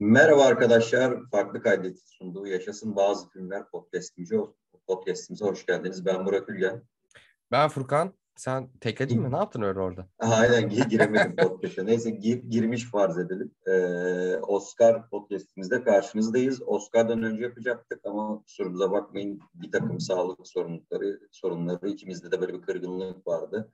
Merhaba 0.00 0.44
arkadaşlar. 0.44 1.14
Farklı 1.30 1.62
kaydet 1.62 1.98
sunduğu 2.06 2.46
Yaşasın 2.46 2.96
Bazı 2.96 3.28
Filmler 3.28 3.70
podcastimize, 3.70 4.36
podcastimize 4.86 5.44
hoş 5.44 5.66
geldiniz. 5.66 6.06
Ben 6.06 6.26
Burak 6.26 6.48
Ülgen. 6.48 6.82
Ben 7.50 7.68
Furkan. 7.68 8.14
Sen 8.36 8.68
tekledin 8.80 9.22
mi? 9.22 9.32
Ne 9.32 9.36
yaptın 9.36 9.62
öyle 9.62 9.80
orada? 9.80 10.06
Aynen 10.18 10.68
giremedim 10.68 11.36
podcast'a. 11.48 11.82
Neyse 11.82 12.10
gir, 12.10 12.42
girmiş 12.42 12.90
farz 12.90 13.18
edelim. 13.18 13.50
Ee, 13.66 14.36
Oscar 14.36 15.10
podcastimizde 15.10 15.84
karşınızdayız. 15.84 16.62
Oscar'dan 16.66 17.22
önce 17.22 17.42
yapacaktık 17.42 18.00
ama 18.04 18.42
kusurumuza 18.42 18.90
bakmayın. 18.90 19.40
Bir 19.54 19.72
takım 19.72 20.00
sağlık 20.00 20.46
sorunları, 20.48 21.20
sorunları 21.32 21.88
ikimizde 21.88 22.30
de 22.30 22.40
böyle 22.40 22.54
bir 22.54 22.62
kırgınlık 22.62 23.26
vardı. 23.26 23.72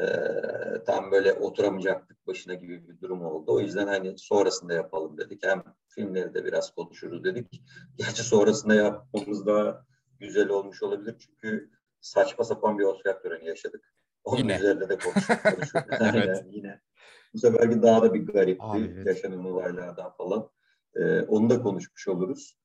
Ee, 0.00 0.84
tam 0.86 1.10
böyle 1.10 1.32
oturamayacaktık 1.32 2.26
başına 2.26 2.54
gibi 2.54 2.88
bir 2.88 3.00
durum 3.00 3.22
oldu. 3.24 3.52
O 3.54 3.60
yüzden 3.60 3.86
hani 3.86 4.18
sonrasında 4.18 4.74
yapalım 4.74 5.18
dedik. 5.18 5.46
Hem 5.46 5.62
filmleri 5.88 6.34
de 6.34 6.44
biraz 6.44 6.74
konuşuruz 6.74 7.24
dedik. 7.24 7.62
Gerçi 7.96 8.22
sonrasında 8.22 8.74
yapmamız 8.74 9.46
daha 9.46 9.86
güzel 10.20 10.48
olmuş 10.48 10.82
olabilir. 10.82 11.16
Çünkü 11.18 11.70
saçma 12.00 12.44
sapan 12.44 12.78
bir 12.78 12.84
Oscar 12.84 13.22
töreni 13.22 13.46
yaşadık. 13.48 13.92
Onun 14.24 14.38
yine. 14.38 14.56
üzerinde 14.56 14.88
de 14.88 14.98
konuştuk. 14.98 15.36
konuştuk. 15.54 15.84
evet. 16.14 16.44
yine. 16.50 16.80
Bu 17.34 17.38
seferki 17.38 17.82
daha 17.82 18.02
da 18.02 18.14
bir 18.14 18.26
garipti. 18.26 18.64
Abi, 18.64 18.92
evet. 18.94 19.06
Yaşanan 19.06 19.44
olaylardan 19.44 20.12
falan. 20.16 20.50
Ee, 20.96 21.20
onu 21.20 21.50
da 21.50 21.62
konuşmuş 21.62 22.08
oluruz. 22.08 22.56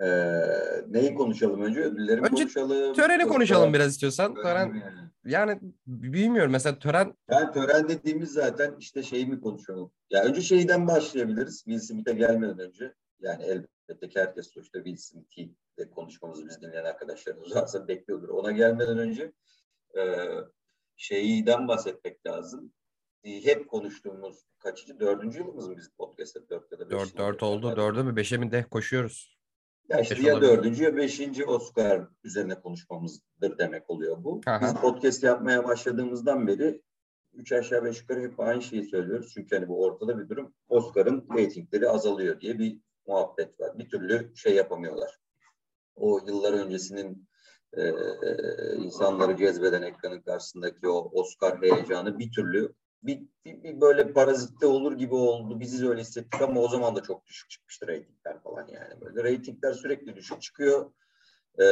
Ee, 0.00 0.42
neyi 0.88 1.14
konuşalım 1.14 1.62
önce? 1.62 1.80
Ödülleri 1.80 2.20
önce 2.20 2.30
konuşalım. 2.30 2.94
Töreni 2.94 3.22
Yoksa... 3.22 3.34
konuşalım 3.34 3.74
biraz 3.74 3.92
istiyorsan. 3.92 4.34
Tören, 4.34 4.66
yani. 4.66 5.10
yani 5.24 5.60
bilmiyorum 5.86 6.52
mesela 6.52 6.78
tören... 6.78 7.14
Yani 7.30 7.52
tören 7.52 7.88
dediğimiz 7.88 8.32
zaten 8.32 8.76
işte 8.78 9.02
şeyi 9.02 9.26
mi 9.26 9.40
konuşalım? 9.40 9.92
Ya 10.10 10.24
önce 10.24 10.40
şeyden 10.40 10.86
başlayabiliriz. 10.86 11.56
Will 11.56 11.78
Smith'e 11.78 12.12
gelmeden 12.12 12.58
önce. 12.58 12.94
Yani 13.20 13.44
elbette 13.44 14.08
ki 14.08 14.20
herkes 14.20 14.50
sonuçta 14.52 14.78
Will 14.78 14.96
Smith'i 14.96 15.54
de 15.78 15.90
konuşmamızı 15.90 16.46
biz 16.46 16.62
dinleyen 16.62 16.84
arkadaşlarımız 16.84 17.56
varsa 17.56 17.88
bekliyordur. 17.88 18.28
Ona 18.28 18.52
gelmeden 18.52 18.98
önce 18.98 19.32
e, 19.96 20.02
şeyden 20.98 21.68
bahsetmek 21.68 22.26
lazım. 22.26 22.72
E, 23.24 23.44
hep 23.44 23.68
konuştuğumuz 23.68 24.44
kaçıncı? 24.58 25.00
Dördüncü 25.00 25.38
yılımız 25.38 25.68
mı 25.68 25.76
biz 25.76 25.88
podcast'ta? 25.88 26.48
Dört 26.48 26.72
ya 26.72 26.78
da 26.78 26.90
beş 26.90 26.98
Dört, 26.98 27.18
dört 27.18 27.42
oldu. 27.42 27.76
Dördü 27.76 28.02
mü? 28.02 28.16
Beşe 28.16 28.36
mi 28.36 28.50
de 28.50 28.66
koşuyoruz. 28.70 29.38
Ya 29.88 30.00
işte 30.00 30.14
Beş 30.16 30.24
ya 30.24 30.34
olabilir. 30.34 30.50
dördüncü 30.50 30.84
ya 30.84 30.96
beşinci 30.96 31.44
Oscar 31.44 32.08
üzerine 32.24 32.60
konuşmamızdır 32.60 33.58
demek 33.58 33.90
oluyor 33.90 34.24
bu. 34.24 34.40
Aha. 34.46 34.60
Biz 34.62 34.74
podcast 34.74 35.22
yapmaya 35.22 35.64
başladığımızdan 35.64 36.46
beri 36.46 36.82
üç 37.34 37.52
aşağı 37.52 37.84
beş 37.84 38.00
yukarı 38.00 38.20
hep 38.20 38.40
aynı 38.40 38.62
şeyi 38.62 38.84
söylüyoruz. 38.84 39.30
Çünkü 39.34 39.56
hani 39.56 39.68
bu 39.68 39.84
ortada 39.84 40.18
bir 40.18 40.28
durum. 40.28 40.54
Oscar'ın 40.68 41.28
reytingleri 41.36 41.88
azalıyor 41.88 42.40
diye 42.40 42.58
bir 42.58 42.78
muhabbet 43.06 43.60
var. 43.60 43.78
Bir 43.78 43.88
türlü 43.88 44.36
şey 44.36 44.54
yapamıyorlar. 44.54 45.18
O 45.96 46.20
yıllar 46.26 46.52
öncesinin 46.52 47.28
e, 47.76 47.92
insanları 48.76 49.36
cezbeden 49.36 49.82
ekranın 49.82 50.20
karşısındaki 50.20 50.88
o 50.88 51.10
Oscar 51.12 51.62
heyecanı 51.62 52.18
bir 52.18 52.32
türlü 52.32 52.74
bir, 53.02 53.22
bir, 53.44 53.62
bir 53.62 53.80
böyle 53.80 54.12
parazitte 54.12 54.66
olur 54.66 54.92
gibi 54.92 55.14
oldu. 55.14 55.60
Bizi 55.60 55.88
öyle 55.88 56.00
hissettik 56.00 56.42
ama 56.42 56.60
o 56.60 56.68
zaman 56.68 56.96
da 56.96 57.02
çok 57.02 57.26
düşük 57.26 57.50
çıkmıştı 57.50 57.86
reytingler 57.86 58.42
falan 58.42 58.68
yani. 58.68 59.00
Böyle 59.00 59.24
reytingler 59.24 59.72
sürekli 59.72 60.16
düşük 60.16 60.42
çıkıyor. 60.42 60.90
Ee, 61.58 61.64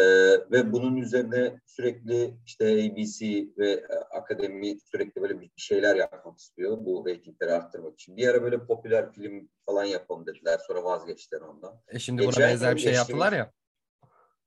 ve 0.50 0.72
bunun 0.72 0.96
üzerine 0.96 1.60
sürekli 1.66 2.34
işte 2.46 2.64
ABC 2.66 3.46
ve 3.58 3.86
akademi 4.10 4.80
sürekli 4.80 5.22
böyle 5.22 5.40
bir 5.40 5.50
şeyler 5.56 5.96
yapmak 5.96 6.38
istiyor 6.38 6.78
bu 6.80 7.06
reytingleri 7.06 7.52
arttırmak 7.52 7.94
için. 7.94 8.16
Bir 8.16 8.28
ara 8.28 8.42
böyle 8.42 8.66
popüler 8.66 9.12
film 9.12 9.48
falan 9.66 9.84
yapalım 9.84 10.26
dediler. 10.26 10.60
Sonra 10.66 10.84
vazgeçtiler 10.84 11.40
ondan. 11.40 11.80
E 11.88 11.98
şimdi 11.98 12.22
Geçen 12.22 12.42
buna 12.42 12.50
benzer 12.50 12.74
bir 12.74 12.80
şey 12.80 12.92
yaptılar 12.92 13.32
ya. 13.32 13.52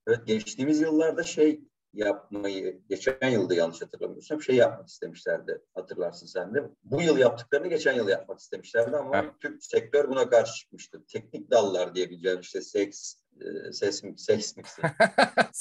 Evet 0.10 0.28
geçtiğimiz 0.28 0.82
yıllarda 0.82 1.24
şey 1.24 1.62
yapmayı 1.94 2.82
geçen 2.90 3.30
yılda 3.30 3.54
yanlış 3.54 3.82
hatırlamıyorsam 3.82 4.42
şey 4.42 4.56
yapmak 4.56 4.88
istemişlerdi 4.88 5.62
hatırlarsın 5.74 6.28
sen 6.28 6.56
de. 6.56 6.64
Bu 6.84 7.02
yıl 7.02 7.18
yaptıklarını 7.18 7.68
geçen 7.68 7.94
yıl 7.94 8.08
yapmak 8.08 8.40
istemişlerdi 8.40 8.98
ama 8.98 9.18
evet. 9.18 9.32
Türk 9.40 9.64
sektör 9.64 10.10
buna 10.10 10.30
karşı 10.30 10.54
çıkmıştı. 10.54 11.04
Teknik 11.08 11.52
dallar 11.52 11.96
diyebileceğim 11.96 12.40
işte 12.40 12.62
seks, 12.62 13.16
e, 13.42 13.74
ses 13.74 14.04
mi, 14.04 14.14
ses 14.18 14.58
miksi. 14.58 14.82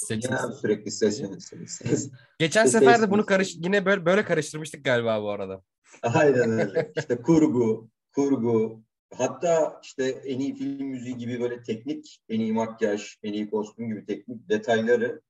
Yine 0.09 0.37
sürekli 0.61 0.91
ses 0.91 1.21
ses. 1.67 2.11
Geçen 2.39 2.65
işte 2.65 2.79
sefer 2.79 3.01
de 3.01 3.11
bunu 3.11 3.25
karış 3.25 3.55
yine 3.55 3.85
böyle 3.85 4.05
böyle 4.05 4.25
karıştırmıştık 4.25 4.85
galiba 4.85 5.21
bu 5.21 5.29
arada. 5.29 5.61
Aynen 6.03 6.59
öyle. 6.59 6.91
İşte 6.97 7.21
kurgu, 7.21 7.89
kurgu, 8.15 8.83
hatta 9.13 9.79
işte 9.83 10.03
en 10.03 10.39
iyi 10.39 10.55
film 10.55 10.87
müziği 10.87 11.17
gibi 11.17 11.41
böyle 11.41 11.63
teknik, 11.63 12.21
en 12.29 12.39
iyi 12.39 12.53
makyaj, 12.53 13.17
en 13.23 13.33
iyi 13.33 13.49
kostüm 13.49 13.87
gibi 13.87 14.05
teknik 14.05 14.49
detayları 14.49 15.21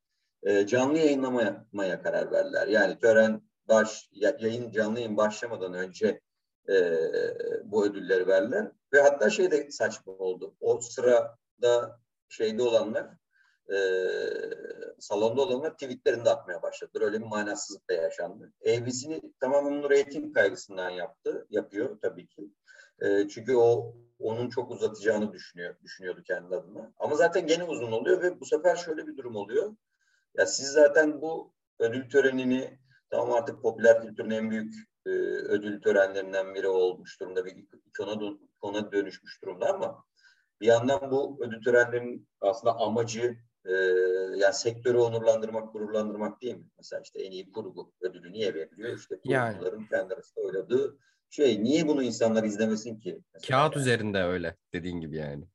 e, 0.44 0.68
canlı 0.68 0.98
yayınlamaya 0.98 2.02
karar 2.04 2.32
verdiler. 2.32 2.68
Yani 2.68 3.00
tören 3.00 3.42
baş 3.68 4.10
yayın 4.14 4.72
canlı 4.72 5.00
yayın 5.00 5.18
başlamadan 5.18 5.74
önce 5.74 6.22
e, 6.70 6.76
bu 7.64 7.86
ödülleri 7.86 8.28
verdiler 8.28 8.72
ve 8.94 9.02
hatta 9.02 9.30
şey 9.30 9.52
de 9.52 9.72
saçma 9.72 10.14
oldu. 10.14 10.56
O 10.60 10.82
sırada 10.82 12.00
şeyde 12.30 12.64
olanlar 12.64 13.08
e, 13.74 13.78
salonda 15.00 15.42
olanlar 15.42 15.74
tweetlerini 15.74 16.26
de 16.26 16.30
atmaya 16.30 16.62
başladılar. 16.62 17.06
Öyle 17.06 17.20
bir 17.20 17.26
manasızlık 17.26 17.90
da 17.90 17.94
yaşandı. 17.94 18.54
ABC'ni 18.62 19.22
tamamen 19.40 19.72
onun 19.72 19.90
reyting 19.90 20.36
kaygısından 20.36 20.90
yaptı, 20.90 21.48
yapıyor 21.50 22.00
tabii 22.02 22.28
ki. 22.28 22.50
E, 23.02 23.28
çünkü 23.28 23.56
o 23.56 23.96
onun 24.20 24.50
çok 24.50 24.72
uzatacağını 24.72 25.34
düşünüyor, 25.34 25.76
düşünüyordu 25.84 26.24
kendi 26.24 26.56
adına. 26.56 26.92
Ama 26.98 27.16
zaten 27.16 27.48
gene 27.48 27.64
uzun 27.64 27.92
oluyor 27.92 28.22
ve 28.22 28.40
bu 28.40 28.46
sefer 28.46 28.76
şöyle 28.76 29.08
bir 29.08 29.18
durum 29.18 29.36
oluyor. 29.36 29.76
Ya 30.38 30.46
siz 30.46 30.68
zaten 30.68 31.22
bu 31.22 31.54
ödül 31.80 32.10
törenini 32.10 32.80
tamam 33.10 33.34
artık 33.34 33.62
popüler 33.62 34.02
kültürün 34.02 34.30
en 34.30 34.52
büyük 34.52 34.74
e, 35.06 35.10
ödül 35.50 35.82
törenlerinden 35.82 36.56
biri 36.56 36.68
olmuş 36.68 37.20
durumda. 37.20 37.46
Bir 37.46 37.56
ikona, 37.86 38.38
ikona 38.58 38.92
dönüşmüş 38.92 39.42
durumda 39.42 39.74
ama 39.74 40.04
bir 40.62 40.68
yandan 40.68 41.12
bu 41.12 41.38
ödül 41.42 41.64
törenlerinin 41.64 42.28
aslında 42.42 42.76
amacı 42.76 43.38
e, 43.66 43.74
yani 44.36 44.54
sektörü 44.54 44.98
onurlandırmak, 44.98 45.74
gururlandırmak 45.74 46.42
değil 46.42 46.56
mi? 46.56 46.66
Mesela 46.78 47.02
işte 47.02 47.22
en 47.22 47.32
iyi 47.32 47.52
kurgu 47.52 47.92
ödülü 48.02 48.32
niye 48.32 48.54
veriliyor? 48.54 48.98
İşte 48.98 49.18
kurguların 49.18 49.80
yani. 49.80 49.90
kendi 49.90 50.14
arasında 50.14 50.46
oynadığı 50.46 50.98
şey. 51.30 51.64
Niye 51.64 51.88
bunu 51.88 52.04
insanlar 52.04 52.44
izlemesin 52.44 53.00
ki? 53.00 53.22
Mesela 53.34 53.60
Kağıt 53.60 53.76
yani. 53.76 53.82
üzerinde 53.82 54.24
öyle 54.24 54.56
dediğin 54.74 55.02
gibi 55.02 55.18
yani. 55.18 55.46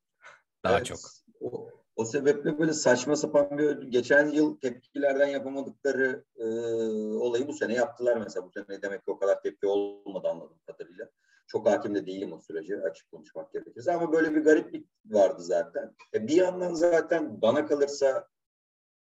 Daha 0.64 0.76
evet, 0.76 0.86
çok. 0.86 0.98
O, 1.40 1.68
o 1.96 2.04
sebeple 2.04 2.58
böyle 2.58 2.72
saçma 2.72 3.16
sapan 3.16 3.58
bir 3.58 3.64
ödül. 3.64 3.90
Geçen 3.90 4.28
yıl 4.28 4.60
tepkilerden 4.60 5.26
yapamadıkları 5.26 6.24
e, 6.36 6.44
olayı 7.18 7.48
bu 7.48 7.52
sene 7.52 7.74
yaptılar 7.74 8.16
mesela. 8.16 8.46
Bu 8.46 8.50
sene 8.50 8.82
demek 8.82 9.04
ki 9.04 9.10
o 9.10 9.18
kadar 9.18 9.42
tepki 9.42 9.66
olmadı 9.66 10.28
anladığım 10.28 10.58
kadarıyla. 10.66 11.10
Çok 11.46 11.68
hakim 11.68 11.94
de 11.94 12.06
değilim 12.06 12.32
o 12.32 12.40
sürece 12.40 12.82
açık 12.82 13.10
konuşmak 13.10 13.52
gerekirse. 13.52 13.92
Ama 13.92 14.12
böyle 14.12 14.34
bir 14.34 14.40
gariplik 14.44 14.86
vardı 15.06 15.42
zaten. 15.42 15.94
E, 16.14 16.26
bir 16.26 16.36
yandan 16.36 16.74
zaten 16.74 17.42
bana 17.42 17.66
kalırsa 17.66 18.28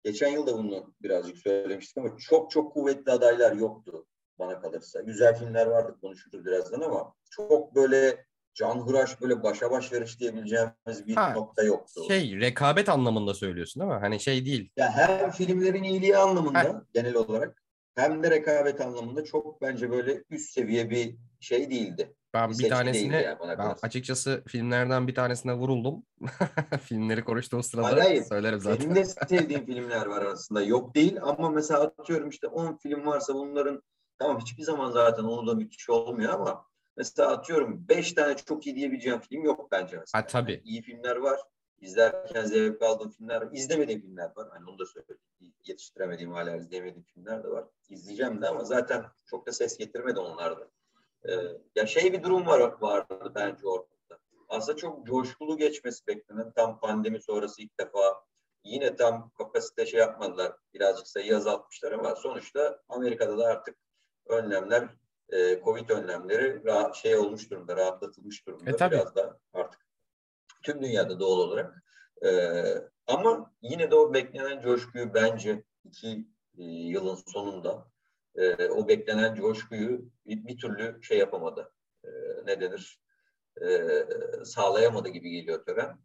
geçen 0.05 0.29
yıl 0.29 0.47
da 0.47 0.59
bunu 0.59 0.95
birazcık 1.03 1.39
söylemiştik 1.39 1.99
ama 1.99 2.17
çok 2.19 2.51
çok 2.51 2.73
kuvvetli 2.73 3.13
adaylar 3.13 3.53
yoktu 3.53 4.07
bana 4.41 4.61
kalırsa. 4.61 5.01
Güzel 5.01 5.39
filmler 5.39 5.67
vardı 5.67 5.97
konuşuruz 6.01 6.47
birazdan 6.47 6.81
ama 6.81 7.15
çok 7.31 7.75
böyle 7.75 8.25
canhıraş 8.55 9.21
böyle 9.21 9.43
başa 9.43 9.71
baş 9.71 9.93
yarış 9.93 10.21
diyebileceğimiz 10.21 11.07
bir 11.07 11.15
ha, 11.15 11.33
nokta 11.33 11.63
yoktu. 11.63 12.03
Şey 12.09 12.41
rekabet 12.41 12.89
anlamında 12.89 13.35
söylüyorsun 13.35 13.81
değil 13.81 13.93
mi? 13.93 13.99
Hani 13.99 14.21
şey 14.21 14.47
değil. 14.47 14.71
Ya 14.77 14.93
hem 14.93 15.31
filmlerin 15.31 15.83
iyiliği 15.83 16.17
anlamında 16.17 16.59
ha. 16.59 16.85
genel 16.95 17.15
olarak 17.15 17.63
hem 17.95 18.23
de 18.23 18.31
rekabet 18.31 18.81
anlamında 18.81 19.25
çok 19.25 19.63
bence 19.63 19.91
böyle 19.91 20.25
üst 20.31 20.51
seviye 20.51 20.91
bir 20.91 21.17
şey 21.41 21.71
değildi. 21.71 22.15
Ben 22.35 22.51
bir, 22.51 22.59
bir 22.59 22.69
tanesine 22.69 23.23
yani 23.23 23.39
ben 23.59 23.75
açıkçası 23.83 24.43
filmlerden 24.47 25.09
bir 25.09 25.15
tanesine 25.15 25.55
vuruldum. 25.55 26.03
Filmleri 26.83 27.25
konuştuğum 27.25 27.63
sırada 27.63 27.87
hayır, 27.87 27.99
hayır. 27.99 28.23
söylerim 28.23 28.61
zaten. 28.61 28.81
Benim 28.81 28.95
de 28.95 29.05
sevdiğim 29.05 29.67
filmler 29.67 30.07
var 30.07 30.23
arasında. 30.23 30.63
Yok 30.63 30.95
değil 30.95 31.19
ama 31.23 31.51
mesela 31.51 31.81
atıyorum 31.81 32.29
işte 32.29 32.47
10 32.47 32.77
film 32.77 33.07
varsa 33.07 33.35
bunların 33.35 33.83
tamam 34.21 34.41
hiçbir 34.41 34.63
zaman 34.63 34.91
zaten 34.91 35.25
onu 35.25 35.47
da 35.47 35.55
müthiş 35.55 35.91
olmuyor 35.91 36.33
ama 36.33 36.71
Mesela 37.01 37.31
atıyorum 37.31 37.89
beş 37.89 38.13
tane 38.13 38.37
çok 38.37 38.67
iyi 38.67 38.77
diyebileceğim 38.77 39.21
film 39.21 39.45
yok 39.45 39.73
bence 39.73 39.97
mesela. 39.97 40.23
Ha, 40.23 40.27
tabii. 40.27 40.53
Yani 40.53 40.63
iyi 40.65 40.83
filmler 40.83 41.17
var. 41.17 41.41
İzlerken 41.81 42.45
zevk 42.45 42.83
aldığım 42.83 43.11
filmler 43.11 43.43
var. 43.43 43.49
İzlemediğim 43.53 44.01
filmler 44.01 44.31
var. 44.37 44.49
Hani 44.51 44.71
onu 44.71 44.79
da 44.79 44.87
söyleyeyim. 44.87 45.21
Yetiştiremediğim 45.65 46.33
hala 46.33 46.57
izleyemediğim 46.57 47.03
filmler 47.03 47.45
de 47.45 47.49
var. 47.49 47.65
İzleyeceğim 47.89 48.43
de 48.43 48.49
ama 48.49 48.65
zaten 48.65 49.05
çok 49.27 49.47
da 49.47 49.53
ses 49.53 49.79
getirmedi 49.79 50.19
onlarda. 50.19 50.69
Ee, 51.29 51.33
ya 51.75 51.87
şey 51.87 52.13
bir 52.13 52.23
durum 52.23 52.47
var 52.47 52.77
vardı 52.81 53.33
bence 53.35 53.67
orada. 53.67 53.87
Aslında 54.49 54.77
çok 54.77 55.07
coşkulu 55.07 55.57
geçmesi 55.57 56.07
beklenen 56.07 56.53
tam 56.53 56.81
pandemi 56.81 57.23
sonrası 57.23 57.63
ilk 57.63 57.81
defa 57.81 58.25
yine 58.65 58.97
tam 58.97 59.31
kapasite 59.39 59.87
şey 59.87 60.01
yapmadılar. 60.01 60.53
Birazcık 60.75 61.07
sayı 61.07 61.37
azaltmışlar 61.37 61.93
ama 61.93 62.17
sonuçta 62.17 62.83
Amerika'da 62.89 63.39
da 63.39 63.45
artık 63.45 63.77
önlemler 64.27 64.89
e, 65.29 65.61
Covid 65.65 65.91
önlemleri 65.91 66.65
rahat, 66.65 66.97
şey 66.97 67.17
olmuş 67.17 67.51
durumda, 67.51 67.77
rahatlatılmış 67.77 68.47
durumda. 68.47 68.71
E, 68.71 68.77
tabii. 68.77 68.95
Biraz 68.95 69.15
da 69.15 69.39
artık 69.53 69.81
Tüm 70.63 70.83
dünyada 70.83 71.21
doğal 71.21 71.39
olarak. 71.39 71.85
Ee, 72.25 72.75
ama 73.07 73.55
yine 73.63 73.91
de 73.91 73.95
o 73.95 74.15
beklenen 74.15 74.61
coşkuyu 74.61 75.15
bence 75.15 75.65
iki 75.85 76.29
e, 76.59 76.65
yılın 76.65 77.19
sonunda 77.27 77.91
e, 78.35 78.69
o 78.69 78.89
beklenen 78.89 79.35
coşkuyu 79.35 80.11
bir, 80.27 80.47
bir 80.47 80.59
türlü 80.59 81.03
şey 81.03 81.19
yapamadı. 81.19 81.73
E, 82.05 82.09
ne 82.47 82.61
denir? 82.61 83.01
E, 83.63 83.89
sağlayamadı 84.45 85.09
gibi 85.09 85.31
geliyor 85.31 85.65
tören. 85.65 85.99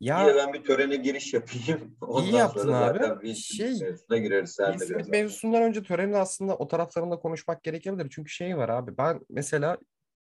Ya, 0.00 0.22
Yine 0.22 0.36
ben 0.36 0.52
bir 0.52 0.64
törene 0.64 0.96
giriş 0.96 1.34
yapayım. 1.34 1.96
Ondan 2.00 2.24
iyi 2.24 2.34
yaptın 2.34 2.62
sonra 2.62 2.86
abi. 2.86 3.22
Bir 3.22 3.34
şey, 3.34 3.80
mevzusuna 3.80 4.18
gireriz. 4.18 4.50
Sen 4.50 4.80
de 4.80 5.02
mevzusundan 5.08 5.62
önce 5.62 5.82
töreni 5.82 6.16
aslında 6.16 6.56
o 6.56 6.68
taraflarında 6.68 7.16
konuşmak 7.16 7.64
gerekebilir. 7.64 8.10
Çünkü 8.10 8.30
şey 8.30 8.56
var 8.56 8.68
abi. 8.68 8.98
Ben 8.98 9.20
mesela 9.28 9.78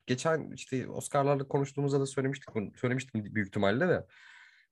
geçen 0.08 0.52
işte 0.52 0.90
Oscar'larla 0.90 1.48
konuştuğumuzda 1.48 2.00
da 2.00 2.06
söylemiştik 2.06 2.50
söylemiştim 2.76 3.36
büyük 3.36 3.48
ihtimalle 3.48 3.88
de. 3.88 4.06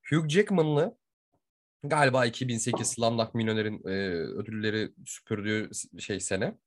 Hugh 0.10 0.30
Jackman'lı 0.30 0.98
galiba 1.84 2.26
2008 2.26 2.88
Slumdog 2.88 3.36
Millionaire'in 3.36 3.88
e, 3.88 3.92
ödülleri 4.14 4.92
süpürdüğü 5.06 5.70
şey 6.00 6.20
sene. 6.20 6.58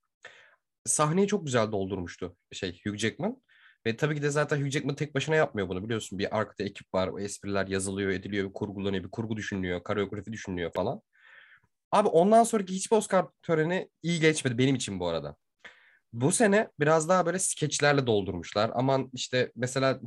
Sahneyi 0.84 1.28
çok 1.28 1.46
güzel 1.46 1.72
doldurmuştu 1.72 2.36
şey 2.52 2.80
Hugh 2.84 2.96
Jackman. 2.96 3.42
Ve 3.86 3.96
tabii 3.96 4.14
ki 4.14 4.22
de 4.22 4.30
zaten 4.30 4.60
Hugh 4.60 4.70
Jackman 4.70 4.94
tek 4.94 5.14
başına 5.14 5.34
yapmıyor 5.34 5.68
bunu 5.68 5.84
biliyorsun. 5.84 6.18
Bir 6.18 6.38
arkada 6.38 6.64
ekip 6.64 6.94
var. 6.94 7.08
O 7.08 7.20
espriler 7.20 7.66
yazılıyor, 7.66 8.10
ediliyor, 8.10 8.48
bir 8.48 8.52
kurgulanıyor, 8.52 9.04
bir 9.04 9.10
kurgu 9.10 9.36
düşünülüyor, 9.36 9.82
koreografi 9.82 10.32
düşünülüyor 10.32 10.72
falan. 10.72 11.00
Abi 11.92 12.08
ondan 12.08 12.44
sonraki 12.44 12.74
hiçbir 12.74 12.96
Oscar 12.96 13.26
töreni 13.42 13.88
iyi 14.02 14.20
geçmedi 14.20 14.58
benim 14.58 14.74
için 14.74 15.00
bu 15.00 15.08
arada. 15.08 15.36
Bu 16.12 16.32
sene 16.32 16.68
biraz 16.80 17.08
daha 17.08 17.26
böyle 17.26 17.38
skeçlerle 17.38 18.06
doldurmuşlar. 18.06 18.70
Aman 18.74 19.10
işte 19.12 19.52
mesela 19.56 20.00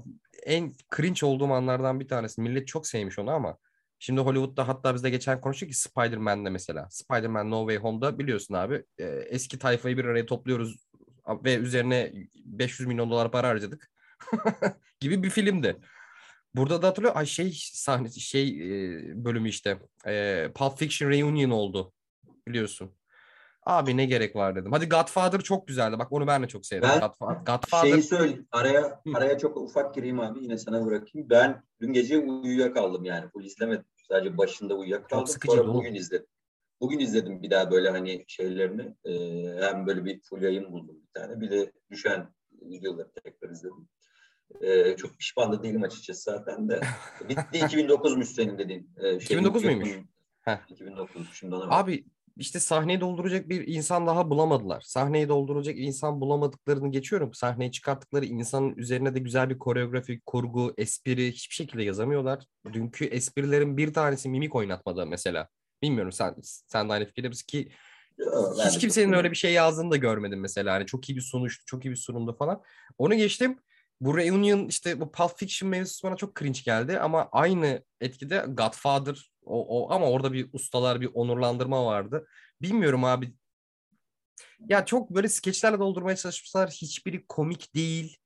en 0.46 0.74
cringe 0.96 1.25
olduğum 1.25 1.54
anlardan 1.54 2.00
bir 2.00 2.08
tanesi. 2.08 2.42
Millet 2.42 2.68
çok 2.68 2.88
sevmiş 2.88 3.20
onu 3.20 3.31
ama 3.31 3.58
şimdi 4.00 4.22
Hollywood'da 4.22 4.68
hatta 4.68 4.96
biz 4.96 5.04
de 5.04 5.10
geçen 5.10 5.42
konuştuk 5.42 5.70
ki 5.70 5.75
Spider-Man'de 5.80 6.50
mesela. 6.50 6.88
Spider-Man 6.90 7.52
No 7.52 7.60
Way 7.60 7.78
Home'da 7.78 8.20
biliyorsun 8.20 8.54
abi 8.54 8.84
eski 9.30 9.60
tayfayı 9.60 9.98
bir 9.98 10.06
araya 10.06 10.25
topluyoruz 10.25 10.86
ve 11.28 11.56
üzerine 11.56 12.14
500 12.36 12.88
milyon 12.88 13.10
dolar 13.10 13.31
para 13.31 13.48
harcadık 13.48 13.92
gibi 15.00 15.24
bir 15.24 15.30
filmdi. 15.30 15.78
Burada 16.56 16.81
da 16.81 16.88
hatırlıyor 16.88 17.16
ay 17.16 17.25
şey 17.25 17.58
sahne 17.74 18.10
şey 18.10 18.60
bölümü 19.16 19.50
işte 19.50 19.80
e, 20.06 20.48
Pulp 20.56 20.78
Fiction 20.78 21.10
Reunion 21.10 21.50
oldu 21.50 21.94
biliyorsun. 22.48 22.92
Abi 23.66 23.98
ne 23.98 24.06
gerek 24.06 24.36
var 24.36 24.56
dedim. 24.56 24.72
Hadi 24.72 24.90
Godfather 24.90 25.42
çok 25.42 25.68
güzeldi. 25.68 26.00
Bak 26.00 26.12
onu 26.12 26.28
ben 26.28 26.44
de 26.44 26.48
çok 26.48 26.66
sevdim. 26.66 26.90
Ben 26.90 27.00
Godfather. 27.00 27.54
Godfather... 27.54 27.90
şeyi 27.90 28.04
söyleyeyim. 28.04 28.48
Araya, 28.52 29.02
araya 29.14 29.38
çok 29.38 29.58
ufak 29.58 29.96
gireyim 29.96 30.20
abi. 30.20 30.44
Yine 30.44 30.58
sana 30.58 30.86
bırakayım. 30.86 31.30
Ben 31.30 31.64
dün 31.81 31.94
gece 31.94 32.18
uyuyakaldım 32.18 33.06
yani. 33.06 33.30
Full 33.30 33.44
izlemedim. 33.44 33.86
Sadece 34.08 34.38
başında 34.38 34.75
uyuyakaldım. 34.75 35.18
Çok 35.18 35.30
sıkıcı, 35.30 35.56
Sonra 35.56 35.74
bugün 35.74 35.96
izledim. 35.96 36.28
Bugün 36.81 37.00
izledim 37.00 37.44
bir 37.44 37.50
daha 37.50 37.72
böyle 37.72 37.90
hani 37.90 38.24
şeylerini. 38.28 38.96
E, 39.06 39.14
hem 39.62 39.88
böyle 39.88 40.06
bir 40.06 40.22
full 40.22 40.42
yayın 40.42 40.72
buldum 40.72 40.96
bir 41.02 41.22
tane. 41.22 41.42
Bir 41.42 41.52
de 41.52 41.72
düşen 41.92 42.30
videoları 42.52 43.12
tekrar 43.24 43.50
izledim. 43.50 43.88
E, 44.62 44.98
çok 44.98 45.18
pişman 45.18 45.52
da 45.52 45.64
değilim 45.64 45.84
açıkçası 45.84 46.22
zaten 46.22 46.70
de. 46.70 46.81
Bitti 47.30 47.60
2009'muş 47.60 48.25
senin 48.25 48.58
dediğin. 48.58 48.90
E, 48.98 49.02
şey, 49.02 49.16
2009 49.16 49.64
muymuş? 49.64 49.90
Heh. 50.42 50.58
2009 50.70 51.30
şimdi 51.34 51.56
ona 51.56 51.78
Abi 51.78 52.06
işte 52.38 52.60
sahneyi 52.60 53.02
dolduracak 53.02 53.50
bir 53.50 53.68
insan 53.68 54.08
daha 54.08 54.30
bulamadılar. 54.30 54.81
Sahneyi 54.81 55.30
dolduracak 55.30 55.78
insan 55.78 56.22
bulamadıklarını 56.22 56.92
geçiyorum. 56.92 57.34
Sahneyi 57.34 57.72
çıkarttıkları 57.72 58.25
insanın 58.25 58.75
üzerine 58.75 59.16
de 59.16 59.20
güzel 59.20 59.50
bir 59.50 59.60
koreografi, 59.60 60.22
kurgu, 60.25 60.74
espri 60.78 61.31
hiçbir 61.31 61.56
şekilde 61.56 61.84
yazamıyorlar. 61.84 62.46
Dünkü 62.74 63.06
esprilerin 63.06 63.78
bir 63.78 63.94
tanesi 63.94 64.30
mimik 64.30 64.56
oynatmadı 64.56 65.06
mesela. 65.06 65.48
Bilmiyorum 65.83 66.12
sen 66.12 66.35
sen 66.68 66.89
de 66.89 66.94
aynı 66.94 67.06
fikirde 67.06 67.27
misin 67.27 67.45
ki 67.47 67.71
Yo, 68.18 68.53
hiç 68.65 68.80
kimsenin 68.80 69.13
öyle 69.13 69.31
bir 69.31 69.35
şey 69.35 69.53
yazdığını 69.53 69.91
da 69.91 69.97
görmedim 69.97 70.39
mesela. 70.39 70.74
Hani 70.74 70.85
çok 70.85 71.09
iyi 71.09 71.15
bir 71.15 71.21
sonuçtu, 71.21 71.65
çok 71.65 71.85
iyi 71.85 71.91
bir 71.91 71.95
sunumdu 71.95 72.38
falan. 72.38 72.63
Onu 72.97 73.15
geçtim. 73.15 73.59
Bu 74.01 74.18
Reunion 74.18 74.68
işte 74.68 75.00
bu 75.00 75.12
Pulp 75.12 75.38
Fiction 75.38 75.69
mevzusu 75.69 76.07
bana 76.07 76.15
çok 76.15 76.39
cringe 76.39 76.59
geldi 76.65 77.00
ama 77.00 77.30
aynı 77.31 77.83
etkide 78.01 78.45
Godfather 78.47 79.31
o, 79.41 79.83
o 79.83 79.94
ama 79.94 80.09
orada 80.09 80.33
bir 80.33 80.50
ustalar 80.53 81.01
bir 81.01 81.09
onurlandırma 81.13 81.86
vardı. 81.86 82.27
Bilmiyorum 82.62 83.03
abi. 83.03 83.33
Ya 84.69 84.86
çok 84.86 85.09
böyle 85.09 85.29
skeçlerle 85.29 85.79
doldurmaya 85.79 86.15
çalışmışlar. 86.15 86.69
Hiçbiri 86.69 87.25
komik 87.27 87.75
değil. 87.75 88.18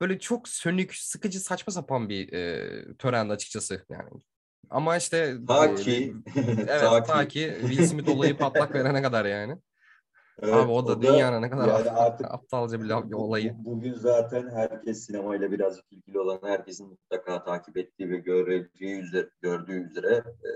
Böyle 0.00 0.18
çok 0.18 0.48
sönük, 0.48 0.94
sıkıcı, 0.94 1.40
saçma 1.40 1.72
sapan 1.72 2.08
bir 2.08 2.32
e, 2.32 2.96
törendi 2.96 3.32
açıkçası. 3.32 3.86
Yani 3.90 4.10
ama 4.70 4.96
işte 4.96 5.36
ta 5.48 5.74
ki 5.74 6.14
e, 6.36 6.40
evet 6.68 6.80
ta, 6.80 7.02
ta 7.02 7.28
ki 7.28 7.56
Will 7.60 7.84
Smith 7.86 8.08
olayı 8.08 8.36
patlak 8.36 8.74
verene 8.74 9.02
kadar 9.02 9.24
yani. 9.24 9.58
Evet, 10.42 10.54
Abi 10.54 10.72
o 10.72 10.86
da, 10.86 10.92
o 10.92 11.02
da 11.02 11.02
dünyanın 11.02 11.42
ne 11.42 11.50
kadar 11.50 11.68
yani 11.68 11.90
artık 11.90 12.26
aptalca 12.34 12.82
bir 12.82 12.90
olayı. 13.12 13.54
Bugün 13.58 13.94
zaten 13.94 14.50
herkes 14.50 15.06
sinemayla 15.06 15.52
birazcık 15.52 15.92
ilgili 15.92 16.20
olan 16.20 16.38
herkesin 16.42 16.88
mutlaka 16.88 17.44
takip 17.44 17.76
ettiği 17.76 18.10
ve 18.10 18.16
göreceği 18.16 19.00
üzere, 19.00 19.30
gördüğü 19.42 19.90
üzere 19.90 20.14
e, 20.24 20.50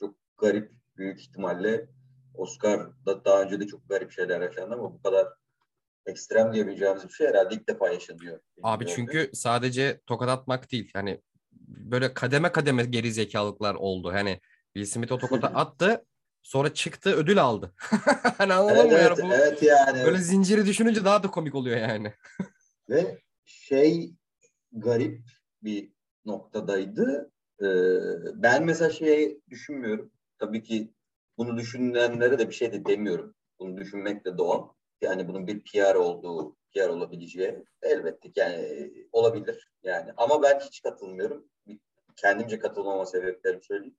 çok 0.00 0.14
garip 0.38 0.72
büyük 0.96 1.20
ihtimalle 1.20 1.86
Oscar'da 2.34 3.24
daha 3.24 3.42
önce 3.42 3.60
de 3.60 3.66
çok 3.66 3.88
garip 3.88 4.12
şeyler 4.12 4.40
yaşandı 4.40 4.74
ama 4.74 4.92
bu 4.92 5.02
kadar 5.02 5.28
ekstrem 6.06 6.52
diyebileceğimiz 6.52 7.04
bir 7.08 7.12
şey 7.12 7.26
herhalde 7.26 7.54
ilk 7.54 7.68
defa 7.68 7.88
yaşanıyor. 7.88 8.40
Abi 8.62 8.86
çünkü 8.86 9.30
sadece 9.32 10.00
tokat 10.06 10.28
atmak 10.28 10.72
değil. 10.72 10.90
Yani 10.94 11.20
böyle 11.76 12.14
kademe 12.14 12.52
kademe 12.52 12.84
geri 12.84 13.12
zekalıklar 13.12 13.74
oldu. 13.74 14.12
Hani 14.12 14.40
Will 14.74 14.92
Smith 14.92 15.12
o 15.12 15.18
tokata 15.18 15.48
attı 15.48 16.04
Sonra 16.46 16.74
çıktı 16.74 17.10
ödül 17.10 17.42
aldı. 17.42 17.74
hani 18.38 18.52
anladın 18.52 18.76
evet, 18.76 18.92
mı? 18.92 18.98
Evet, 18.98 19.18
bu, 19.22 19.34
evet 19.34 19.62
yani. 19.62 20.04
Böyle 20.04 20.18
zinciri 20.18 20.66
düşününce 20.66 21.04
daha 21.04 21.22
da 21.22 21.30
komik 21.30 21.54
oluyor 21.54 21.76
yani. 21.76 22.12
Ve 22.88 23.18
şey 23.44 24.14
garip 24.72 25.20
bir 25.62 25.92
noktadaydı. 26.24 27.32
Ee, 27.62 27.66
ben 28.34 28.64
mesela 28.64 28.90
şey 28.90 29.40
düşünmüyorum. 29.50 30.12
Tabii 30.38 30.62
ki 30.62 30.94
bunu 31.38 31.58
düşünenlere 31.58 32.38
de 32.38 32.48
bir 32.48 32.54
şey 32.54 32.72
de 32.72 32.84
demiyorum. 32.84 33.34
Bunu 33.58 33.76
düşünmek 33.76 34.24
de 34.24 34.38
doğal. 34.38 34.68
Yani 35.00 35.28
bunun 35.28 35.46
bir 35.46 35.64
PR 35.64 35.94
olduğu, 35.94 36.56
PR 36.74 36.88
olabileceği 36.88 37.64
elbette 37.82 38.30
yani 38.36 38.90
olabilir. 39.12 39.70
Yani 39.82 40.12
ama 40.16 40.42
ben 40.42 40.60
hiç 40.60 40.82
katılmıyorum. 40.82 41.48
Kendimce 42.16 42.58
katılmama 42.58 43.06
sebeplerimi 43.06 43.64
söyleyeyim. 43.64 43.96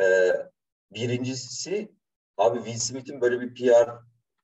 Ee, 0.00 0.32
Birincisi 0.90 1.92
abi 2.36 2.58
Will 2.58 2.78
Smith'in 2.78 3.20
böyle 3.20 3.40
bir 3.40 3.54
PR 3.54 3.90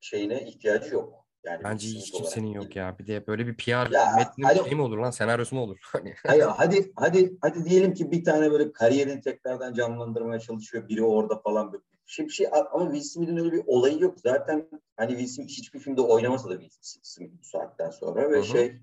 şeyine 0.00 0.42
ihtiyacı 0.48 0.94
yok. 0.94 1.24
Yani 1.44 1.64
Bence 1.64 1.88
hiç 1.88 2.10
kimsenin 2.10 2.52
yok 2.52 2.76
ya. 2.76 2.98
Bir 2.98 3.06
de 3.06 3.26
böyle 3.26 3.46
bir 3.46 3.56
PR 3.56 3.90
ya, 3.90 4.14
metni 4.16 4.44
hani, 4.44 4.64
şey 4.64 4.74
mi 4.74 4.82
olur 4.82 4.98
lan? 4.98 5.10
Senaryosu 5.10 5.56
mu 5.56 5.62
olur? 5.62 5.78
Hani 5.92 6.14
hayır, 6.26 6.44
hadi 6.44 6.92
hadi 6.96 7.36
hadi 7.40 7.64
diyelim 7.64 7.94
ki 7.94 8.10
bir 8.10 8.24
tane 8.24 8.50
böyle 8.50 8.72
kariyerini 8.72 9.20
tekrardan 9.20 9.74
canlandırmaya 9.74 10.40
çalışıyor. 10.40 10.88
Biri 10.88 11.02
orada 11.02 11.38
falan 11.38 11.72
bir 11.72 11.80
şey, 12.06 12.26
bir 12.26 12.30
şey 12.30 12.46
ama 12.72 12.92
Will 12.92 13.02
Smith'in 13.02 13.36
öyle 13.36 13.52
bir 13.52 13.62
olayı 13.66 14.00
yok. 14.00 14.14
Zaten 14.20 14.68
hani 14.96 15.10
Will 15.10 15.26
Smith 15.26 15.50
hiçbir 15.50 15.78
filmde 15.78 16.00
oynamasa 16.00 16.50
da 16.50 16.60
Will 16.60 16.78
Smith 17.02 17.32
bu 17.40 17.44
saatten 17.44 17.90
sonra 17.90 18.30
ve 18.30 18.36
Hı-hı. 18.36 18.44
şey 18.44 18.80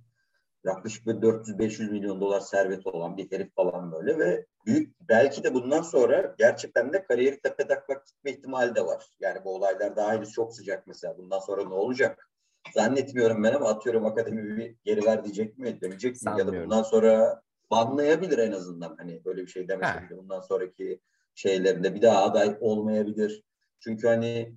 yaklaşık 0.63 1.07
400-500 1.07 1.91
milyon 1.91 2.21
dolar 2.21 2.39
servet 2.39 2.87
olan 2.87 3.17
bir 3.17 3.31
herif 3.31 3.55
falan 3.55 3.91
böyle 3.91 4.19
ve 4.19 4.45
büyük 4.65 4.95
belki 5.09 5.43
de 5.43 5.53
bundan 5.53 5.81
sonra 5.81 6.35
gerçekten 6.37 6.93
de 6.93 7.03
kariyeri 7.03 7.39
tepe 7.41 7.67
taklak 7.67 8.07
gitme 8.07 8.31
ihtimali 8.31 8.75
de 8.75 8.85
var. 8.85 9.05
Yani 9.19 9.43
bu 9.43 9.55
olaylar 9.55 9.95
daha 9.95 10.13
henüz 10.13 10.31
çok 10.31 10.55
sıcak 10.55 10.87
mesela. 10.87 11.17
Bundan 11.17 11.39
sonra 11.39 11.63
ne 11.67 11.73
olacak? 11.73 12.29
Zannetmiyorum 12.73 13.43
ben 13.43 13.53
ama 13.53 13.69
atıyorum 13.69 14.05
akademi 14.05 14.57
bir 14.57 14.75
geri 14.83 15.05
ver 15.05 15.23
diyecek 15.23 15.57
mi? 15.57 15.81
Dönecek 15.81 16.21
mi? 16.21 16.31
Ya 16.37 16.47
da 16.47 16.63
bundan 16.63 16.83
sonra 16.83 17.41
banlayabilir 17.71 18.37
en 18.37 18.51
azından. 18.51 18.95
Hani 18.97 19.25
böyle 19.25 19.41
bir 19.41 19.47
şey 19.47 19.67
demesin. 19.67 20.17
Bundan 20.17 20.41
sonraki 20.41 20.99
şeylerinde 21.35 21.95
bir 21.95 22.01
daha 22.01 22.23
aday 22.23 22.57
olmayabilir. 22.59 23.43
Çünkü 23.79 24.07
hani 24.07 24.55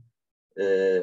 e, 0.61 1.01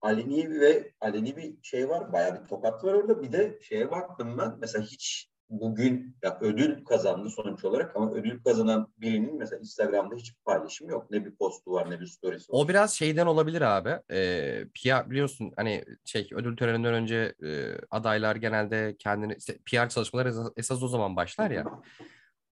aleni 0.00 0.60
ve 0.60 0.92
aleni 1.00 1.36
bir 1.36 1.62
şey 1.62 1.88
var. 1.88 2.12
Bayağı 2.12 2.42
bir 2.42 2.48
tokat 2.48 2.84
var 2.84 2.94
orada. 2.94 3.22
Bir 3.22 3.32
de 3.32 3.58
şeye 3.62 3.90
baktım 3.90 4.38
ben. 4.38 4.56
Mesela 4.60 4.84
hiç 4.84 5.30
bugün 5.50 6.16
ya 6.22 6.38
ödül 6.40 6.84
kazandı 6.84 7.30
sonuç 7.30 7.64
olarak 7.64 7.96
ama 7.96 8.12
ödül 8.12 8.42
kazanan 8.42 8.92
birinin 8.98 9.38
mesela 9.38 9.60
Instagram'da 9.60 10.14
hiçbir 10.14 10.38
paylaşım 10.44 10.88
yok. 10.88 11.10
Ne 11.10 11.24
bir 11.24 11.34
postu 11.34 11.72
var 11.72 11.90
ne 11.90 12.00
bir 12.00 12.06
storiesi 12.06 12.52
var. 12.52 12.58
O 12.58 12.68
biraz 12.68 12.92
şeyden 12.92 13.26
olabilir 13.26 13.60
abi. 13.60 13.98
Ee, 14.10 14.64
PR 14.74 15.10
biliyorsun 15.10 15.52
hani 15.56 15.84
şey 16.04 16.28
ödül 16.32 16.56
töreninden 16.56 16.94
önce 16.94 17.34
e, 17.44 17.72
adaylar 17.90 18.36
genelde 18.36 18.96
kendini 18.98 19.34
işte 19.38 19.58
PR 19.58 19.88
çalışmaları 19.88 20.28
esas, 20.28 20.48
esas 20.56 20.82
o 20.82 20.88
zaman 20.88 21.16
başlar 21.16 21.50
ya. 21.50 21.64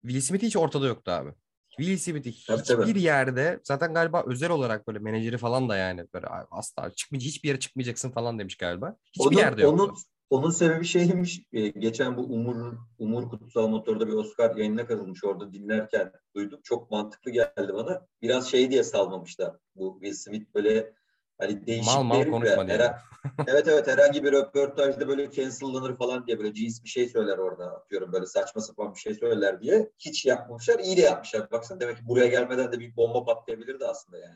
Will 0.02 0.22
Smith 0.22 0.44
hiç 0.44 0.58
ortada 0.58 0.88
yoktu 0.88 1.12
abi. 1.12 1.30
Will 1.78 1.98
Smith'i 1.98 2.32
hiçbir 2.32 2.64
tabii. 2.64 3.02
yerde 3.02 3.60
zaten 3.64 3.94
galiba 3.94 4.24
özel 4.28 4.50
olarak 4.50 4.88
böyle 4.88 5.00
menajeri 5.00 5.38
falan 5.38 5.70
da 5.70 5.78
yani 5.78 6.06
böyle 6.14 6.28
asla 6.52 6.92
çıkmayacak 6.92 7.28
hiçbir 7.28 7.48
yere 7.48 7.60
çıkmayacaksın 7.60 8.12
falan 8.12 8.40
demiş 8.40 8.58
galiba. 8.58 8.98
Hiçbir 9.14 9.28
onun, 9.28 9.38
yerde 9.38 9.62
yok. 9.62 9.74
Onun, 9.74 9.96
Onun 10.30 10.50
sebebi 10.50 10.86
şeymiş. 10.86 11.42
e, 11.54 11.68
geçen 11.68 12.18
bu 12.18 12.22
Umur 12.22 12.78
Umur 12.98 13.30
Kutsal 13.30 13.68
Motor'da 13.68 14.08
bir 14.08 14.14
Oscar 14.14 14.56
yayınına 14.56 14.88
katılmış. 14.88 15.24
Orada 15.24 15.54
dinlerken 15.54 16.12
duydum. 16.36 16.60
Çok 16.64 16.92
mantıklı 16.92 17.32
geldi 17.32 17.74
bana. 17.74 18.08
Biraz 18.22 18.48
şey 18.48 18.72
diye 18.72 18.84
salmamışlar. 18.84 19.56
Bu 19.76 20.00
Will 20.02 20.14
Smith 20.14 20.56
böyle 20.56 20.94
hani 21.38 21.68
değişik 21.68 21.94
Mal 21.94 22.04
mal 22.04 22.26
konuşma 22.26 22.68
diye. 22.68 22.78
Hera- 22.78 23.00
evet 23.48 23.68
evet 23.68 23.88
herhangi 23.88 24.24
bir 24.24 24.32
röportajda 24.32 25.08
böyle 25.08 25.32
cancellanır 25.32 25.98
falan 25.98 26.28
diye 26.28 26.40
böyle 26.40 26.54
cins 26.54 26.84
bir 26.84 26.90
şey 26.90 27.10
söyler 27.10 27.38
orada 27.38 27.76
atıyorum 27.76 28.14
böyle 28.14 28.26
saçma 28.26 28.62
sapan 28.62 28.94
bir 28.94 29.00
şey 29.00 29.14
söyler 29.14 29.62
diye. 29.62 29.92
Hiç 30.00 30.26
yapmamışlar. 30.26 30.80
iyi 30.80 30.98
de 30.98 31.02
yapmışlar. 31.02 31.52
Baksana 31.52 31.80
demek 31.80 31.98
ki 31.98 32.08
buraya 32.08 32.28
gelmeden 32.28 32.72
de 32.72 32.80
bir 32.80 32.96
bomba 32.96 33.26
patlayabilirdi 33.26 33.86
aslında 33.86 34.18
yani. 34.18 34.36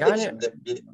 Yani 0.00 0.20
Şimdi 0.24 0.52
bir 0.64 0.84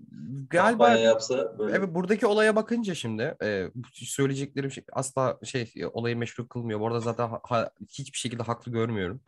galiba 0.50 0.90
yapsa 0.90 1.58
böyle. 1.58 1.76
Evet 1.76 1.94
buradaki 1.94 2.26
olaya 2.26 2.56
bakınca 2.56 2.94
şimdi 2.94 3.36
e, 3.42 3.68
söyleyeceklerim 3.92 4.70
şey, 4.70 4.84
asla 4.92 5.38
şey 5.44 5.72
e, 5.76 5.86
olayı 5.86 6.16
meşru 6.16 6.48
kılmıyor. 6.48 6.80
Bu 6.80 6.86
arada 6.86 7.00
zaten 7.00 7.30
ha- 7.42 7.70
hiçbir 7.88 8.18
şekilde 8.18 8.42
haklı 8.42 8.72
görmüyorum. 8.72 9.20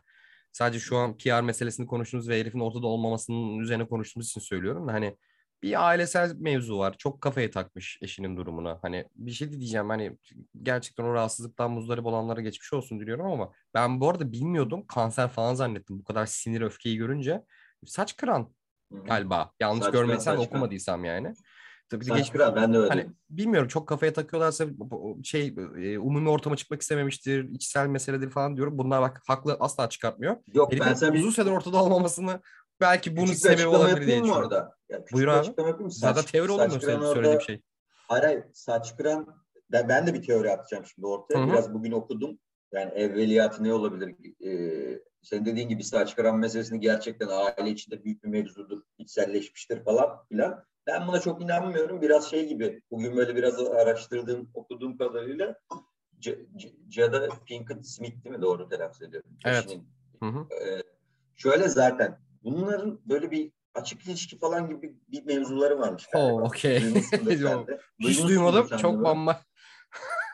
Sadece 0.51 0.79
şu 0.79 0.97
an 0.97 1.17
PR 1.17 1.41
meselesini 1.41 1.87
konuştuğumuz 1.87 2.29
ve 2.29 2.39
herifin 2.39 2.59
ortada 2.59 2.87
olmamasının 2.87 3.59
üzerine 3.59 3.87
konuştuğumuz 3.87 4.29
için 4.29 4.41
söylüyorum 4.41 4.87
hani 4.87 5.17
bir 5.63 5.87
ailesel 5.87 6.35
mevzu 6.35 6.77
var. 6.77 6.95
Çok 6.97 7.21
kafayı 7.21 7.51
takmış 7.51 7.99
eşinin 8.01 8.37
durumuna. 8.37 8.79
Hani 8.81 9.05
bir 9.15 9.31
şey 9.31 9.51
diyeceğim 9.51 9.89
hani 9.89 10.17
gerçekten 10.63 11.03
o 11.03 11.13
rahatsızlıktan 11.13 11.71
muzdarip 11.71 12.05
olanlara 12.05 12.41
geçmiş 12.41 12.73
olsun 12.73 12.99
diliyorum 12.99 13.25
ama 13.25 13.51
ben 13.73 14.01
bu 14.01 14.09
arada 14.09 14.31
bilmiyordum. 14.31 14.87
Kanser 14.87 15.29
falan 15.29 15.53
zannettim 15.53 15.99
bu 15.99 16.03
kadar 16.03 16.25
sinir 16.25 16.61
öfkeyi 16.61 16.97
görünce. 16.97 17.43
Saç 17.85 18.17
kıran 18.17 18.53
galiba. 18.91 19.51
Yanlış 19.59 19.83
Saç 19.83 19.91
kıran, 19.91 20.01
görmediysem 20.05 20.33
saç 20.33 20.35
kıran. 20.35 20.47
okumadıysam 20.47 21.05
yani. 21.05 21.33
Tabii 21.89 22.05
Saç 22.05 22.17
geçmiş 22.17 22.31
kıran, 22.31 22.55
ben 22.55 22.73
de 22.73 22.77
öyle. 22.77 22.89
Hani 22.89 23.07
bilmiyorum 23.29 23.67
çok 23.67 23.87
kafaya 23.87 24.13
takıyorlarsa 24.13 24.65
şey 25.23 25.55
e, 25.77 25.99
umumi 25.99 26.29
ortama 26.29 26.55
çıkmak 26.55 26.81
istememiştir, 26.81 27.49
içsel 27.49 27.87
meseledir 27.87 28.29
falan 28.29 28.57
diyorum. 28.57 28.77
Bunlar 28.77 29.01
bak 29.01 29.21
haklı 29.27 29.57
asla 29.59 29.89
çıkartmıyor. 29.89 30.35
Yok 30.53 30.71
Herifin 30.71 30.95
ben 31.01 31.13
bir 31.13 31.19
uzun 31.19 31.29
süredir 31.29 31.51
ortada 31.51 31.83
olmamasını 31.83 32.39
belki 32.81 33.15
bunun 33.17 33.25
küçük 33.25 33.41
sebebi 33.41 33.67
olabilir 33.67 33.95
diye 34.07 34.07
düşünüyorum. 34.17 34.41
orada? 34.43 34.75
Ya, 34.89 34.99
Buyur 35.13 35.27
abi. 35.27 35.47
Zaten 35.89 36.23
teori 36.23 36.47
söyle- 36.51 36.79
söylediğim 36.79 37.01
orada- 37.03 37.39
şey. 37.39 37.61
Hayır, 38.07 38.23
hayır, 38.23 38.43
saç 38.53 38.97
kıran 38.97 39.27
ben, 39.73 40.07
de 40.07 40.13
bir 40.13 40.21
teori 40.23 40.51
atacağım 40.51 40.85
şimdi 40.85 41.07
ortaya. 41.07 41.39
Hı 41.39 41.43
hı. 41.43 41.47
Biraz 41.51 41.73
bugün 41.73 41.91
okudum. 41.91 42.39
Yani 42.71 42.91
evveliyatı 42.91 43.63
ne 43.63 43.73
olabilir? 43.73 44.15
Ee, 44.45 44.99
senin 45.21 45.45
dediğin 45.45 45.69
gibi 45.69 45.83
saç 45.83 46.15
kıran 46.15 46.37
meselesini 46.37 46.79
gerçekten 46.79 47.27
aile 47.27 47.69
içinde 47.69 48.03
büyük 48.03 48.23
bir 48.23 48.29
mevzudur, 48.29 48.81
içselleşmiştir 48.97 49.83
falan 49.83 50.25
filan. 50.29 50.63
Ben 50.87 51.07
buna 51.07 51.19
çok 51.19 51.41
inanmıyorum. 51.41 52.01
Biraz 52.01 52.29
şey 52.29 52.47
gibi, 52.47 52.81
bugün 52.91 53.17
böyle 53.17 53.35
biraz 53.35 53.59
araştırdığım, 53.59 54.49
okuduğum 54.53 54.97
kadarıyla 54.97 55.55
C- 56.19 56.45
C- 56.55 56.73
Jada 56.89 57.29
Pinkett 57.45 57.85
Smith 57.87 58.23
değil 58.23 58.35
mi? 58.35 58.41
Doğru 58.41 58.69
telaffuz 58.69 59.01
ediyorum. 59.01 59.29
Evet. 59.45 59.65
Eşinin. 59.65 59.87
Hı 60.23 60.25
hı. 60.25 60.39
Ee, 60.53 60.83
şöyle 61.35 61.67
zaten 61.69 62.19
bunların 62.45 63.01
böyle 63.05 63.31
bir 63.31 63.51
açık 63.73 64.05
ilişki 64.05 64.39
falan 64.39 64.69
gibi 64.69 64.95
bir 65.07 65.25
mevzuları 65.25 65.79
varmış. 65.79 66.07
Oh, 66.13 66.41
okey. 66.41 66.79
Hiç 67.99 68.23
duymadım. 68.23 68.77
Çok 68.77 69.03
bamba. 69.03 69.41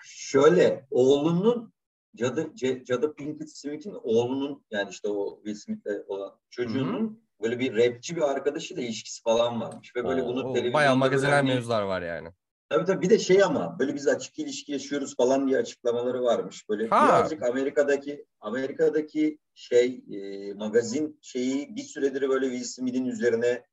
Şöyle 0.06 0.88
oğlunun 0.92 1.74
Cadı, 2.16 2.56
Cadı 2.86 3.16
Pinkett 3.16 3.58
Smith'in 3.58 3.98
oğlunun 4.04 4.66
yani 4.72 4.90
işte 4.90 5.08
o 5.08 5.36
Will 5.36 5.56
Smith'le 5.56 6.08
olan 6.08 6.40
çocuğunun 6.50 7.24
böyle 7.42 7.60
bir 7.60 7.76
rapçi 7.78 8.16
bir 8.16 8.22
arkadaşıyla 8.22 8.84
ilişkisi 8.84 9.22
falan 9.22 9.62
varmış. 9.62 9.96
Ve 9.96 10.04
böyle 10.04 10.24
Oo, 10.24 10.28
bunu 10.28 10.40
oo, 10.40 10.54
televizyonda 10.54 10.74
Bayağı 10.74 10.96
magazinel 10.96 11.44
mevzular 11.44 11.82
var 11.82 12.02
yani. 12.02 12.30
Tabii 12.72 12.86
tabii 12.86 13.02
bir 13.02 13.10
de 13.10 13.20
şey 13.20 13.44
ama 13.44 13.80
böyle 13.80 13.96
biz 13.96 14.08
açık 14.08 14.40
ilişki 14.40 14.72
yaşıyoruz 14.72 15.16
falan 15.16 15.48
diye 15.48 15.58
açıklamaları 15.58 16.24
varmış. 16.24 16.70
Böyle 16.70 16.88
Ha. 16.88 17.06
birazcık 17.08 17.44
Amerika'daki 17.44 18.26
Amerika'daki 18.40 19.40
şey 19.56 20.04
e, 20.12 20.54
magazin 20.54 21.20
şeyi 21.22 21.76
bir 21.76 21.84
süredir 21.84 22.30
böyle 22.30 22.46
Will 22.46 22.64
Smith'in 22.64 23.06
üzerine 23.06 23.66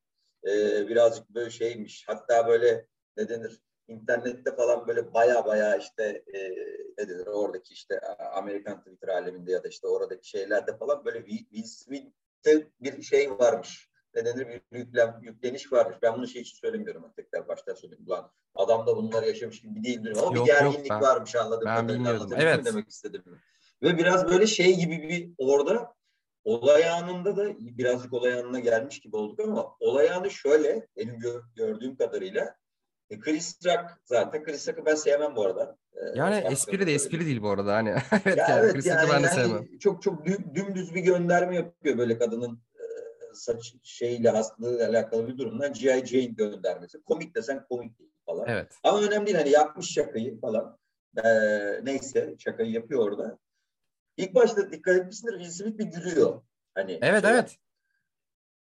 e, 0.47 0.87
birazcık 0.87 1.29
böyle 1.29 1.49
şeymiş. 1.49 2.03
Hatta 2.07 2.47
böyle 2.47 2.87
ne 3.17 3.29
denir 3.29 3.61
internette 3.87 4.55
falan 4.55 4.87
böyle 4.87 5.13
baya 5.13 5.45
baya 5.45 5.77
işte 5.77 6.23
e, 6.33 6.49
ne 6.97 7.09
denir 7.09 7.27
oradaki 7.27 7.73
işte 7.73 7.99
Amerikan 8.33 8.79
Twitter 8.79 9.07
aleminde 9.07 9.51
ya 9.51 9.63
da 9.63 9.67
işte 9.67 9.87
oradaki 9.87 10.29
şeylerde 10.29 10.77
falan 10.77 11.05
böyle 11.05 11.25
Will 11.25 11.63
Smith'te 11.63 12.67
bir 12.79 13.01
şey 13.01 13.31
varmış. 13.31 13.88
Ne 14.15 14.25
denir 14.25 14.47
bir 14.47 14.77
yüklem, 14.77 15.19
yükleniş 15.21 15.71
varmış. 15.73 15.97
Ben 16.01 16.13
bunu 16.15 16.27
şey 16.27 16.41
için 16.41 16.57
söylemiyorum. 16.57 17.03
Tekrar 17.15 17.47
baştan 17.47 17.73
söyleyeyim. 17.73 18.03
Ulan 18.07 18.31
adam 18.55 18.87
da 18.87 18.95
bunları 18.97 19.27
yaşamış 19.27 19.61
gibi 19.61 19.83
değil. 19.83 19.99
Ama 20.11 20.35
Yok, 20.37 20.47
bir 20.47 20.51
gerginlik 20.51 20.89
ben- 20.89 21.01
varmış 21.01 21.35
anladım. 21.35 21.63
ben 21.65 21.87
bilmiyordum. 21.87 22.29
Evet. 22.37 22.65
demek 22.65 22.89
istedim. 22.89 23.23
Ve 23.83 23.97
biraz 23.97 24.29
böyle 24.29 24.47
şey 24.47 24.75
gibi 24.75 25.01
bir 25.09 25.31
orada 25.37 25.93
olay 26.43 26.89
anında 26.89 27.37
da 27.37 27.45
birazcık 27.59 28.13
olay 28.13 28.33
anına 28.39 28.59
gelmiş 28.59 28.99
gibi 28.99 29.15
olduk 29.15 29.39
ama 29.39 29.75
olay 29.79 30.11
anı 30.11 30.31
şöyle 30.31 30.87
benim 30.97 31.15
gö- 31.15 31.43
gördüğüm 31.55 31.95
kadarıyla 31.95 32.55
e, 33.09 33.19
Chris 33.19 33.59
Rock 33.65 33.85
zaten 34.05 34.43
Chris 34.43 34.67
Rock'ı 34.67 34.85
ben 34.85 34.95
sevmem 34.95 35.35
bu 35.35 35.45
arada. 35.45 35.77
E, 35.93 35.99
Yani 36.15 36.35
espri 36.35 36.87
de 36.87 36.93
espri 36.93 37.25
değil 37.25 37.41
bu 37.41 37.49
arada. 37.49 37.73
Hani 37.75 37.89
evet 38.25 38.37
Ya 38.37 38.45
yani 38.49 38.59
evet 38.59 38.73
Chris 38.73 38.85
yani, 38.85 39.01
Rock'ı 39.01 39.13
ben 39.13 39.23
de 39.23 39.27
yani 39.27 39.35
sevmem. 39.35 39.77
çok 39.79 40.01
çok 40.01 40.27
dü- 40.27 40.55
dümdüz 40.55 40.95
bir 40.95 41.01
gönderme 41.01 41.55
yapıyor 41.55 41.97
böyle 41.97 42.17
kadının 42.17 42.59
saç 43.33 43.75
şeyle 43.83 44.29
hastalığıyla 44.29 44.89
alakalı 44.89 45.27
bir 45.27 45.37
durumdan 45.37 45.73
G.I. 45.73 46.05
Jane 46.05 46.25
göndermesi. 46.25 47.01
Komik 47.01 47.35
desen 47.35 47.65
komik 47.69 47.99
değil 47.99 48.11
falan. 48.25 48.45
Evet. 48.47 48.75
Ama 48.83 49.01
önemli 49.01 49.25
değil 49.25 49.37
hani 49.37 49.49
yapmış 49.49 49.93
şakayı 49.93 50.39
falan. 50.39 50.77
Ee, 51.23 51.85
neyse 51.85 52.35
şakayı 52.39 52.71
yapıyor 52.71 53.01
orada. 53.01 53.39
İlk 54.17 54.35
başta 54.35 54.71
dikkat 54.71 54.95
etmişsindir 54.95 55.33
Will 55.33 55.51
Smith 55.51 55.77
bir 55.77 55.85
gülüyor. 55.85 56.41
Hani 56.75 56.99
Evet 57.01 57.21
şey- 57.21 57.31
evet. 57.31 57.57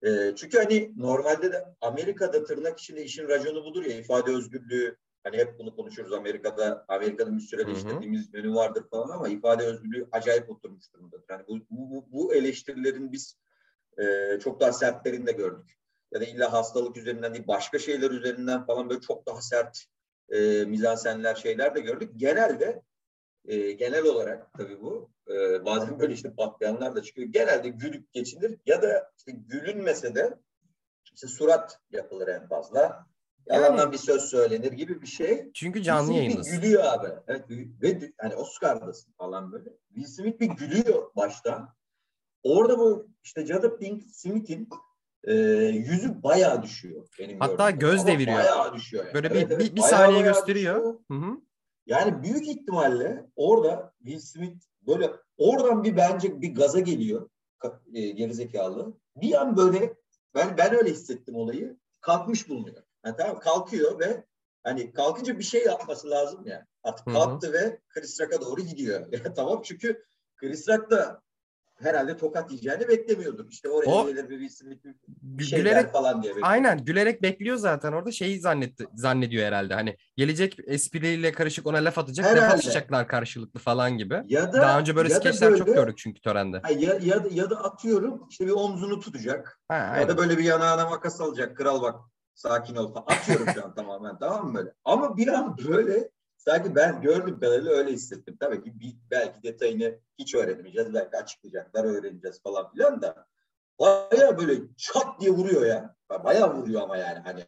Ee, 0.05 0.35
çünkü 0.35 0.57
hani 0.57 0.93
normalde 0.97 1.51
de 1.51 1.65
Amerika'da 1.81 2.43
tırnak 2.43 2.79
içinde 2.79 3.03
işin 3.03 3.27
raconu 3.27 3.65
budur 3.65 3.85
ya 3.85 3.97
ifade 3.97 4.31
özgürlüğü. 4.31 4.97
Hani 5.23 5.37
hep 5.37 5.59
bunu 5.59 5.75
konuşuruz 5.75 6.13
Amerika'da. 6.13 6.85
Amerika'nın 6.87 7.37
bir 7.37 7.65
hı. 7.65 7.71
işlediğimiz 7.71 8.33
yönü 8.33 8.53
vardır 8.53 8.83
falan 8.91 9.09
ama 9.09 9.27
ifade 9.27 9.63
özgürlüğü 9.63 10.07
acayip 10.11 10.49
oturmuş 10.49 10.93
durumdadır. 10.93 11.25
Yani 11.29 11.43
bu, 11.47 11.59
bu, 11.69 12.05
bu 12.11 12.33
eleştirilerin 12.33 13.11
biz 13.11 13.37
e, 13.97 14.39
çok 14.39 14.59
daha 14.59 14.73
sertlerini 14.73 15.25
de 15.25 15.31
gördük. 15.31 15.77
Ya 16.11 16.21
da 16.21 16.25
illa 16.25 16.53
hastalık 16.53 16.97
üzerinden 16.97 17.33
değil 17.33 17.47
başka 17.47 17.79
şeyler 17.79 18.11
üzerinden 18.11 18.65
falan 18.65 18.89
böyle 18.89 19.01
çok 19.01 19.25
daha 19.25 19.41
sert 19.41 19.85
e, 20.29 20.65
mizansenler 20.65 21.35
şeyler 21.35 21.75
de 21.75 21.79
gördük. 21.79 22.11
Genelde 22.15 22.81
e, 23.45 23.71
genel 23.71 24.03
olarak 24.05 24.53
tabii 24.53 24.81
bu 24.81 25.11
e, 25.29 25.65
bazen 25.65 25.99
böyle 25.99 26.13
işte 26.13 26.33
patlayanlar 26.33 26.95
da 26.95 27.01
çıkıyor. 27.01 27.27
Genelde 27.27 27.69
gülüp 27.69 28.13
geçilir 28.13 28.57
ya 28.65 28.81
da 28.81 29.11
işte 29.17 29.31
gülünmese 29.31 30.15
de 30.15 30.37
işte 31.13 31.27
surat 31.27 31.79
yapılır 31.91 32.27
en 32.27 32.47
fazla. 32.47 33.05
Yalandan 33.47 33.77
Yani- 33.77 33.91
bir 33.91 33.97
söz 33.97 34.21
söylenir 34.21 34.71
gibi 34.71 35.01
bir 35.01 35.07
şey. 35.07 35.51
Çünkü 35.53 35.83
canlı 35.83 36.13
bir 36.13 36.43
gülüyor 36.43 36.83
abi. 36.83 37.07
Evet, 37.27 37.49
ve 37.81 38.11
hani 38.17 38.35
Oscar'dasın 38.35 39.13
falan 39.13 39.51
böyle. 39.51 39.69
Will 39.93 40.07
Smith 40.07 40.39
bir 40.39 40.45
gülüyor 40.45 41.11
baştan. 41.15 41.73
Orada 42.43 42.79
bu 42.79 43.07
işte 43.23 43.45
Jada 43.45 43.77
Pinkett 43.77 44.15
Smith'in 44.15 44.69
e, 45.23 45.33
yüzü 45.63 46.23
bayağı 46.23 46.63
düşüyor. 46.63 47.07
Benim 47.19 47.39
Hatta 47.39 47.71
gördüğüm 47.71 47.89
göz. 47.89 47.99
Ama 47.99 48.07
deviriyor. 48.07 48.37
Bayağı 48.37 48.73
düşüyor. 48.73 49.05
yani. 49.05 49.13
Böyle 49.13 49.27
Evet, 49.27 49.49
bir, 49.49 49.55
evet, 49.55 49.59
bir, 49.59 49.75
bir 49.75 49.81
bayağı 49.81 49.89
saniye 49.99 50.19
bayağı 50.19 50.33
gösteriyor. 50.33 50.75
düşüyor. 50.75 50.99
Hı 51.11 51.13
hı. 51.13 51.37
Yani 51.85 52.23
büyük 52.23 52.47
ihtimalle 52.47 53.25
orada 53.35 53.93
Will 53.97 54.19
Smith 54.19 54.65
böyle 54.87 55.11
oradan 55.37 55.83
bir 55.83 55.97
bence 55.97 56.41
bir 56.41 56.55
gaza 56.55 56.79
geliyor 56.79 57.29
e, 57.93 58.09
gerizekalı. 58.09 58.93
Bir 59.15 59.41
an 59.41 59.57
böyle 59.57 59.93
ben 60.35 60.57
ben 60.57 60.75
öyle 60.75 60.89
hissettim 60.91 61.35
olayı. 61.35 61.77
Kalkmış 62.01 62.49
bulunuyor. 62.49 62.83
Yani 63.05 63.15
tamam 63.17 63.39
kalkıyor 63.39 63.99
ve 63.99 64.23
hani 64.63 64.93
kalkınca 64.93 65.39
bir 65.39 65.43
şey 65.43 65.63
yapması 65.65 66.09
lazım 66.09 66.47
ya. 66.47 66.65
Artık 66.83 67.05
Hı 67.07 67.09
hı. 67.11 67.13
kalktı 67.13 67.53
ve 67.53 67.79
Chris 67.89 68.21
Rock'a 68.21 68.41
doğru 68.41 68.61
gidiyor. 68.61 69.07
Ya 69.25 69.33
tamam 69.33 69.61
çünkü 69.63 70.03
Chris 70.35 70.69
Rock 70.69 70.91
da 70.91 71.21
herhalde 71.83 72.17
tokat 72.17 72.51
yiyeceğini 72.51 72.87
beklemiyordur. 72.87 73.45
İşte 73.49 73.69
oraya 73.69 73.89
O- 73.89 74.07
gelir 74.07 74.29
bir 74.29 74.39
Will 74.39 74.49
Smith 74.49 74.85
bir 75.07 75.43
Gü- 75.43 75.47
şey 75.47 75.59
gülerek 75.59 75.91
falan 75.93 76.21
diye 76.23 76.29
bekliyor. 76.31 76.47
Aynen 76.51 76.85
gülerek 76.85 77.21
bekliyor 77.21 77.55
zaten 77.57 77.91
orada 77.91 78.11
şeyi 78.11 78.39
zannetti, 78.39 78.85
zannediyor 78.95 79.45
herhalde. 79.45 79.73
Hani 79.73 79.97
gelecek 80.17 80.57
espriyle 80.67 81.31
karışık 81.31 81.67
ona 81.67 81.77
laf 81.77 81.97
atacak, 81.97 82.25
laf 82.25 82.35
Herhalde. 82.35 82.53
atacaklar 82.53 83.07
karşılıklı 83.07 83.59
falan 83.59 83.97
gibi. 83.97 84.21
Ya 84.27 84.53
da 84.53 84.61
Daha 84.61 84.79
önce 84.79 84.95
böyle 84.95 85.09
ya 85.09 85.15
da 85.15 85.19
skeçler 85.19 85.57
çok 85.57 85.67
böyle- 85.67 85.79
gördük 85.79 85.97
çünkü 85.97 86.21
törende. 86.21 86.61
Ya, 86.79 86.97
ya, 87.01 87.23
ya 87.31 87.49
da 87.49 87.63
atıyorum 87.63 88.27
işte 88.29 88.45
bir 88.47 88.51
omzunu 88.51 88.99
tutacak. 88.99 89.59
Ha, 89.67 89.75
Ya 89.77 89.83
aynen. 89.91 90.07
da 90.09 90.17
böyle 90.17 90.37
bir 90.37 90.43
yanağına 90.43 90.89
makas 90.89 91.21
alacak. 91.21 91.57
Kral 91.57 91.81
bak 91.81 91.95
sakin 92.33 92.75
ol. 92.75 92.93
falan. 92.93 93.05
Atıyorum 93.07 93.47
şu 93.53 93.65
an 93.65 93.75
tamamen 93.75 94.17
tamam 94.19 94.47
mı 94.47 94.53
böyle? 94.57 94.73
Ama 94.85 95.17
bir 95.17 95.27
an 95.27 95.57
böyle 95.67 96.09
sanki 96.45 96.75
ben 96.75 97.01
gördüğüm 97.01 97.39
kadarıyla 97.39 97.71
öyle 97.71 97.91
hissettim. 97.91 98.37
Tabii 98.39 98.63
ki 98.63 98.79
bir, 98.79 98.95
belki 99.11 99.43
detayını 99.43 99.99
hiç 100.19 100.35
öğrenemeyeceğiz. 100.35 100.93
Belki 100.93 101.17
açıklayacaklar 101.17 101.83
öğreneceğiz 101.83 102.41
falan 102.43 102.71
filan 102.71 103.01
da. 103.01 103.27
Baya 103.79 104.37
böyle 104.37 104.53
çat 104.77 105.21
diye 105.21 105.31
vuruyor 105.31 105.65
ya. 105.65 105.95
Baya 106.23 106.55
vuruyor 106.55 106.81
ama 106.81 106.97
yani 106.97 107.19
hani. 107.19 107.45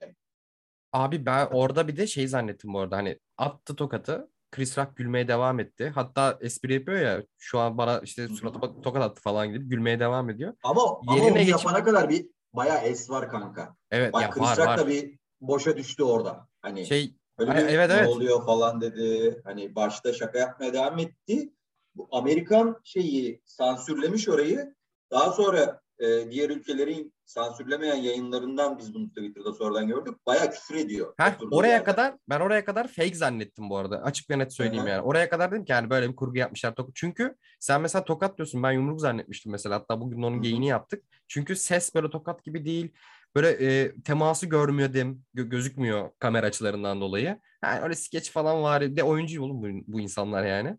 Abi 0.93 1.25
ben 1.25 1.45
orada 1.45 1.87
bir 1.87 1.97
de 1.97 2.07
şey 2.07 2.27
zannettim 2.27 2.73
bu 2.73 2.79
arada 2.79 2.97
hani 2.97 3.19
attı 3.37 3.75
tokatı 3.75 4.29
Chris 4.51 4.77
Rock 4.77 4.95
gülmeye 4.95 5.27
devam 5.27 5.59
etti. 5.59 5.91
Hatta 5.95 6.37
espri 6.41 6.73
yapıyor 6.73 6.99
ya 6.99 7.23
şu 7.37 7.59
an 7.59 7.77
bana 7.77 7.99
işte 7.99 8.27
suratıma 8.27 8.81
tokat 8.81 9.03
attı 9.03 9.21
falan 9.21 9.47
gibi 9.47 9.65
gülmeye 9.65 9.99
devam 9.99 10.29
ediyor. 10.29 10.53
Ama, 10.63 10.81
ama 11.07 11.15
Yerine 11.15 11.31
onu 11.31 11.37
geçip- 11.37 11.51
yapana 11.51 11.83
kadar 11.83 12.09
bir 12.09 12.29
bayağı 12.53 12.77
es 12.77 13.09
var 13.09 13.29
kanka. 13.29 13.75
Evet 13.91 14.13
Bak 14.13 14.21
ya 14.21 14.29
Chris 14.29 14.43
var 14.43 14.57
Rock 14.57 14.67
var. 14.67 14.77
da 14.77 14.87
bir 14.87 15.19
boşa 15.41 15.77
düştü 15.77 16.03
orada. 16.03 16.47
Hani 16.61 16.85
Şey 16.85 17.15
Böyle 17.39 17.51
Ay- 17.51 17.57
bir 17.57 17.73
evet, 17.73 17.89
ne 17.89 17.95
evet. 17.95 18.07
oluyor 18.07 18.45
falan 18.45 18.81
dedi. 18.81 19.41
Hani 19.43 19.75
başta 19.75 20.13
şaka 20.13 20.39
yapmaya 20.39 20.73
devam 20.73 20.99
etti. 20.99 21.53
Bu 21.95 22.07
Amerikan 22.11 22.81
şeyi 22.83 23.41
sansürlemiş 23.45 24.29
orayı. 24.29 24.75
Daha 25.11 25.31
sonra 25.31 25.81
e, 25.99 26.31
diğer 26.31 26.49
ülkelerin 26.49 27.13
sansürlemeyen 27.25 27.95
yayınlarından 27.95 28.77
biz 28.77 28.93
bunu 28.93 29.09
Twitter'da 29.09 29.53
sonradan 29.53 29.87
gördük. 29.87 30.15
Bayağı 30.25 30.51
küfür 30.51 30.75
ediyor. 30.75 31.13
Heh, 31.17 31.31
oraya 31.51 31.67
yerde. 31.67 31.83
kadar 31.83 32.15
ben 32.29 32.39
oraya 32.39 32.65
kadar 32.65 32.87
fake 32.87 33.15
zannettim 33.15 33.69
bu 33.69 33.77
arada. 33.77 34.03
Açık 34.03 34.29
ve 34.29 34.39
net 34.39 34.53
söyleyeyim 34.53 34.83
Hı 34.83 34.87
hı. 34.87 34.91
yani. 34.91 35.01
Oraya 35.01 35.29
kadar 35.29 35.51
dedim 35.51 35.65
ki 35.65 35.71
yani 35.71 35.89
böyle 35.89 36.09
bir 36.09 36.15
kurgu 36.15 36.37
yapmışlar. 36.37 36.73
Çünkü 36.95 37.35
sen 37.59 37.81
mesela 37.81 38.05
tokat 38.05 38.37
diyorsun. 38.37 38.63
Ben 38.63 38.71
yumruk 38.71 39.01
zannetmiştim 39.01 39.51
mesela. 39.51 39.75
Hatta 39.75 40.01
bugün 40.01 40.23
onun 40.23 40.37
hı. 40.37 40.41
geyini 40.41 40.67
yaptık. 40.67 41.03
Çünkü 41.27 41.55
ses 41.55 41.95
böyle 41.95 42.09
tokat 42.09 42.43
gibi 42.43 42.65
değil. 42.65 42.93
Böyle 43.35 43.49
e, 43.49 43.95
teması 44.01 44.45
görmüyor 44.45 44.93
dem 44.93 45.19
gö- 45.35 45.49
gözükmüyor 45.49 46.09
kamera 46.19 46.45
açılarından 46.45 47.01
dolayı. 47.01 47.39
Yani 47.63 47.79
öyle 47.81 47.95
skeç 47.95 48.31
falan 48.31 48.63
var. 48.63 48.95
De 48.95 49.03
oyuncu 49.03 49.43
oğlum 49.43 49.61
bu, 49.63 49.83
bu 49.93 49.99
insanlar 49.99 50.45
yani. 50.45 50.77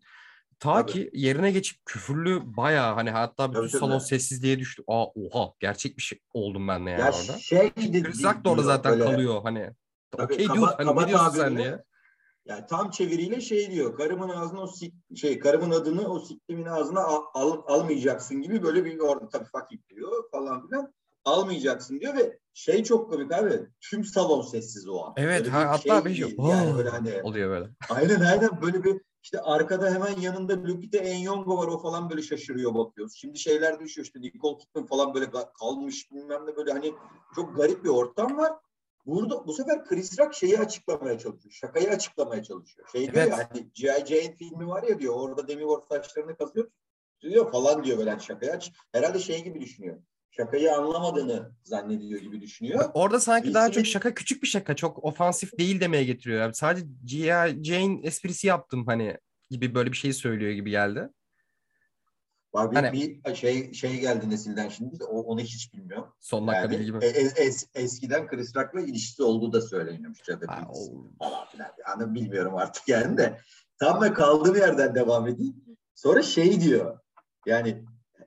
Ta 0.58 0.75
Tabii. 0.75 0.92
ki 0.92 1.11
yerine 1.12 1.50
geçip 1.50 1.84
küfürlü 1.87 2.56
bayağı 2.56 2.94
hani 2.94 3.11
hatta 3.11 3.50
bütün 3.50 3.61
Tabii, 3.61 3.70
tabii. 3.70 3.80
salon 3.80 3.99
sessizliğe 3.99 4.58
düştü. 4.58 4.82
Aa 4.88 5.04
oha 5.06 5.52
gerçek 5.61 5.96
bir 5.96 6.02
şey 6.02 6.20
oldum 6.34 6.68
ben 6.68 6.87
de 6.87 6.90
yani 6.90 7.00
Ya 7.00 7.06
orada. 7.12 7.38
şey 7.38 7.70
de 7.76 8.02
Chris 8.02 8.25
Rock 8.25 8.44
da 8.44 8.50
orada 8.50 8.62
zaten 8.62 8.92
böyle- 8.92 9.04
kalıyor 9.04 9.40
hani. 9.42 9.70
Tabii, 10.11 10.34
Okey 10.34 10.46
kaba- 10.46 10.56
dude 10.56 10.75
hani 10.76 10.87
kaba 10.87 11.02
ne 11.02 11.08
diyorsun 11.08 11.30
sen 11.38 11.56
diye. 11.56 11.82
Yani 12.46 12.66
tam 12.66 12.90
çeviriyle 12.90 13.40
şey 13.40 13.70
diyor. 13.70 13.96
Karımın 13.96 14.28
ağzına 14.28 14.61
o 14.61 14.66
sik, 14.66 14.94
şey 15.16 15.38
karımın 15.38 15.70
adını 15.70 16.08
o 16.08 16.20
siktimin 16.20 16.64
ağzına 16.66 17.00
al, 17.00 17.23
al- 17.34 17.62
almayacaksın 17.66 18.42
gibi 18.42 18.62
böyle 18.62 18.84
bir 18.84 18.99
orada 18.99 19.28
tabii 19.28 19.44
fuck 19.44 19.70
diyor 19.90 20.30
falan 20.30 20.66
filan. 20.68 20.92
Almayacaksın 21.25 22.00
diyor 22.00 22.16
ve 22.16 22.38
şey 22.54 22.85
çok 22.85 23.11
komik 23.11 23.33
abi. 23.33 23.61
Tüm 23.81 24.04
salon 24.04 24.43
sessiz 24.43 24.88
o 24.88 25.04
an. 25.04 25.14
Evet 25.16 25.49
ha, 25.49 25.69
hatta 25.69 26.04
bir 26.04 26.14
şey. 26.14 26.35
Yani 26.38 26.73
"Oh!" 26.73 26.76
böyle 26.76 26.88
hani 26.88 27.23
oluyor 27.23 27.50
böyle. 27.50 27.69
aynen 27.90 28.21
aynen 28.21 28.62
böyle 28.62 28.85
bir 28.85 29.00
işte 29.23 29.40
arkada 29.40 29.95
hemen 29.95 30.21
yanında 30.21 30.52
Lupita 30.52 31.02
Nyong'o 31.02 31.59
var 31.59 31.66
o 31.66 31.78
falan 31.78 32.11
böyle 32.11 32.23
şaşırıyor 32.23 32.75
bakıyoruz. 32.75 33.14
Şimdi 33.16 33.38
şeyler 33.38 33.81
düşüyor 33.81 34.04
işte 34.04 34.21
Nicole 34.21 34.59
Kidman 34.59 34.87
falan 34.87 35.14
böyle 35.14 35.26
kalmış 35.61 36.11
bilmem 36.12 36.47
ne 36.47 36.57
böyle 36.57 36.73
hani 36.73 36.95
çok 37.35 37.57
garip 37.57 37.85
bir 37.85 37.88
ortam 37.88 38.37
var. 38.38 38.52
Burada 39.07 39.47
bu 39.47 39.52
sefer 39.52 39.85
Chris 39.85 40.19
Rock 40.19 40.35
şeyi 40.35 40.59
açıklamaya 40.59 41.19
çalışıyor. 41.19 41.52
Şakayı 41.52 41.90
açıklamaya 41.90 42.43
çalışıyor. 42.43 42.88
Şey 42.93 43.12
diyor 43.12 43.16
Evet. 43.26 43.31
ya 43.38 43.49
hani 43.50 43.71
G.I. 43.75 44.07
Jane 44.07 44.35
filmi 44.37 44.69
var 44.69 44.83
ya 44.83 44.99
diyor 44.99 45.14
orada 45.16 45.49
Demi 45.49 45.64
Moore 45.64 45.83
saçlarını 45.88 46.37
kazıyor 46.37 46.71
diyor 47.23 47.52
falan 47.52 47.85
diyor 47.85 47.99
böyle 47.99 48.11
hani 48.11 48.23
şakayı 48.23 48.52
aç. 48.52 48.73
Herhalde 48.93 49.19
şey 49.19 49.45
gibi 49.45 49.61
düşünüyor. 49.61 49.99
Şakayı 50.37 50.73
anlamadığını 50.75 51.50
zannediyor 51.62 52.21
gibi 52.21 52.41
düşünüyor. 52.41 52.91
Orada 52.95 53.21
sanki 53.21 53.43
Will 53.45 53.55
daha 53.55 53.71
çok 53.73 53.85
Smith- 53.85 53.88
şaka 53.91 54.14
küçük 54.14 54.43
bir 54.43 54.49
şaka 54.49 54.76
çok 54.76 55.05
ofansif 55.05 55.59
değil 55.59 55.81
demeye 55.81 56.05
getiriyor. 56.05 56.41
Yani 56.41 56.55
sadece 56.55 56.87
G.I. 57.05 57.64
Jane 57.64 58.00
esprisi 58.03 58.47
yaptım 58.47 58.87
hani 58.87 59.19
gibi 59.50 59.75
böyle 59.75 59.93
bir 59.93 59.97
şey 59.97 60.12
söylüyor 60.12 60.53
gibi 60.53 60.71
geldi. 60.71 61.09
Var 62.55 62.71
bir, 62.71 62.76
Hani- 62.76 62.93
bir 62.93 63.35
şey 63.35 63.73
şey 63.73 64.00
geldi 64.00 64.31
nesilden 64.31 64.69
şimdi 64.69 65.05
o, 65.05 65.23
onu 65.23 65.41
hiç 65.41 65.75
bilmiyorum. 65.75 66.07
Son 66.21 66.49
dakika 66.49 66.62
Yani 66.62 66.79
bilgi 66.79 66.93
mi? 66.93 66.99
e- 67.05 67.09
es- 67.11 67.37
es- 67.38 67.67
eskiden 67.75 68.26
Chris 68.26 68.57
Rock'la 68.57 68.81
ilişkisi 68.81 69.23
olduğu 69.23 69.53
da 69.53 69.61
söyleniyormuş 69.61 70.21
Ha, 70.47 70.69
falan 71.19 71.47
filan. 71.53 71.69
Yani 71.88 72.14
bilmiyorum 72.14 72.55
artık 72.57 72.88
yani 72.88 73.17
de. 73.17 73.41
Tam 73.79 74.03
ve 74.03 74.12
kaldığım 74.12 74.57
yerden 74.57 74.95
devam 74.95 75.29
edeyim. 75.29 75.55
Sonra 75.95 76.23
şey 76.23 76.61
diyor. 76.61 76.99
Yani 77.47 77.85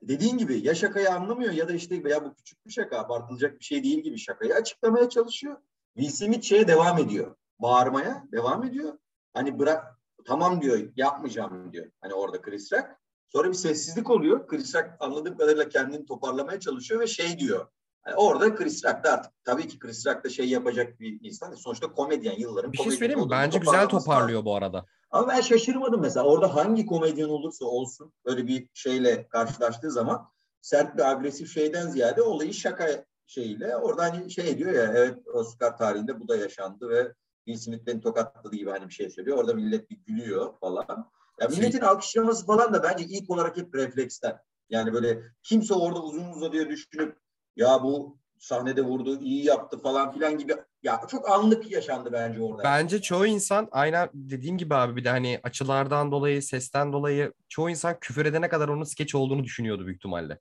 dediğin 0.08 0.38
gibi 0.38 0.68
ya 0.68 0.76
şakayı 0.76 1.12
anlamıyor 1.12 1.52
ya 1.52 1.67
da 1.67 1.74
işte 1.74 1.96
ya 1.96 2.26
bu 2.26 2.34
küçük 2.34 2.65
bir 2.65 2.72
şaka 2.72 3.00
abartılacak 3.00 3.60
bir 3.60 3.65
şey 3.65 3.84
değil 3.84 4.00
gibi 4.00 4.17
şakayı 4.17 4.56
açıklamaya 4.56 5.10
çalışıyor. 5.10 5.58
Will 5.98 6.12
Smith 6.12 6.43
şeye 6.43 6.67
devam 6.67 6.98
ediyor. 6.98 7.36
Bağırmaya 7.60 8.24
devam 8.32 8.63
ediyor. 8.63 8.98
Hani 9.34 9.60
bırak 9.60 10.00
tamam 10.26 10.62
diyor 10.62 10.80
yapmayacağım 10.96 11.74
diyor. 11.74 11.91
Hani 12.02 12.13
orada 12.13 12.41
Chris 12.41 12.74
Rock. 12.74 12.86
Sonra 13.28 13.50
bir 13.50 13.54
sessizlik 13.54 14.10
oluyor. 14.10 14.48
Chris 14.48 14.76
Rock 14.76 14.89
anladığım 15.00 15.38
kadarıyla 15.38 15.70
kendini 15.70 16.06
toparlamaya 16.06 16.60
çalışıyor 16.60 17.02
ve 17.02 17.08
şey 17.08 17.39
diyor. 17.39 17.67
Yani 18.08 18.15
orada 18.15 18.56
Chris 18.56 18.86
Rock 18.86 19.04
da 19.04 19.13
artık 19.13 19.32
tabii 19.43 19.67
ki 19.67 19.80
Chris 19.80 20.08
Rock 20.08 20.24
da 20.24 20.30
şey 20.30 20.50
yapacak 20.50 21.00
bir 21.00 21.20
insan. 21.22 21.54
Sonuçta 21.54 21.91
komedyen 21.91 22.39
yılların 22.39 22.74
Bir 22.74 22.78
şey 22.78 22.91
söyleyeyim 22.91 23.20
mi? 23.20 23.30
Bence 23.30 23.60
güzel 23.60 23.88
toparlıyor 23.88 24.46
bu 24.46 24.56
arada. 24.56 24.86
Ama 25.12 25.28
ben 25.28 25.41
şaşırmadım 25.41 26.02
mesela. 26.02 26.26
Orada 26.26 26.56
hangi 26.56 26.86
komedyen 26.86 27.30
olursa 27.30 27.65
olsun 27.65 28.13
böyle 28.26 28.48
bir 28.48 28.70
şeyle 28.74 29.28
karşılaştığı 29.28 29.91
zaman 29.91 30.28
sert 30.62 30.98
bir 30.98 31.12
agresif 31.12 31.54
şeyden 31.54 31.88
ziyade 31.88 32.22
olayı 32.22 32.54
şaka 32.54 33.06
şeyiyle 33.28 33.78
orada 33.78 34.04
hani 34.04 34.32
şey 34.32 34.58
diyor 34.58 34.72
ya 34.72 34.84
evet 34.96 35.28
Oscar 35.34 35.78
tarihinde 35.78 36.20
bu 36.20 36.28
da 36.28 36.36
yaşandı 36.36 36.89
ve 36.89 37.13
Will 37.46 37.63
Smith 37.63 37.86
beni 37.86 38.02
tokatladı 38.02 38.56
gibi 38.56 38.70
hani 38.70 38.88
bir 38.88 38.93
şey 38.93 39.10
söylüyor. 39.10 39.38
Orada 39.38 39.54
millet 39.54 39.89
bir 39.89 39.96
gülüyor 39.96 40.60
falan. 40.60 41.12
Ya 41.41 41.50
Şey- 41.50 41.58
milletin 41.60 41.82
alkışlaması 41.82 42.46
falan 42.46 42.74
da 42.74 42.84
bence 42.84 43.04
ilk 43.06 43.30
olarak 43.30 43.58
hep 43.58 43.76
refleksten. 43.76 44.39
Yani 44.70 44.93
böyle 44.93 45.24
kimse 45.43 45.74
orada 45.74 46.04
uzun 46.04 46.30
uzadıya 46.30 46.70
düşünüp 46.70 47.17
ya 47.56 47.84
bu 47.84 48.17
sahnede 48.39 48.82
vurdu, 48.82 49.20
iyi 49.22 49.46
yaptı 49.46 49.78
falan 49.78 50.12
filan 50.12 50.38
gibi 50.38 50.56
ya 50.84 51.02
çok 51.10 51.30
anlık 51.30 51.72
yaşandı 51.72 52.10
bence 52.13 52.42
orada. 52.42 52.63
Bence 52.63 53.02
çoğu 53.02 53.26
insan 53.26 53.68
aynen 53.72 54.10
dediğim 54.13 54.58
gibi 54.58 54.76
abi 54.76 54.96
bir 54.96 55.04
de 55.04 55.10
hani 55.10 55.40
açılardan 55.44 56.12
dolayı, 56.12 56.42
sesten 56.42 56.94
dolayı 56.94 57.34
çoğu 57.50 57.70
insan 57.70 58.00
küfür 58.00 58.26
edene 58.26 58.50
kadar 58.50 58.68
onun 58.68 58.84
skeç 58.84 59.16
olduğunu 59.16 59.44
düşünüyordu 59.44 59.86
büyük 59.86 59.98
ihtimalle. 59.98 60.40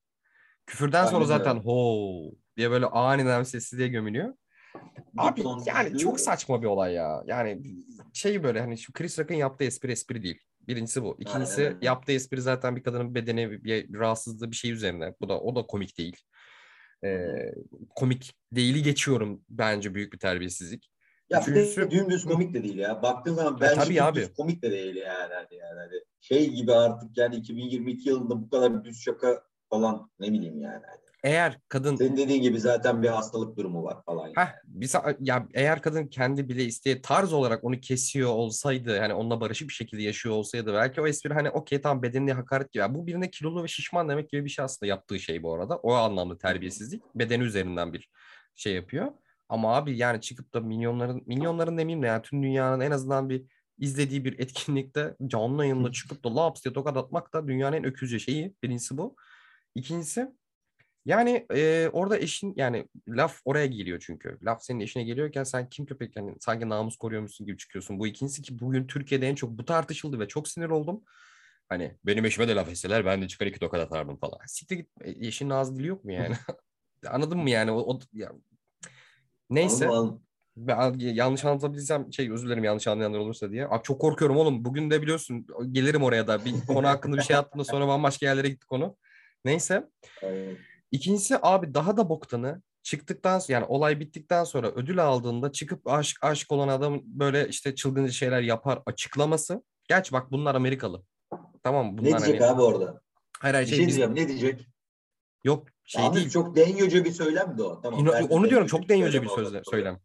Küfürden 0.66 1.06
sonra 1.06 1.24
Aynen 1.24 1.32
öyle. 1.32 1.44
zaten 1.44 1.60
ho 1.60 2.30
diye 2.56 2.70
böyle 2.70 2.86
aniden 2.86 3.42
sessizliğe 3.42 3.88
gömülüyor. 3.88 4.34
Abi 5.18 5.42
yani 5.66 5.98
çok 5.98 6.20
saçma 6.20 6.62
bir 6.62 6.66
olay 6.66 6.92
ya. 6.92 7.22
Yani 7.26 7.62
şey 8.12 8.42
böyle 8.42 8.60
hani 8.60 8.78
şu 8.78 8.92
Chris 8.92 9.18
Rock'ın 9.18 9.34
yaptığı 9.34 9.64
espri 9.64 9.92
espri 9.92 10.22
değil. 10.22 10.40
Birincisi 10.68 11.02
bu. 11.02 11.16
İkincisi 11.18 11.66
Aynen 11.66 11.78
yaptığı 11.82 12.12
espri 12.12 12.40
zaten 12.40 12.76
bir 12.76 12.82
kadının 12.82 13.14
bedeni 13.14 13.50
bir, 13.50 13.64
bir 13.64 13.98
rahatsızlığı 13.98 14.50
bir 14.50 14.56
şey 14.56 14.70
üzerine. 14.70 15.14
Bu 15.20 15.28
da 15.28 15.40
o 15.40 15.56
da 15.56 15.62
komik 15.66 15.98
değil. 15.98 16.16
Ee, 17.04 17.54
komik 17.96 18.34
değili 18.52 18.82
geçiyorum 18.82 19.44
bence 19.48 19.94
büyük 19.94 20.12
bir 20.12 20.18
terbiyesizlik. 20.18 20.90
Ya 21.30 21.44
bir 21.46 21.54
de 21.54 21.60
Üçüncüsü- 21.62 21.90
dümdüz 21.90 22.24
komik 22.24 22.54
de 22.54 22.62
değil 22.62 22.78
ya. 22.78 23.02
Baktığın 23.02 23.34
zaman 23.34 23.60
bence 23.60 23.74
tabii 23.74 24.02
abi. 24.02 24.32
komik 24.36 24.62
de 24.62 24.70
değil 24.70 24.96
yani. 24.96 25.34
Hani, 25.34 25.54
yani 25.56 25.78
hani 25.80 26.00
şey 26.20 26.50
gibi 26.50 26.72
artık 26.72 27.18
yani 27.18 27.36
2022 27.36 28.08
yılında 28.08 28.42
bu 28.42 28.50
kadar 28.50 28.84
düz 28.84 29.02
şaka 29.02 29.42
falan 29.70 30.10
ne 30.20 30.32
bileyim 30.32 30.60
yani. 30.60 30.82
Hani 30.86 31.05
Eğer 31.24 31.58
kadın 31.68 31.96
Senin 31.96 32.16
dediğin 32.16 32.42
gibi 32.42 32.60
zaten 32.60 33.02
bir 33.02 33.08
hastalık 33.08 33.56
durumu 33.56 33.84
var 33.84 34.02
falan. 34.06 34.26
Yani. 34.26 34.34
Heh, 34.36 34.52
bir 34.64 34.90
ya 35.20 35.48
eğer 35.54 35.82
kadın 35.82 36.06
kendi 36.06 36.48
bile 36.48 36.64
isteye 36.64 37.02
tarz 37.02 37.32
olarak 37.32 37.64
onu 37.64 37.80
kesiyor 37.80 38.30
olsaydı 38.30 38.98
hani 38.98 39.14
onunla 39.14 39.40
barışık 39.40 39.68
bir 39.68 39.74
şekilde 39.74 40.02
yaşıyor 40.02 40.34
olsaydı 40.34 40.72
belki 40.72 41.00
o 41.00 41.06
espri 41.06 41.34
hani 41.34 41.50
okey 41.50 41.80
tamam 41.80 42.02
bedenine 42.02 42.32
hakaret 42.32 42.72
gibi. 42.72 42.80
Ya 42.80 42.94
bu 42.94 43.06
birine 43.06 43.30
kilolu 43.30 43.62
ve 43.62 43.68
şişman 43.68 44.08
demek 44.08 44.30
gibi 44.30 44.44
bir 44.44 44.50
şey 44.50 44.64
aslında 44.64 44.88
yaptığı 44.88 45.18
şey 45.20 45.42
bu 45.42 45.54
arada. 45.54 45.76
O 45.76 45.92
anlamda 45.92 46.38
terbiyesizlik. 46.38 47.02
Bedeni 47.14 47.44
üzerinden 47.44 47.92
bir 47.92 48.10
şey 48.54 48.74
yapıyor. 48.74 49.12
Ama 49.48 49.76
abi 49.76 49.98
yani 49.98 50.20
çıkıp 50.20 50.54
da 50.54 50.60
milyonların 50.60 51.22
milyonların 51.26 51.78
demeyeyim 51.78 52.02
de 52.02 52.06
yani 52.06 52.22
tüm 52.22 52.42
dünyanın 52.42 52.80
en 52.80 52.90
azından 52.90 53.30
bir 53.30 53.44
izlediği 53.78 54.24
bir 54.24 54.38
etkinlikte 54.38 55.16
canlı 55.26 55.66
yayında 55.66 55.92
çıkıp 55.92 56.24
da 56.24 56.36
laps 56.36 56.64
diye 56.64 56.72
tokat 56.74 56.96
atmak 56.96 57.34
da 57.34 57.48
dünyanın 57.48 57.76
en 57.76 57.84
öküzce 57.84 58.18
şeyi. 58.18 58.54
Birincisi 58.62 58.98
bu. 58.98 59.16
İkincisi 59.74 60.32
yani 61.06 61.46
e, 61.54 61.88
orada 61.92 62.18
eşin 62.18 62.54
yani 62.56 62.88
laf 63.08 63.40
oraya 63.44 63.66
geliyor 63.66 64.02
çünkü. 64.06 64.38
Laf 64.42 64.62
senin 64.62 64.80
eşine 64.80 65.02
geliyorken 65.04 65.44
sen 65.44 65.68
kim 65.68 65.86
köpek 65.86 66.16
yani 66.16 66.34
sanki 66.40 66.68
namus 66.68 66.96
koruyormuşsun 66.96 67.46
gibi 67.46 67.58
çıkıyorsun. 67.58 67.98
Bu 67.98 68.06
ikincisi 68.06 68.42
ki 68.42 68.58
bugün 68.58 68.86
Türkiye'de 68.86 69.28
en 69.28 69.34
çok 69.34 69.50
bu 69.50 69.64
tartışıldı 69.64 70.20
ve 70.20 70.28
çok 70.28 70.48
sinir 70.48 70.70
oldum. 70.70 71.02
Hani 71.68 71.96
benim 72.06 72.24
eşime 72.24 72.48
de 72.48 72.54
laf 72.54 72.68
etseler 72.68 73.04
ben 73.04 73.22
de 73.22 73.28
çıkar 73.28 73.46
iki 73.46 73.60
tokat 73.60 73.80
atardım 73.80 74.16
falan. 74.16 74.38
Siktir 74.46 74.76
git 74.76 74.88
e, 75.00 75.26
eşinin 75.26 75.50
ağzı 75.50 75.78
dili 75.78 75.86
yok 75.86 76.04
mu 76.04 76.12
yani? 76.12 76.34
Anladın 77.06 77.38
mı 77.38 77.50
yani? 77.50 77.70
O, 77.70 77.94
o- 77.94 78.00
ya. 78.12 78.32
Neyse. 79.50 79.88
Anladım. 79.88 80.22
Ben 80.56 80.94
yanlış 80.98 81.44
anlatabilsem 81.44 82.12
şey 82.12 82.30
özür 82.30 82.46
dilerim 82.46 82.64
yanlış 82.64 82.86
anlayanlar 82.86 83.18
olursa 83.18 83.50
diye. 83.50 83.66
Abi 83.68 83.82
çok 83.82 84.00
korkuyorum 84.00 84.36
oğlum. 84.36 84.64
Bugün 84.64 84.90
de 84.90 85.02
biliyorsun 85.02 85.46
gelirim 85.72 86.02
oraya 86.02 86.26
da. 86.26 86.44
Bir 86.44 86.66
konu 86.66 86.88
hakkında 86.88 87.16
bir 87.16 87.22
şey 87.22 87.36
attım 87.36 87.60
da 87.60 87.64
sonra 87.64 87.88
bambaşka 87.88 88.26
yerlere 88.26 88.48
gitti 88.48 88.66
konu. 88.66 88.96
Neyse. 89.44 89.88
Aynen. 90.22 90.56
İkincisi 90.96 91.38
abi 91.42 91.74
daha 91.74 91.96
da 91.96 92.08
boktanı 92.08 92.62
çıktıktan 92.82 93.40
yani 93.48 93.64
olay 93.64 94.00
bittikten 94.00 94.44
sonra 94.44 94.68
ödül 94.70 95.04
aldığında 95.04 95.52
çıkıp 95.52 95.88
aşık 95.88 96.24
aşık 96.24 96.52
olan 96.52 96.68
adam 96.68 97.00
böyle 97.04 97.48
işte 97.48 97.74
çılgınca 97.74 98.12
şeyler 98.12 98.40
yapar 98.42 98.82
açıklaması. 98.86 99.62
Gerçi 99.88 100.12
bak 100.12 100.32
bunlar 100.32 100.54
Amerikalı. 100.54 101.02
Tamam 101.62 101.86
mı? 101.86 101.92
Ne 101.96 102.06
bunlar 102.06 102.22
diyecek 102.22 102.40
hani 102.40 102.50
abi 102.50 102.62
orada? 102.62 103.00
hayır 103.40 103.54
hayır 103.54 103.66
Bir 103.66 103.70
şey, 103.76 103.78
şey 103.78 103.86
biz- 103.86 103.98
ne 103.98 104.28
diyecek? 104.28 104.68
yok 105.44 105.66
şey 105.84 106.02
Ahmet, 106.04 106.16
değil. 106.16 106.30
çok 106.30 106.56
denyoca 106.56 107.04
bir 107.04 107.12
söylemdi 107.12 107.62
o. 107.62 107.80
Tamam. 107.80 108.00
İno- 108.00 108.28
onu 108.28 108.50
diyorum 108.50 108.50
denyoca 108.50 108.66
çok 108.66 108.88
denyoca 108.88 109.22
bir 109.22 109.28
söylem 109.28 109.54
oldu. 109.54 109.62
söylem. 109.70 110.00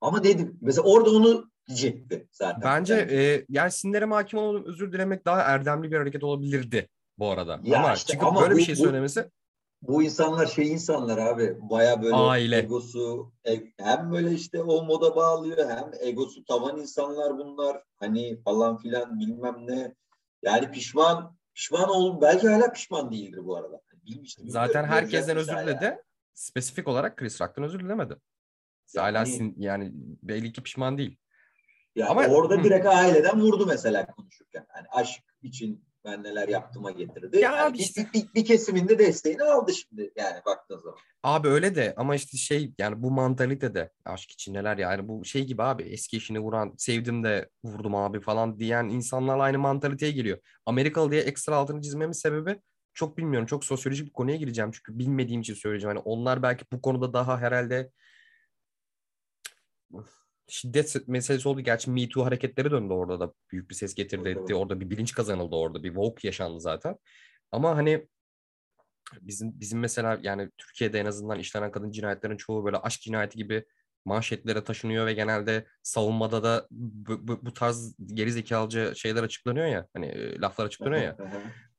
Ama 0.00 0.24
dedim 0.24 0.58
mesela 0.60 0.82
orada 0.88 1.10
onu 1.10 1.50
diyecekti 1.68 2.28
zaten. 2.32 2.62
Bence, 2.64 2.96
bence. 2.96 3.16
E, 3.16 3.44
yani 3.48 3.70
sinirlerime 3.70 4.14
hakim 4.14 4.38
olmadım 4.38 4.64
özür 4.66 4.92
dilemek 4.92 5.24
daha 5.26 5.40
erdemli 5.40 5.90
bir 5.90 5.96
hareket 5.96 6.24
olabilirdi 6.24 6.88
bu 7.18 7.30
arada. 7.30 7.60
Ya 7.64 7.78
ama 7.78 7.94
işte, 7.94 8.12
çıkıp 8.12 8.28
ama 8.28 8.40
böyle 8.40 8.54
bu, 8.54 8.58
bir 8.58 8.62
şey 8.62 8.76
söylemesi 8.76 9.30
bu 9.82 10.02
insanlar 10.02 10.46
şey 10.46 10.72
insanlar 10.72 11.18
abi 11.18 11.56
baya 11.60 12.02
böyle 12.02 12.14
Aile. 12.14 12.58
egosu 12.58 13.32
e, 13.44 13.62
hem 13.78 14.12
böyle 14.12 14.32
işte 14.32 14.62
o 14.62 14.84
moda 14.84 15.16
bağlıyor 15.16 15.70
hem 15.70 15.90
egosu 16.00 16.44
tavan 16.44 16.80
insanlar 16.80 17.38
bunlar 17.38 17.82
hani 17.96 18.42
falan 18.42 18.76
filan 18.76 19.20
bilmem 19.20 19.56
ne 19.66 19.94
yani 20.42 20.70
pişman 20.70 21.38
pişman 21.54 21.88
ol 21.88 22.20
belki 22.20 22.48
hala 22.48 22.72
pişman 22.72 23.12
değildir 23.12 23.40
bu 23.44 23.56
arada. 23.56 23.80
Bilmiştim, 24.06 24.50
Zaten 24.50 24.84
herkesten 24.84 25.36
özür 25.36 25.56
diledi. 25.56 25.84
Yani. 25.84 25.98
Spesifik 26.34 26.88
olarak 26.88 27.16
Chris 27.16 27.40
Rock'tan 27.40 27.64
özür 27.64 27.80
dilemedi. 27.80 28.16
Yani, 28.94 29.04
hala 29.04 29.26
sin, 29.26 29.54
yani 29.58 29.90
belli 30.22 30.52
ki 30.52 30.62
pişman 30.62 30.98
değil. 30.98 31.16
Yani 31.96 32.10
Ama 32.10 32.26
orada 32.26 32.54
hı. 32.54 32.64
direkt 32.64 32.86
aileden 32.86 33.40
vurdu 33.40 33.66
mesela 33.66 34.06
konuşurken. 34.06 34.66
Yani 34.76 34.86
aşk 34.90 35.22
için 35.42 35.87
ben 36.04 36.22
neler 36.22 36.48
yaptığıma 36.48 36.90
getirdi. 36.90 37.38
Ya 37.38 37.56
yani 37.56 37.76
işte. 37.76 38.06
bir, 38.14 38.20
bir, 38.22 38.34
bir 38.34 38.44
kesiminde 38.44 38.98
desteğini 38.98 39.42
aldı 39.42 39.72
şimdi 39.74 40.12
yani 40.16 40.40
baktığın 40.46 40.78
zaman. 40.78 40.98
Abi 41.22 41.48
öyle 41.48 41.74
de 41.74 41.94
ama 41.96 42.14
işte 42.14 42.36
şey 42.36 42.72
yani 42.78 43.02
bu 43.02 43.10
mantalite 43.10 43.74
de 43.74 43.90
aşk 44.04 44.30
için 44.30 44.54
neler 44.54 44.78
yani 44.78 45.08
bu 45.08 45.24
şey 45.24 45.44
gibi 45.44 45.62
abi 45.62 45.82
eski 45.82 46.16
eşini 46.16 46.40
vuran 46.40 46.74
sevdim 46.78 47.24
de 47.24 47.48
vurdum 47.64 47.94
abi 47.94 48.20
falan 48.20 48.58
diyen 48.58 48.84
insanlarla 48.84 49.42
aynı 49.42 49.58
mantaliteye 49.58 50.12
geliyor. 50.12 50.38
Amerikalı 50.66 51.10
diye 51.10 51.22
ekstra 51.22 51.56
altını 51.56 51.82
çizmemin 51.82 52.12
sebebi 52.12 52.60
çok 52.94 53.18
bilmiyorum. 53.18 53.46
Çok 53.46 53.64
sosyolojik 53.64 54.06
bir 54.06 54.12
konuya 54.12 54.36
gireceğim 54.36 54.70
çünkü 54.70 54.98
bilmediğim 54.98 55.40
için 55.40 55.54
söyleyeceğim. 55.54 55.96
Yani 55.96 56.04
onlar 56.04 56.42
belki 56.42 56.64
bu 56.72 56.82
konuda 56.82 57.12
daha 57.12 57.38
herhalde 57.38 57.90
şiddet 60.48 61.08
meselesi 61.08 61.48
oldu. 61.48 61.60
Gerçi 61.60 61.90
Me 61.90 62.08
Too 62.08 62.24
hareketleri 62.24 62.70
döndü 62.70 62.92
orada 62.92 63.20
da 63.20 63.32
büyük 63.52 63.70
bir 63.70 63.74
ses 63.74 63.94
getirdi 63.94 64.28
etti. 64.28 64.54
Orada 64.54 64.80
bir 64.80 64.90
bilinç 64.90 65.14
kazanıldı 65.14 65.56
orada. 65.56 65.82
Bir 65.82 65.88
woke 65.88 66.28
yaşandı 66.28 66.60
zaten. 66.60 66.96
Ama 67.52 67.76
hani 67.76 68.08
bizim 69.20 69.60
bizim 69.60 69.80
mesela 69.80 70.18
yani 70.22 70.50
Türkiye'de 70.58 71.00
en 71.00 71.06
azından 71.06 71.38
işlenen 71.38 71.70
kadın 71.70 71.90
cinayetlerin 71.90 72.36
çoğu 72.36 72.64
böyle 72.64 72.76
aşk 72.76 73.00
cinayeti 73.00 73.38
gibi 73.38 73.64
manşetlere 74.04 74.64
taşınıyor 74.64 75.06
ve 75.06 75.12
genelde 75.12 75.66
savunmada 75.82 76.42
da 76.42 76.66
bu, 76.70 77.28
bu, 77.28 77.44
bu 77.46 77.54
tarz 77.54 77.94
geri 78.06 78.32
zekalıcı 78.32 78.92
şeyler 78.96 79.22
açıklanıyor 79.22 79.66
ya 79.66 79.86
hani 79.92 80.40
laflar 80.40 80.66
açıklanıyor 80.66 81.02
ya. 81.02 81.16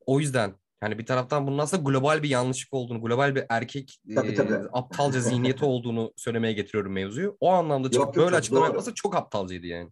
o 0.05 0.19
yüzden 0.19 0.55
yani 0.83 0.97
bir 0.97 1.05
taraftan 1.05 1.47
bunun 1.47 1.57
aslında 1.57 1.83
global 1.83 2.23
bir 2.23 2.29
yanlışlık 2.29 2.73
olduğunu, 2.73 3.01
global 3.01 3.35
bir 3.35 3.43
erkek 3.49 3.99
tabii, 4.15 4.35
tabii. 4.35 4.53
E, 4.53 4.67
aptalca 4.73 5.19
zihniyeti 5.19 5.65
olduğunu 5.65 6.13
söylemeye 6.15 6.53
getiriyorum 6.53 6.93
mevzuyu. 6.93 7.37
O 7.39 7.49
anlamda 7.49 7.87
yok, 7.87 7.95
yok, 7.95 8.15
böyle 8.15 8.35
açıklama 8.35 8.65
yapması 8.65 8.93
çok 8.93 9.15
aptalcaydı 9.15 9.67
yani. 9.67 9.89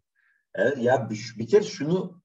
Evet 0.56 0.78
ya 0.78 1.10
bir, 1.10 1.36
bir 1.38 1.48
kere 1.48 1.64
şunu 1.64 2.22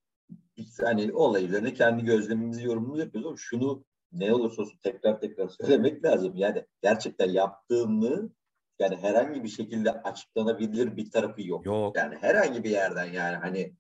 hani 0.81 1.13
olay 1.13 1.45
üzerine 1.45 1.75
kendi 1.75 2.05
gözlemimizi 2.05 2.65
yorumumuzu 2.65 3.01
yapıyoruz 3.01 3.29
ama 3.29 3.37
şunu 3.39 3.85
ne 4.13 4.35
olursa 4.35 4.63
olsun 4.63 4.79
tekrar 4.83 5.21
tekrar 5.21 5.49
söylemek 5.49 6.05
lazım. 6.05 6.33
Yani 6.37 6.65
gerçekten 6.83 7.31
yaptığını 7.31 8.31
yani 8.79 8.97
herhangi 8.97 9.45
bir 9.45 9.49
şekilde 9.49 9.93
açıklanabilir 9.93 10.97
bir 10.97 11.11
tarafı 11.11 11.43
yok. 11.43 11.67
yok. 11.67 11.97
Yani 11.97 12.17
herhangi 12.21 12.65
bir 12.65 12.71
yerden 12.71 13.13
yani 13.13 13.37
hani 13.37 13.75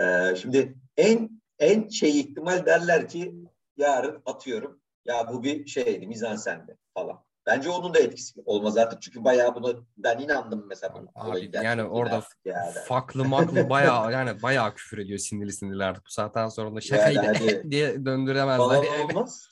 e, 0.00 0.36
şimdi 0.36 0.74
en 0.96 1.42
en 1.58 1.88
şey 1.88 2.20
ihtimal 2.20 2.66
derler 2.66 3.08
ki 3.08 3.34
yarın 3.76 4.22
atıyorum 4.26 4.80
ya 5.04 5.28
bu 5.32 5.42
bir 5.42 5.66
şeydi 5.66 6.06
mizansendi 6.06 6.78
falan. 6.94 7.24
Bence 7.46 7.70
onun 7.70 7.94
da 7.94 7.98
etkisi 7.98 8.42
olmaz 8.46 8.76
artık 8.76 9.02
çünkü 9.02 9.24
bayağı 9.24 9.54
buna 9.54 9.74
ben 9.96 10.18
inandım 10.18 10.64
mesela. 10.68 11.04
Abi, 11.14 11.50
yani 11.52 11.82
orada 11.84 12.22
yani. 12.44 12.72
faklı 12.86 13.24
maklı 13.24 13.70
bayağı 13.70 14.12
yani 14.12 14.42
bayağı 14.42 14.74
küfür 14.74 14.98
ediyor 14.98 15.18
sinirli 15.18 15.52
sinirli 15.52 15.84
artık 15.84 16.04
bu 16.06 16.10
saatten 16.10 16.48
sonra 16.48 16.76
da 16.76 16.80
şakaydı 16.80 17.14
yani 17.14 17.38
hani, 17.38 17.62
diye 17.70 18.04
döndüremezler. 18.04 18.58
Falan 18.58 19.10
olmaz. 19.10 19.48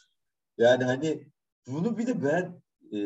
Yani 0.59 0.85
hani 0.85 1.27
bunu 1.67 1.99
bir 1.99 2.07
de 2.07 2.23
ben 2.23 2.63
e, 2.93 2.99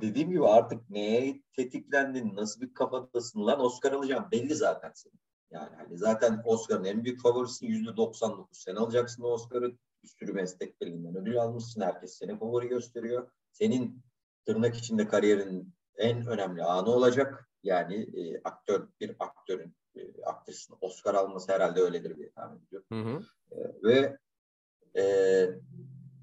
dediğim 0.00 0.30
gibi 0.30 0.48
artık 0.48 0.90
neye 0.90 1.42
tetiklendin, 1.56 2.36
nasıl 2.36 2.60
bir 2.60 2.74
kafadasın 2.74 3.46
lan 3.46 3.60
Oscar 3.60 3.92
alacağım 3.92 4.28
belli 4.32 4.54
zaten 4.54 4.92
senin. 4.94 5.20
Yani 5.50 5.76
hani 5.76 5.98
zaten 5.98 6.42
Oscar'ın 6.44 6.84
en 6.84 7.04
büyük 7.04 7.22
favorisi 7.22 7.66
yüzde 7.66 7.96
99. 7.96 8.58
Sen 8.58 8.74
alacaksın 8.74 9.22
Oscar'ı 9.22 9.76
bir 10.02 10.08
sürü 10.08 10.32
meslek 10.32 10.80
birinden 10.80 11.16
ödül 11.16 11.40
almışsın. 11.40 11.80
Herkes 11.80 12.18
seni 12.18 12.38
favori 12.38 12.68
gösteriyor. 12.68 13.30
Senin 13.52 14.02
tırnak 14.46 14.76
içinde 14.76 15.08
kariyerin 15.08 15.74
en 15.96 16.26
önemli 16.26 16.62
anı 16.62 16.90
olacak. 16.90 17.48
Yani 17.62 17.94
e, 17.94 18.40
aktör 18.44 18.88
bir 19.00 19.16
aktörün 19.18 19.76
e, 19.96 20.22
aktrisin 20.22 20.76
Oscar 20.80 21.14
alması 21.14 21.52
herhalde 21.52 21.80
öyledir 21.80 22.16
diye 22.16 22.30
tahmin 22.30 22.66
ediyorum. 22.66 22.86
Hı 22.92 23.00
hı. 23.00 23.22
E, 23.52 23.82
ve 23.82 24.18
e, 24.96 25.04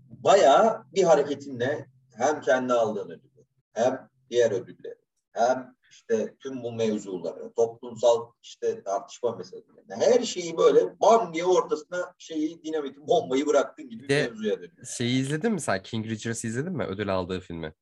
bayağı 0.10 0.86
bir 0.96 1.04
hareketinle 1.04 1.90
hem 2.18 2.42
kendi 2.42 2.74
aldığın 2.74 3.10
ödülü 3.10 3.46
hem 3.74 4.10
diğer 4.30 4.52
ödülleri 4.52 5.00
hem 5.32 5.76
işte 5.96 6.36
tüm 6.40 6.64
bu 6.64 6.72
mevzuları, 6.72 7.54
toplumsal 7.54 8.32
işte 8.42 8.84
tartışma 8.84 9.36
meselelerini, 9.36 9.96
her 10.06 10.24
şeyi 10.24 10.58
böyle 10.58 11.00
bam 11.02 11.34
diye 11.34 11.46
ortasına 11.46 12.14
şeyi 12.18 12.64
dinamiti 12.64 13.08
bombayı 13.08 13.46
bıraktın 13.46 13.90
gibi 13.90 14.10
bir 14.10 14.16
mevzuya 14.16 14.58
dönüyor. 14.58 14.86
Şeyi 14.98 15.22
izledin 15.22 15.52
mi 15.52 15.62
sen? 15.62 15.84
King 15.84 16.06
Richards'ı 16.06 16.48
izledin 16.48 16.74
mi? 16.74 16.84
Ödül 16.84 17.16
aldığı 17.16 17.40
filmi. 17.40 17.74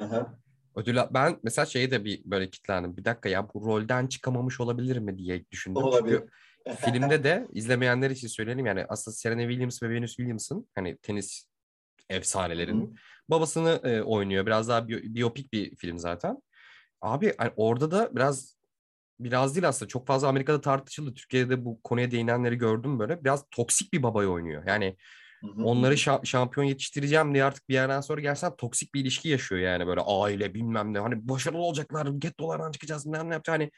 Aha. 0.00 0.38
Ödül 0.76 0.96
ben 1.10 1.40
mesela 1.42 1.66
şeyi 1.66 1.90
de 1.90 2.04
bir 2.04 2.22
böyle 2.24 2.50
kitlendim. 2.50 2.96
Bir 2.96 3.04
dakika 3.04 3.28
ya 3.28 3.48
bu 3.54 3.66
rolden 3.66 4.06
çıkamamış 4.06 4.60
olabilir 4.60 4.96
mi 4.98 5.18
diye 5.18 5.44
düşündüm. 5.50 5.82
Olabilir. 5.82 6.22
Çünkü 6.66 6.76
filmde 6.80 7.24
de 7.24 7.48
izlemeyenler 7.52 8.10
için 8.10 8.28
söyleyelim 8.28 8.66
yani 8.66 8.86
aslında 8.88 9.14
Serena 9.14 9.40
Williams 9.40 9.82
ve 9.82 9.90
Venus 9.90 10.16
Williams'ın 10.16 10.68
hani 10.74 10.96
tenis 10.96 11.44
efsanelerinin 12.10 12.98
babasını 13.28 13.80
e, 13.84 14.02
oynuyor. 14.02 14.46
Biraz 14.46 14.68
daha 14.68 14.88
bi- 14.88 15.14
biyopik 15.14 15.52
bir 15.52 15.76
film 15.76 15.98
zaten. 15.98 16.42
Abi 17.02 17.34
hani 17.38 17.50
orada 17.56 17.90
da 17.90 18.16
biraz 18.16 18.58
biraz 19.20 19.54
değil 19.54 19.68
aslında 19.68 19.88
çok 19.88 20.06
fazla 20.06 20.28
Amerika'da 20.28 20.60
tartışıldı. 20.60 21.14
Türkiye'de 21.14 21.64
bu 21.64 21.82
konuya 21.82 22.10
değinenleri 22.10 22.56
gördüm 22.58 22.98
böyle. 22.98 23.24
Biraz 23.24 23.44
toksik 23.50 23.92
bir 23.92 24.02
babayı 24.02 24.28
oynuyor. 24.28 24.62
Yani 24.66 24.96
Hı-hı. 25.40 25.64
onları 25.64 25.94
şa- 25.94 26.26
şampiyon 26.26 26.66
yetiştireceğim 26.66 27.34
diye 27.34 27.44
artık 27.44 27.68
bir 27.68 27.74
yerden 27.74 28.00
sonra 28.00 28.20
gerçekten 28.20 28.56
toksik 28.56 28.94
bir 28.94 29.00
ilişki 29.00 29.28
yaşıyor 29.28 29.60
yani 29.60 29.86
böyle 29.86 30.00
aile 30.00 30.54
bilmem 30.54 30.94
ne. 30.94 30.98
Hani 30.98 31.28
başarılı 31.28 31.62
olacaklar, 31.62 32.06
get 32.06 32.40
dolardan 32.40 32.72
çıkacağız 32.72 33.06
ne 33.06 33.28
ne 33.28 33.32
yapacak 33.32 33.54
hani 33.54 33.70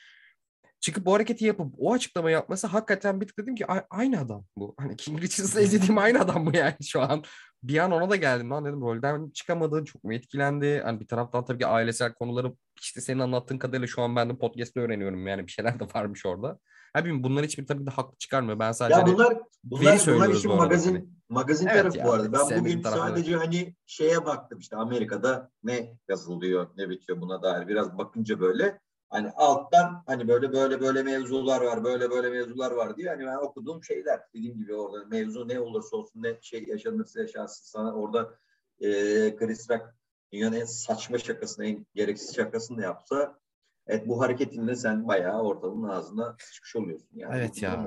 çıkıp 0.80 1.06
bu 1.06 1.14
hareketi 1.14 1.44
yapıp 1.44 1.74
o 1.78 1.92
açıklamayı 1.92 2.34
yapması 2.34 2.66
hakikaten 2.66 3.20
bir 3.20 3.26
tık 3.26 3.38
dedim 3.38 3.54
ki 3.54 3.66
aynı 3.90 4.20
adam 4.20 4.44
bu. 4.56 4.74
Hani 4.78 4.96
King 4.96 5.22
Richards'la 5.22 5.60
izlediğim 5.60 5.98
aynı 5.98 6.20
adam 6.20 6.46
bu 6.46 6.56
yani 6.56 6.76
şu 6.84 7.00
an. 7.00 7.24
Bir 7.62 7.78
an 7.78 7.90
ona 7.92 8.10
da 8.10 8.16
geldim 8.16 8.50
lan 8.50 8.64
dedim 8.64 8.80
rolden 8.80 9.30
çıkamadı 9.30 9.84
çok 9.84 10.04
mu 10.04 10.14
etkilendi? 10.14 10.80
Hani 10.84 11.00
bir 11.00 11.06
taraftan 11.06 11.44
tabii 11.44 11.58
ki 11.58 11.66
ailesel 11.66 12.14
konuları 12.14 12.52
işte 12.80 13.00
senin 13.00 13.18
anlattığın 13.18 13.58
kadarıyla 13.58 13.86
şu 13.86 14.02
an 14.02 14.16
ben 14.16 14.30
de 14.30 14.36
podcast'te 14.36 14.80
öğreniyorum 14.80 15.26
yani 15.26 15.46
bir 15.46 15.52
şeyler 15.52 15.80
de 15.80 15.84
varmış 15.94 16.26
orada. 16.26 16.58
Abi 16.94 17.22
bunlar 17.22 17.44
hiçbir 17.44 17.66
tabii 17.66 17.86
de 17.86 17.90
haklı 17.90 18.18
çıkarmıyor. 18.18 18.58
Ben 18.58 18.72
sadece 18.72 19.00
ya 19.00 19.06
bunlar 19.06 19.38
bunlar, 19.64 20.00
bunlar 20.06 20.28
için 20.28 20.50
magazin 20.54 20.94
hani. 20.94 21.06
magazin 21.28 21.66
evet 21.66 21.76
tarafı 21.76 21.98
ya, 21.98 22.04
bu 22.04 22.12
arada. 22.12 22.32
Ben 22.32 22.60
bugün 22.60 22.82
sadece 22.82 23.36
hani 23.36 23.74
şeye 23.86 24.26
baktım 24.26 24.58
işte 24.58 24.76
Amerika'da 24.76 25.50
ne 25.62 25.96
yazılıyor, 26.08 26.66
ne 26.76 26.90
bitiyor 26.90 27.20
buna 27.20 27.42
dair 27.42 27.68
biraz 27.68 27.98
bakınca 27.98 28.40
böyle 28.40 28.80
Hani 29.10 29.30
alttan 29.30 30.02
hani 30.06 30.28
böyle 30.28 30.52
böyle 30.52 30.80
böyle 30.80 31.02
mevzular 31.02 31.60
var, 31.60 31.84
böyle 31.84 32.10
böyle 32.10 32.30
mevzular 32.30 32.70
var 32.70 32.96
diye 32.96 33.08
hani 33.08 33.26
ben 33.26 33.36
okuduğum 33.36 33.84
şeyler 33.84 34.20
dediğim 34.34 34.58
gibi 34.58 34.74
orada 34.74 35.06
mevzu 35.06 35.48
ne 35.48 35.60
olursa 35.60 35.96
olsun 35.96 36.22
ne 36.22 36.38
şey 36.40 36.64
yaşanırsa 36.64 37.20
yaşansın 37.20 37.64
sana 37.64 37.94
orada 37.94 38.34
e, 38.80 38.88
Chris 39.36 39.70
Rock 39.70 39.94
dünyanın 40.32 40.56
en 40.56 40.64
saçma 40.64 41.18
şakasını, 41.18 41.66
en 41.66 41.86
gereksiz 41.94 42.36
şakasını 42.36 42.78
da 42.78 42.82
yapsa 42.82 43.38
evet 43.86 44.08
bu 44.08 44.20
hareketinle 44.20 44.76
sen 44.76 45.08
bayağı 45.08 45.42
ortalığın 45.42 45.88
ağzına 45.88 46.36
çıkmış 46.52 46.76
oluyorsun. 46.76 47.08
Yani. 47.14 47.38
Evet 47.38 47.62
ya. 47.62 47.86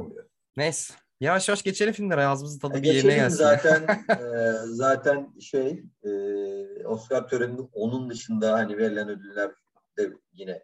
Neyse. 0.57 0.93
Yavaş 1.19 1.49
yavaş 1.49 1.63
geçelim 1.63 1.93
filmlere 1.93 2.25
ağzımızın 2.25 2.59
tadı 2.59 2.77
e, 2.77 2.83
bir 2.83 2.93
yerine 2.93 3.15
gelsin. 3.15 3.38
Zaten 3.38 3.83
e, 4.09 4.53
zaten 4.65 5.33
şey 5.39 5.83
e, 6.03 6.88
Oscar 6.88 7.27
töreninin 7.27 7.69
onun 7.73 8.09
dışında 8.09 8.53
hani 8.53 8.77
verilen 8.77 9.09
ödüller 9.09 9.51
de 9.97 10.13
yine 10.31 10.63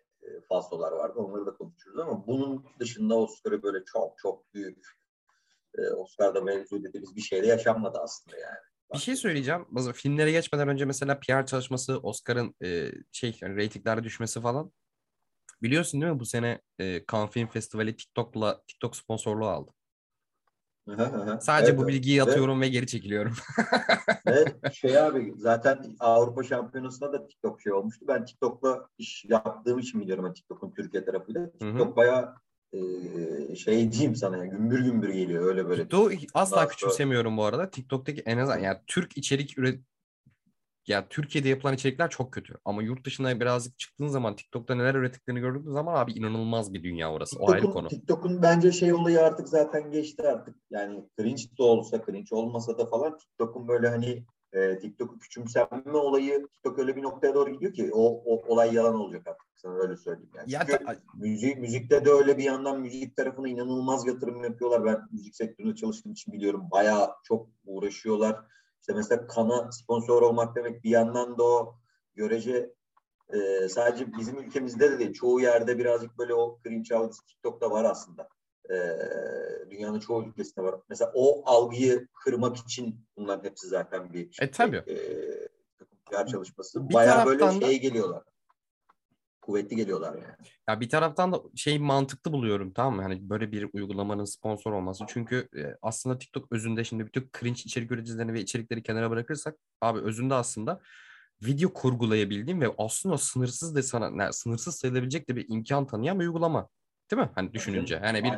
falsolar 0.50 0.92
vardı. 0.92 1.20
Onları 1.20 1.46
da 1.46 1.54
konuşuruz 1.54 2.00
ama 2.00 2.28
bunun 2.28 2.65
dışında 2.80 3.15
Oscar'ı 3.15 3.63
böyle 3.63 3.86
çok 3.86 4.18
çok 4.18 4.54
büyük 4.54 4.86
e, 5.78 5.82
Oscar'da 5.82 6.42
mevzu 6.42 6.84
dediğimiz 6.84 7.15
bir 7.15 7.22
şeyde 7.22 7.48
yaşanmadı 7.48 7.98
aslında 7.98 8.38
yani. 8.38 8.58
Bir 8.94 9.00
şey 9.00 9.15
söyleyeceğim. 9.15 9.65
Filmlere 9.94 10.32
geçmeden 10.32 10.68
önce 10.68 10.86
mesela 10.86 11.20
PR 11.20 11.46
çalışması, 11.46 11.98
Oscar'ın 11.98 12.56
e, 12.63 12.92
şey 13.12 13.38
yani 13.42 13.56
reytinglerde 13.56 14.04
düşmesi 14.04 14.42
falan. 14.42 14.72
Biliyorsun 15.62 16.02
değil 16.02 16.13
mi 16.13 16.20
bu 16.20 16.26
sene 16.26 16.62
e, 16.80 17.06
Cannes 17.12 17.32
Film 17.32 17.48
Festivali 17.48 17.96
TikTok'la 17.96 18.62
TikTok 18.68 18.96
sponsorluğu 18.96 19.48
aldı. 19.48 19.72
Sadece 21.41 21.71
evet, 21.71 21.82
bu 21.82 21.88
bilgiyi 21.88 22.23
atıyorum 22.23 22.62
ve, 22.62 22.67
geri 22.67 22.88
çekiliyorum. 22.88 23.34
ve 24.28 24.45
şey 24.73 24.99
abi 24.99 25.34
zaten 25.38 25.95
Avrupa 25.99 26.43
Şampiyonası'nda 26.43 27.13
da 27.13 27.28
TikTok 27.28 27.62
şey 27.62 27.73
olmuştu. 27.73 28.06
Ben 28.08 28.25
TikTok'la 28.25 28.88
iş 28.97 29.25
yaptığım 29.30 29.80
için 29.80 30.02
biliyorum 30.02 30.34
TikTok'un 30.34 30.71
Türkiye 30.71 31.06
tarafıyla. 31.06 31.52
TikTok 31.52 31.97
bayağı 31.97 32.36
e, 32.73 32.80
şey 33.56 33.91
diyeyim 33.91 34.15
sana 34.15 34.38
yani 34.38 34.49
gümbür 34.49 34.80
gümbür 34.80 35.10
geliyor 35.10 35.45
öyle 35.45 35.69
böyle. 35.69 35.82
TikTok'u 35.82 36.15
asla 36.34 36.56
Daha 36.56 36.67
küçümsemiyorum 36.67 37.38
bu 37.38 37.45
arada. 37.45 37.69
TikTok'taki 37.69 38.21
en 38.21 38.38
azından 38.38 38.60
yani 38.60 38.78
Türk 38.88 39.17
içerik 39.17 39.58
üret 39.58 39.80
ya 40.89 41.08
Türkiye'de 41.10 41.49
yapılan 41.49 41.73
içerikler 41.73 42.10
çok 42.10 42.34
kötü. 42.34 42.54
Ama 42.65 42.84
yurt 42.84 43.06
dışına 43.06 43.39
birazcık 43.39 43.80
çıktığın 43.80 44.08
zaman 44.08 44.36
TikTok'ta 44.36 44.75
neler 44.75 44.95
ürettiklerini 44.95 45.41
gördüğün 45.41 45.71
zaman 45.71 45.95
abi 45.95 46.12
inanılmaz 46.12 46.73
bir 46.73 46.84
dünya 46.84 47.12
orası. 47.12 47.39
O 47.39 47.52
ayrı 47.52 47.62
TikTok'un, 47.62 47.80
konu. 47.80 47.88
TikTok'un 47.88 48.41
bence 48.41 48.71
şey 48.71 48.93
olayı 48.93 49.21
artık 49.21 49.47
zaten 49.47 49.91
geçti 49.91 50.23
artık. 50.23 50.56
Yani 50.69 51.10
cringe 51.19 51.43
de 51.60 51.63
olsa 51.63 52.06
cringe 52.06 52.36
olmasa 52.36 52.78
da 52.78 52.86
falan 52.86 53.17
TikTok'un 53.17 53.67
böyle 53.67 53.89
hani 53.89 54.25
e, 54.54 54.80
TikTok'u 54.80 55.19
küçümsenme 55.19 55.97
olayı 55.97 56.47
TikTok 56.54 56.80
öyle 56.80 56.95
bir 56.95 57.04
noktaya 57.04 57.34
doğru 57.34 57.49
gidiyor 57.49 57.73
ki 57.73 57.89
o, 57.93 58.21
o 58.25 58.54
olay 58.54 58.73
yalan 58.73 58.95
olacak 58.95 59.28
artık. 59.28 59.47
Sana 59.56 59.73
öyle 59.73 59.97
söyleyeyim. 59.97 60.32
Yani. 60.36 60.52
Ya 60.52 60.65
Çünkü 60.67 60.86
müzik, 61.13 61.58
müzikte 61.58 62.06
de 62.06 62.10
öyle 62.10 62.38
bir 62.38 62.43
yandan 62.43 62.82
müzik 62.82 63.15
tarafına 63.15 63.47
inanılmaz 63.49 64.08
yatırım 64.08 64.43
yapıyorlar. 64.43 64.86
Ben 64.86 64.99
müzik 65.12 65.36
sektöründe 65.36 65.75
çalıştığım 65.75 66.12
için 66.12 66.34
biliyorum. 66.34 66.63
Bayağı 66.71 67.10
çok 67.23 67.49
uğraşıyorlar. 67.65 68.45
İşte 68.82 68.94
mesela 68.94 69.28
kana 69.28 69.72
sponsor 69.72 70.22
olmak 70.22 70.56
demek 70.56 70.84
bir 70.84 70.89
yandan 70.89 71.38
da 71.38 71.44
o 71.44 71.76
görece 72.15 72.74
e, 73.34 73.70
sadece 73.70 74.13
bizim 74.18 74.38
ülkemizde 74.39 74.92
de 74.92 75.00
değil. 75.00 75.13
Çoğu 75.13 75.42
yerde 75.42 75.78
birazcık 75.78 76.18
böyle 76.18 76.34
o 76.34 76.60
cringe 76.63 76.96
algısı 76.96 77.26
TikTok'ta 77.26 77.72
var 77.72 77.86
aslında. 77.86 78.30
E, 78.70 78.76
dünyanın 79.70 80.00
çoğu 80.00 80.24
ülkesinde 80.24 80.65
var. 80.65 80.76
Mesela 80.89 81.12
o 81.15 81.42
algıyı 81.46 82.08
kırmak 82.24 82.58
için 82.58 83.06
bunların 83.18 83.44
hepsi 83.50 83.68
zaten 83.68 84.13
bir 84.13 84.38
E, 84.42 84.52
tabii. 84.52 84.78
E, 84.78 84.96
PR 86.12 86.28
çalışması. 86.28 86.89
Bir 86.89 86.94
Bayağı 86.94 87.26
böyle 87.26 87.39
da- 87.39 87.52
şeye 87.52 87.78
geliyorlar. 87.78 88.24
Kuvvetli 89.50 89.76
geliyorlar 89.76 90.14
yani. 90.14 90.48
Ya 90.70 90.80
bir 90.80 90.90
taraftan 90.90 91.34
da 91.34 91.42
şey 91.56 91.80
mantıklı 91.80 92.32
buluyorum 92.32 92.74
tamam 92.74 92.96
mı? 92.96 93.02
Hani 93.02 93.30
böyle 93.30 93.52
bir 93.52 93.70
uygulamanın 93.74 94.26
sponsor 94.26 94.74
olması. 94.74 95.04
Çünkü 95.08 95.50
e, 95.58 95.76
aslında 95.82 96.18
TikTok 96.18 96.52
özünde 96.52 96.84
şimdi 96.84 97.06
bütün 97.06 97.30
cringe 97.40 97.62
içerik 97.66 97.92
üreticilerini 97.92 98.34
ve 98.34 98.42
içerikleri 98.42 98.84
kenara 98.84 99.12
bırakırsak 99.12 99.56
abi 99.82 100.00
özünde 100.00 100.34
aslında 100.34 100.82
video 101.44 101.74
kurgulayabildiğim 101.74 102.62
ve 102.62 102.74
aslında 102.78 103.18
sınırsız 103.18 103.76
de 103.76 103.84
sana 103.84 104.24
yani 104.24 104.34
sınırsız 104.34 104.76
sayılabilecek 104.76 105.30
de 105.30 105.36
bir 105.36 105.46
imkan 105.50 105.88
tanıyan 105.88 106.20
bir 106.20 106.26
uygulama. 106.26 106.70
Değil 107.12 107.22
mi? 107.22 107.30
Hani 107.36 107.54
düşününce. 107.54 108.00
Yani 108.04 108.24
bir 108.24 108.34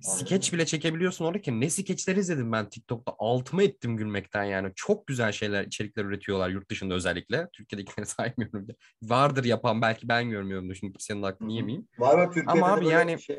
skeç 0.00 0.52
bile 0.52 0.66
çekebiliyorsun 0.66 1.24
orada 1.24 1.40
ki 1.40 1.60
ne 1.60 1.70
skeçler 1.70 2.16
izledim 2.16 2.52
ben 2.52 2.68
TikTok'ta. 2.68 3.12
Altıma 3.18 3.62
ettim 3.62 3.96
gülmekten 3.96 4.44
yani. 4.44 4.72
Çok 4.74 5.06
güzel 5.06 5.32
şeyler, 5.32 5.64
içerikler 5.64 6.04
üretiyorlar 6.04 6.48
yurt 6.50 6.70
dışında 6.70 6.94
özellikle. 6.94 7.48
Türkiye'dekileri 7.52 8.06
saymıyorum. 8.06 8.68
bile. 8.68 8.76
Vardır 9.02 9.44
yapan 9.44 9.82
belki 9.82 10.08
ben 10.08 10.30
görmüyorum. 10.30 10.74
Şimdi 10.74 10.92
kimsenin 10.92 11.22
aklını 11.22 11.52
yemeyeyim. 11.52 11.88
Var 11.98 12.18
var 12.18 12.26
Türkiye'de 12.26 12.50
Ama 12.50 12.72
abi 12.72 12.88
yani- 12.88 13.22
şey, 13.22 13.38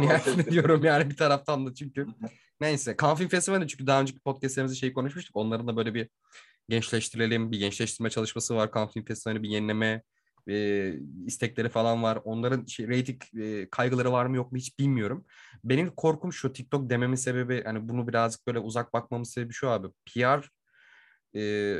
nihayetinde 0.00 0.36
başladı. 0.36 0.44
diyorum 0.50 0.84
yani 0.84 1.10
bir 1.10 1.16
taraftan 1.16 1.66
da 1.66 1.74
çünkü. 1.74 2.06
Neyse. 2.60 2.96
Cannes 3.00 3.18
Film 3.18 3.28
Festivali'nde 3.28 3.68
çünkü 3.68 3.86
daha 3.86 4.00
önceki 4.00 4.20
podcastlerimizde 4.20 4.76
şey 4.76 4.92
konuşmuştuk. 4.92 5.36
Onların 5.36 5.66
da 5.68 5.76
böyle 5.76 5.94
bir 5.94 6.08
gençleştirelim. 6.68 7.52
Bir 7.52 7.58
gençleştirme 7.58 8.10
çalışması 8.10 8.54
var. 8.56 8.70
Cannes 8.74 8.92
Film 8.92 9.04
Festivali'nde 9.04 9.42
bir 9.42 9.48
yenileme 9.48 10.02
e, 10.48 10.92
istekleri 11.26 11.68
falan 11.68 12.02
var. 12.02 12.18
Onların 12.24 12.64
şey, 12.66 12.88
rating 12.88 13.22
e, 13.40 13.70
kaygıları 13.70 14.12
var 14.12 14.26
mı 14.26 14.36
yok 14.36 14.52
mu 14.52 14.58
hiç 14.58 14.78
bilmiyorum. 14.78 15.24
Benim 15.64 15.90
korkum 15.90 16.32
şu 16.32 16.52
TikTok 16.52 16.90
dememin 16.90 17.16
sebebi 17.16 17.64
hani 17.64 17.88
bunu 17.88 18.08
birazcık 18.08 18.46
böyle 18.46 18.58
uzak 18.58 18.92
bakmamın 18.92 19.24
sebebi 19.24 19.52
şu 19.52 19.68
abi. 19.70 19.88
PR 20.06 20.50
e, 21.36 21.74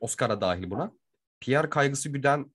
Oscar'a 0.00 0.40
dahil 0.40 0.70
buna. 0.70 0.92
PR 1.40 1.70
kaygısı 1.70 2.08
güden 2.08 2.50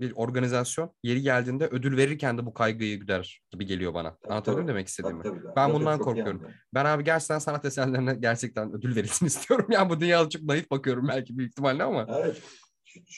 bir 0.00 0.12
organizasyon 0.16 0.94
yeri 1.02 1.22
geldiğinde 1.22 1.66
ödül 1.66 1.96
verirken 1.96 2.38
de 2.38 2.46
bu 2.46 2.54
kaygıyı 2.54 3.00
güder 3.00 3.42
gibi 3.50 3.66
geliyor 3.66 3.94
bana. 3.94 4.16
Tabii, 4.16 4.32
Anlatabildim 4.32 4.62
tabii. 4.62 4.68
demek 4.68 4.88
istediğimi? 4.88 5.22
Tabii, 5.22 5.38
tabii. 5.38 5.46
Ben 5.46 5.54
Tabii, 5.54 5.74
bundan 5.74 5.98
iyi 5.98 6.02
korkuyorum. 6.02 6.42
Ben 6.74 6.84
abi 6.84 7.04
gerçekten 7.04 7.38
sanat 7.38 7.64
eserlerine 7.64 8.14
gerçekten 8.14 8.72
ödül 8.72 8.96
verilsin 8.96 9.26
istiyorum. 9.26 9.66
Yani 9.70 9.90
bu 9.90 10.00
dünyada 10.00 10.28
çok 10.28 10.42
naif 10.42 10.70
bakıyorum 10.70 11.08
belki 11.08 11.38
büyük 11.38 11.50
ihtimalle 11.50 11.82
ama. 11.82 12.06
Evet. 12.08 12.42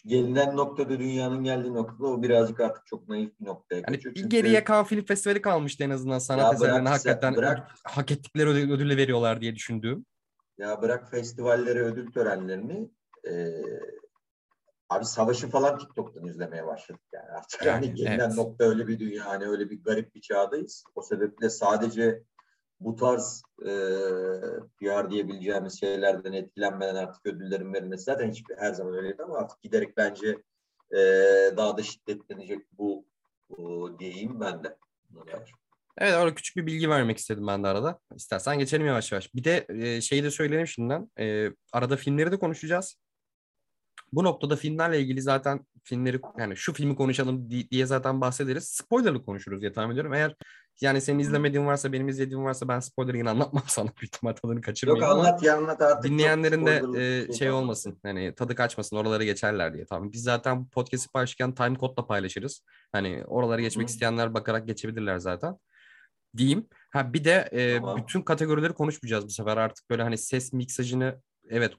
Gelinen 0.07 0.57
noktada 0.57 0.99
dünyanın 0.99 1.45
geldiği 1.45 1.75
noktada 1.75 2.07
o 2.09 2.23
birazcık 2.23 2.61
artık 2.61 2.87
çok 2.87 3.09
naif 3.09 3.41
bir 3.41 3.47
noktaya 3.47 3.83
Hani 3.87 3.97
geçiyor. 3.97 4.15
bir 4.15 4.21
Çünkü- 4.21 4.37
geriye 4.37 4.65
Cannes 4.69 4.89
Film 4.89 5.05
Festivali 5.05 5.43
kalmıştı 5.43 5.85
en 5.85 5.91
azından 5.91 6.19
sanat 6.19 6.55
eserlerine 6.55 6.89
hakikaten 6.89 7.37
bırak. 7.37 7.71
hak 7.85 8.11
ettikleri 8.11 8.49
ödül, 8.49 8.71
ödülle 8.73 8.97
veriyorlar 8.97 9.41
diye 9.41 9.55
düşündüğüm. 9.55 10.07
Ya 10.59 10.83
bırak 10.83 11.11
festivalleri, 11.11 11.83
ödül 11.83 12.13
törenlerini 12.13 12.91
e, 13.29 13.33
abi 14.89 15.05
savaşı 15.05 15.49
falan 15.51 15.79
TikTok'tan 15.79 16.25
izlemeye 16.27 16.67
başladık 16.67 17.03
yani 17.13 17.29
artık. 17.31 17.61
Yani, 17.67 17.87
Yani, 17.87 17.95
gelinen 17.95 18.19
evet. 18.19 18.37
nokta 18.37 18.65
öyle 18.65 18.87
bir 18.89 18.99
dünya, 18.99 19.27
hani 19.27 19.45
öyle 19.47 19.71
bir 19.71 19.83
garip 19.83 20.15
bir 20.15 20.21
çağdayız. 20.21 20.85
O 20.95 21.03
sebeple 21.03 21.51
sadece 21.51 22.23
bu 22.81 22.97
tarz 22.97 23.43
e, 23.63 23.71
PR 24.81 25.11
diyebileceğimiz 25.11 25.81
şeylerden 25.81 26.33
etkilenmeden 26.33 26.95
artık 26.95 27.27
ödüllerin 27.27 27.75
verilmesi 27.75 28.05
zaten 28.05 28.31
hiçbir 28.31 28.57
her 28.57 28.73
zaman 28.73 28.95
öyleydi 28.95 29.23
ama 29.23 29.39
artık 29.39 29.63
giderek 29.63 29.97
bence 29.97 30.29
e, 30.93 30.99
daha 31.57 31.79
da 31.79 31.83
şiddetlenecek 31.83 32.67
bu, 32.73 33.07
bu 33.51 33.97
diyeyim 33.99 34.41
ben 34.41 34.65
de. 34.65 34.77
Buna 35.11 35.27
dair. 35.27 35.53
Evet 35.99 36.15
orada 36.15 36.35
küçük 36.35 36.57
bir 36.57 36.67
bilgi 36.67 36.91
vermek 36.91 37.19
istedim 37.19 37.47
ben 37.47 37.65
de 37.65 37.69
arada. 37.69 37.99
İstersen 38.17 38.59
geçelim 38.59 38.87
yavaş 38.87 39.13
yavaş. 39.13 39.35
Bir 39.35 39.45
de 39.45 39.67
e, 39.69 40.01
şeyi 40.01 40.25
de 40.25 40.31
söyleyelim 40.31 40.67
şimdiden. 40.67 41.11
E, 41.21 41.51
arada 41.73 41.97
filmleri 41.97 42.33
de 42.33 42.39
konuşacağız. 42.39 42.97
Bu 44.13 44.25
noktada 44.25 44.57
filmlerle 44.57 45.01
ilgili 45.01 45.23
zaten 45.23 45.67
filmleri 45.83 46.21
yani 46.39 46.57
şu 46.57 46.73
filmi 46.73 46.97
konuşalım 46.97 47.51
di- 47.51 47.71
diye 47.71 47.87
zaten 47.87 48.21
bahsederiz. 48.21 48.65
Spoilerlı 48.69 49.25
konuşuruz 49.25 49.61
diye 49.61 49.73
tahmin 49.73 49.93
ediyorum. 49.93 50.15
Eğer 50.15 50.37
yani 50.81 51.01
senin 51.01 51.19
izlemediğin 51.19 51.67
varsa 51.67 51.93
benim 51.93 52.09
izlediğim 52.09 52.45
varsa 52.45 52.69
ben 52.69 52.81
spoiler 52.81 53.15
yine 53.15 53.31
anlatmam 53.31 53.63
sana 53.67 53.87
büyük 53.87 54.15
ihtimal 54.17 54.33
tadını 54.33 54.55
Yok 54.55 54.65
kaçırmayayım 54.65 55.11
ama 55.11 55.21
anlat 55.21 55.43
ya 55.43 55.57
anlat 55.57 55.83
artık. 55.83 56.11
dinleyenlerin 56.11 56.67
de 56.67 56.83
e, 57.29 57.33
şey 57.33 57.51
olmasın. 57.51 58.01
Hani 58.03 58.35
tadı 58.35 58.55
kaçmasın 58.55 58.97
oralara 58.97 59.25
geçerler 59.25 59.75
diye 59.75 59.87
tamam. 59.87 60.13
Biz 60.13 60.23
zaten 60.23 60.65
bu 60.65 60.69
podcast'i 60.71 61.13
paylaşırken 61.13 61.55
time 61.55 61.79
code'la 61.79 62.07
paylaşırız. 62.07 62.65
Hani 62.93 63.25
oralara 63.27 63.61
geçmek 63.61 63.89
Hı. 63.89 63.93
isteyenler 63.93 64.35
bakarak 64.35 64.67
geçebilirler 64.67 65.19
zaten 65.19 65.57
diyeyim. 66.37 66.69
Ha 66.91 67.13
bir 67.13 67.25
de 67.25 67.49
e, 67.53 67.77
Tamam. 67.77 67.99
bütün 67.99 68.23
kategorileri 68.23 68.73
konuşmayacağız 68.73 69.25
bu 69.25 69.31
sefer 69.31 69.57
artık 69.57 69.91
böyle 69.91 70.03
hani 70.03 70.19
ses 70.19 70.53
miksajını 70.53 71.23
evet 71.51 71.73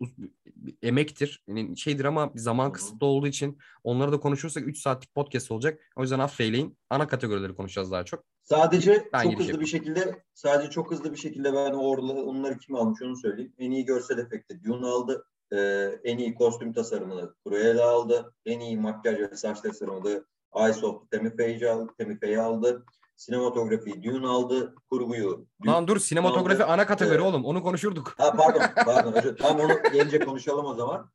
emektir 0.82 1.44
yani 1.48 1.78
şeydir 1.78 2.06
ama 2.06 2.32
zaman 2.36 2.72
kısıtlı 2.72 3.08
olduğu 3.08 3.28
için 3.28 3.58
onları 3.84 4.12
da 4.12 4.20
konuşursak 4.20 4.68
3 4.68 4.82
saatlik 4.82 5.16
podcast 5.16 5.52
olacak. 5.52 5.80
O 5.96 6.02
yüzden 6.02 6.20
affeyleyin. 6.20 6.78
Ana 6.90 7.08
kategorileri 7.08 7.56
konuşacağız 7.56 7.92
daha 7.92 8.06
çok. 8.06 8.24
Sadece 8.44 9.10
Ben 9.14 9.24
çok 9.24 9.40
hızlı 9.40 9.60
bir 9.60 9.66
şekilde 9.66 10.24
sadece 10.34 10.70
çok 10.70 10.92
hızlı 10.92 11.12
bir 11.12 11.18
şekilde 11.18 11.54
ben 11.54 11.74
orada 11.74 12.14
onları 12.14 12.58
kim 12.58 12.76
almış 12.76 13.02
onu 13.02 13.18
söyleyeyim. 13.18 13.54
En 13.58 13.72
iyi 13.72 13.86
görsel 13.86 14.18
efekti 14.18 14.64
Dune 14.64 14.86
aldı. 14.86 15.26
Ee, 15.52 16.00
en 16.04 16.18
iyi 16.18 16.36
kostüm 16.36 16.74
tasarımını 16.74 17.36
Cruella 17.48 17.90
aldı. 17.90 18.34
En 18.46 18.60
iyi 18.60 18.78
makyaj 18.78 19.20
ve 19.20 19.36
saç 19.36 19.62
tasarımını 19.62 20.26
Eyes 20.56 20.84
of 20.84 21.12
Temife'yi 21.12 21.70
aldı. 21.70 21.94
Temife'yi 21.98 22.40
aldı. 22.40 22.86
Sinematografiyi 23.20 24.04
Dune 24.04 24.28
aldı. 24.28 24.76
Kurguyu 24.90 25.48
Dune. 25.64 25.72
Lan 25.72 25.88
dur 25.88 26.00
sinematografi 26.00 26.64
aldı. 26.64 26.72
ana 26.72 26.86
kategori 26.86 27.16
Evet. 27.16 27.26
oğlum 27.26 27.46
onu 27.46 27.64
konuşurduk. 27.64 28.14
Ha 28.18 28.34
pardon, 28.34 28.62
pardon. 28.86 29.36
Tamam 29.40 29.66
onu 29.66 29.92
gelince 29.94 30.20
konuşalım 30.20 30.66
o 30.66 30.74
zaman. 30.76 31.12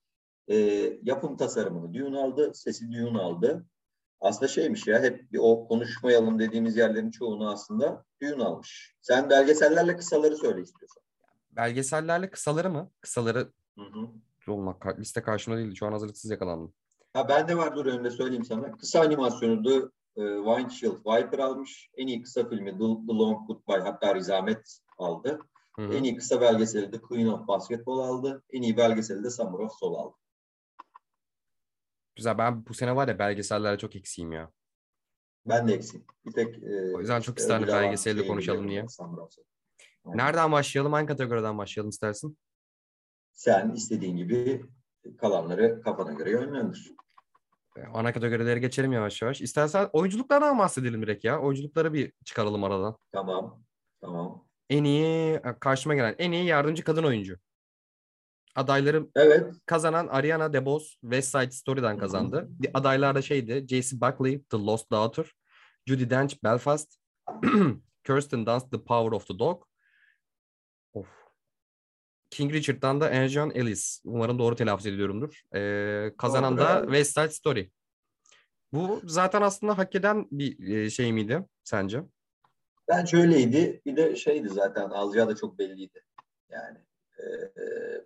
Ee, 0.48 0.56
yapım 1.02 1.36
tasarımını 1.36 1.94
Dune 1.94 2.18
aldı. 2.18 2.50
Sesi 2.54 2.92
Dune 2.92 3.18
aldı. 3.18 3.66
Aslında 4.20 4.48
şeymiş 4.48 4.86
ya 4.86 5.02
hep 5.02 5.32
bir 5.32 5.38
o 5.42 5.68
konuşmayalım 5.68 6.38
dediğimiz 6.38 6.76
yerlerin 6.76 7.10
çoğunu 7.10 7.50
aslında 7.50 8.04
Dune 8.22 8.44
almış. 8.44 8.96
Sen 9.00 9.30
belgesellerle 9.30 9.96
kısaları 9.96 10.36
söyle 10.36 10.62
istiyorsan. 10.62 11.02
Belgesellerle 11.50 12.30
kısaları 12.30 12.70
mı? 12.70 12.90
Kısaları 13.00 13.38
Hı 13.78 13.84
hı. 14.46 14.52
olmak 14.52 14.98
liste 14.98 15.22
karşımda 15.22 15.58
değildi. 15.58 15.76
Şu 15.76 15.86
an 15.86 15.92
hazırlıksız 15.92 16.30
yakalandım. 16.30 16.74
Ha 17.12 17.28
bende 17.28 17.56
var 17.56 17.76
dur 17.76 17.86
önümde 17.86 18.10
söyleyeyim 18.10 18.44
sana. 18.44 18.72
Kısa 18.72 19.00
animasyonu 19.00 19.62
The 19.62 19.80
e, 20.16 20.22
Windshield 20.36 20.98
Viper 21.06 21.38
almış. 21.38 21.90
En 21.96 22.06
iyi 22.06 22.22
kısa 22.22 22.48
filmi 22.48 22.70
The, 22.70 22.78
The 22.78 23.12
Long 23.18 23.46
Goodbye 23.46 23.80
hatta 23.80 24.14
Rizamet 24.14 24.78
aldı. 24.98 25.38
Hı 25.76 25.82
hı. 25.82 25.94
En 25.94 26.04
iyi 26.04 26.16
kısa 26.16 26.40
belgeseli 26.40 26.92
de 26.92 27.00
Queen 27.00 27.26
of 27.26 27.48
Basketball 27.48 27.98
aldı. 27.98 28.42
En 28.50 28.62
iyi 28.62 28.76
belgeseli 28.76 29.24
de 29.24 29.30
Summer 29.30 29.58
of 29.58 29.72
Soul 29.78 29.94
aldı. 29.94 30.16
Güzel 32.16 32.38
ben 32.38 32.66
bu 32.66 32.74
sene 32.74 32.96
var 32.96 33.08
ya 33.08 33.18
belgesellerle 33.18 33.78
çok 33.78 33.96
eksiğim 33.96 34.32
ya. 34.32 34.50
Ben 35.46 35.68
de 35.68 35.74
eksiyim. 35.74 36.06
Bir 36.26 36.32
tek 36.32 36.62
e, 36.62 36.96
O 36.96 37.00
yüzden 37.00 37.20
çok 37.20 37.38
işte 37.38 37.42
isterdim 37.42 37.64
ödül 37.64 37.74
alan 37.74 37.84
belgeseli 37.84 38.16
de 38.16 38.20
şeyi 38.20 38.28
konuşalım 38.28 38.68
diye. 38.68 38.86
Aynen. 40.04 40.18
Nereden 40.18 40.52
başlayalım? 40.52 40.92
Hangi 40.92 41.06
kategoriden 41.06 41.58
başlayalım 41.58 41.90
istersin? 41.90 42.38
Sen 43.32 43.70
istediğin 43.70 44.16
gibi 44.16 44.64
kalanları 45.18 45.82
kafana 45.82 46.12
göre 46.12 46.30
yönlendir. 46.30 46.92
Ana 47.94 48.12
kategorileri 48.12 48.60
geçelim 48.60 48.92
yavaş 48.92 49.22
yavaş. 49.22 49.40
İstersen 49.40 49.88
oyunculuklardan 49.92 50.58
bahsedelim 50.58 51.02
direkt 51.02 51.24
ya. 51.24 51.40
Oyunculukları 51.40 51.92
bir 51.92 52.12
çıkaralım 52.24 52.64
aradan. 52.64 52.96
Tamam. 53.12 53.62
Tamam. 54.00 54.44
En 54.70 54.84
iyi 54.84 55.40
karşıma 55.60 55.94
gelen 55.94 56.14
en 56.18 56.32
iyi 56.32 56.44
yardımcı 56.44 56.84
kadın 56.84 57.04
oyuncu. 57.04 57.36
Adayları 58.56 59.06
Evet. 59.16 59.54
kazanan 59.66 60.06
Ariana 60.06 60.52
DeBose 60.52 60.86
West 61.00 61.28
Side 61.30 61.50
Story'den 61.50 61.98
kazandı. 61.98 62.48
Adaylar 62.74 63.14
da 63.14 63.22
şeydi. 63.22 63.66
J.C. 63.68 64.00
Buckley 64.00 64.42
The 64.42 64.56
Lost 64.56 64.90
Daughter, 64.90 65.32
Judi 65.86 66.10
Dench 66.10 66.34
Belfast, 66.44 66.98
Kirsten 68.04 68.46
Dunst 68.46 68.70
The 68.70 68.78
Power 68.84 69.12
of 69.12 69.26
the 69.26 69.38
Dog. 69.38 69.62
King 72.34 72.52
Richard'dan 72.52 73.00
da 73.00 73.06
Angel 73.06 73.50
Ellis. 73.54 74.02
Umarım 74.04 74.38
doğru 74.38 74.56
telaffuz 74.56 74.86
ediyorumdur. 74.86 75.42
Ee, 75.54 76.12
kazanan 76.18 76.58
da 76.58 76.82
West 76.82 77.14
Side 77.14 77.28
Story. 77.28 77.70
Bu 78.72 79.00
zaten 79.04 79.42
aslında 79.42 79.78
hak 79.78 79.94
eden 79.94 80.28
bir 80.30 80.90
şey 80.90 81.12
miydi 81.12 81.44
sence? 81.64 82.02
Ben 82.88 83.04
şöyleydi. 83.04 83.82
Bir 83.86 83.96
de 83.96 84.16
şeydi 84.16 84.48
zaten 84.48 84.90
alacağı 84.90 85.28
da 85.28 85.36
çok 85.36 85.58
belliydi. 85.58 86.04
Yani 86.50 86.78
e, 87.18 87.24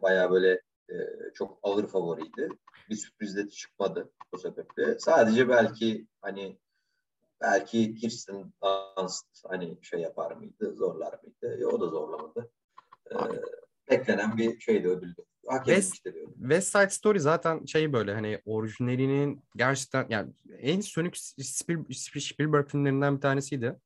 bayağı 0.02 0.30
böyle 0.30 0.62
e, 0.90 0.96
çok 1.34 1.58
ağır 1.62 1.86
favoriydi. 1.86 2.48
Bir 2.90 2.96
sürpriz 2.96 3.36
de 3.36 3.48
çıkmadı 3.48 4.10
bu 4.32 4.38
sebeple. 4.38 4.98
Sadece 4.98 5.48
belki 5.48 6.06
hani 6.20 6.58
belki 7.40 7.94
Kirsten 7.94 8.52
Dunst 8.98 9.26
hani 9.48 9.78
şey 9.82 10.00
yapar 10.00 10.30
mıydı, 10.30 10.74
zorlar 10.74 11.18
mıydı? 11.22 11.66
O 11.66 11.80
da 11.80 11.86
zorlamadı. 11.86 12.50
Ee, 13.10 13.14
beklenen 13.90 14.36
bir 14.36 14.60
şeydi 14.60 14.88
ödüldü. 14.88 15.24
Hak 15.46 15.66
West, 15.66 15.94
West 16.40 16.72
Side 16.72 16.90
Story 16.90 17.20
zaten 17.20 17.64
şey 17.64 17.92
böyle 17.92 18.14
hani 18.14 18.40
orijinalinin 18.44 19.42
gerçekten 19.56 20.06
yani 20.08 20.32
en 20.58 20.80
sönük 20.80 21.16
Spielberg 21.16 22.68
filmlerinden 22.68 23.16
bir 23.16 23.20
tanesiydi. 23.20 23.76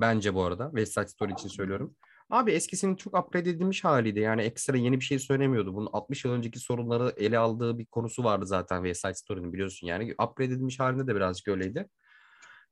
Bence 0.00 0.34
bu 0.34 0.42
arada. 0.42 0.66
West 0.66 0.94
Side 0.94 1.08
Story 1.08 1.32
için 1.32 1.48
söylüyorum. 1.48 1.96
Abi 2.30 2.52
eskisinin 2.52 2.96
çok 2.96 3.18
upgrade 3.18 3.50
edilmiş 3.50 3.84
haliydi. 3.84 4.20
Yani 4.20 4.42
ekstra 4.42 4.76
yeni 4.76 5.00
bir 5.00 5.04
şey 5.04 5.18
söylemiyordu. 5.18 5.74
Bunun 5.74 5.88
60 5.92 6.24
yıl 6.24 6.32
önceki 6.32 6.58
sorunları 6.58 7.12
ele 7.16 7.38
aldığı 7.38 7.78
bir 7.78 7.86
konusu 7.86 8.24
vardı 8.24 8.46
zaten 8.46 8.76
West 8.76 9.00
Side 9.00 9.14
Story'nin 9.14 9.52
biliyorsun. 9.52 9.86
Yani 9.86 10.12
upgrade 10.12 10.52
edilmiş 10.54 10.80
halinde 10.80 11.06
de 11.06 11.14
birazcık 11.14 11.48
öyleydi. 11.48 11.88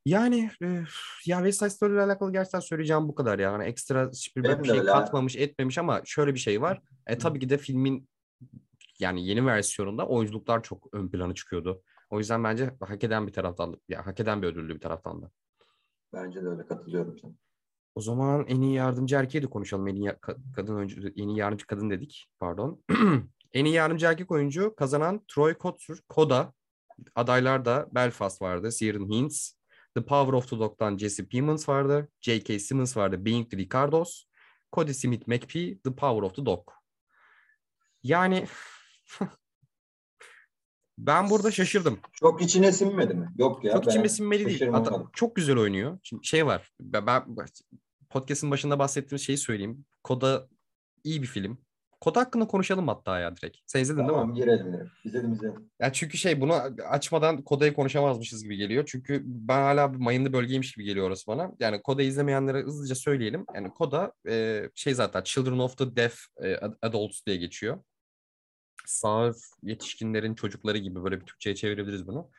Yani 0.04 0.50
e, 0.62 0.66
ya 1.26 1.36
West 1.38 1.58
Side 1.58 1.70
Story 1.70 1.92
ile 1.92 2.02
alakalı 2.02 2.32
gerçekten 2.32 2.60
söyleyeceğim 2.60 3.08
bu 3.08 3.14
kadar 3.14 3.38
ya. 3.38 3.50
Yani 3.50 3.64
ekstra 3.64 4.12
Spielberg 4.12 4.62
bir 4.62 4.68
şey 4.68 4.78
öyle. 4.78 4.90
katmamış 4.90 5.36
etmemiş 5.36 5.78
ama 5.78 6.02
şöyle 6.04 6.34
bir 6.34 6.38
şey 6.38 6.62
var. 6.62 6.80
E 7.06 7.18
tabii 7.18 7.40
ki 7.40 7.48
de 7.50 7.58
filmin 7.58 8.08
yani 8.98 9.26
yeni 9.26 9.46
versiyonunda 9.46 10.06
oyunculuklar 10.06 10.62
çok 10.62 10.88
ön 10.92 11.08
plana 11.08 11.34
çıkıyordu. 11.34 11.82
O 12.10 12.18
yüzden 12.18 12.44
bence 12.44 12.74
hak 12.80 13.04
eden 13.04 13.26
bir 13.26 13.32
taraftan 13.32 13.80
ya 13.88 14.06
hak 14.06 14.20
eden 14.20 14.42
bir 14.42 14.46
ödüllü 14.46 14.74
bir 14.74 14.80
taraftan 14.80 15.22
da. 15.22 15.30
Bence 16.12 16.42
de 16.42 16.48
öyle 16.48 16.66
katılıyorum 16.66 17.18
sana. 17.18 17.32
O 17.94 18.00
zaman 18.00 18.46
en 18.46 18.60
iyi 18.60 18.74
yardımcı 18.74 19.16
erkeği 19.16 19.42
de 19.42 19.46
konuşalım. 19.46 19.88
En 19.88 19.94
iyi 19.94 20.12
kadın 20.54 20.74
oyuncu, 20.74 21.08
en 21.16 21.28
iyi 21.28 21.38
yardımcı 21.38 21.66
kadın 21.66 21.90
dedik. 21.90 22.26
Pardon. 22.38 22.82
en 23.52 23.64
iyi 23.64 23.74
yardımcı 23.74 24.06
erkek 24.06 24.30
oyuncu 24.30 24.74
kazanan 24.76 25.24
Troy 25.28 25.54
Kotsur, 25.54 25.98
Koda. 26.08 26.52
Adaylar 27.14 27.64
da 27.64 27.88
Belfast 27.94 28.42
vardı. 28.42 28.72
Siren 28.72 29.10
Hintz, 29.10 29.56
The 29.94 30.02
Power 30.02 30.33
of 30.33 30.50
the 30.50 30.59
Dog'dan 30.59 30.98
Jesse 30.98 31.26
Plemons 31.26 31.68
vardı. 31.68 32.09
J.K. 32.20 32.59
Simmons 32.59 32.96
vardı. 32.96 33.24
Being 33.24 33.54
Ricardos. 33.54 34.24
Cody 34.72 34.92
Smith 34.92 35.28
McPhee. 35.28 35.78
The 35.78 35.94
Power 35.94 36.22
of 36.22 36.35
the 36.37 36.46
Dog. 36.46 36.70
Yani 38.02 38.46
ben 40.98 41.30
burada 41.30 41.50
şaşırdım. 41.50 42.00
Çok 42.12 42.42
içine 42.42 42.72
sinmedi 42.72 43.14
mi? 43.14 43.28
Yok 43.38 43.64
ya. 43.64 43.72
Çok 43.72 43.87
içime 43.87 44.09
sinmedi 44.09 44.46
değil. 44.46 44.74
Adam, 44.74 45.11
çok 45.12 45.37
güzel 45.37 45.57
oynuyor. 45.57 45.98
Şimdi 46.02 46.26
şey 46.26 46.46
var. 46.46 46.72
Ben, 46.80 47.07
ben 47.07 47.24
podcast'ın 48.11 48.50
başında 48.50 48.78
bahsettiğim 48.78 49.18
şeyi 49.18 49.38
söyleyeyim. 49.38 49.85
Koda 50.02 50.48
iyi 51.04 51.22
bir 51.22 51.26
film. 51.26 51.63
Kod 52.04 52.16
hakkında 52.16 52.46
konuşalım 52.46 52.88
hatta 52.88 53.18
ya 53.18 53.36
direkt. 53.36 53.56
Sen 53.66 53.80
izledin 53.80 54.06
tamam, 54.06 54.36
değil 54.36 54.46
mi? 54.46 54.56
Tamam 54.56 54.64
girelim. 54.64 54.90
İzledim 55.04 55.32
izledim. 55.32 55.70
Ya 55.80 55.92
çünkü 55.92 56.18
şey 56.18 56.40
bunu 56.40 56.54
açmadan 56.88 57.42
Koda'yı 57.42 57.74
konuşamazmışız 57.74 58.42
gibi 58.42 58.56
geliyor. 58.56 58.84
Çünkü 58.86 59.22
ben 59.24 59.62
hala 59.62 59.88
mayınlı 59.88 60.32
bölgeymiş 60.32 60.72
gibi 60.72 60.84
geliyor 60.84 61.06
orası 61.06 61.26
bana. 61.26 61.52
Yani 61.60 61.82
Koda 61.82 62.02
izlemeyenlere 62.02 62.62
hızlıca 62.62 62.94
söyleyelim. 62.94 63.46
Yani 63.54 63.70
Koda 63.74 64.12
e, 64.28 64.62
şey 64.74 64.94
zaten 64.94 65.22
Children 65.22 65.58
of 65.58 65.78
the 65.78 65.96
Deaf 65.96 66.14
e, 66.42 66.56
Adults 66.82 67.26
diye 67.26 67.36
geçiyor. 67.36 67.84
Sağır 68.86 69.36
yetişkinlerin 69.62 70.34
çocukları 70.34 70.78
gibi 70.78 71.04
böyle 71.04 71.20
bir 71.20 71.26
Türkçe'ye 71.26 71.56
çevirebiliriz 71.56 72.06
bunu. 72.06 72.30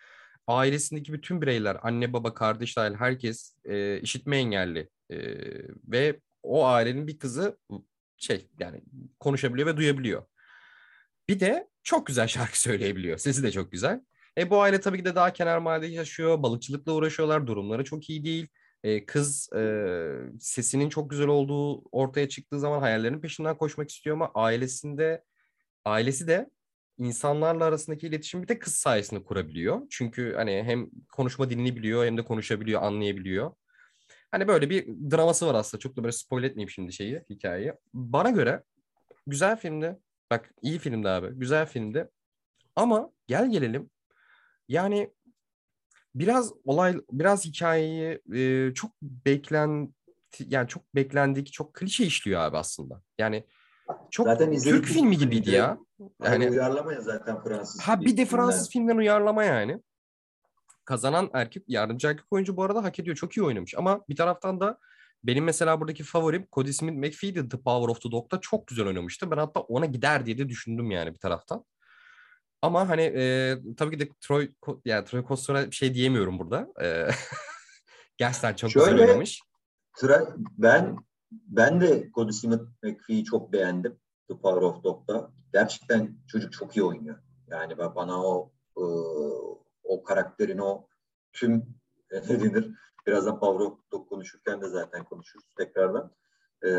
Ailesindeki 0.47 1.13
bütün 1.13 1.41
bireyler, 1.41 1.77
anne 1.81 2.13
baba, 2.13 2.33
kardeş 2.33 2.77
dahil 2.77 2.93
herkes 2.93 3.55
e, 3.65 3.99
işitme 4.01 4.37
engelli. 4.37 4.89
E, 5.09 5.17
ve 5.87 6.19
o 6.43 6.65
ailenin 6.65 7.07
bir 7.07 7.19
kızı 7.19 7.57
şey 8.17 8.49
yani 8.59 8.81
konuşabiliyor 9.19 9.67
ve 9.67 9.77
duyabiliyor. 9.77 10.25
Bir 11.29 11.39
de 11.39 11.67
çok 11.83 12.07
güzel 12.07 12.27
şarkı 12.27 12.59
söyleyebiliyor. 12.61 13.17
Sesi 13.17 13.43
de 13.43 13.51
çok 13.51 13.71
güzel. 13.71 14.01
E 14.37 14.49
bu 14.49 14.61
aile 14.61 14.81
tabii 14.81 14.97
ki 14.97 15.05
de 15.05 15.15
daha 15.15 15.33
kenar 15.33 15.57
mahallede 15.57 15.91
yaşıyor. 15.91 16.43
Balıkçılıkla 16.43 16.93
uğraşıyorlar. 16.93 17.47
Durumları 17.47 17.83
çok 17.83 18.09
iyi 18.09 18.23
değil. 18.23 18.47
E, 18.83 19.05
kız 19.05 19.49
e, 19.53 19.61
sesinin 20.39 20.89
çok 20.89 21.09
güzel 21.09 21.27
olduğu 21.27 21.81
ortaya 21.91 22.29
çıktığı 22.29 22.59
zaman 22.59 22.79
hayallerinin 22.79 23.21
peşinden 23.21 23.57
koşmak 23.57 23.89
istiyor 23.89 24.15
ama 24.15 24.31
ailesinde 24.35 25.23
ailesi 25.85 26.27
de 26.27 26.49
insanlarla 26.97 27.65
arasındaki 27.65 28.07
iletişimi 28.07 28.43
bir 28.43 28.47
de 28.47 28.59
kız 28.59 28.75
sayesinde 28.75 29.23
kurabiliyor. 29.23 29.81
Çünkü 29.89 30.33
hani 30.35 30.63
hem 30.63 30.89
konuşma 31.11 31.49
dilini 31.49 31.75
biliyor 31.75 32.05
hem 32.05 32.17
de 32.17 32.21
konuşabiliyor, 32.25 32.81
anlayabiliyor. 32.81 33.51
Hani 34.31 34.47
böyle 34.47 34.69
bir 34.69 34.87
draması 35.11 35.47
var 35.47 35.55
aslında. 35.55 35.81
Çok 35.81 35.97
da 35.97 36.03
böyle 36.03 36.11
spoil 36.11 36.43
etmeyeyim 36.43 36.69
şimdi 36.69 36.93
şeyi, 36.93 37.21
hikayeyi. 37.29 37.73
Bana 37.93 38.29
göre 38.29 38.63
güzel 39.27 39.57
filmdi. 39.57 39.99
Bak 40.31 40.53
iyi 40.61 40.79
filmdi 40.79 41.09
abi. 41.09 41.39
Güzel 41.39 41.65
filmdi. 41.65 42.09
Ama 42.75 43.11
gel 43.27 43.51
gelelim. 43.51 43.89
Yani 44.67 45.13
biraz 46.15 46.53
olay, 46.65 46.97
biraz 47.11 47.45
hikayeyi 47.45 48.21
e, 48.33 48.73
çok 48.73 48.91
beklen 49.01 49.93
yani 50.39 50.67
çok 50.67 50.95
beklendik, 50.95 51.53
çok 51.53 51.73
klişe 51.73 52.03
işliyor 52.05 52.41
abi 52.41 52.57
aslında. 52.57 53.01
Yani 53.17 53.43
çok 54.11 54.27
zaten 54.27 54.57
Türk 54.57 54.85
filmi 54.85 55.17
gibiydi 55.17 55.51
ya. 55.51 55.77
Yani 56.23 56.49
uyarlama 56.49 56.93
ya 56.93 57.01
zaten 57.01 57.43
Fransız. 57.43 57.81
Ha 57.81 58.01
bir 58.01 58.17
de 58.17 58.25
Fransız 58.25 58.69
filmden 58.69 58.97
uyarlama 58.97 59.43
yani 59.43 59.81
kazanan 60.85 61.29
erkek 61.33 61.63
yardımcı 61.67 62.07
erkek 62.07 62.25
oyuncu 62.31 62.57
bu 62.57 62.63
arada 62.63 62.83
hak 62.83 62.99
ediyor. 62.99 63.15
Çok 63.15 63.37
iyi 63.37 63.43
oynamış. 63.43 63.75
Ama 63.77 64.01
bir 64.09 64.15
taraftan 64.15 64.59
da 64.59 64.79
benim 65.23 65.43
mesela 65.43 65.79
buradaki 65.79 66.03
favorim 66.03 66.47
Cody 66.51 66.71
Smith 66.71 66.97
McPhee'di 66.97 67.49
The 67.49 67.57
Power 67.57 67.89
of 67.89 68.01
the 68.01 68.11
Dog'da 68.11 68.41
çok 68.41 68.67
güzel 68.67 68.87
oynamıştı. 68.87 69.31
Ben 69.31 69.37
hatta 69.37 69.59
ona 69.59 69.85
gider 69.85 70.25
diye 70.25 70.37
de 70.37 70.49
düşündüm 70.49 70.91
yani 70.91 71.13
bir 71.13 71.19
taraftan. 71.19 71.65
Ama 72.61 72.89
hani 72.89 73.01
e, 73.01 73.57
tabii 73.77 73.97
ki 73.97 73.99
de 73.99 74.09
Troy 74.21 74.51
yani 74.85 75.05
Troy 75.05 75.23
Koster'a 75.23 75.71
bir 75.71 75.75
şey 75.75 75.93
diyemiyorum 75.93 76.39
burada. 76.39 76.67
E, 76.81 77.07
gerçekten 78.17 78.53
çok 78.53 78.71
Şöyle, 78.71 78.91
güzel 78.91 79.07
oynamış. 79.07 79.39
Tra- 79.97 80.35
ben 80.57 80.97
ben 81.31 81.81
de 81.81 82.09
Cody 82.15 82.31
Smith 82.31 82.63
McPhee'yi 82.83 83.23
çok 83.23 83.53
beğendim. 83.53 83.99
The 84.29 84.37
Power 84.37 84.61
of 84.61 84.83
Dog'da. 84.83 85.31
Gerçekten 85.53 86.17
çocuk 86.27 86.53
çok 86.53 86.77
iyi 86.77 86.83
oynuyor. 86.83 87.15
Yani 87.47 87.77
bana 87.77 88.23
o 88.25 88.51
e, 88.77 88.83
o 89.85 90.03
karakterin 90.03 90.57
o 90.57 90.87
tüm 91.33 91.53
e, 92.11 92.15
ne 92.21 92.39
denir 92.39 92.71
birazdan 93.07 93.39
Pavlov 93.39 93.71
konuşurken 94.09 94.61
de 94.61 94.67
zaten 94.67 95.03
konuşuruz 95.03 95.45
tekrardan 95.57 96.11
e, 96.65 96.69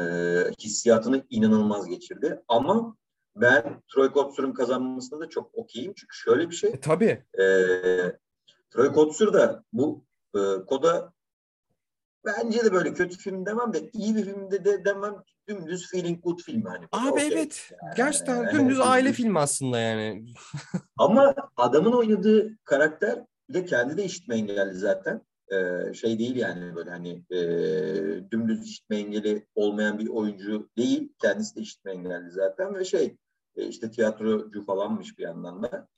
hissiyatını 0.59 1.27
inanılmaz 1.31 1.89
geçirdi. 1.89 2.43
Ama 2.49 2.97
ben 3.37 3.83
Troy 3.95 4.13
Kotsur'un 4.13 4.53
kazanmasında 4.53 5.21
da 5.21 5.29
çok 5.29 5.55
okeyim. 5.55 5.93
Çünkü 5.97 6.17
şöyle 6.17 6.51
bir 6.51 6.55
şey. 6.55 6.71
E, 6.71 6.81
tabii. 6.81 7.25
E, 7.39 7.45
Troy 8.71 8.93
Kotsur 8.93 9.33
da 9.33 9.65
bu 9.73 10.05
e, 10.35 10.39
koda 10.67 11.13
bence 12.27 12.65
de 12.65 12.73
böyle 12.73 12.95
kötü 12.95 13.19
film 13.19 13.47
demem 13.47 13.73
de 13.73 13.91
iyi 13.93 14.17
bir 14.17 14.25
filmde 14.25 14.65
de 14.65 14.85
demem 14.85 15.23
dümdüz 15.49 15.91
feeling 15.91 16.23
good 16.23 16.41
film 16.41 16.65
hani. 16.65 16.87
Abi 16.93 17.21
evet. 17.21 17.71
Yani, 17.83 17.95
Gerçekten 17.97 18.37
yani, 18.37 18.53
dümdüz 18.53 18.81
aile 18.81 19.13
filmi 19.13 19.39
aslında 19.39 19.79
yani. 19.79 20.25
Ama 20.99 21.35
adamın 21.57 21.93
oynadığı 21.93 22.57
karakter 22.65 23.25
bir 23.49 23.55
de 23.55 23.65
kendi 23.65 23.97
de 23.97 24.05
işitme 24.05 24.37
engelli 24.37 24.75
zaten. 24.75 25.21
Ee, 25.53 25.95
şey 25.95 26.19
değil 26.19 26.37
yani 26.37 26.77
böyle 26.77 26.91
hani 26.91 27.25
e, 27.31 27.39
dümdüz 28.31 28.65
işitme 28.65 28.97
engeli 28.97 29.47
olmayan 29.55 29.99
bir 29.99 30.09
oyuncu 30.09 30.69
değil. 30.77 31.13
Kendisi 31.23 31.57
de 31.57 31.61
işitme 31.61 31.93
engelli 31.93 32.31
zaten 32.31 32.75
ve 32.75 32.85
şey 32.85 33.17
e, 33.57 33.67
işte 33.67 33.91
tiyatrocu 33.91 34.65
falanmış 34.65 35.19
bir 35.19 35.23
yandan 35.23 35.63
da. 35.63 35.89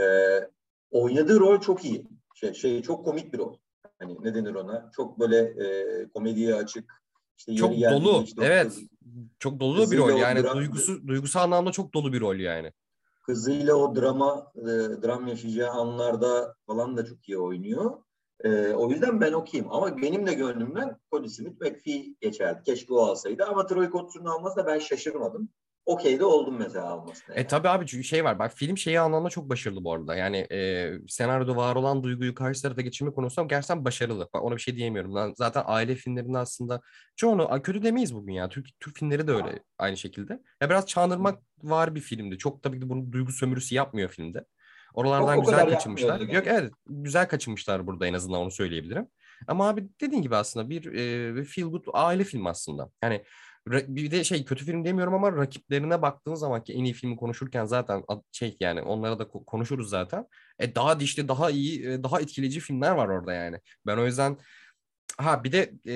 Ee, 0.00 0.50
oynadığı 0.90 1.40
rol 1.40 1.60
çok 1.60 1.84
iyi. 1.84 2.06
Şey, 2.34 2.54
şey 2.54 2.82
çok 2.82 3.04
komik 3.04 3.32
bir 3.32 3.38
rol. 3.38 3.56
Hani 3.98 4.16
ne 4.22 4.34
denir 4.34 4.54
ona? 4.54 4.90
Çok 4.96 5.20
böyle 5.20 5.36
e, 5.38 6.08
komediye 6.08 6.54
açık. 6.54 7.02
İşte 7.38 7.56
çok 7.56 7.72
dolu. 7.72 8.22
Işte 8.24 8.44
evet. 8.44 8.66
Kız, 8.66 8.82
çok 9.38 9.60
dolu 9.60 9.90
bir 9.90 9.98
rol 9.98 10.18
yani 10.18 10.42
dram, 10.42 10.56
duygusu 10.56 11.08
duygusal 11.08 11.42
anlamda 11.42 11.72
çok 11.72 11.94
dolu 11.94 12.12
bir 12.12 12.20
rol 12.20 12.36
yani. 12.36 12.72
Kızıyla 13.26 13.74
o 13.74 13.96
drama 13.96 14.52
e, 14.56 14.66
dram 15.02 15.26
yaşayacağı 15.26 15.70
anlarda 15.70 16.54
falan 16.66 16.96
da 16.96 17.04
çok 17.04 17.28
iyi 17.28 17.38
oynuyor. 17.38 18.02
E, 18.44 18.68
o 18.68 18.90
yüzden 18.90 19.20
ben 19.20 19.32
okuyayım. 19.32 19.72
Ama 19.72 19.96
benim 19.96 20.26
de 20.26 20.34
gönlümden 20.34 20.96
Cody 21.12 21.28
Smith 21.28 21.60
McPhee 21.60 22.14
geçerdi. 22.20 22.62
Keşke 22.64 22.94
o 22.94 22.98
alsaydı. 22.98 23.44
Ama 23.44 23.66
Troy 23.66 23.90
Kotsur'un 23.90 24.24
alması 24.24 24.56
da 24.56 24.66
ben 24.66 24.78
şaşırmadım. 24.78 25.48
Okey 25.86 26.18
de 26.20 26.24
oldum 26.24 26.56
mesela 26.58 26.84
almasına. 26.84 27.34
E 27.34 27.46
tabii 27.46 27.68
abi 27.68 27.86
çünkü 27.86 28.04
şey 28.04 28.24
var. 28.24 28.38
Bak 28.38 28.52
film 28.54 28.78
şeyi 28.78 29.00
anlamda 29.00 29.28
çok 29.28 29.48
başarılı 29.48 29.84
bu 29.84 29.92
arada. 29.92 30.16
Yani 30.16 30.36
e, 30.52 30.92
senaryoda 31.08 31.56
var 31.56 31.76
olan 31.76 32.02
duyguyu 32.02 32.34
karşı 32.34 32.62
tarafa 32.62 32.80
geçirme 32.80 33.10
konusunda 33.12 33.46
gerçekten 33.46 33.84
başarılı. 33.84 34.28
Bak 34.34 34.44
ona 34.44 34.56
bir 34.56 34.60
şey 34.60 34.76
diyemiyorum. 34.76 35.14
Ben 35.14 35.32
zaten 35.36 35.62
aile 35.66 35.94
filmlerinde 35.94 36.38
aslında 36.38 36.80
çoğunu 37.16 37.62
kötü 37.62 37.82
demeyiz 37.82 38.14
bugün 38.14 38.32
ya. 38.32 38.48
Türk, 38.48 38.80
Türk 38.80 38.98
filmleri 38.98 39.26
de 39.26 39.32
öyle 39.32 39.62
aynı 39.78 39.96
şekilde. 39.96 40.40
Ya 40.60 40.70
biraz 40.70 40.86
çağınırmak 40.86 41.42
var 41.62 41.94
bir 41.94 42.00
filmdi. 42.00 42.38
Çok 42.38 42.62
tabii 42.62 42.80
ki 42.80 42.88
bunu 42.88 43.12
duygu 43.12 43.32
sömürüsü 43.32 43.74
yapmıyor 43.74 44.08
filmde. 44.08 44.44
Oralardan 44.94 45.34
Çok 45.34 45.44
o 45.44 45.50
güzel 45.50 45.70
kaçınmışlar. 45.70 46.08
yapmıyordu 46.08 46.36
Yok 46.36 46.46
yani. 46.46 46.58
evet 46.58 46.72
güzel 46.86 47.28
kaçınmışlar 47.28 47.86
burada 47.86 48.06
en 48.06 48.14
azından 48.14 48.40
onu 48.40 48.50
söyleyebilirim. 48.50 49.06
Ama 49.46 49.68
abi 49.68 49.88
dediğin 50.00 50.22
gibi 50.22 50.36
aslında 50.36 50.70
bir 50.70 50.92
e, 50.94 51.44
feel 51.44 51.66
good 51.66 51.84
aile 51.92 52.24
filmi 52.24 52.48
aslında. 52.48 52.90
Yani 53.02 53.24
bir 53.70 54.10
de 54.10 54.24
şey 54.24 54.44
kötü 54.44 54.64
film 54.64 54.84
demiyorum 54.84 55.14
ama 55.14 55.32
rakiplerine 55.36 56.02
baktığın 56.02 56.34
zaman 56.34 56.64
ki 56.64 56.72
en 56.72 56.84
iyi 56.84 56.92
filmi 56.94 57.16
konuşurken 57.16 57.64
zaten 57.64 58.04
şey 58.32 58.56
yani 58.60 58.82
onlara 58.82 59.18
da 59.18 59.22
ko- 59.22 59.44
konuşuruz 59.44 59.90
zaten. 59.90 60.26
E 60.58 60.74
daha 60.74 61.00
dişli, 61.00 61.28
daha 61.28 61.50
iyi, 61.50 61.86
e, 61.88 62.02
daha 62.02 62.20
etkileyici 62.20 62.60
filmler 62.60 62.90
var 62.90 63.08
orada 63.08 63.32
yani. 63.32 63.60
Ben 63.86 63.98
o 63.98 64.06
yüzden 64.06 64.38
ha 65.18 65.44
bir 65.44 65.52
de 65.52 65.72
e, 65.88 65.94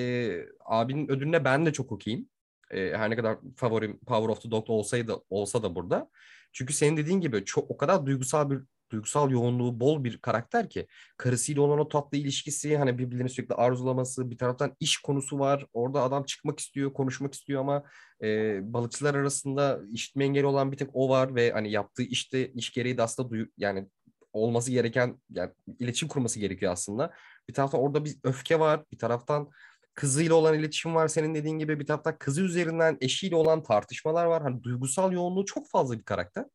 abinin 0.65 1.11
ödülüne 1.11 1.45
ben 1.45 1.65
de 1.65 1.73
çok 1.73 1.91
okeyim. 1.91 2.29
E, 2.71 2.97
her 2.97 3.09
ne 3.09 3.15
kadar 3.15 3.37
favorim 3.55 3.99
Power 3.99 4.29
of 4.29 4.41
the 4.41 4.51
Dog 4.51 4.69
olsaydı 4.69 5.15
olsa 5.29 5.63
da 5.63 5.75
burada. 5.75 6.09
Çünkü 6.53 6.73
senin 6.73 6.97
dediğin 6.97 7.21
gibi 7.21 7.45
çok 7.45 7.71
o 7.71 7.77
kadar 7.77 8.05
duygusal 8.05 8.49
bir 8.49 8.59
duygusal 8.93 9.31
yoğunluğu 9.31 9.79
bol 9.79 10.03
bir 10.03 10.17
karakter 10.17 10.69
ki 10.69 10.87
karısıyla 11.17 11.61
olan 11.61 11.79
o 11.79 11.87
tatlı 11.87 12.17
ilişkisi 12.17 12.77
hani 12.77 12.97
birbirlerini 12.97 13.29
sürekli 13.29 13.55
arzulaması 13.55 14.31
bir 14.31 14.37
taraftan 14.37 14.75
iş 14.79 14.97
konusu 14.97 15.39
var 15.39 15.65
orada 15.73 16.01
adam 16.01 16.23
çıkmak 16.23 16.59
istiyor 16.59 16.93
konuşmak 16.93 17.33
istiyor 17.33 17.61
ama 17.61 17.83
e, 18.23 18.59
balıkçılar 18.73 19.15
arasında 19.15 19.81
işitme 19.91 20.25
engeli 20.25 20.45
olan 20.45 20.71
bir 20.71 20.77
tek 20.77 20.89
o 20.93 21.09
var 21.09 21.35
ve 21.35 21.51
hani 21.51 21.71
yaptığı 21.71 22.03
işte 22.03 22.51
iş 22.53 22.71
gereği 22.73 22.97
de 22.97 23.01
aslında 23.03 23.29
duyu, 23.29 23.47
yani 23.57 23.87
olması 24.33 24.71
gereken 24.71 25.21
yani 25.29 25.51
iletişim 25.79 26.09
kurması 26.09 26.39
gerekiyor 26.39 26.71
aslında. 26.71 27.13
Bir 27.49 27.53
taraftan 27.53 27.81
orada 27.81 28.05
bir 28.05 28.15
öfke 28.23 28.59
var 28.59 28.83
bir 28.91 28.97
taraftan 28.97 29.49
kızıyla 29.93 30.35
olan 30.35 30.59
iletişim 30.59 30.95
var 30.95 31.07
senin 31.07 31.35
dediğin 31.35 31.59
gibi 31.59 31.79
bir 31.79 31.85
taraftan 31.85 32.17
kızı 32.17 32.41
üzerinden 32.41 32.97
eşiyle 33.01 33.35
olan 33.35 33.63
tartışmalar 33.63 34.25
var. 34.25 34.43
Hani 34.43 34.63
duygusal 34.63 35.11
yoğunluğu 35.13 35.45
çok 35.45 35.69
fazla 35.69 35.97
bir 35.97 36.03
karakter. 36.03 36.45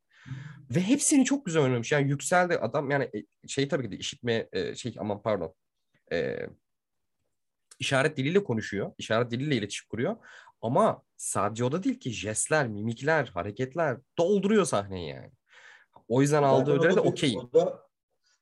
Ve 0.70 0.80
hepsini 0.80 1.24
çok 1.24 1.46
güzel 1.46 1.62
oynamış. 1.62 1.92
Yani 1.92 2.08
yükseldi 2.08 2.58
adam 2.58 2.90
yani 2.90 3.10
e, 3.14 3.48
şey 3.48 3.68
tabii 3.68 3.84
ki 3.84 3.90
de 3.90 3.96
işitme 3.96 4.48
e, 4.52 4.74
şey 4.74 4.94
aman 4.98 5.22
pardon. 5.22 5.54
E, 6.12 6.46
işaret 7.78 8.16
diliyle 8.16 8.44
konuşuyor. 8.44 8.92
İşaret 8.98 9.30
diliyle 9.30 9.56
iletişim 9.56 9.88
kuruyor. 9.88 10.16
Ama 10.62 11.02
sadece 11.16 11.64
o 11.64 11.72
da 11.72 11.82
değil 11.82 12.00
ki 12.00 12.10
jestler, 12.10 12.68
mimikler, 12.68 13.26
hareketler 13.26 13.98
dolduruyor 14.18 14.64
sahneyi 14.64 15.08
yani. 15.08 15.30
O 16.08 16.22
yüzden 16.22 16.42
aldığı 16.42 16.72
ödüle 16.72 16.96
de 16.96 17.00
okeyim. 17.00 17.40
O 17.40 17.52
da, 17.52 17.82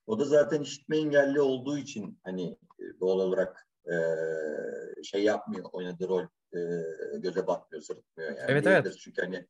o 0.06 0.18
da 0.18 0.24
zaten 0.24 0.62
işitme 0.62 0.96
engelli 0.98 1.40
olduğu 1.40 1.78
için 1.78 2.18
hani 2.24 2.58
e, 2.78 3.00
doğal 3.00 3.18
olarak 3.18 3.68
e, 3.86 3.96
şey 5.02 5.24
yapmıyor, 5.24 5.64
oynadığı 5.72 6.08
rol 6.08 6.22
e, 6.52 6.58
göze 7.18 7.46
batmıyor, 7.46 7.82
sırıtmıyor 7.82 8.30
yani. 8.30 8.46
Evet, 8.48 8.66
evet. 8.66 8.96
Çünkü 8.98 9.22
hani 9.22 9.46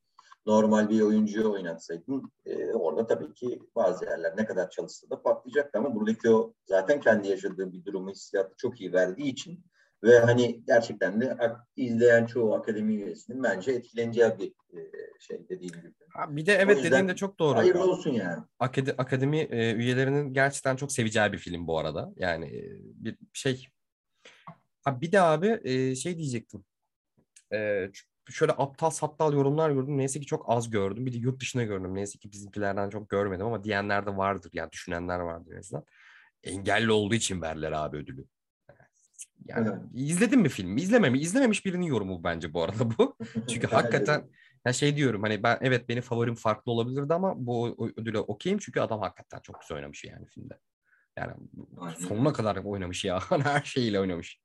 normal 0.47 0.91
bir 0.91 1.01
oyuncuyu 1.01 1.53
oynatsaydın 1.53 2.33
e, 2.47 2.73
orada 2.73 3.07
tabii 3.07 3.35
ki 3.35 3.61
bazı 3.77 4.05
yerler 4.05 4.37
ne 4.37 4.47
kadar 4.47 4.71
çalışsa 4.71 5.11
da 5.11 5.23
patlayacaktı 5.23 5.79
ama 5.79 5.95
buradaki 5.95 6.31
o 6.31 6.55
zaten 6.67 7.01
kendi 7.01 7.29
yaşadığı 7.29 7.73
bir 7.73 7.85
durumu 7.85 8.11
hissiyatı 8.11 8.55
çok 8.57 8.81
iyi 8.81 8.93
verdiği 8.93 9.29
için 9.29 9.65
ve 10.05 10.19
hani 10.19 10.65
gerçekten 10.67 11.21
de 11.21 11.37
izleyen 11.77 12.27
çoğu 12.27 12.55
akademi 12.55 12.95
üyesinin 12.95 13.43
bence 13.43 13.73
etkileneceği 13.73 14.31
bir 14.39 14.79
e, 14.79 14.91
şey 15.21 15.49
dediğim 15.49 15.73
gibi. 15.73 15.93
Ha, 16.09 16.37
bir 16.37 16.47
de 16.47 16.53
evet 16.53 16.85
dediğin 16.85 17.09
de 17.09 17.17
çok 17.17 17.39
doğru. 17.39 17.59
Hayırlı 17.59 17.91
olsun 17.91 18.11
yani. 18.11 18.43
Akade- 18.61 18.95
akademi 18.99 19.39
e, 19.39 19.75
üyelerinin 19.75 20.33
gerçekten 20.33 20.77
çok 20.77 20.93
seveceği 20.93 21.33
bir 21.33 21.39
film 21.39 21.67
bu 21.67 21.79
arada. 21.79 22.13
Yani 22.17 22.47
e, 22.47 22.63
bir 22.81 23.19
şey. 23.33 23.69
Ha, 24.85 25.01
bir 25.01 25.13
de 25.13 25.21
abi 25.21 25.61
e, 25.65 25.95
şey 25.95 26.19
diyecektim. 26.19 26.65
E, 27.53 27.91
şöyle 28.31 28.53
aptal 28.53 28.91
saptal 28.91 29.33
yorumlar 29.33 29.71
gördüm. 29.71 29.99
Neyse 29.99 30.21
ki 30.21 30.27
çok 30.27 30.45
az 30.49 30.71
gördüm. 30.71 31.07
Bir 31.07 31.13
de 31.13 31.17
yurt 31.17 31.41
dışına 31.41 31.63
gördüm. 31.63 31.95
Neyse 31.95 32.19
ki 32.19 32.33
bizimkilerden 32.33 32.91
çok 32.91 33.09
görmedim 33.09 33.47
ama 33.47 33.65
diyenler 33.65 34.07
de 34.07 34.17
vardır. 34.17 34.51
Yani 34.55 34.73
düşünenler 34.73 35.19
vardır 35.19 35.53
en 35.53 35.59
azından. 35.59 35.85
Engelli 36.45 36.93
olduğu 36.93 37.15
için 37.15 37.43
verler 37.43 37.73
abi 37.73 37.97
ödülü. 37.97 38.25
Yani 39.45 39.69
Evet. 39.69 39.81
izledin 39.95 40.41
mi 40.41 40.49
filmi? 40.49 40.81
İzlememi, 40.81 41.19
izlememiş 41.19 41.67
birinin 41.67 41.87
yorumu 41.87 42.25
bence 42.25 42.55
bu 42.55 42.63
arada 42.63 42.99
bu. 42.99 43.17
Çünkü 43.49 43.67
hakikaten 43.67 44.31
ya 44.67 44.73
şey 44.73 44.97
diyorum 44.97 45.23
hani 45.23 45.43
ben 45.43 45.59
evet 45.61 45.89
benim 45.89 46.03
favorim 46.03 46.35
farklı 46.35 46.73
olabilirdi 46.73 47.15
ama 47.15 47.47
bu 47.47 47.77
ödüle 47.97 48.19
okeyim 48.19 48.59
çünkü 48.59 48.81
adam 48.81 49.01
hakikaten 49.01 49.41
çok 49.41 49.61
güzel 49.61 49.77
oynamış 49.77 50.05
yani 50.05 50.27
filmde. 50.27 50.59
Yani 51.17 51.33
Aynen. 51.79 51.99
sonuna 51.99 52.33
kadar 52.33 52.57
oynamış 52.57 53.05
ya. 53.05 53.21
Her 53.31 53.63
şeyiyle 53.63 54.01
oynamış. 54.01 54.41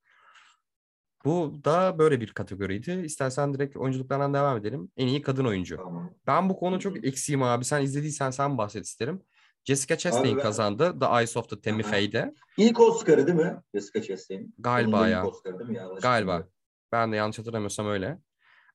Bu 1.25 1.53
da 1.65 1.95
böyle 1.99 2.21
bir 2.21 2.33
kategoriydi. 2.33 2.91
İstersen 2.91 3.53
direkt 3.53 3.77
oyunculuklardan 3.77 4.33
devam 4.33 4.57
edelim. 4.57 4.91
En 4.97 5.07
iyi 5.07 5.21
kadın 5.21 5.45
oyuncu. 5.45 5.77
Tamam. 5.77 6.13
Ben 6.27 6.49
bu 6.49 6.57
konu 6.59 6.75
Hı 6.75 6.79
çok 6.79 7.05
eksiğim 7.05 7.43
abi. 7.43 7.65
Sen 7.65 7.81
izlediysen 7.81 8.31
sen 8.31 8.57
bahset 8.57 8.85
isterim. 8.85 9.21
Jessica 9.65 9.97
Chastain 9.97 10.37
ben- 10.37 10.43
kazandı. 10.43 10.99
The 10.99 11.05
Eyes 11.05 11.37
of 11.37 11.49
the 11.49 11.61
Tammy. 11.61 11.83
Faye'de. 11.83 12.33
İlk 12.57 12.79
Oscar'ı 12.79 13.27
değil 13.27 13.37
mi? 13.37 13.61
Jessica 13.75 14.01
Chastain. 14.03 14.55
Galiba 14.59 14.97
Onun 14.99 15.07
ya. 15.07 15.19
ilk 15.19 15.27
Oscar'ı 15.27 15.59
değil 15.59 15.69
mi? 15.69 15.77
Yanlış 15.77 16.01
Galiba. 16.01 16.31
bilmiyorum. 16.31 16.51
Ben 16.91 17.11
de 17.11 17.15
yanlış 17.15 17.39
hatırlamıyorsam 17.39 17.87
öyle. 17.87 18.19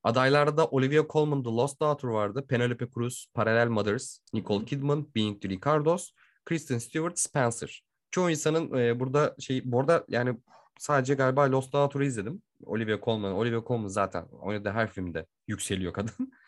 Adaylarda 0.02 0.56
da 0.56 0.66
Olivia 0.66 1.04
Colman 1.08 1.42
The 1.42 1.50
Lost 1.50 1.80
Daughter 1.80 2.08
vardı. 2.08 2.46
Penelope 2.48 2.86
Cruz, 2.94 3.26
Parallel 3.34 3.68
Mothers, 3.68 4.18
Nicole 4.32 4.64
Kidman, 4.64 5.06
Being 5.14 5.42
the 5.42 5.48
Ricardos, 5.48 6.10
Kristen 6.44 6.78
Stewart, 6.78 7.18
Spencer. 7.18 7.84
Çoğu 8.10 8.30
insanın 8.30 8.78
e, 8.78 9.00
burada 9.00 9.34
şey, 9.38 9.62
bu 9.64 9.80
arada 9.80 10.04
yani 10.08 10.36
sadece 10.78 11.14
galiba 11.14 11.50
Lost 11.50 11.72
Daughter'ı 11.72 12.04
izledim. 12.04 12.42
Olivia 12.64 13.00
Colman. 13.04 13.32
Olivia 13.32 13.62
Colman 13.66 13.88
zaten 13.88 14.24
oynadığı 14.40 14.70
her 14.70 14.90
filmde 14.90 15.26
yükseliyor 15.48 15.92
kadın. 15.92 16.32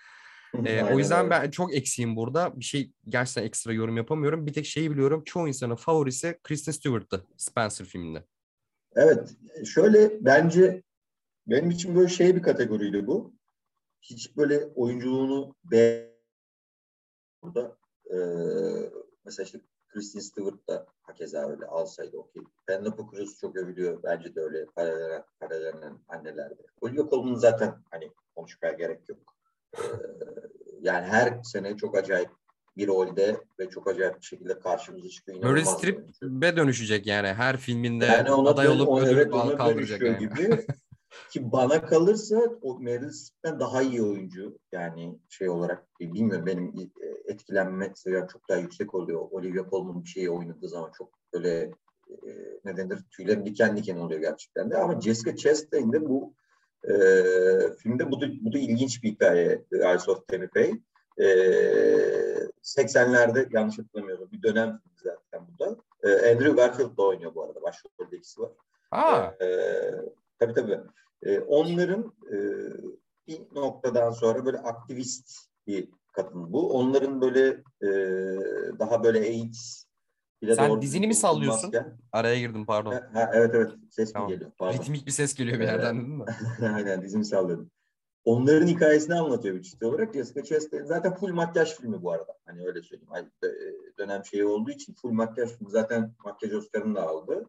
E, 0.64 0.85
o 0.85 0.99
yüzden 0.99 1.31
ben 1.31 1.51
çok 1.51 1.74
eksiğim 1.74 2.16
burada. 2.16 2.61
Bir 2.61 2.64
şey 2.64 2.93
gerçekten 3.09 3.43
ekstra 3.43 3.72
yorum 3.72 3.97
yapamıyorum. 3.97 4.47
Bir 4.47 4.53
tek 4.53 4.66
şeyi 4.66 4.91
biliyorum. 4.91 5.22
Çoğu 5.24 5.49
insanın 5.49 5.74
favorisi 5.74 6.39
Kristen 6.43 6.72
Stewart'tı 6.72 7.26
Spencer 7.37 7.87
filminde. 7.87 8.24
Evet. 8.95 9.37
Şöyle 9.64 10.24
bence 10.24 10.83
benim 11.47 11.70
için 11.70 11.97
böyle 11.97 12.09
şey 12.09 12.37
bir 12.37 12.43
kategoriydi 12.43 13.07
bu. 13.07 13.35
Hiç 14.03 14.37
böyle 14.37 14.66
oyunculuğunu 14.74 15.55
be 15.64 16.14
burada 17.43 17.79
e, 18.11 18.16
mesela 19.24 19.45
işte 19.45 19.61
Kristen 19.99 20.20
Stewart 20.20 20.68
da 20.68 20.86
hakeza 21.03 21.49
öyle 21.51 21.66
alsaydı 21.66 22.16
okey. 22.16 22.42
Penelope 22.66 23.03
Cruz 23.11 23.38
çok 23.40 23.57
övülüyor. 23.57 24.03
Bence 24.03 24.34
de 24.34 24.40
öyle 24.40 24.66
paralel, 24.76 25.22
paralelen 25.40 25.99
annelerde. 26.09 26.55
Olivia 26.80 27.09
Colman 27.11 27.34
zaten 27.34 27.74
hani 27.90 28.12
konuşmaya 28.36 28.72
gerek 28.74 29.09
yok. 29.09 29.18
E, 29.78 29.82
yani 30.80 31.07
her 31.07 31.42
sene 31.42 31.76
çok 31.76 31.96
acayip 31.99 32.30
bir 32.76 32.86
rolde 32.86 33.36
ve 33.61 33.68
çok 33.70 33.88
acayip 33.88 34.20
bir 34.20 34.26
şekilde 34.26 34.59
karşımıza 34.59 35.09
çıkıyor. 35.09 35.42
Meryl. 35.42 35.64
Streep'e 35.64 36.57
dönüşecek 36.57 37.07
yani 37.07 37.28
her 37.28 37.57
filminde 37.57 38.05
Yani 38.07 38.30
ona 38.32 38.49
aday 38.51 38.68
olup 38.68 38.88
o- 38.88 39.01
ödül 39.01 39.16
evet, 39.16 39.32
al- 39.34 39.49
ona 39.49 39.57
kaldıracak 39.57 40.03
yani. 40.03 40.18
gibi. 40.18 40.66
Ki 41.31 41.53
bana 41.53 41.87
kalırsa 41.87 42.43
o 42.63 42.79
Meryl 42.79 43.11
Streep'ten 43.11 43.61
daha 43.61 43.83
iyi 43.83 44.03
oyuncu. 44.03 44.59
Yani 44.73 45.19
şey 45.29 45.49
olarak 45.49 45.87
e, 46.01 46.13
bilmiyorum 46.13 46.47
benim 46.47 46.69
e, 46.69 47.33
etkilenme 47.33 47.93
seviyem 47.95 48.27
çok 48.27 48.49
daha 48.49 48.59
yüksek 48.59 48.95
oluyor. 48.95 49.29
Olivia 49.31 49.71
Colman 49.71 50.05
bir 50.05 50.09
şeyi 50.09 50.31
oynadığı 50.31 50.69
zaman 50.69 50.91
çok 50.99 51.09
böyle 51.33 51.71
e, 52.09 52.29
ne 52.65 52.77
denir 52.77 52.99
tüylerim 53.11 53.47
diken 53.47 53.77
diken 53.77 53.97
oluyor 53.97 54.21
gerçekten 54.21 54.71
de. 54.71 54.79
Ama 54.79 55.01
Jessica 55.01 55.37
Chastain'de 55.37 56.09
bu 56.09 56.35
e, 56.85 56.93
filmde 57.79 58.11
bu 58.11 58.21
da, 58.21 58.27
bu 58.41 58.53
da 58.53 58.59
ilginç 58.59 59.03
bir 59.03 59.11
hikaye. 59.11 59.65
The 59.71 59.77
Eyes 59.77 60.09
of 60.09 60.29
Tammy 60.29 60.49
Faye. 60.55 60.73
E, 61.19 61.27
80'lerde 62.63 63.49
yanlış 63.51 63.79
hatırlamıyorum 63.79 64.29
bir 64.33 64.43
dönem 64.43 64.81
zaten 64.97 65.49
bu 65.49 65.59
da. 65.59 65.77
E, 66.03 66.33
Andrew 66.33 66.53
Garfield 66.53 66.97
da 66.97 67.03
oynuyor 67.03 67.35
bu 67.35 67.45
arada. 67.45 67.63
Başrolde 67.63 68.17
ikisi 68.17 68.41
var. 68.41 68.51
Aa, 68.91 69.31
Ee, 69.41 69.91
tabii 70.39 70.55
tabii. 70.55 70.80
Ee, 71.22 71.41
onların 71.41 72.12
e, 72.32 72.36
bir 73.26 73.41
noktadan 73.55 74.11
sonra 74.11 74.45
böyle 74.47 74.59
aktivist 74.59 75.30
bir 75.66 75.89
kadın 76.12 76.53
bu. 76.53 76.72
Onların 76.72 77.20
böyle 77.20 77.49
e, 77.82 77.89
daha 78.78 79.05
böyle 79.05 79.18
AIDS 79.18 79.84
Sen 80.57 80.82
dizini 80.82 81.07
mi 81.07 81.14
sallıyorsun? 81.14 81.72
bulunmazken- 81.72 81.97
araya 82.12 82.39
girdim 82.39 82.66
pardon. 82.66 82.93
Ha, 82.93 83.11
ha, 83.12 83.30
evet 83.34 83.51
evet 83.55 83.72
ses 83.91 84.12
Tamam. 84.12 84.28
mi 84.28 84.34
geliyor? 84.34 84.51
Pardon. 84.59 84.78
Ritmik 84.78 85.07
bir 85.07 85.11
ses 85.12 85.34
geliyor 85.34 85.59
bir 85.61 85.64
yerden 85.64 85.97
değil 85.97 86.09
mi? 86.09 86.24
Aynen 86.74 87.03
dizimi 87.03 87.24
salladım. 87.24 87.70
Onların 88.24 88.66
hikayesini 88.66 89.14
anlatıyor 89.14 89.55
bir 89.55 89.62
ciddi 89.62 89.86
olarak. 89.86 90.14
Jessica 90.14 90.45
Chastain 90.45 90.84
zaten 90.84 91.14
full 91.14 91.32
makyaj 91.32 91.74
filmi 91.76 92.03
bu 92.03 92.12
arada. 92.12 92.36
Hani 92.47 92.66
öyle 92.66 92.82
söyleyeyim. 92.82 93.30
E, 93.45 93.49
Dönem 93.99 94.24
şeyi 94.24 94.45
olduğu 94.45 94.70
için 94.70 94.95
full 94.95 95.11
makyaj 95.11 95.51
filmi. 95.51 95.70
Zaten 95.70 96.14
makyaj 96.24 96.55
Oscar'ını 96.55 96.95
da 96.95 97.09
aldı. 97.09 97.49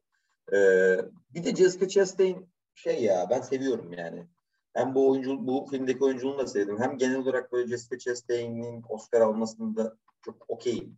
Ee, 0.54 0.98
bir 1.34 1.44
de 1.44 1.56
Jessica 1.56 1.88
Chastain 1.88 2.50
şey 2.80 3.04
ya 3.04 3.28
ben 3.30 3.42
seviyorum 3.42 3.94
yani. 3.94 4.28
hem 4.74 4.96
bu 4.96 5.10
oyuncu 5.10 5.48
bu 5.48 5.68
filmdeki 5.72 6.04
oyunculuğunu 6.04 6.38
da 6.38 6.48
sevdim. 6.48 6.80
Hem 6.80 6.98
genel 6.98 7.18
olarak 7.18 7.52
böyle 7.52 7.68
Jessica 7.68 7.98
Chastain'in 7.98 8.84
Oscar 8.90 9.22
almasını 9.22 9.76
da 9.76 9.98
çok 10.22 10.50
okeyim. 10.50 10.98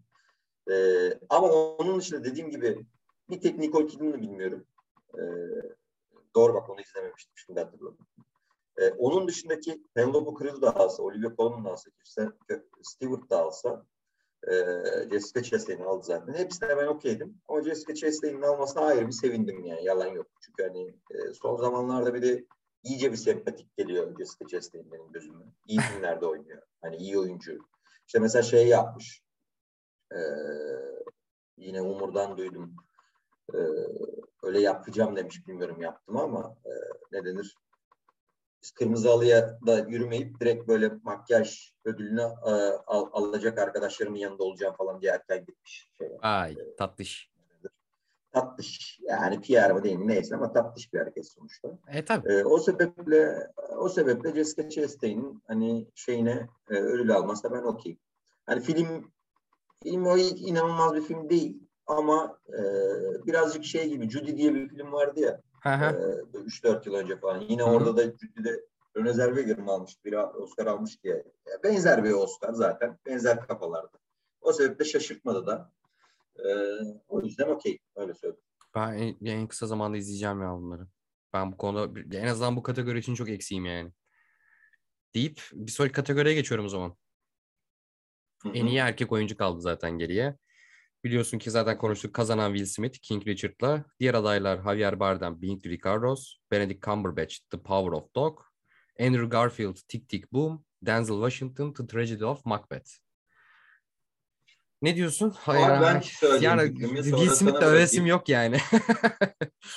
Ee, 0.72 1.20
ama 1.30 1.52
onun 1.52 2.00
dışında 2.00 2.24
dediğim 2.24 2.50
gibi 2.50 2.86
bir 3.30 3.42
tek 3.42 3.58
Nicole 3.58 3.88
Kidman'ı 3.88 4.22
bilmiyorum. 4.22 4.66
Ee, 5.18 5.22
doğru 6.36 6.54
bak 6.54 6.70
onu 6.70 6.82
izlememiştim 6.82 7.34
şimdi 7.36 7.60
hatırladım. 7.60 8.08
Ee, 8.78 8.90
onun 8.90 9.28
dışındaki 9.28 9.84
Penelope 9.94 10.44
Cruz 10.44 10.62
da 10.62 10.76
alsa, 10.76 11.04
Olivia 11.04 11.36
Colman 11.36 11.66
da 11.66 11.72
alsa, 11.72 11.92
Stewart 12.82 13.30
da 13.30 13.42
alsa 13.42 13.86
e, 14.48 14.54
Jessica 15.10 15.44
Chastain'i 15.44 15.84
aldı 15.84 16.04
zaten. 16.04 16.34
Hepsine 16.34 16.78
ben 16.78 16.88
okeydim. 16.88 17.38
Ama 17.48 17.64
Jessica 17.64 17.96
Chastain'in 17.96 18.42
almasına 18.42 18.84
ayrı 18.84 19.08
bir 19.08 19.12
sevindim 19.12 19.66
yani. 19.66 19.86
Yalan 19.86 20.08
yok. 20.08 20.28
Çünkü 20.42 20.64
hani 20.64 20.88
e, 20.88 21.34
son 21.34 21.58
zamanlarda 21.58 22.14
bir 22.14 22.22
de 22.22 22.46
iyice 22.84 23.12
bir 23.12 23.18
sempatik 23.18 23.78
geliyor 23.78 24.18
Jessica 24.18 24.48
Chastain 24.48 24.92
benim 24.92 25.12
gözüme. 25.12 25.46
İyi 25.68 25.80
filmlerde 25.80 26.26
oynuyor. 26.26 26.62
Hani 26.82 26.96
iyi 26.96 27.20
oyuncu. 27.20 27.58
İşte 28.08 28.20
mesela 28.20 28.44
şey 28.44 28.68
yapmış. 28.68 29.24
Ee, 30.12 30.18
yine 31.58 31.82
Umur'dan 31.82 32.38
duydum. 32.38 32.76
Ee, 33.54 33.58
öyle 34.44 34.60
yapacağım 34.60 35.16
demiş 35.16 35.48
bilmiyorum 35.48 35.82
yaptım 35.82 36.18
ama 36.18 36.58
e, 36.66 36.72
ne 37.12 37.26
denir? 37.26 37.56
Kırmızı 38.76 39.10
halıya 39.10 39.60
da 39.68 39.80
yürümeyip 39.80 40.40
direkt 40.40 40.68
böyle 40.68 40.92
makyaj 41.04 41.74
ödülünü 41.86 42.22
e, 42.22 42.52
al, 42.88 43.10
alacak 43.12 43.60
arkadaşlarımın 43.60 44.18
yanında 44.18 44.44
olacağım 44.44 44.76
falan 44.76 45.02
diye 45.02 45.12
erken 45.12 45.46
gitmiş. 45.46 45.92
Şeye. 45.98 46.18
Ay 46.22 46.58
tatlış. 46.78 47.32
Tatlış. 48.32 49.00
Yani 49.02 49.42
PR 49.42 49.72
mı 49.72 49.84
değil 49.84 49.96
mi 49.96 50.08
neyse 50.08 50.36
ama 50.36 50.54
tatlış 50.54 50.94
bir 50.94 51.00
hareket 51.00 51.28
sonuçta. 51.28 51.70
E 51.88 52.06
tabii. 52.06 52.34
E, 52.34 52.44
o 52.44 52.58
sebeple 52.60 53.48
o 53.78 53.90
sebeple 53.90 54.34
Jessica 54.34 54.70
Chastain'in 54.70 55.44
hani 55.48 55.88
şeyine 55.96 56.48
e, 56.70 56.74
ödül 56.74 57.16
alması 57.16 57.52
ben 57.52 57.62
okeyim. 57.64 58.00
Hani 58.46 58.62
film 58.62 59.12
film 59.84 60.06
o 60.06 60.18
inanılmaz 60.18 60.96
bir 60.96 61.02
film 61.02 61.30
değil 61.30 61.60
ama 61.88 62.40
e, 62.50 62.62
birazcık 63.26 63.66
şey 63.66 63.90
gibi 63.90 64.10
Judy 64.10 64.38
diye 64.38 64.54
bir 64.54 64.70
film 64.70 64.92
vardı 64.92 65.20
ya. 65.20 65.42
Hı 65.62 65.70
hı. 65.70 66.22
e, 66.34 66.38
3-4 66.38 66.86
yıl 66.86 66.94
önce 66.94 67.18
falan. 67.18 67.40
Yine 67.50 67.62
Hı 67.62 67.66
hı. 67.66 67.70
orada 67.70 67.98
da 67.98 68.04
Judy'de 68.04 68.66
Rene 68.98 69.14
Zellweger 69.14 69.58
mi 69.58 69.72
almıştı? 69.72 70.04
Biri 70.06 70.18
Oscar 70.20 70.66
almış 70.68 71.04
diye. 71.04 71.16
Ya 71.48 71.64
benzer 71.64 72.04
bir 72.04 72.12
Oscar 72.12 72.54
zaten. 72.54 73.00
Benzer 73.06 73.48
kafalarda. 73.48 74.00
O 74.42 74.54
sebeple 74.54 74.86
şaşırtmadı 74.86 75.48
da. 75.48 75.72
E, 76.40 76.46
o 77.08 77.22
yüzden 77.22 77.48
okey. 77.48 77.80
Öyle 77.96 78.14
söyleyeyim. 78.14 78.44
Ben 78.76 78.94
en, 78.94 79.26
en 79.26 79.48
kısa 79.48 79.68
zamanda 79.68 79.98
izleyeceğim 79.98 80.42
ya 80.42 80.54
bunları. 80.56 80.88
Ben 81.34 81.52
bu 81.52 81.58
konuda 81.58 81.96
bir- 81.96 82.18
en 82.18 82.28
azından 82.28 82.56
bu 82.56 82.64
kategori 82.64 83.00
için 83.00 83.16
çok 83.16 83.30
eksiğim 83.30 83.66
yani. 83.66 83.92
Deyip 85.16 85.42
bir 85.54 85.72
sonraki 85.72 85.94
kategoriye 85.94 86.36
geçiyorum 86.36 86.66
o 86.66 86.70
zaman. 86.70 86.96
Hı 88.44 88.50
hı. 88.50 88.54
En 88.54 88.66
iyi 88.66 88.78
erkek 88.78 89.12
oyuncu 89.12 89.38
kaldı 89.38 89.62
zaten 89.62 89.98
geriye. 89.98 90.38
Biliyorsun 91.04 91.38
ki 91.40 91.52
zaten 91.52 91.78
konuştuk 91.78 92.14
kazanan 92.14 92.54
Will 92.54 92.66
Smith, 92.66 92.98
King 93.02 93.28
Richard'la. 93.28 93.86
Diğer 94.00 94.14
adaylar 94.14 94.58
Javier 94.58 95.00
Bardem, 95.00 95.42
Being 95.42 95.64
the 95.64 95.70
Ricardos, 95.70 96.38
Benedict 96.52 96.86
Cumberbatch, 96.86 97.36
The 97.50 97.58
Power 97.62 97.92
of 97.92 98.16
Dog, 98.16 98.40
Andrew 99.00 99.26
Garfield, 99.30 99.76
Tick 99.88 100.10
Tick 100.10 100.32
Boom, 100.34 100.66
Denzel 100.82 101.16
Washington, 101.16 101.74
The 101.74 101.88
Tragedy 101.88 102.26
of 102.26 102.46
Macbeth. 102.46 102.90
Ne 104.82 104.96
diyorsun? 104.96 105.36
Abi 105.48 105.82
ben 105.82 106.02
yani 106.42 106.76
Will 106.80 107.30
Smith'le 107.30 107.62
övesim 107.62 108.06
yok 108.06 108.30
yani. 108.30 108.58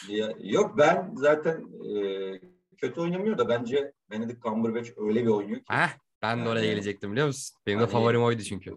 Ya, 0.08 0.32
yok 0.40 0.78
ben 0.78 1.12
zaten 1.16 1.64
e, 1.96 2.40
kötü 2.76 3.00
oynamıyor 3.00 3.38
da 3.38 3.48
bence 3.48 3.92
Benedict 4.10 4.42
Cumberbatch 4.42 4.90
öyle 4.96 5.22
bir 5.22 5.28
oynuyor 5.28 5.58
ki. 5.58 5.64
Heh, 5.68 5.88
ben 6.22 6.44
de 6.44 6.48
oraya 6.48 6.64
Yani- 6.64 6.70
gelecektim 6.70 7.12
biliyor 7.12 7.26
musun? 7.26 7.56
Benim 7.66 7.78
de 7.78 7.82
Hani- 7.82 7.92
favorim 7.92 8.22
oydu 8.22 8.42
çünkü. 8.42 8.76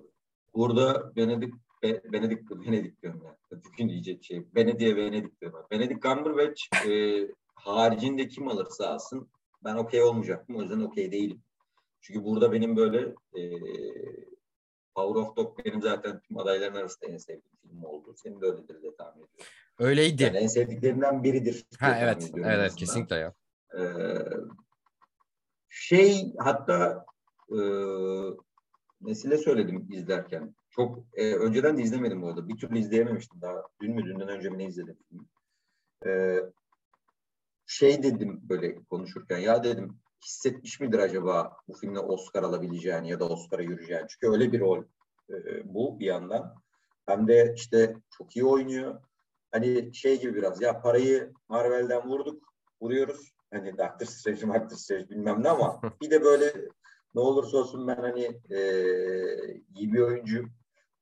Burada 0.53 1.15
Benedict 1.15 1.55
Be, 1.87 2.01
Benedict 2.13 2.51
Benedict 2.51 3.01
diyorum 3.01 3.21
ya. 3.25 3.37
Bugün 3.65 3.89
diyecek 3.89 4.23
şey. 4.23 4.55
Benedict'e 4.55 4.95
Venedik 4.95 5.41
diyorlar. 5.41 5.65
Benedict 5.71 6.03
Cumberbatch 6.03 6.61
e, 6.87 6.91
haricinde 7.55 8.27
kim 8.27 8.47
alırsa 8.47 8.87
alsın 8.87 9.29
ben 9.63 9.75
okey 9.75 10.03
olmayacaktım. 10.03 10.55
O 10.55 10.61
yüzden 10.61 10.79
okey 10.79 11.11
değilim. 11.11 11.41
Çünkü 12.01 12.23
burada 12.23 12.51
benim 12.51 12.77
böyle 12.77 12.99
e, 13.37 13.41
Power 14.95 15.21
of 15.21 15.35
Dog 15.35 15.65
benim 15.65 15.81
zaten 15.81 16.19
tüm 16.19 16.37
adayların 16.37 16.75
arasında 16.75 17.11
en 17.11 17.17
sevdiğim 17.17 17.57
film 17.61 17.83
oldu. 17.83 18.13
Senin 18.15 18.41
de 18.41 18.45
öyledir 18.45 18.81
diye 18.81 18.95
tahmin 18.95 19.23
ediyorum. 19.23 19.45
Öyleydi. 19.79 20.23
Yani 20.23 20.37
en 20.37 20.47
sevdiklerinden 20.47 21.23
biridir. 21.23 21.65
ha 21.79 21.97
evet. 21.99 22.31
Evet, 22.35 22.47
azından. 22.47 22.75
kesinlikle 22.75 23.15
ya. 23.15 23.33
Ee, 23.79 23.83
şey 25.69 26.33
hatta 26.37 27.05
e, 27.51 27.59
Nesile 29.01 29.37
söyledim 29.37 29.87
izlerken. 29.91 30.55
Çok 30.77 30.99
e, 31.13 31.35
önceden 31.35 31.77
de 31.77 31.81
izlemedim 31.81 32.21
bu 32.21 32.27
arada. 32.27 32.49
Bir 32.49 32.57
türlü 32.57 32.79
izleyememiştim 32.79 33.41
daha. 33.41 33.63
Dün 33.81 33.95
mü 33.95 34.05
dünden 34.05 34.27
önce 34.27 34.49
mi 34.49 34.57
ne 34.57 34.65
izledim? 34.65 34.97
Ee, 36.05 36.39
şey 37.65 38.03
dedim 38.03 38.39
böyle 38.43 38.83
konuşurken 38.83 39.37
ya 39.37 39.63
dedim 39.63 39.99
hissetmiş 40.25 40.79
midir 40.79 40.99
acaba 40.99 41.57
bu 41.67 41.73
filmle 41.73 41.99
Oscar 41.99 42.43
alabileceğini 42.43 43.09
ya 43.09 43.19
da 43.19 43.29
Oscar'a 43.29 43.61
yürüyeceğini? 43.61 44.05
Çünkü 44.07 44.33
öyle 44.33 44.51
bir 44.51 44.59
rol 44.59 44.83
e, 45.29 45.33
bu 45.73 45.99
bir 45.99 46.05
yandan. 46.05 46.55
Hem 47.05 47.27
de 47.27 47.53
işte 47.55 47.95
çok 48.17 48.35
iyi 48.35 48.45
oynuyor. 48.45 49.01
Hani 49.51 49.95
şey 49.95 50.21
gibi 50.21 50.35
biraz 50.35 50.61
ya 50.61 50.81
parayı 50.81 51.33
Marvel'den 51.49 52.09
vurduk, 52.09 52.53
vuruyoruz. 52.81 53.31
Hani 53.53 53.77
Doctor 53.77 54.05
Strange, 54.05 54.41
Doctor 54.41 54.77
Strange 54.77 55.09
bilmem 55.09 55.43
ne 55.43 55.49
ama 55.49 55.81
bir 56.01 56.11
de 56.11 56.23
böyle 56.23 56.53
ne 57.15 57.21
olursa 57.21 57.57
olsun 57.57 57.87
ben 57.87 57.95
hani 57.95 58.23
e, 58.49 58.59
iyi 59.75 59.93
bir 59.93 59.99
oyuncu. 59.99 60.45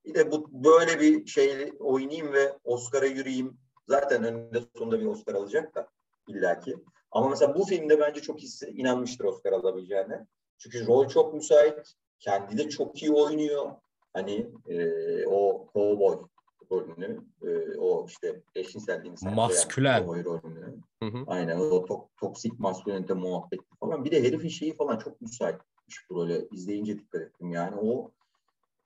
Bir 0.06 0.16
de 0.16 0.32
bu 0.32 0.64
böyle 0.64 0.99
bir 0.99 1.26
şey 1.26 1.74
oynayayım 1.80 2.34
ve 2.34 2.53
Oscar'a 2.64 3.06
yürüyeyim. 3.06 3.58
Zaten 3.88 4.24
önünde 4.24 4.60
sonunda 4.78 4.99
bir 4.99 5.06
Oscar 5.06 5.34
alacak 5.36 5.76
da 5.76 5.88
illaki. 6.28 6.76
Ama 7.12 7.30
mesela 7.30 7.56
bu 7.56 7.66
filmde 7.66 7.99
bence 7.99 8.22
çok 8.22 8.39
hisse, 8.39 8.70
inanmıştır 8.70 9.26
Oscar 9.26 9.53
alabileceğine. 9.53 10.28
Çünkü 10.58 10.88
rol 10.88 11.08
çok 11.08 11.34
müsait. 11.34 11.93
Kendi 12.20 12.58
de 12.58 12.70
çok 12.70 13.01
iyi 13.01 13.12
oynuyor. 13.12 13.72
Hani 14.14 14.51
e, 14.70 15.28
o 15.28 15.68
cowboy 15.74 16.18
rolünü, 16.72 17.22
e, 17.43 17.78
o 17.78 18.06
işte 18.08 18.41
eşcinselliğini 18.56 19.36
Maskülen. 19.36 20.08
rolünü. 20.08 20.78
Hı 21.03 21.06
hı. 21.06 21.24
Aynen 21.28 21.58
o 21.58 21.86
to- 21.86 22.08
toksik 22.20 22.60
maskülenite 22.60 23.14
muhabbeti 23.14 23.64
falan. 23.80 24.06
Bir 24.06 24.12
de 24.12 24.24
herifin 24.24 24.49
şeyi 24.49 24.76
falan 24.76 24.97
çok 24.97 25.22
müsaitmiş 25.22 26.10
bu 26.10 26.16
role. 26.16 26.47
İzleyince 26.51 26.99
dikkat 26.99 27.22
ettim. 27.22 27.51
Yani 27.51 27.76
o 27.82 28.12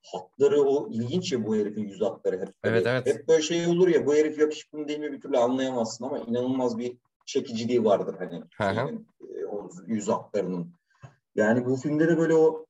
hatları 0.02 0.62
o 0.62 0.88
ilginç 0.90 1.32
ya 1.32 1.46
bu 1.46 1.56
herifin 1.56 1.84
yüz 1.88 2.00
hatları 2.00 2.40
hep. 2.40 2.48
Evet, 2.64 2.84
böyle- 2.84 2.90
evet. 2.90 3.06
Hep 3.06 3.28
böyle 3.28 3.42
şey 3.42 3.66
olur 3.66 3.88
ya 3.88 4.06
bu 4.06 4.14
herif 4.14 4.38
yakışıklı 4.38 4.88
değil 4.88 4.98
mi 5.00 5.12
bir 5.12 5.20
türlü 5.20 5.38
anlayamazsın 5.38 6.04
ama 6.04 6.18
inanılmaz 6.18 6.78
bir 6.78 6.96
çekiciliği 7.26 7.84
vardır 7.84 8.14
hani 8.18 8.42
şeyinin, 8.58 9.06
e, 9.20 9.44
o 9.46 9.70
yüz 9.86 10.08
hatlarının. 10.08 10.74
Yani 11.34 11.66
bu 11.66 11.76
filmde 11.76 12.08
de 12.08 12.18
böyle 12.18 12.34
o 12.34 12.66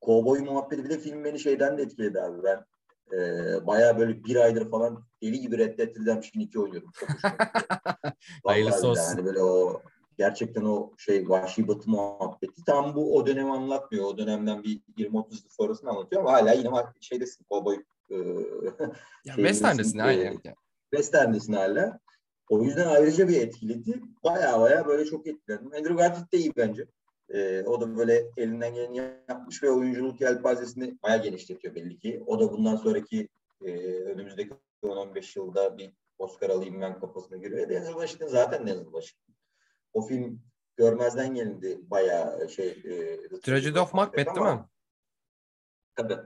kovboy 0.00 0.38
muhabbeti 0.40 0.84
bir 0.84 0.90
de 0.90 0.98
film 0.98 1.24
beni 1.24 1.38
şeyden 1.38 1.78
de 1.78 1.82
etkiledi 1.82 2.20
abi. 2.20 2.42
Ben 2.42 2.64
e, 3.16 3.18
bayağı 3.66 3.98
böyle 3.98 4.24
bir 4.24 4.36
aydır 4.36 4.70
falan 4.70 5.04
deli 5.22 5.40
gibi 5.40 5.58
Red 5.58 5.78
Dead 5.78 5.96
Redemption 5.96 6.42
2 6.42 6.60
oynuyorum. 6.60 6.90
Çok 6.94 7.08
Hayırlısı 8.44 8.88
olsun. 8.88 9.02
Hani 9.02 9.24
böyle 9.24 9.42
o 9.42 9.82
gerçekten 10.20 10.64
o 10.64 10.92
şey 10.98 11.28
vahşi 11.28 11.68
batı 11.68 11.90
muhabbeti 11.90 12.64
tam 12.66 12.94
bu 12.94 13.16
o 13.16 13.26
dönemi 13.26 13.52
anlatmıyor. 13.52 14.04
O 14.04 14.18
dönemden 14.18 14.62
bir 14.62 14.80
20-30 14.98 15.14
yıl 15.14 15.48
sonrasını 15.48 15.90
anlatıyor 15.90 16.22
ama 16.22 16.32
hala 16.32 16.52
yine 16.52 16.72
var- 16.72 16.92
şeydesin 17.00 17.44
kovboy 17.44 17.76
e, 18.10 18.16
Ya 19.24 19.34
Western'desin 19.34 19.98
aynen. 19.98 20.32
e, 20.32 20.54
Western'desin 20.90 21.52
hala. 21.52 21.98
O 22.50 22.62
yüzden 22.62 22.86
ayrıca 22.86 23.28
bir 23.28 23.40
etkiledi. 23.40 24.00
Baya 24.24 24.60
baya 24.60 24.86
böyle 24.86 25.04
çok 25.04 25.26
etkilendim. 25.26 25.66
Andrew 25.72 25.94
Garfield 25.94 26.32
de 26.32 26.38
iyi 26.38 26.52
bence. 26.56 26.86
Ee, 27.34 27.62
o 27.62 27.80
da 27.80 27.96
böyle 27.96 28.30
elinden 28.36 28.74
geleni 28.74 28.96
yapmış 29.28 29.62
ve 29.62 29.70
oyunculuk 29.70 30.20
yelpazesini 30.20 30.98
baya 31.02 31.16
genişletiyor 31.16 31.74
belli 31.74 31.98
ki. 31.98 32.22
O 32.26 32.40
da 32.40 32.52
bundan 32.52 32.76
sonraki 32.76 33.28
e, 33.64 33.70
önümüzdeki 34.02 34.54
10-15 34.82 35.38
yılda 35.38 35.78
bir 35.78 35.92
Oscar 36.18 36.50
alayım 36.50 36.80
ben 36.80 37.00
kafasına 37.00 37.36
giriyor. 37.38 37.68
Denzel 37.68 37.92
Washington 37.92 38.26
zaten 38.28 38.66
Denzel 38.66 38.84
Washington. 38.84 39.29
O 39.92 40.02
film 40.06 40.42
görmezden 40.76 41.34
gelindi 41.34 41.80
bayağı 41.82 42.48
şey. 42.48 42.68
E, 42.68 43.40
Tragedy 43.42 43.78
of 43.78 43.94
Macbeth 43.94 44.34
değil 44.34 44.46
mi? 44.46 44.64
Tabii. 45.96 46.18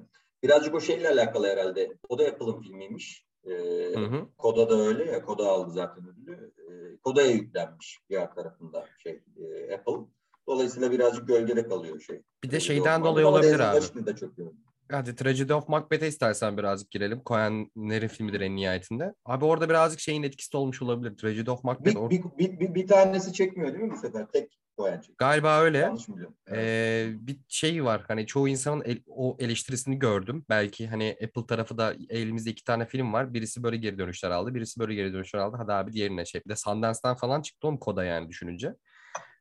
Birazcık 0.43 0.75
o 0.75 0.81
şeyle 0.81 1.09
alakalı 1.09 1.47
herhalde. 1.47 1.97
O 2.09 2.19
da 2.19 2.25
Apple'ın 2.25 2.61
filmiymiş. 2.61 3.27
Ee, 3.45 3.51
Hı 3.95 4.05
hı. 4.07 4.29
Koda 4.39 4.71
da 4.71 4.75
öyle 4.75 5.05
ya. 5.05 5.25
Koda 5.25 5.49
aldı 5.49 5.73
zaten 5.73 6.09
ödülü. 6.09 6.53
Ee, 6.59 6.97
Koda'ya 6.97 7.31
yüklenmiş 7.31 8.01
diğer 8.09 8.35
tarafında 8.35 8.89
şey 8.99 9.23
e, 9.37 9.75
Apple. 9.75 10.07
Dolayısıyla 10.47 10.91
birazcık 10.91 11.29
gölgede 11.29 11.69
kalıyor 11.69 12.01
şey. 12.01 12.23
Bir 12.45 12.51
de 12.51 12.61
şeyden 12.61 13.05
dolayı 13.05 13.27
olabilir 13.27 13.61
abi. 13.61 14.07
Da 14.07 14.17
çok 14.17 14.39
iyi. 14.39 14.53
Hadi 14.91 15.14
Tragedy 15.14 15.53
of 15.53 15.68
Macbeth'e 15.68 16.09
istersen 16.09 16.57
birazcık 16.59 16.91
girelim. 16.91 17.22
Coen'lerin 17.26 18.09
filmidir 18.09 18.41
en 18.41 18.57
nihayetinde. 18.57 19.14
Abi 19.24 19.45
orada 19.45 19.68
birazcık 19.68 20.01
şeyin 20.01 20.22
etkisi 20.22 20.53
de 20.53 20.57
olmuş 20.57 20.82
olabilir. 20.82 21.16
Tragedy 21.16 21.51
of 21.51 21.64
Macbeth. 21.64 22.11
Bir, 22.11 22.11
bir, 22.11 22.24
bir, 22.39 22.61
bir, 22.61 22.74
bir 22.74 22.87
tanesi 22.87 23.32
çekmiyor 23.32 23.72
değil 23.72 23.85
mi 23.85 23.91
bu 23.91 23.97
sefer? 23.97 24.26
Tek 24.32 24.59
Coen 24.78 24.97
çekti. 24.97 25.14
Galiba 25.18 25.61
öyle. 25.61 25.78
Yanlış 25.78 26.09
mı 26.09 26.14
biliyorum? 26.16 26.37
Ee, 26.53 27.09
bir 27.14 27.37
şey 27.49 27.85
var 27.85 28.05
hani 28.09 28.26
çoğu 28.26 28.49
insanın 28.49 28.82
el- 28.85 29.03
o 29.07 29.37
eleştirisini 29.41 29.99
gördüm. 29.99 30.45
Belki 30.49 30.87
hani 30.87 31.16
Apple 31.24 31.47
tarafı 31.47 31.78
da 31.78 31.95
elimizde 32.09 32.51
iki 32.51 32.64
tane 32.64 32.87
film 32.87 33.12
var. 33.12 33.35
Birisi 33.35 33.62
böyle 33.62 33.76
geri 33.76 33.99
dönüşler 33.99 34.30
aldı. 34.30 34.55
Birisi 34.55 34.80
böyle 34.80 34.95
geri 34.95 35.12
dönüşler 35.12 35.41
aldı. 35.41 35.57
Hadi 35.61 35.72
abi 35.72 35.93
diğerine 35.93 36.24
şey. 36.24 36.41
Bir 36.45 36.51
de 36.51 36.57
Sundance'dan 36.57 37.16
falan 37.16 37.43
çıktı 37.43 37.66
oğlum 37.66 37.78
Koda 37.78 38.05
yani 38.05 38.28
düşününce. 38.28 38.74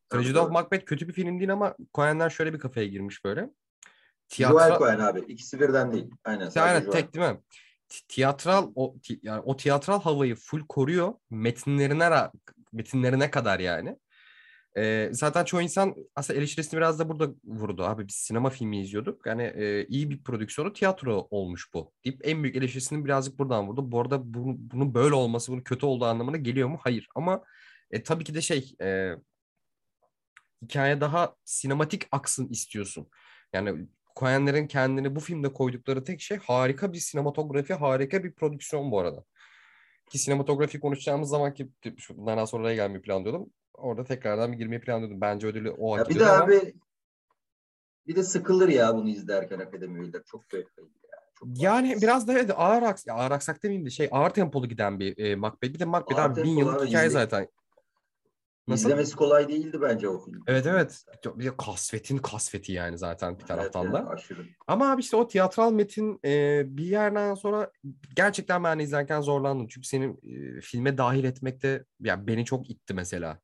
Tragedy 0.09 0.37
of. 0.37 0.51
Macbeth 0.51 0.85
kötü 0.85 1.07
bir 1.07 1.13
film 1.13 1.39
değil 1.39 1.53
ama 1.53 1.75
Coen'ler 1.93 2.29
şöyle 2.29 2.53
bir 2.53 2.59
kafaya 2.59 2.87
girmiş 2.87 3.25
böyle. 3.25 3.49
Joel 4.29 4.65
Tiyatro... 4.65 4.77
Coen 4.79 4.99
abi. 4.99 5.19
İkisi 5.19 5.59
birden 5.59 5.91
değil. 5.91 6.11
Aynen. 6.23 6.51
Aynen 6.55 6.81
Joel. 6.81 6.91
tek 6.91 7.13
değil 7.13 7.25
mi? 7.25 7.39
Ti- 7.89 8.07
Tiyatral 8.07 8.71
o 8.75 8.95
yani 9.23 9.41
o 9.41 9.57
tiyatral 9.57 10.01
havayı 10.01 10.35
full 10.35 10.67
koruyor. 10.69 11.13
Metinlerine 11.29 12.29
metinlerine 12.73 13.31
kadar 13.31 13.59
yani. 13.59 13.97
Ee, 14.77 15.09
zaten 15.11 15.45
çoğu 15.45 15.61
insan 15.61 15.95
aslında 16.15 16.39
eleştirisini 16.39 16.77
biraz 16.77 16.99
da 16.99 17.09
burada 17.09 17.33
vurdu. 17.45 17.83
Abi 17.83 18.07
biz 18.07 18.15
sinema 18.15 18.49
filmi 18.49 18.81
izliyorduk. 18.81 19.25
Yani 19.25 19.43
e, 19.43 19.85
iyi 19.87 20.09
bir 20.09 20.23
prodüksiyonu 20.23 20.73
tiyatro 20.73 21.27
olmuş 21.31 21.73
bu. 21.73 21.93
Deyip 22.05 22.27
en 22.27 22.43
büyük 22.43 22.55
eleştirisini 22.55 23.05
birazcık 23.05 23.39
buradan 23.39 23.67
vurdu. 23.67 23.91
Bu 23.91 24.01
arada 24.01 24.33
bunu, 24.33 24.55
bunun 24.57 24.93
böyle 24.93 25.15
olması, 25.15 25.51
bunun 25.51 25.61
kötü 25.61 25.85
olduğu 25.85 26.05
anlamına 26.05 26.37
geliyor 26.37 26.69
mu? 26.69 26.79
Hayır. 26.81 27.07
Ama 27.15 27.43
e, 27.91 28.03
tabii 28.03 28.23
ki 28.23 28.35
de 28.35 28.41
şey 28.41 28.75
e, 28.81 29.11
hikaye 30.61 31.01
daha 31.01 31.35
sinematik 31.45 32.07
aksın 32.11 32.47
istiyorsun. 32.47 33.07
Yani 33.53 33.87
Coen'lerin 34.15 34.67
kendini 34.67 35.15
bu 35.15 35.19
filmde 35.19 35.53
koydukları 35.53 36.03
tek 36.03 36.21
şey 36.21 36.37
harika 36.37 36.93
bir 36.93 36.97
sinematografi, 36.97 37.73
harika 37.73 38.23
bir 38.23 38.31
prodüksiyon 38.33 38.91
bu 38.91 38.99
arada. 38.99 39.23
Ki 40.09 40.17
sinematografi 40.17 40.79
konuşacağımız 40.79 41.29
zaman 41.29 41.53
ki 41.53 41.69
bundan 42.09 42.37
daha 42.37 42.47
sonra 42.47 42.63
oraya 42.63 42.75
gelmeyi 42.75 43.01
planlıyordum. 43.01 43.49
Orada 43.73 44.03
tekrardan 44.03 44.51
bir 44.51 44.57
girmeyi 44.57 44.81
planlıyordum. 44.81 45.21
Bence 45.21 45.47
ödülü 45.47 45.71
o 45.71 45.97
hak 45.97 46.09
bir 46.09 46.19
de 46.19 46.25
ama 46.25 46.43
abi 46.43 46.73
bir 48.07 48.15
de 48.15 48.23
sıkılır 48.23 48.69
ya 48.69 48.95
bunu 48.95 49.09
izlerken 49.09 49.59
akademi 49.59 49.99
üyeleri. 49.99 50.23
Çok 50.25 50.51
da 50.51 50.57
yani 51.45 51.93
fazla. 51.93 52.01
biraz 52.01 52.27
da 52.27 52.33
evet 52.33 52.51
ağır 52.55 52.81
aks 52.81 53.05
ağır 53.09 53.31
aksak 53.31 53.63
demeyeyim 53.63 53.85
de 53.85 53.89
şey 53.89 54.09
ağır 54.11 54.29
tempolu 54.29 54.67
giden 54.67 54.99
bir 54.99 55.17
e, 55.17 55.35
Macbeth. 55.35 55.73
Bir 55.73 55.79
de 55.79 55.85
Macbeth 55.85 56.19
Ağır 56.19 56.29
abi 56.29 56.43
bin 56.43 56.57
yıllık 56.57 56.87
hikaye 56.87 57.07
izle- 57.07 57.13
zaten. 57.13 57.47
Nasıl? 58.67 58.89
İzlemesi 58.89 59.15
kolay 59.15 59.49
değildi 59.49 59.81
bence 59.81 60.09
o 60.09 60.25
film. 60.25 60.43
Evet 60.47 60.65
evet. 60.65 61.03
Bir 61.25 61.49
kasvetin 61.49 62.17
kasveti 62.17 62.71
yani 62.71 62.97
zaten 62.97 63.39
bir 63.39 63.45
taraftan 63.45 63.83
Evet, 63.83 63.93
da. 63.93 63.97
yani 63.97 64.09
aşırı. 64.09 64.45
Ama 64.67 64.91
abi 64.91 65.01
işte 65.01 65.17
o 65.17 65.27
tiyatral 65.27 65.71
metin 65.71 66.19
e, 66.25 66.63
bir 66.77 66.85
yerden 66.85 67.33
sonra 67.33 67.71
gerçekten 68.15 68.63
ben 68.63 68.79
izlerken 68.79 69.21
zorlandım. 69.21 69.67
Çünkü 69.67 69.87
senin 69.87 70.19
e, 70.23 70.61
filme 70.61 70.97
dahil 70.97 71.23
etmekte 71.23 71.85
yani 71.99 72.27
beni 72.27 72.45
çok 72.45 72.69
itti 72.69 72.93
mesela. 72.93 73.39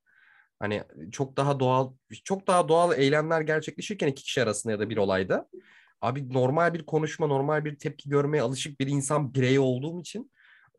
Hani 0.60 0.84
çok 1.12 1.38
daha 1.38 1.60
doğal 1.60 1.94
çok 2.24 2.48
daha 2.48 2.70
doğal 2.70 3.00
eylemler 3.00 3.42
gerçekleşirken 3.42 4.08
iki 4.08 4.24
kişi 4.24 4.44
arasında 4.44 4.74
ya 4.74 4.80
da 4.80 4.90
bir 4.90 4.98
olayda. 4.98 5.50
Abi 6.02 6.34
normal 6.34 6.74
bir 6.74 6.86
konuşma, 6.86 7.28
normal 7.28 7.66
bir 7.66 7.80
tepki 7.80 8.10
görmeye 8.10 8.42
alışık 8.42 8.80
bir 8.80 8.88
insan 8.88 9.34
bireyi 9.34 9.60
olduğum 9.60 10.00
için 10.00 10.32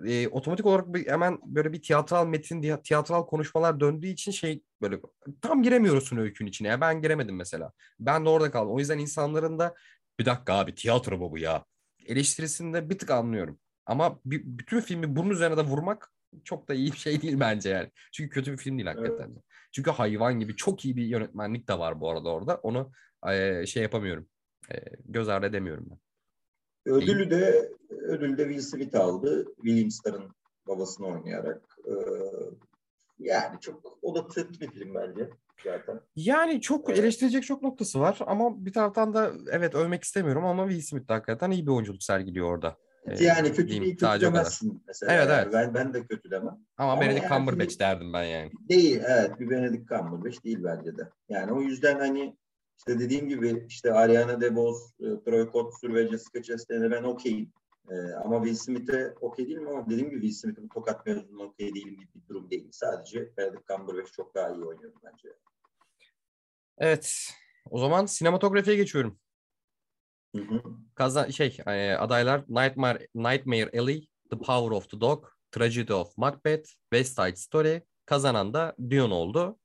e, 0.07 0.29
otomatik 0.29 0.67
olarak 0.67 0.95
bir, 0.95 1.07
hemen 1.07 1.39
böyle 1.45 1.73
bir 1.73 1.83
tiyatral 1.83 2.27
metin, 2.27 2.77
tiyatral 2.83 3.27
konuşmalar 3.27 3.81
döndüğü 3.81 4.07
için 4.07 4.33
şey 4.33 4.63
böyle 4.83 5.01
tam 5.43 5.63
giremiyorsun 5.63 6.17
öykünün 6.17 6.49
içine. 6.49 6.69
Ya 6.69 6.81
ben 6.81 7.03
giremedim 7.03 7.37
mesela. 7.37 7.73
Ben 8.01 8.25
de 8.25 8.29
orada 8.29 8.51
kaldım. 8.51 8.73
O 8.75 8.79
yüzden 8.79 8.99
insanların 8.99 9.59
da 9.59 9.75
bir 10.19 10.25
dakika 10.27 10.55
abi 10.55 10.75
tiyatro 10.75 11.21
bu 11.31 11.39
ya? 11.39 11.65
Eleştirisini 12.07 12.75
de 12.75 12.91
bir 12.91 12.99
tık 12.99 13.11
anlıyorum. 13.11 13.59
Ama 13.87 14.21
bir- 14.25 14.43
bütün 14.45 14.81
filmi 14.81 15.17
bunun 15.17 15.31
üzerine 15.31 15.57
de 15.57 15.63
vurmak 15.63 16.13
çok 16.45 16.69
da 16.69 16.75
iyi 16.75 16.93
bir 16.93 16.97
şey 16.97 17.23
değil 17.23 17.41
bence 17.41 17.71
yani. 17.71 17.91
Çünkü 18.13 18.31
kötü 18.31 18.53
bir 18.53 18.57
film 18.57 18.79
değil 18.79 18.87
hakikaten. 18.89 19.35
Çünkü 19.73 19.91
hayvan 19.91 20.41
gibi 20.41 20.57
çok 20.57 20.85
iyi 20.85 20.97
bir 20.97 21.05
yönetmenlik 21.05 21.69
de 21.69 21.79
var 21.79 22.01
bu 22.01 22.11
arada 22.11 22.29
orada. 22.29 22.55
Onu 22.57 22.93
e, 23.31 23.67
şey 23.67 23.83
yapamıyorum. 23.83 24.29
E, 24.73 24.75
göz 25.05 25.29
ardı 25.29 25.47
edemiyorum 25.47 25.87
ben. 25.91 25.99
Ödülü 26.87 27.31
de 27.31 27.73
ödülü 27.91 28.39
de 28.39 28.43
Will 28.43 28.61
Smith 28.61 29.01
aldı. 29.01 29.47
William 29.57 29.91
Starr'ın 29.91 30.35
babasını 30.69 31.07
oynayarak. 31.07 31.77
Ee, 31.87 31.93
yani 33.19 33.61
çok 33.61 33.99
o 34.03 34.15
da 34.15 34.29
tırt 34.29 34.61
bir 34.61 34.71
film 34.71 34.95
bence 34.95 35.31
zaten. 35.65 36.01
Yani 36.17 36.61
çok 36.61 36.91
eleştirecek 36.91 37.45
çok 37.45 37.63
noktası 37.63 38.01
var 38.01 38.19
ama 38.27 38.65
bir 38.65 38.73
taraftan 38.73 39.15
da 39.15 39.33
evet 39.51 39.75
övmek 39.75 40.05
istemiyorum 40.05 40.45
ama 40.45 40.69
Will 40.69 40.83
Smith 40.83 41.09
de 41.09 41.13
hakikaten 41.13 41.51
iyi 41.51 41.67
bir 41.67 41.73
oyunculuk 41.73 42.03
sergiliyor 42.03 42.47
orada. 42.47 42.77
Ee, 43.07 43.25
yani 43.25 43.53
kötü 43.53 43.97
kadar. 43.97 44.13
kötülemezsin 44.13 44.83
mesela. 44.87 45.13
Evet, 45.13 45.29
evet. 45.31 45.49
Ben, 45.53 45.75
ben 45.75 45.95
de 45.95 46.07
kötülemem. 46.07 46.59
Ama, 46.77 46.93
Ama 46.93 47.01
Benedict 47.01 47.31
yani 47.31 47.39
Cumberbatch 47.39 47.79
derdim 47.79 48.13
ben 48.13 48.25
yani. 48.25 48.51
Değil 48.69 49.01
evet 49.07 49.41
bir 49.41 49.51
Benedict 49.51 49.89
Cumberbatch 49.89 50.45
değil 50.45 50.59
bence 50.65 50.99
de. 50.99 51.09
Yani 51.29 51.53
o 51.53 51.61
yüzden 51.61 51.99
hani 51.99 52.37
işte 52.81 52.99
dediğim 52.99 53.29
gibi 53.29 53.65
işte 53.69 53.93
Ariana 53.93 54.41
DeBose, 54.41 54.85
e, 55.01 55.25
Troy 55.25 55.51
Kotsur 55.51 55.95
ve 55.95 56.09
Jessica 56.09 56.43
Chastain'e 56.43 56.91
ben 56.91 57.03
okeyim. 57.03 57.53
Ee, 57.91 58.13
ama 58.25 58.45
Will 58.45 58.55
Smith'e 58.55 59.15
okey 59.21 59.47
değilim 59.47 59.69
ama 59.69 59.87
dediğim 59.87 60.11
gibi 60.11 60.21
Will 60.21 60.41
Smith'in 60.41 60.69
tokat 60.69 61.07
mevzunun 61.07 61.47
okey 61.47 61.75
değilim 61.75 61.97
gibi 61.97 62.09
bir 62.15 62.29
durum 62.29 62.51
değil. 62.51 62.69
Sadece 62.73 63.37
Benedict 63.37 63.69
Cumberbatch 63.69 64.13
çok 64.13 64.35
daha 64.35 64.49
iyi 64.49 64.65
oynuyor 64.65 64.93
bence. 65.05 65.29
Evet. 66.79 67.31
O 67.71 67.79
zaman 67.79 68.07
sinematografiye 68.07 68.77
geçiyorum. 68.77 69.19
Hı 70.37 70.43
hı. 70.43 70.63
Kazan 70.95 71.31
şey 71.31 71.59
e, 71.67 71.93
adaylar 71.93 72.45
Nightmare 72.49 73.09
Nightmare 73.15 73.81
Alley, 73.81 74.09
The 74.31 74.39
Power 74.39 74.77
of 74.77 74.91
the 74.91 75.01
Dog, 75.01 75.27
Tragedy 75.51 75.93
of 75.93 76.19
Macbeth, 76.19 76.69
West 76.93 77.17
Side 77.17 77.37
Story. 77.37 77.83
Kazanan 78.07 78.55
da 78.55 78.75
Dune 78.91 79.15
oldu. 79.15 79.59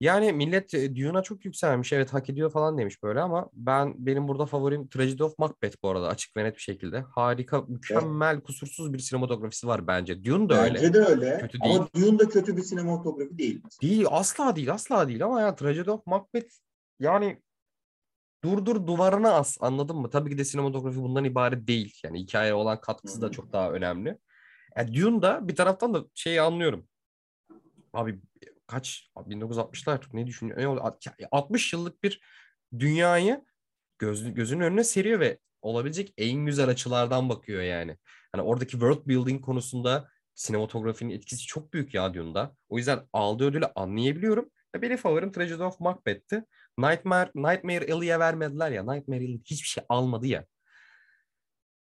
Yani 0.00 0.32
millet 0.32 0.74
e, 0.74 0.96
Dune'a 0.96 1.22
çok 1.22 1.44
yükselmiş. 1.44 1.92
Evet 1.92 2.14
hak 2.14 2.30
ediyor 2.30 2.50
falan 2.50 2.78
demiş 2.78 3.02
böyle 3.02 3.20
ama 3.20 3.50
ben 3.52 3.94
benim 3.98 4.28
burada 4.28 4.46
favorim 4.46 4.88
Tragedy 4.88 5.22
of 5.22 5.38
Macbeth 5.38 5.76
bu 5.82 5.88
arada 5.88 6.08
açık 6.08 6.36
ve 6.36 6.44
net 6.44 6.56
bir 6.56 6.60
şekilde. 6.60 7.00
Harika, 7.00 7.62
mükemmel, 7.62 8.40
kusursuz 8.40 8.92
bir 8.92 8.98
sinematografisi 8.98 9.66
var 9.66 9.86
bence. 9.86 10.24
Dune 10.24 10.48
da 10.48 10.64
öyle. 10.64 10.74
Bence 10.74 10.94
de 10.94 10.98
öyle. 10.98 11.38
Kötü 11.40 11.58
ama 11.60 11.88
Dune 11.96 12.18
da 12.18 12.28
kötü 12.28 12.56
bir 12.56 12.62
sinematografi 12.62 13.38
değil. 13.38 13.62
Değil 13.82 14.06
asla 14.10 14.56
değil 14.56 14.72
asla 14.72 15.08
değil 15.08 15.24
ama 15.24 15.40
ya 15.40 15.54
Tragedy 15.54 15.90
of 15.90 16.06
Macbeth 16.06 16.54
yani 17.00 17.42
durdur 18.44 18.86
duvarına 18.86 19.32
as 19.34 19.56
anladın 19.60 19.96
mı? 19.96 20.10
Tabii 20.10 20.30
ki 20.30 20.38
de 20.38 20.44
sinematografi 20.44 20.96
bundan 20.96 21.24
ibaret 21.24 21.66
değil. 21.68 22.00
Yani 22.04 22.20
hikayeye 22.20 22.54
olan 22.54 22.80
katkısı 22.80 23.22
da 23.22 23.26
Hı. 23.26 23.30
çok 23.30 23.52
daha 23.52 23.72
önemli. 23.72 24.18
Yani 24.76 24.94
Dune'da 24.94 25.48
bir 25.48 25.56
taraftan 25.56 25.94
da 25.94 26.04
şeyi 26.14 26.40
anlıyorum. 26.40 26.86
Abi 27.92 28.20
kaç 28.70 29.10
1960'lar 29.16 30.00
ne 30.12 30.26
düşünüyor? 30.26 30.58
Ne 30.58 30.68
oldu? 30.68 30.96
60 31.32 31.72
yıllık 31.72 32.02
bir 32.02 32.20
dünyayı 32.78 33.44
göz, 33.98 34.34
gözünün 34.34 34.64
önüne 34.64 34.84
seriyor 34.84 35.20
ve 35.20 35.38
olabilecek 35.62 36.14
en 36.18 36.46
güzel 36.46 36.68
açılardan 36.68 37.28
bakıyor 37.28 37.62
yani. 37.62 37.96
Hani 38.32 38.42
oradaki 38.42 38.70
world 38.70 39.06
building 39.08 39.44
konusunda 39.44 40.08
sinematografinin 40.34 41.14
etkisi 41.14 41.46
çok 41.46 41.72
büyük 41.72 41.94
ya 41.94 42.14
Dune'da. 42.14 42.56
O 42.68 42.78
yüzden 42.78 43.00
aldığı 43.12 43.46
ödülü 43.46 43.66
anlayabiliyorum. 43.74 44.50
Ve 44.74 44.82
benim 44.82 44.96
favorim 44.96 45.32
Tragedy 45.32 45.62
of 45.62 45.80
Macbeth'ti. 45.80 46.44
Nightmare, 46.78 47.30
Nightmare 47.34 47.92
Alley'e 47.92 48.18
vermediler 48.18 48.70
ya. 48.70 48.92
Nightmare 48.92 49.18
Alley 49.18 49.40
hiçbir 49.44 49.68
şey 49.68 49.84
almadı 49.88 50.26
ya. 50.26 50.46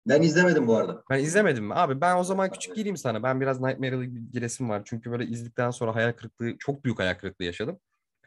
Ben 0.08 0.22
izlemedim 0.22 0.66
bu 0.66 0.76
arada. 0.76 1.02
Ben 1.10 1.18
izlemedim 1.18 1.64
mi? 1.64 1.74
Abi 1.74 2.00
ben 2.00 2.16
o 2.16 2.24
zaman 2.24 2.50
küçük 2.50 2.76
gireyim 2.76 2.96
sana. 2.96 3.22
Ben 3.22 3.40
biraz 3.40 3.60
Nightmare 3.60 3.96
Alley 3.96 4.08
giresim 4.32 4.68
var. 4.68 4.82
Çünkü 4.84 5.10
böyle 5.10 5.24
izledikten 5.26 5.70
sonra 5.70 5.94
hayal 5.94 6.12
kırıklığı, 6.12 6.58
çok 6.58 6.84
büyük 6.84 6.98
hayal 6.98 7.14
kırıklığı 7.14 7.44
yaşadım. 7.44 7.78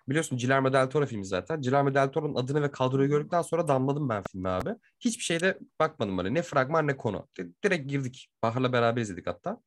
Biliyorsun 0.10 0.38
Guillermo 0.38 0.74
del 0.74 0.88
Toro 0.90 1.06
filmi 1.06 1.26
zaten. 1.26 1.62
Guillermo 1.62 1.94
del 1.94 2.10
Toro'nun 2.10 2.36
adını 2.36 2.62
ve 2.62 2.72
kadroyu 2.72 3.10
gördükten 3.10 3.42
sonra 3.42 3.68
damladım 3.68 4.10
ben 4.10 4.24
filme 4.32 4.50
abi. 4.50 4.70
Hiçbir 5.00 5.24
şeyde 5.24 5.60
bakmadım 5.80 6.18
böyle. 6.18 6.34
Ne 6.34 6.42
fragman 6.42 6.88
ne 6.88 6.98
konu. 6.98 7.28
Di- 7.40 7.52
Direkt 7.64 7.90
girdik. 7.90 8.30
Bahar'la 8.44 8.74
beraber 8.74 9.02
izledik 9.02 9.28
hatta. 9.28 9.62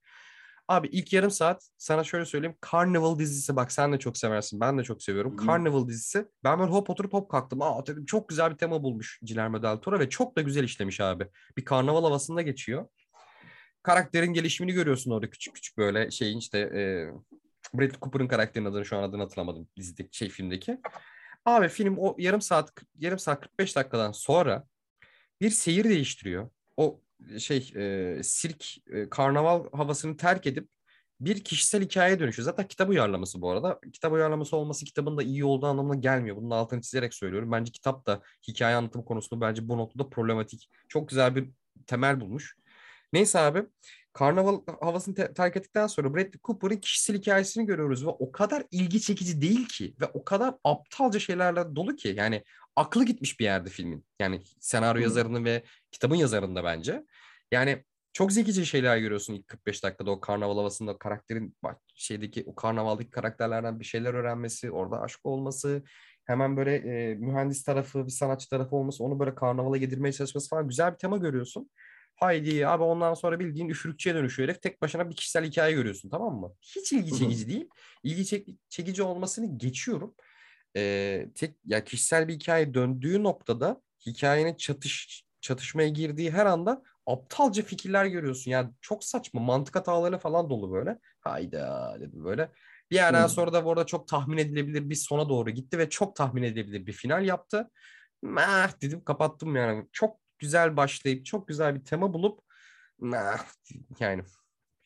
Abi 0.68 0.88
ilk 0.88 1.12
yarım 1.12 1.30
saat 1.30 1.68
sana 1.78 2.04
şöyle 2.04 2.24
söyleyeyim. 2.24 2.56
Carnival 2.72 3.18
dizisi 3.18 3.56
bak 3.56 3.72
sen 3.72 3.92
de 3.92 3.98
çok 3.98 4.16
seversin. 4.16 4.60
Ben 4.60 4.78
de 4.78 4.84
çok 4.84 5.02
seviyorum. 5.02 5.38
Hı 5.38 5.42
hı. 5.42 5.46
Carnival 5.46 5.88
dizisi. 5.88 6.28
Ben 6.44 6.58
böyle 6.58 6.70
hop 6.70 6.90
oturup 6.90 7.12
hop 7.12 7.30
kalktım. 7.30 7.62
Aa 7.62 7.86
dedim 7.86 8.04
çok 8.04 8.28
güzel 8.28 8.50
bir 8.50 8.56
tema 8.56 8.82
bulmuş 8.82 9.20
Guillermo 9.22 9.62
del 9.62 9.76
Toro 9.76 9.98
ve 9.98 10.08
çok 10.08 10.36
da 10.36 10.42
güzel 10.42 10.64
işlemiş 10.64 11.00
abi. 11.00 11.26
Bir 11.56 11.64
karnaval 11.64 12.02
havasında 12.02 12.42
geçiyor. 12.42 12.86
Karakterin 13.82 14.32
gelişimini 14.32 14.72
görüyorsun 14.72 15.10
orada 15.10 15.30
küçük 15.30 15.54
küçük 15.54 15.78
böyle 15.78 16.10
şeyin 16.10 16.38
işte 16.38 16.58
e, 16.58 16.82
Bradley 17.74 18.00
Cooper'ın 18.00 18.28
karakterinin 18.28 18.70
adını 18.70 18.84
şu 18.84 18.98
an 18.98 19.02
adını 19.02 19.22
hatırlamadım 19.22 19.68
dizideki 19.76 20.16
şey 20.16 20.28
filmdeki. 20.28 20.80
Abi 21.44 21.68
film 21.68 21.98
o 21.98 22.16
yarım 22.18 22.40
saat 22.40 22.72
yarım 22.98 23.18
saat 23.18 23.40
45 23.40 23.76
dakikadan 23.76 24.12
sonra 24.12 24.64
bir 25.40 25.50
seyir 25.50 25.84
değiştiriyor. 25.84 26.50
O 26.76 27.00
şey 27.38 27.72
e, 27.76 28.22
sirk 28.22 28.64
e, 28.92 29.08
karnaval 29.10 29.64
havasını 29.72 30.16
terk 30.16 30.46
edip 30.46 30.68
bir 31.20 31.44
kişisel 31.44 31.82
hikayeye 31.82 32.20
dönüşüyor. 32.20 32.44
Zaten 32.44 32.68
kitap 32.68 32.88
uyarlaması 32.88 33.42
bu 33.42 33.50
arada. 33.50 33.80
Kitap 33.92 34.12
uyarlaması 34.12 34.56
olması 34.56 34.84
kitabın 34.84 35.16
da 35.16 35.22
iyi 35.22 35.44
olduğu 35.44 35.66
anlamına 35.66 35.94
gelmiyor. 35.94 36.36
Bunun 36.36 36.50
altını 36.50 36.80
çizerek 36.80 37.14
söylüyorum. 37.14 37.52
Bence 37.52 37.72
kitap 37.72 38.06
da 38.06 38.22
hikaye 38.48 38.76
anlatım 38.76 39.02
konusunda 39.02 39.46
bence 39.46 39.68
bu 39.68 39.78
noktada 39.78 40.08
problematik. 40.08 40.70
Çok 40.88 41.08
güzel 41.08 41.36
bir 41.36 41.50
temel 41.86 42.20
bulmuş. 42.20 42.56
Neyse 43.12 43.38
abi 43.38 43.62
karnaval 44.12 44.60
havasını 44.80 45.14
te- 45.14 45.34
terk 45.34 45.56
ettikten 45.56 45.86
sonra 45.86 46.14
Bradley 46.14 46.40
Cooper'ın 46.44 46.76
kişisel 46.76 47.16
hikayesini 47.16 47.66
görüyoruz 47.66 48.06
ve 48.06 48.10
o 48.10 48.32
kadar 48.32 48.64
ilgi 48.70 49.00
çekici 49.00 49.40
değil 49.40 49.68
ki 49.68 49.94
ve 50.00 50.06
o 50.06 50.24
kadar 50.24 50.54
aptalca 50.64 51.18
şeylerle 51.18 51.76
dolu 51.76 51.96
ki 51.96 52.14
yani 52.16 52.44
aklı 52.76 53.04
gitmiş 53.04 53.40
bir 53.40 53.44
yerde 53.44 53.70
filmin. 53.70 54.04
Yani 54.20 54.42
senaryo 54.60 55.00
Hı. 55.00 55.04
yazarının 55.04 55.44
ve 55.44 55.62
kitabın 55.92 56.16
yazarında 56.16 56.64
bence. 56.64 57.04
Yani 57.52 57.84
çok 58.12 58.32
zekice 58.32 58.64
şeyler 58.64 58.98
görüyorsun 58.98 59.34
ilk 59.34 59.48
45 59.48 59.84
dakikada 59.84 60.10
o 60.10 60.20
karnaval 60.20 60.56
havasında 60.56 60.98
karakterin 60.98 61.56
bak 61.62 61.80
şeydeki 61.94 62.44
o 62.46 62.54
karnavaldaki 62.54 63.10
karakterlerden 63.10 63.80
bir 63.80 63.84
şeyler 63.84 64.14
öğrenmesi, 64.14 64.70
orada 64.70 65.00
aşk 65.00 65.20
olması, 65.24 65.82
hemen 66.24 66.56
böyle 66.56 66.74
e, 66.74 67.14
mühendis 67.14 67.62
tarafı, 67.62 68.06
bir 68.06 68.10
sanatçı 68.10 68.48
tarafı 68.48 68.76
olması, 68.76 69.04
onu 69.04 69.18
böyle 69.18 69.34
karnavala 69.34 69.76
yedirmeye 69.76 70.12
çalışması 70.12 70.48
falan 70.48 70.68
güzel 70.68 70.92
bir 70.92 70.98
tema 70.98 71.16
görüyorsun. 71.16 71.70
Haydi 72.16 72.66
abi 72.66 72.82
ondan 72.82 73.14
sonra 73.14 73.40
bildiğin 73.40 73.68
üfürükçüye 73.68 74.14
dönüşüyor 74.14 74.48
herif. 74.48 74.62
Tek 74.62 74.82
başına 74.82 75.10
bir 75.10 75.16
kişisel 75.16 75.44
hikaye 75.44 75.74
görüyorsun 75.74 76.10
tamam 76.10 76.40
mı? 76.40 76.54
Hiç 76.62 76.92
ilgi 76.92 77.18
çekici 77.18 77.48
değil. 77.48 77.68
İlgi 78.02 78.26
çek- 78.26 78.58
çekici 78.68 79.02
olmasını 79.02 79.58
geçiyorum. 79.58 80.14
Ee, 80.76 81.28
tek 81.34 81.56
ya 81.64 81.84
kişisel 81.84 82.28
bir 82.28 82.34
hikaye 82.34 82.74
döndüğü 82.74 83.22
noktada 83.22 83.82
hikayenin 84.06 84.54
çatış 84.54 85.24
çatışmaya 85.40 85.88
girdiği 85.88 86.30
her 86.30 86.46
anda 86.46 86.82
aptalca 87.06 87.62
fikirler 87.62 88.06
görüyorsun. 88.06 88.50
Yani 88.50 88.70
çok 88.80 89.04
saçma 89.04 89.40
mantık 89.40 89.76
hataları 89.76 90.18
falan 90.18 90.50
dolu 90.50 90.72
böyle. 90.72 90.98
Hayda 91.20 91.96
dedim 92.00 92.24
böyle. 92.24 92.52
Bir 92.90 92.96
yerden 92.96 93.24
Hı. 93.24 93.28
sonra 93.28 93.52
da 93.52 93.64
bu 93.64 93.70
arada 93.70 93.86
çok 93.86 94.08
tahmin 94.08 94.38
edilebilir 94.38 94.90
bir 94.90 94.94
sona 94.94 95.28
doğru 95.28 95.50
gitti 95.50 95.78
ve 95.78 95.90
çok 95.90 96.16
tahmin 96.16 96.42
edilebilir 96.42 96.86
bir 96.86 96.92
final 96.92 97.24
yaptı. 97.24 97.70
Meh 98.22 98.82
dedim 98.82 99.04
kapattım 99.04 99.56
yani. 99.56 99.88
Çok 99.92 100.16
güzel 100.38 100.76
başlayıp 100.76 101.26
çok 101.26 101.48
güzel 101.48 101.74
bir 101.74 101.84
tema 101.84 102.12
bulup 102.12 102.40
meh, 103.00 103.38
yani 104.00 104.22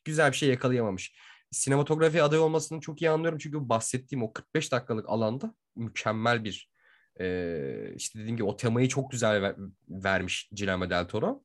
güzel 0.04 0.32
bir 0.32 0.36
şey 0.36 0.48
yakalayamamış. 0.48 1.16
Sinematografi 1.50 2.22
aday 2.22 2.38
olmasını 2.38 2.80
çok 2.80 3.02
iyi 3.02 3.10
anlıyorum 3.10 3.38
çünkü 3.38 3.68
bahsettiğim 3.68 4.22
o 4.22 4.32
45 4.32 4.72
dakikalık 4.72 5.08
alanda 5.08 5.54
mükemmel 5.76 6.44
bir 6.44 6.71
e, 7.20 7.94
işte 7.96 8.18
dediğim 8.18 8.36
gibi 8.36 8.46
o 8.46 8.56
temayı 8.56 8.88
çok 8.88 9.10
güzel 9.10 9.42
ver- 9.42 9.56
vermiş 9.88 10.50
Guillermo 10.52 10.90
del 10.90 11.08
Toro. 11.08 11.42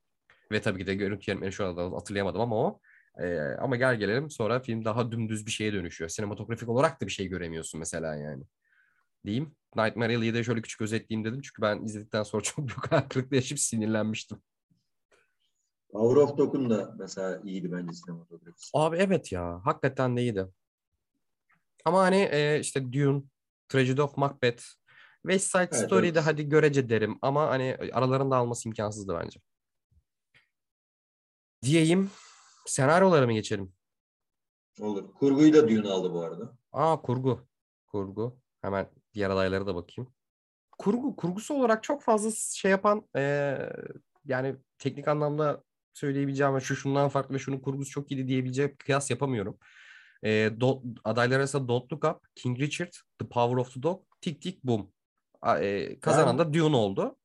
Ve 0.51 0.61
tabii 0.61 0.79
ki 0.79 0.87
de 0.87 0.95
görüntü 0.95 1.31
yönetmeni 1.31 1.51
şu 1.51 1.65
anda 1.65 1.83
hatırlayamadım 1.83 2.41
ama 2.41 2.55
o. 2.55 2.79
E, 3.19 3.37
ama 3.39 3.75
gel 3.75 3.95
gelelim 3.95 4.29
sonra 4.29 4.59
film 4.59 4.85
daha 4.85 5.11
dümdüz 5.11 5.45
bir 5.45 5.51
şeye 5.51 5.73
dönüşüyor. 5.73 6.09
Sinematografik 6.09 6.69
olarak 6.69 7.01
da 7.01 7.05
bir 7.05 7.11
şey 7.11 7.27
göremiyorsun 7.27 7.79
mesela 7.79 8.15
yani. 8.15 8.43
Diyeyim. 9.25 9.55
Nightmare 9.75 10.15
Alley'i 10.15 10.33
de 10.33 10.43
şöyle 10.43 10.61
küçük 10.61 10.81
özetleyeyim 10.81 11.25
dedim. 11.25 11.41
Çünkü 11.41 11.61
ben 11.61 11.83
izledikten 11.83 12.23
sonra 12.23 12.43
çok 12.43 12.57
büyük 12.57 12.91
hayal 12.91 13.31
yaşayıp 13.31 13.59
sinirlenmiştim. 13.59 14.41
Power 15.89 16.21
of 16.21 16.37
Dog'un 16.37 16.69
da 16.69 16.95
mesela 16.99 17.41
iyiydi 17.45 17.71
bence 17.71 17.93
sinematografisi. 17.93 18.69
Abi 18.73 18.97
evet 18.97 19.31
ya. 19.31 19.61
Hakikaten 19.65 20.17
de 20.17 20.21
iyiydi. 20.21 20.45
Ama 21.85 22.01
hani 22.01 22.29
e, 22.31 22.59
işte 22.59 22.93
Dune, 22.93 23.23
Tragedy 23.69 24.01
of 24.01 24.17
Macbeth, 24.17 24.63
West 25.21 25.51
Side 25.51 25.61
Evet, 25.61 25.75
Story'de 25.85 26.19
evet. 26.19 26.27
hadi 26.27 26.49
görece 26.49 26.89
derim. 26.89 27.17
Ama 27.21 27.47
hani 27.49 27.77
aralarında 27.93 28.35
alması 28.35 28.69
imkansızdı 28.69 29.19
bence. 29.23 29.39
Diyeyim. 31.63 32.11
Senaryolara 32.65 33.25
mı 33.25 33.33
geçelim? 33.33 33.73
Olur. 34.79 35.13
Kurguyu 35.13 35.53
da 35.53 35.69
Dune 35.69 35.89
aldı 35.89 36.13
bu 36.13 36.21
arada. 36.21 36.57
Aa 36.71 37.01
kurgu. 37.01 37.47
Kurgu. 37.87 38.39
Hemen 38.61 38.89
diğer 39.13 39.29
adaylara 39.29 39.67
da 39.67 39.75
bakayım. 39.75 40.13
Kurgu, 40.77 41.15
kurgusu 41.15 41.53
olarak 41.53 41.83
çok 41.83 42.03
fazla 42.03 42.31
şey 42.31 42.71
yapan 42.71 43.07
eee, 43.15 43.73
yani 44.25 44.55
teknik 44.77 45.07
anlamda 45.07 45.63
söyleyebileceğim 45.93 46.55
ve 46.55 46.59
şu 46.59 46.75
şundan 46.75 47.09
farklı 47.09 47.35
ve 47.35 47.39
şunun 47.39 47.59
kurgusu 47.59 47.91
çok 47.91 48.11
iyiydi 48.11 48.27
diyebileceğim 48.27 48.75
kıyas 48.79 49.09
yapamıyorum. 49.11 49.57
Eee 50.23 50.47
Do- 50.47 50.95
adaylar 51.03 51.37
arasında 51.37 51.67
Don't 51.67 51.93
Look 51.93 52.03
Up, 52.03 52.17
King 52.35 52.59
Richard, 52.59 52.91
The 53.19 53.27
Power 53.27 53.57
of 53.57 53.73
the 53.73 53.83
Dog, 53.83 54.03
Tick 54.21 54.41
Tick 54.41 54.63
Boom. 54.63 54.91
Eee, 55.55 55.99
kazanan 55.99 56.37
da 56.37 56.53
Dune 56.53 56.75
oldu. 56.75 57.15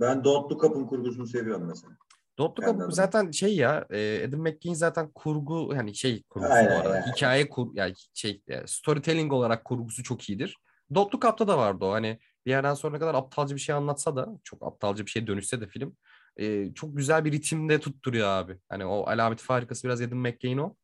Ben 0.00 0.24
Don't 0.24 0.52
Look 0.52 0.64
Up'ın 0.64 0.86
kurgusunu 0.86 1.26
seviyorum 1.26 1.66
mesela. 1.66 1.92
Don't 2.38 2.58
Look 2.58 2.68
Up 2.68 2.92
zaten 2.92 3.30
şey 3.30 3.56
ya 3.56 3.86
e, 3.90 4.24
Adam 4.28 4.40
McKay 4.40 4.74
zaten 4.74 5.10
kurgu 5.14 5.74
yani 5.74 5.94
şey 5.94 6.22
kurgusu 6.22 6.52
Aynen 6.52 6.70
bu 6.70 6.80
arada. 6.80 6.96
yani. 6.96 7.06
Hikaye 7.06 7.48
kur 7.48 7.68
yani 7.74 7.94
şey 8.14 8.42
e, 8.48 8.66
storytelling 8.66 9.32
olarak 9.32 9.64
kurgusu 9.64 10.02
çok 10.02 10.28
iyidir. 10.30 10.56
Don't 10.94 11.14
Look 11.14 11.24
Up'ta 11.24 11.48
da 11.48 11.58
vardı 11.58 11.84
o. 11.84 11.92
Hani 11.92 12.18
bir 12.46 12.50
yerden 12.50 12.74
sonra 12.74 12.98
kadar 12.98 13.14
aptalca 13.14 13.54
bir 13.54 13.60
şey 13.60 13.74
anlatsa 13.74 14.16
da 14.16 14.28
çok 14.44 14.62
aptalca 14.62 15.06
bir 15.06 15.10
şeye 15.10 15.26
dönüşse 15.26 15.60
de 15.60 15.66
film 15.66 15.96
e, 16.36 16.74
çok 16.74 16.96
güzel 16.96 17.24
bir 17.24 17.32
ritimde 17.32 17.80
tutturuyor 17.80 18.28
abi. 18.28 18.58
Hani 18.68 18.84
o 18.84 19.06
alamet 19.06 19.40
farikası 19.40 19.84
biraz 19.88 20.00
Adam 20.00 20.18
McKay'in 20.18 20.58
o. 20.58 20.76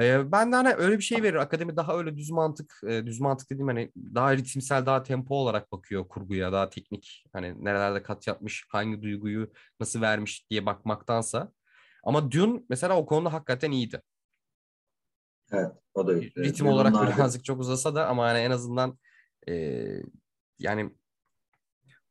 E, 0.00 0.32
ben 0.32 0.52
de 0.52 0.56
hani 0.56 0.74
öyle 0.74 0.98
bir 0.98 1.02
şey 1.02 1.22
verir. 1.22 1.34
Akademi 1.34 1.76
daha 1.76 1.96
öyle 1.98 2.16
düz 2.16 2.30
mantık, 2.30 2.80
e, 2.86 3.06
düz 3.06 3.20
mantık 3.20 3.50
dediğim 3.50 3.68
hani 3.68 3.92
daha 3.96 4.36
ritimsel, 4.36 4.86
daha 4.86 5.02
tempo 5.02 5.34
olarak 5.34 5.72
bakıyor 5.72 6.08
kurguya, 6.08 6.52
daha 6.52 6.70
teknik. 6.70 7.24
Hani 7.32 7.64
nerelerde 7.64 8.02
kat 8.02 8.26
yapmış, 8.26 8.66
hangi 8.68 9.02
duyguyu 9.02 9.52
nasıl 9.80 10.00
vermiş 10.00 10.50
diye 10.50 10.66
bakmaktansa. 10.66 11.52
Ama 12.04 12.32
Dune 12.32 12.62
mesela 12.68 12.96
o 12.96 13.06
konuda 13.06 13.32
hakikaten 13.32 13.70
iyiydi. 13.70 14.02
Evet. 15.52 15.72
O 15.94 16.06
da 16.06 16.14
iyi. 16.18 16.32
Ritim 16.38 16.66
Dune'un 16.66 16.76
olarak 16.76 16.92
nadir- 16.94 17.16
birazcık 17.16 17.44
çok 17.44 17.60
uzasa 17.60 17.94
da 17.94 18.08
ama 18.08 18.24
hani 18.24 18.38
en 18.38 18.50
azından 18.50 18.98
e, 19.48 19.84
yani 20.58 20.90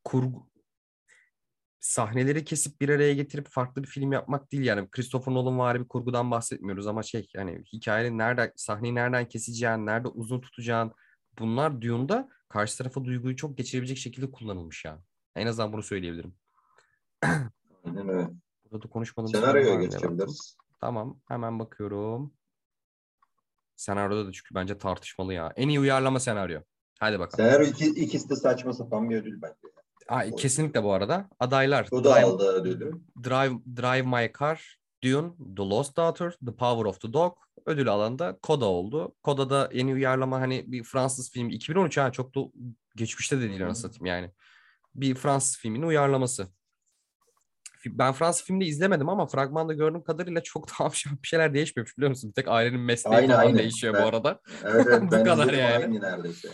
kurgu 0.04 0.53
sahneleri 1.84 2.46
kesip 2.46 2.82
bir 2.82 2.90
araya 2.90 3.14
getirip 3.14 3.48
farklı 3.48 3.84
bir 3.84 3.88
film 3.88 4.12
yapmak 4.12 4.52
değil 4.52 4.64
yani 4.64 4.90
Christopher 4.92 5.34
Nolan 5.34 5.60
var 5.60 5.80
bir 5.80 5.88
kurgudan 5.88 6.32
bahsetmiyoruz 6.32 6.88
ama 6.88 7.04
şey 7.04 7.30
yani 7.34 7.64
hikayenin 7.74 8.18
nerede 8.18 8.54
sahneyi 8.56 8.96
nereden 8.96 9.28
keseceğin, 9.28 9.86
nerede 9.86 10.08
uzun 10.08 10.42
tutacağın 10.42 10.92
bunlar 11.40 11.82
Dune'da 11.82 12.30
karşı 12.50 12.78
tarafa 12.78 13.06
duyguyu 13.06 13.36
çok 13.36 13.58
geçirebilecek 13.58 13.98
şekilde 13.98 14.32
kullanılmış 14.32 14.86
ya. 14.86 15.04
En 15.36 15.48
azından 15.48 15.74
bunu 15.74 15.84
söyleyebilirim. 15.84 16.36
Aynen 17.86 18.10
öyle. 18.10 18.30
Burada 18.64 18.84
da 18.84 18.90
konuşmadığımız 18.90 19.32
Senaryoya 19.32 19.76
geçebiliriz. 19.76 20.58
Tamam 20.80 21.20
hemen 21.28 21.60
bakıyorum. 21.60 22.34
Senaryoda 23.76 24.28
da 24.28 24.32
çünkü 24.32 24.56
bence 24.56 24.78
tartışmalı 24.78 25.34
ya. 25.34 25.54
En 25.56 25.70
iyi 25.70 25.80
uyarlama 25.80 26.20
senaryo. 26.20 26.62
Hadi 27.00 27.20
bakalım. 27.20 27.46
Senaryo 27.46 27.68
iki, 27.68 27.86
ikisi 27.86 28.30
de 28.30 28.36
saçma 28.36 28.74
sapan 28.74 29.10
bir 29.10 29.18
ödül 29.18 29.42
bence. 29.42 29.74
Aa, 30.10 30.30
kesinlikle 30.36 30.84
bu 30.84 30.94
arada. 30.94 31.30
Adaylar. 31.40 31.88
O 31.92 32.04
da 32.04 32.16
Drive, 32.16 32.24
aldı 32.26 32.48
ödülü. 32.52 32.92
Drive, 33.24 33.60
Drive 33.78 34.02
My 34.02 34.32
Car, 34.40 34.78
Dune, 35.04 35.32
The 35.58 35.64
Lost 35.64 35.98
Daughter, 35.98 36.32
The 36.46 36.56
Power 36.56 36.86
of 36.86 37.02
the 37.02 37.14
Dog. 37.14 37.38
Ödül 37.66 37.88
alan 37.90 38.20
da 38.20 38.40
Coda 38.44 38.66
oldu. 38.66 39.16
Coda'da 39.24 39.70
yeni 39.74 39.94
uyarlama 39.94 40.42
hani 40.42 40.72
bir 40.72 40.84
Fransız 40.84 41.32
film. 41.32 41.50
2013 41.50 41.98
ha 41.98 42.12
çok 42.12 42.36
da 42.36 42.40
geçmişte 42.96 43.38
de 43.38 43.50
değil 43.50 43.66
anasını 43.66 43.92
satayım 43.92 44.06
yani. 44.06 44.32
Bir 44.96 45.16
Fransız 45.16 45.58
filminin 45.58 45.88
uyarlaması. 45.88 46.48
Ben 47.86 48.14
Fransız 48.14 48.44
filmde 48.44 48.66
izlemedim 48.66 49.10
ama 49.10 49.26
fragmanda 49.28 49.74
gördüğüm 49.74 50.04
kadarıyla 50.04 50.44
çok 50.44 50.68
da 50.80 50.90
bir 51.24 51.28
şeyler 51.28 51.54
değişmemiş 51.54 51.98
biliyor 51.98 52.10
musun? 52.10 52.30
Bir 52.30 52.34
tek 52.36 52.48
ailenin 52.48 52.80
mesleği 52.80 53.16
Aynen, 53.16 53.28
falan 53.30 53.40
aynen. 53.40 53.58
değişiyor 53.58 53.94
Ben- 53.94 54.04
bu 54.04 54.08
arada. 54.08 54.42
Evet, 54.64 55.02
Bu 55.02 55.10
kadar 55.10 55.54
yani. 55.54 55.84
aynı 55.86 56.02
neredeyse. 56.02 56.50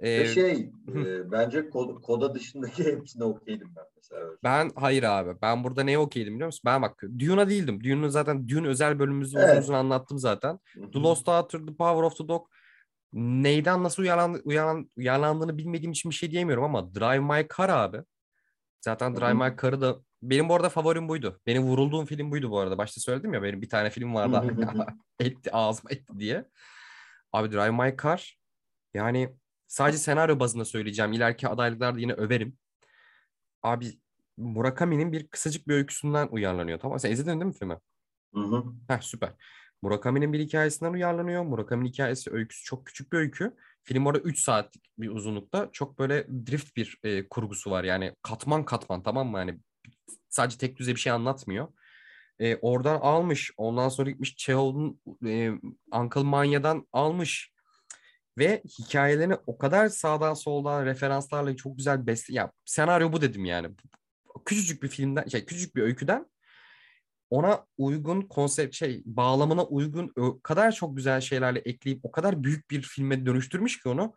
Ee, 0.00 0.26
şey, 0.26 0.52
e, 0.88 1.30
bence 1.30 1.70
kod, 1.70 2.02
koda 2.02 2.34
dışındaki 2.34 2.84
hepsine 2.92 3.24
okeydim 3.24 3.68
ben 3.76 3.84
mesela. 3.96 4.26
Ben 4.44 4.70
hayır 4.74 5.02
abi. 5.02 5.42
Ben 5.42 5.64
burada 5.64 5.82
neye 5.82 5.98
okeydim 5.98 6.34
biliyor 6.34 6.46
musun? 6.46 6.62
Ben 6.64 6.82
bak 6.82 7.02
Dune'a 7.18 7.48
değildim. 7.48 7.84
Dune'un 7.84 8.08
zaten 8.08 8.48
Dune 8.48 8.68
özel 8.68 8.98
bölümümüzde 8.98 9.38
uzun 9.38 9.48
Evet. 9.48 9.62
uzun 9.62 9.74
anlattım 9.74 10.18
zaten. 10.18 10.58
Hı 10.74 10.80
hı. 10.80 10.90
The 10.90 10.98
Lost 10.98 11.26
Daughter, 11.26 11.58
The 11.58 11.76
Power 11.76 12.02
of 12.02 12.16
the 12.16 12.28
Dog 12.28 12.46
neyden 13.12 13.82
nasıl 13.82 14.02
uyarlandı, 14.02 14.40
uyaran, 14.44 14.90
uyarlandığını 14.96 15.58
bilmediğim 15.58 15.92
için 15.92 16.10
bir 16.10 16.14
şey 16.14 16.30
diyemiyorum 16.30 16.64
ama 16.64 16.94
Drive 16.94 17.20
My 17.20 17.48
Car 17.56 17.68
abi. 17.68 17.98
Zaten 18.80 19.16
Drive 19.16 19.26
Hı 19.26 19.30
hı. 19.30 19.34
My 19.34 19.56
Car'ı 19.62 19.80
da 19.80 19.96
benim 20.22 20.48
bu 20.48 20.54
arada 20.54 20.68
favorim 20.68 21.08
buydu. 21.08 21.40
Benim 21.46 21.62
vurulduğum 21.62 22.06
film 22.06 22.30
buydu 22.30 22.50
bu 22.50 22.58
arada. 22.58 22.78
Başta 22.78 23.00
söyledim 23.00 23.34
ya 23.34 23.42
benim 23.42 23.62
bir 23.62 23.68
tane 23.68 23.90
film 23.90 24.14
vardı. 24.14 24.56
Etti 25.20 25.52
ağzıma 25.52 25.90
etti 25.90 26.12
diye. 26.18 26.48
Abi 27.32 27.52
Drive 27.52 27.70
My 27.70 27.96
Car 28.02 28.38
yani 28.94 29.34
sadece 29.68 29.98
senaryo 29.98 30.40
bazında 30.40 30.64
söyleyeceğim. 30.64 31.12
İleriki 31.12 31.48
adaylıklarda 31.48 32.00
yine 32.00 32.12
överim. 32.12 32.56
Abi 33.62 33.98
Murakami'nin 34.36 35.12
bir 35.12 35.28
kısacık 35.28 35.68
bir 35.68 35.74
öyküsünden 35.74 36.28
uyarlanıyor. 36.30 36.78
Tamam 36.78 36.98
sen 36.98 37.10
izledin 37.10 37.40
değil 37.40 37.44
mi 37.44 37.52
filmi? 37.52 37.78
Hı 38.34 38.40
hı. 38.40 38.64
Heh 38.88 39.00
süper. 39.00 39.32
Murakami'nin 39.82 40.32
bir 40.32 40.40
hikayesinden 40.40 40.92
uyarlanıyor. 40.92 41.42
Murakami'nin 41.42 41.88
hikayesi 41.88 42.30
öyküsü 42.30 42.64
çok 42.64 42.86
küçük 42.86 43.12
bir 43.12 43.18
öykü. 43.18 43.56
Film 43.84 44.06
orada 44.06 44.18
3 44.18 44.40
saatlik 44.40 44.90
bir 44.98 45.08
uzunlukta. 45.10 45.68
Çok 45.72 45.98
böyle 45.98 46.26
drift 46.46 46.76
bir 46.76 46.98
e, 47.04 47.28
kurgusu 47.28 47.70
var. 47.70 47.84
Yani 47.84 48.14
katman 48.22 48.64
katman 48.64 49.02
tamam 49.02 49.28
mı? 49.28 49.38
Yani 49.38 49.58
sadece 50.28 50.58
tek 50.58 50.76
düze 50.76 50.94
bir 50.94 51.00
şey 51.00 51.12
anlatmıyor. 51.12 51.68
E, 52.38 52.56
oradan 52.56 53.00
almış. 53.00 53.50
Ondan 53.56 53.88
sonra 53.88 54.10
gitmiş 54.10 54.36
Çehov'un 54.36 55.00
e, 55.26 55.50
Uncle 55.92 56.22
Manya'dan 56.22 56.86
almış. 56.92 57.52
Ve 58.38 58.62
hikayelerini 58.78 59.34
o 59.46 59.58
kadar 59.58 59.88
sağdan 59.88 60.34
soldan 60.34 60.86
referanslarla 60.86 61.56
çok 61.56 61.76
güzel 61.76 62.06
besle... 62.06 62.34
Ya 62.34 62.52
senaryo 62.64 63.12
bu 63.12 63.20
dedim 63.20 63.44
yani. 63.44 63.68
Küçücük 64.44 64.82
bir 64.82 64.88
filmden, 64.88 65.26
şey 65.26 65.44
küçücük 65.44 65.76
bir 65.76 65.82
öyküden 65.82 66.26
ona 67.30 67.66
uygun 67.78 68.22
konsept 68.22 68.74
şey 68.74 69.02
bağlamına 69.04 69.64
uygun 69.64 70.12
o 70.16 70.40
kadar 70.42 70.72
çok 70.72 70.96
güzel 70.96 71.20
şeylerle 71.20 71.58
ekleyip 71.58 72.00
o 72.02 72.10
kadar 72.10 72.44
büyük 72.44 72.70
bir 72.70 72.82
filme 72.82 73.26
dönüştürmüş 73.26 73.82
ki 73.82 73.88
onu 73.88 74.14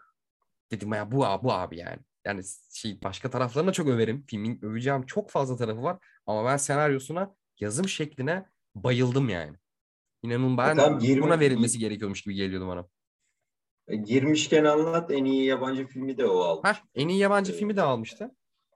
dedim 0.72 0.94
ya 0.94 1.12
bu 1.12 1.26
abi 1.26 1.44
bu 1.44 1.54
abi 1.54 1.78
yani. 1.78 2.00
Yani 2.26 2.42
şey 2.74 3.02
başka 3.04 3.30
taraflarına 3.30 3.74
çok 3.74 3.88
överim. 3.88 4.26
Filmin 4.28 4.60
öveceğim 4.62 5.06
çok 5.06 5.30
fazla 5.30 5.58
tarafı 5.58 5.84
var 5.84 5.98
ama 6.26 6.46
ben 6.46 6.58
senaryosuna 6.58 7.36
yazım 7.60 7.88
şekline 7.88 8.46
bayıldım 8.76 9.30
yani. 9.30 9.58
İnanın 10.24 10.58
ben 10.58 11.00
20 11.00 11.22
buna 11.22 11.40
verilmesi 11.40 11.80
gerekiyormuş 11.80 12.22
gibi 12.22 12.36
geliyordu 12.36 12.68
bana. 12.68 12.88
E, 13.92 13.96
Girmişken 13.96 14.66
anlat 14.66 15.12
en 15.12 15.26
iyi 15.26 15.46
yabancı 15.46 15.88
filmi 15.88 16.18
de 16.18 16.26
o 16.26 16.40
aldı. 16.40 16.68
Heh, 16.68 16.76
en 16.96 17.08
iyi 17.08 17.20
yabancı 17.20 17.54
filmi 17.54 17.76
de 17.78 17.82
almıştı. 17.82 18.32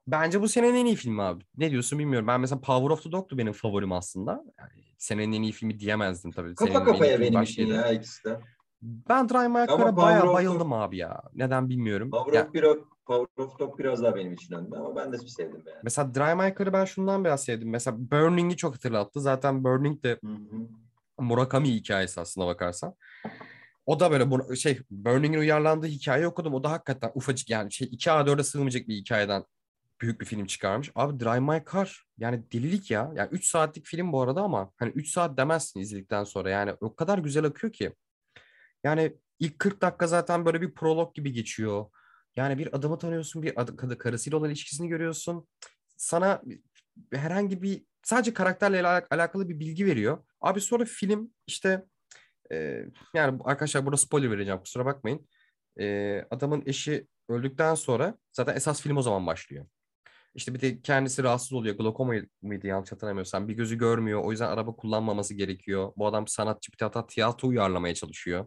Bence 0.07 0.41
bu 0.41 0.47
senenin 0.47 0.75
en 0.75 0.85
iyi 0.85 0.95
filmi 0.95 1.21
abi. 1.21 1.43
Ne 1.57 1.71
diyorsun 1.71 1.99
bilmiyorum. 1.99 2.27
Ben 2.27 2.41
mesela 2.41 2.61
Power 2.61 2.89
of 2.89 3.03
the 3.03 3.11
Dog'tu 3.11 3.37
benim 3.37 3.53
favorim 3.53 3.91
aslında. 3.91 4.31
Yani 4.59 4.83
senenin 4.97 5.33
en 5.33 5.41
iyi 5.41 5.51
filmi 5.51 5.79
diyemezdim 5.79 6.31
tabii. 6.31 6.55
Kafa 6.55 6.71
Senenin 6.71 6.85
kafaya 6.85 7.21
benim 7.21 7.41
için 7.41 7.67
ya 7.67 7.91
ikisi 7.91 8.23
de. 8.23 8.39
Ben 8.81 9.29
Drive 9.29 9.47
My 9.47 9.67
Car'a 9.67 9.97
bayağı 9.97 10.27
of 10.27 10.33
bayıldım 10.33 10.73
abi 10.73 10.97
ya. 10.97 11.21
Neden 11.33 11.69
bilmiyorum. 11.69 12.11
Power 12.11 12.33
Ya, 12.33 12.45
of, 12.47 12.53
biraz, 12.53 12.77
Power 13.05 13.43
of 13.43 13.59
Dog 13.59 13.79
biraz 13.79 14.03
daha 14.03 14.15
benim 14.15 14.33
için 14.33 14.55
önde 14.55 14.77
ama 14.77 14.95
ben 14.95 15.11
de 15.13 15.17
sevdim 15.17 15.63
yani. 15.65 15.77
mesela 15.83 16.15
Drive 16.15 16.35
My 16.35 16.55
Car'ı 16.59 16.73
ben 16.73 16.85
şundan 16.85 17.25
biraz 17.25 17.43
sevdim. 17.43 17.69
Mesela 17.69 17.97
Burning'i 17.99 18.57
çok 18.57 18.75
hatırlattı. 18.75 19.21
Zaten 19.21 19.63
Burning 19.63 20.03
de 20.03 20.19
Hı 20.23 20.27
hı. 20.27 20.67
Murakami 21.19 21.69
hikayesi 21.73 22.21
aslına 22.21 22.47
bakarsan. 22.47 22.95
O 23.85 23.99
da 23.99 24.11
böyle 24.11 24.31
bu- 24.31 24.55
şey 24.55 24.79
Burning'in 24.91 25.39
uyarlandığı 25.39 25.87
hikayeyi 25.87 26.27
okudum. 26.27 26.53
O 26.53 26.63
da 26.63 26.71
hakikaten 26.71 27.11
ufacık 27.15 27.49
yani 27.49 27.71
şey 27.71 27.87
2 27.91 28.09
A4'e 28.09 28.43
sığmayacak 28.43 28.87
bir 28.87 28.95
hikayeden 28.95 29.43
büyük 30.01 30.21
bir 30.21 30.25
film 30.25 30.45
çıkarmış. 30.45 30.91
Abi 30.95 31.19
Drive 31.19 31.39
My 31.39 31.63
Car 31.73 32.03
yani 32.17 32.51
delilik 32.51 32.91
ya. 32.91 33.11
Yani 33.15 33.29
3 33.31 33.45
saatlik 33.49 33.85
film 33.85 34.11
bu 34.11 34.21
arada 34.21 34.41
ama 34.41 34.71
hani 34.77 34.91
3 34.91 35.09
saat 35.09 35.37
demezsin 35.37 35.79
izledikten 35.79 36.23
sonra. 36.23 36.49
Yani 36.49 36.73
o 36.81 36.95
kadar 36.95 37.17
güzel 37.17 37.45
akıyor 37.45 37.73
ki. 37.73 37.93
Yani 38.83 39.13
ilk 39.39 39.59
40 39.59 39.81
dakika 39.81 40.07
zaten 40.07 40.45
böyle 40.45 40.61
bir 40.61 40.73
prolog 40.73 41.15
gibi 41.15 41.31
geçiyor. 41.31 41.85
Yani 42.35 42.57
bir 42.57 42.75
adamı 42.75 42.97
tanıyorsun, 42.97 43.43
bir 43.43 43.61
ad- 43.61 43.97
karısıyla 43.97 44.37
olan 44.39 44.49
ilişkisini 44.49 44.87
görüyorsun. 44.87 45.47
Sana 45.97 46.41
herhangi 47.13 47.61
bir 47.61 47.85
sadece 48.03 48.33
karakterle 48.33 48.79
ala- 48.87 49.07
alakalı 49.09 49.49
bir 49.49 49.59
bilgi 49.59 49.85
veriyor. 49.85 50.23
Abi 50.41 50.61
sonra 50.61 50.85
film 50.85 51.33
işte 51.47 51.85
e, 52.51 52.85
yani 53.13 53.39
arkadaşlar 53.45 53.85
burada 53.85 53.97
spoiler 53.97 54.31
vereceğim 54.31 54.59
kusura 54.59 54.85
bakmayın. 54.85 55.27
E, 55.79 56.17
adamın 56.31 56.63
eşi 56.65 57.07
öldükten 57.29 57.75
sonra 57.75 58.17
zaten 58.31 58.55
esas 58.55 58.81
film 58.81 58.97
o 58.97 59.01
zaman 59.01 59.27
başlıyor. 59.27 59.65
İşte 60.35 60.53
bir 60.53 60.61
de 60.61 60.81
kendisi 60.81 61.23
rahatsız 61.23 61.53
oluyor. 61.53 61.77
Glokoma 61.77 62.13
mıydı 62.41 62.67
yanlış 62.67 62.91
hatırlamıyorsam. 62.91 63.47
Bir 63.47 63.53
gözü 63.53 63.77
görmüyor. 63.77 64.23
O 64.23 64.31
yüzden 64.31 64.47
araba 64.47 64.75
kullanmaması 64.75 65.33
gerekiyor. 65.33 65.91
Bu 65.97 66.07
adam 66.07 66.27
sanatçı 66.27 66.71
bir 66.71 66.77
hatta 66.79 67.07
tiyatro 67.07 67.47
uyarlamaya 67.47 67.93
çalışıyor. 67.93 68.45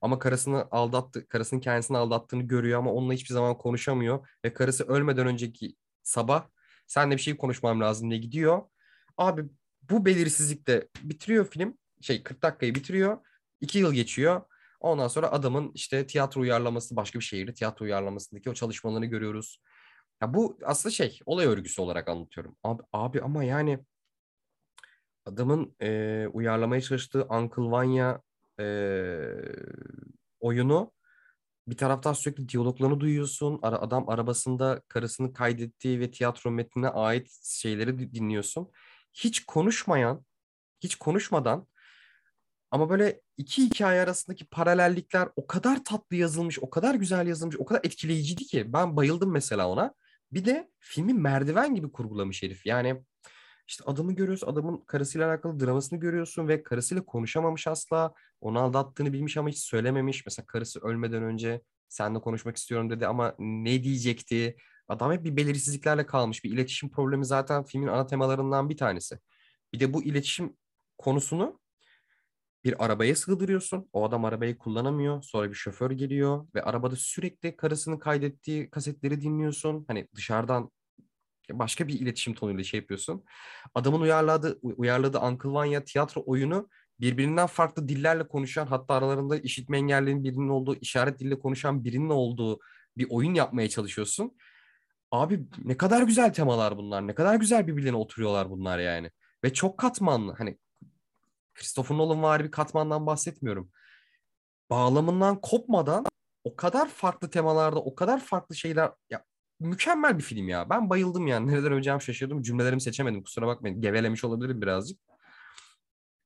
Ama 0.00 0.18
karısını 0.18 0.68
aldattı, 0.70 1.28
karısının 1.28 1.60
kendisini 1.60 1.96
aldattığını 1.96 2.42
görüyor 2.42 2.78
ama 2.78 2.92
onunla 2.92 3.12
hiçbir 3.12 3.34
zaman 3.34 3.58
konuşamıyor. 3.58 4.28
Ve 4.44 4.52
karısı 4.52 4.84
ölmeden 4.84 5.26
önceki 5.26 5.74
sabah 6.02 6.48
seninle 6.86 7.16
bir 7.16 7.22
şey 7.22 7.36
konuşmam 7.36 7.80
lazım 7.80 8.10
diye 8.10 8.20
gidiyor. 8.20 8.62
Abi 9.16 9.44
bu 9.90 10.06
belirsizlikte 10.06 10.88
bitiriyor 11.02 11.46
film. 11.50 11.78
Şey 12.00 12.22
40 12.22 12.42
dakikayı 12.42 12.74
bitiriyor. 12.74 13.18
2 13.60 13.78
yıl 13.78 13.92
geçiyor. 13.92 14.42
Ondan 14.80 15.08
sonra 15.08 15.32
adamın 15.32 15.72
işte 15.74 16.06
tiyatro 16.06 16.40
uyarlaması 16.40 16.96
başka 16.96 17.18
bir 17.18 17.24
şehirde 17.24 17.54
tiyatro 17.54 17.84
uyarlamasındaki 17.84 18.50
o 18.50 18.54
çalışmalarını 18.54 19.06
görüyoruz. 19.06 19.62
Ya 20.22 20.34
bu 20.34 20.58
aslında 20.64 20.92
şey 20.92 21.20
olay 21.26 21.46
örgüsü 21.46 21.82
olarak 21.82 22.08
anlatıyorum. 22.08 22.56
Abi, 22.62 22.82
abi 22.92 23.20
ama 23.22 23.44
yani 23.44 23.78
adamın 25.24 25.76
e, 25.82 26.26
uyarlamaya 26.32 26.80
çalıştığı 26.80 27.24
Uncle 27.24 27.70
Vanya 27.70 28.22
e, 28.60 28.64
oyunu 30.40 30.92
bir 31.68 31.76
taraftan 31.76 32.12
sürekli 32.12 32.48
diyaloglarını 32.48 33.00
duyuyorsun. 33.00 33.58
Ara, 33.62 33.76
adam 33.76 34.08
arabasında 34.08 34.82
karısını 34.88 35.32
kaydettiği 35.32 36.00
ve 36.00 36.10
tiyatro 36.10 36.50
metnine 36.50 36.88
ait 36.88 37.30
şeyleri 37.42 37.98
di- 37.98 38.14
dinliyorsun. 38.14 38.70
Hiç 39.12 39.46
konuşmayan, 39.46 40.24
hiç 40.80 40.96
konuşmadan 40.96 41.66
ama 42.70 42.90
böyle 42.90 43.20
iki 43.36 43.64
hikaye 43.64 44.00
arasındaki 44.00 44.46
paralellikler 44.46 45.28
o 45.36 45.46
kadar 45.46 45.84
tatlı 45.84 46.16
yazılmış, 46.16 46.58
o 46.58 46.70
kadar 46.70 46.94
güzel 46.94 47.26
yazılmış, 47.26 47.56
o 47.58 47.64
kadar 47.64 47.80
etkileyiciydi 47.84 48.44
ki 48.44 48.72
ben 48.72 48.96
bayıldım 48.96 49.32
mesela 49.32 49.68
ona. 49.68 49.94
Bir 50.32 50.44
de 50.44 50.70
filmi 50.80 51.14
merdiven 51.14 51.74
gibi 51.74 51.92
kurgulamış 51.92 52.42
herif. 52.42 52.66
Yani 52.66 53.02
işte 53.68 53.84
adamı 53.86 54.12
görüyorsun, 54.12 54.46
adamın 54.46 54.84
karısıyla 54.86 55.28
alakalı 55.30 55.60
dramasını 55.60 56.00
görüyorsun 56.00 56.48
ve 56.48 56.62
karısıyla 56.62 57.04
konuşamamış 57.04 57.66
asla. 57.66 58.14
Onu 58.40 58.58
aldattığını 58.58 59.12
bilmiş 59.12 59.36
ama 59.36 59.48
hiç 59.48 59.58
söylememiş. 59.58 60.26
Mesela 60.26 60.46
karısı 60.46 60.80
ölmeden 60.80 61.22
önce 61.22 61.62
seninle 61.88 62.20
konuşmak 62.20 62.56
istiyorum 62.56 62.90
dedi 62.90 63.06
ama 63.06 63.34
ne 63.38 63.82
diyecekti? 63.82 64.56
Adam 64.88 65.12
hep 65.12 65.24
bir 65.24 65.36
belirsizliklerle 65.36 66.06
kalmış. 66.06 66.44
Bir 66.44 66.50
iletişim 66.50 66.90
problemi 66.90 67.24
zaten 67.26 67.64
filmin 67.64 67.86
ana 67.86 68.06
temalarından 68.06 68.68
bir 68.70 68.76
tanesi. 68.76 69.18
Bir 69.72 69.80
de 69.80 69.94
bu 69.94 70.04
iletişim 70.04 70.56
konusunu 70.98 71.60
bir 72.66 72.84
arabaya 72.84 73.16
sığdırıyorsun. 73.16 73.88
O 73.92 74.04
adam 74.04 74.24
arabayı 74.24 74.58
kullanamıyor. 74.58 75.22
Sonra 75.22 75.50
bir 75.50 75.54
şoför 75.54 75.90
geliyor 75.90 76.46
ve 76.54 76.62
arabada 76.62 76.96
sürekli 76.96 77.56
karısının 77.56 77.98
kaydettiği 77.98 78.70
kasetleri 78.70 79.20
dinliyorsun. 79.20 79.84
Hani 79.88 80.08
dışarıdan 80.16 80.70
başka 81.52 81.88
bir 81.88 82.00
iletişim 82.00 82.34
tonuyla 82.34 82.64
şey 82.64 82.80
yapıyorsun. 82.80 83.24
Adamın 83.74 84.00
uyarladığı 84.00 84.58
uyarladığı 84.62 85.18
Uncle 85.18 85.50
Vanya 85.50 85.84
tiyatro 85.84 86.22
oyunu 86.26 86.68
birbirinden 87.00 87.46
farklı 87.46 87.88
dillerle 87.88 88.28
konuşan 88.28 88.66
hatta 88.66 88.94
aralarında 88.94 89.36
işitme 89.36 89.78
engellinin 89.78 90.24
birinin 90.24 90.48
olduğu 90.48 90.76
işaret 90.80 91.18
dille 91.18 91.38
konuşan 91.38 91.84
birinin 91.84 92.10
olduğu 92.10 92.58
bir 92.96 93.06
oyun 93.10 93.34
yapmaya 93.34 93.68
çalışıyorsun. 93.68 94.36
Abi 95.10 95.46
ne 95.64 95.76
kadar 95.76 96.02
güzel 96.02 96.32
temalar 96.32 96.76
bunlar. 96.76 97.06
Ne 97.06 97.14
kadar 97.14 97.34
güzel 97.34 97.66
birbirlerine 97.66 97.96
oturuyorlar 97.96 98.50
bunlar 98.50 98.78
yani. 98.78 99.10
Ve 99.44 99.52
çok 99.52 99.78
katmanlı. 99.78 100.32
Hani 100.32 100.58
Christopher 101.56 101.96
Nolan 101.96 102.22
var 102.22 102.44
bir 102.44 102.50
katmandan 102.50 103.06
bahsetmiyorum. 103.06 103.70
Bağlamından 104.70 105.40
kopmadan 105.40 106.04
o 106.44 106.56
kadar 106.56 106.88
farklı 106.88 107.30
temalarda, 107.30 107.80
o 107.80 107.94
kadar 107.94 108.20
farklı 108.20 108.54
şeyler 108.54 108.90
ya 109.10 109.24
mükemmel 109.60 110.18
bir 110.18 110.22
film 110.22 110.48
ya. 110.48 110.70
Ben 110.70 110.90
bayıldım 110.90 111.26
yani. 111.26 111.46
Nereden 111.52 111.72
öveceğim 111.72 112.00
şaşırdım. 112.00 112.42
Cümlelerimi 112.42 112.80
seçemedim. 112.80 113.22
Kusura 113.22 113.46
bakmayın. 113.46 113.80
Gevelemiş 113.80 114.24
olabilirim 114.24 114.62
birazcık. 114.62 115.00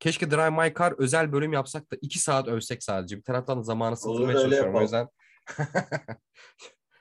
Keşke 0.00 0.30
Drive 0.30 0.50
My 0.50 0.74
Car 0.78 0.94
özel 0.98 1.32
bölüm 1.32 1.52
yapsak 1.52 1.92
da 1.92 1.96
iki 2.00 2.18
saat 2.18 2.48
övsek 2.48 2.82
sadece. 2.82 3.16
Bir 3.16 3.22
taraftan 3.22 3.58
da 3.58 3.62
zamanı 3.62 3.96
satılmaya 3.96 4.28
öyle 4.28 4.40
çalışıyorum 4.42 4.74
o 4.74 4.80
yüzden. 4.80 5.08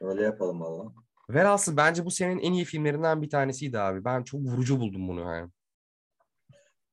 Öyle 0.01 0.23
yapalım 0.23 0.61
valla. 0.61 0.93
Velhasıl 1.29 1.77
bence 1.77 2.05
bu 2.05 2.11
senin 2.11 2.39
en 2.39 2.53
iyi 2.53 2.65
filmlerinden 2.65 3.21
bir 3.21 3.29
tanesiydi 3.29 3.79
abi. 3.79 4.05
Ben 4.05 4.23
çok 4.23 4.41
vurucu 4.41 4.79
buldum 4.79 5.07
bunu 5.07 5.21
yani. 5.21 5.51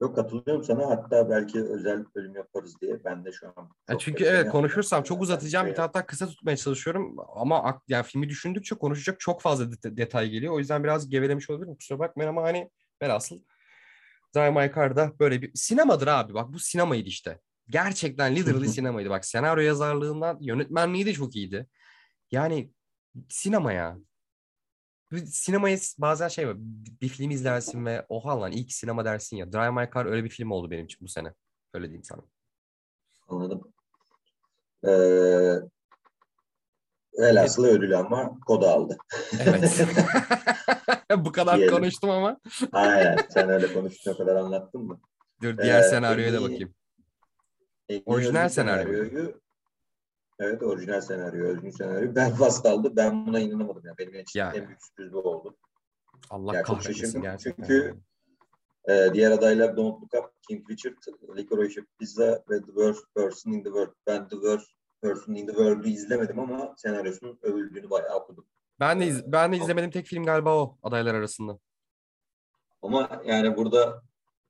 Yok 0.01 0.17
katılıyorum 0.17 0.65
sana 0.65 0.87
hatta 0.91 1.31
belki 1.31 1.63
özel 1.65 2.05
bölüm 2.15 2.35
yaparız 2.35 2.81
diye 2.81 3.05
ben 3.05 3.25
de 3.25 3.33
şu 3.33 3.47
an. 3.57 3.71
Ya 3.91 3.99
çünkü 3.99 4.25
evet 4.25 4.49
konuşursam 4.49 5.03
çok 5.03 5.23
uzatacağım. 5.23 5.67
şey 5.67 5.71
Bir 5.73 5.77
taraftan 5.77 6.07
kısa 6.07 6.27
tutmaya 6.27 6.57
çalışıyorum. 6.57 7.17
Ama 7.37 7.63
ak- 7.63 7.83
yani 7.89 8.05
filmi 8.05 8.29
düşündükçe 8.29 8.75
konuşacak 8.75 9.21
çok 9.21 9.43
fazla 9.43 9.65
det- 9.65 9.97
detay 9.97 10.29
geliyor. 10.31 10.55
O 10.55 10.59
yüzden 10.59 10.85
biraz 10.85 11.09
gevelemiş 11.09 11.51
olabilirim. 11.51 11.77
Kusura 11.77 11.99
bakmayın 11.99 12.31
ama 12.31 12.43
hani 12.43 12.71
velhasıl 13.03 13.39
Drive 14.37 14.51
My 14.51 14.73
Car'da 14.75 15.19
böyle 15.19 15.43
bir 15.43 15.51
sinemadır 15.55 16.07
abi. 16.07 16.35
Bak 16.35 16.53
bu 16.53 16.59
sinemaydı 16.59 17.09
işte. 17.09 17.41
Gerçekten 17.69 18.37
literally 18.37 18.69
sinemaydı. 18.69 19.11
Bak 19.11 19.25
senaryo 19.25 19.63
yazarlığından 19.63 20.39
yönetmenliği 20.41 21.07
de 21.07 21.13
çok 21.13 21.37
iyiydi. 21.37 21.67
Yani 22.31 22.71
sinema 23.29 23.73
ya. 23.73 23.99
Sinemaya 25.27 25.77
bazen 25.99 26.29
şey 26.29 26.49
var. 26.49 26.57
Bir 27.01 27.09
film 27.09 27.31
izlersin 27.31 27.87
ve 27.87 28.07
oha 28.09 28.41
lan 28.41 28.53
ilk 28.53 28.73
sinema 28.73 29.05
dersin 29.05 29.37
ya. 29.37 29.53
Drive 29.53 29.71
My 29.71 29.91
Car 29.95 30.07
öyle 30.07 30.25
bir 30.25 30.29
film 30.31 30.51
oldu 30.51 30.71
benim 30.71 30.85
için 30.85 30.99
bu 31.01 31.09
sene. 31.09 31.33
Öyle 31.75 31.85
diyeyim 31.85 32.05
sana. 32.05 32.23
Anladım. 33.29 33.73
Ee, 34.85 34.91
velhasıl 37.19 37.65
ödül 37.65 37.99
ama 37.99 38.41
koda 38.47 38.71
aldı. 38.71 38.97
Evet. 39.41 39.87
Bu 41.17 41.33
kadar 41.33 41.57
Diyelim. 41.57 41.75
konuştum 41.75 42.11
ama. 42.11 42.41
Aynen. 42.73 43.17
Sen 43.31 43.49
öyle 43.51 43.73
konuştun 43.73 44.13
o 44.13 44.17
kadar 44.17 44.37
anlattın 44.37 44.83
mı? 44.83 45.01
Dur 45.43 45.59
diğer 45.59 45.81
Ee, 45.81 45.89
senaryoya 45.89 46.33
da 46.33 46.37
iyi- 46.39 46.43
bakayım. 46.45 46.75
En 47.89 47.95
iyi 47.99 48.03
Orijinal 48.07 48.49
senaryo 48.49 48.85
senaryoyu 48.93 49.41
Evet 50.39 50.63
orijinal 50.63 51.01
senaryo, 51.01 51.45
özgün 51.45 51.71
senaryo. 51.71 52.15
Belfast 52.15 52.67
aldı. 52.67 52.97
Ben 52.97 53.27
buna 53.27 53.41
inanamadım. 53.41 53.83
Ya. 53.87 53.95
Benim 53.99 54.15
için 54.15 54.41
Ya. 54.41 54.53
en 54.55 54.67
büyük 54.67 54.83
sürpriz 54.85 55.13
bu 55.13 55.19
oldu. 55.19 55.57
Allah 56.31 56.55
Ya 56.55 56.61
çok 56.65 56.67
kahretmesin 56.77 57.01
şaşırdım. 57.01 57.23
gerçekten. 57.23 57.63
Çünkü 57.67 57.95
Ee, 58.89 59.11
diğer 59.15 59.31
adaylar 59.31 59.77
Don't 59.77 60.03
Look 60.03 60.15
Up, 60.15 60.31
King 60.49 60.71
Richard, 60.71 60.95
Licorice 61.37 61.81
Pizza 61.99 62.43
ve 62.51 62.61
The 62.61 62.67
Worst 62.67 63.15
Person 63.15 63.53
in 63.53 63.59
the 63.63 63.69
World. 63.69 63.93
Ben 64.07 64.29
The 64.29 64.37
Worst 64.37 64.71
Person 65.03 65.35
in 65.35 65.47
the 65.47 65.53
World'u 65.53 65.89
izlemedim 65.89 66.39
ama 66.39 66.75
senaryosunun 66.77 67.39
övüldüğünü 67.43 67.91
bayağı 67.91 68.17
okudum. 68.19 68.47
Ben 68.81 69.01
de 69.01 69.07
iz- 69.07 69.33
ben 69.33 69.53
de 69.53 69.57
izlemediğim 69.57 69.91
tek 69.91 70.07
film 70.07 70.25
galiba 70.25 70.57
o 70.63 70.79
adaylar 70.83 71.15
arasında. 71.15 71.59
Ama 72.83 73.23
yani 73.25 73.57
burada 73.57 74.03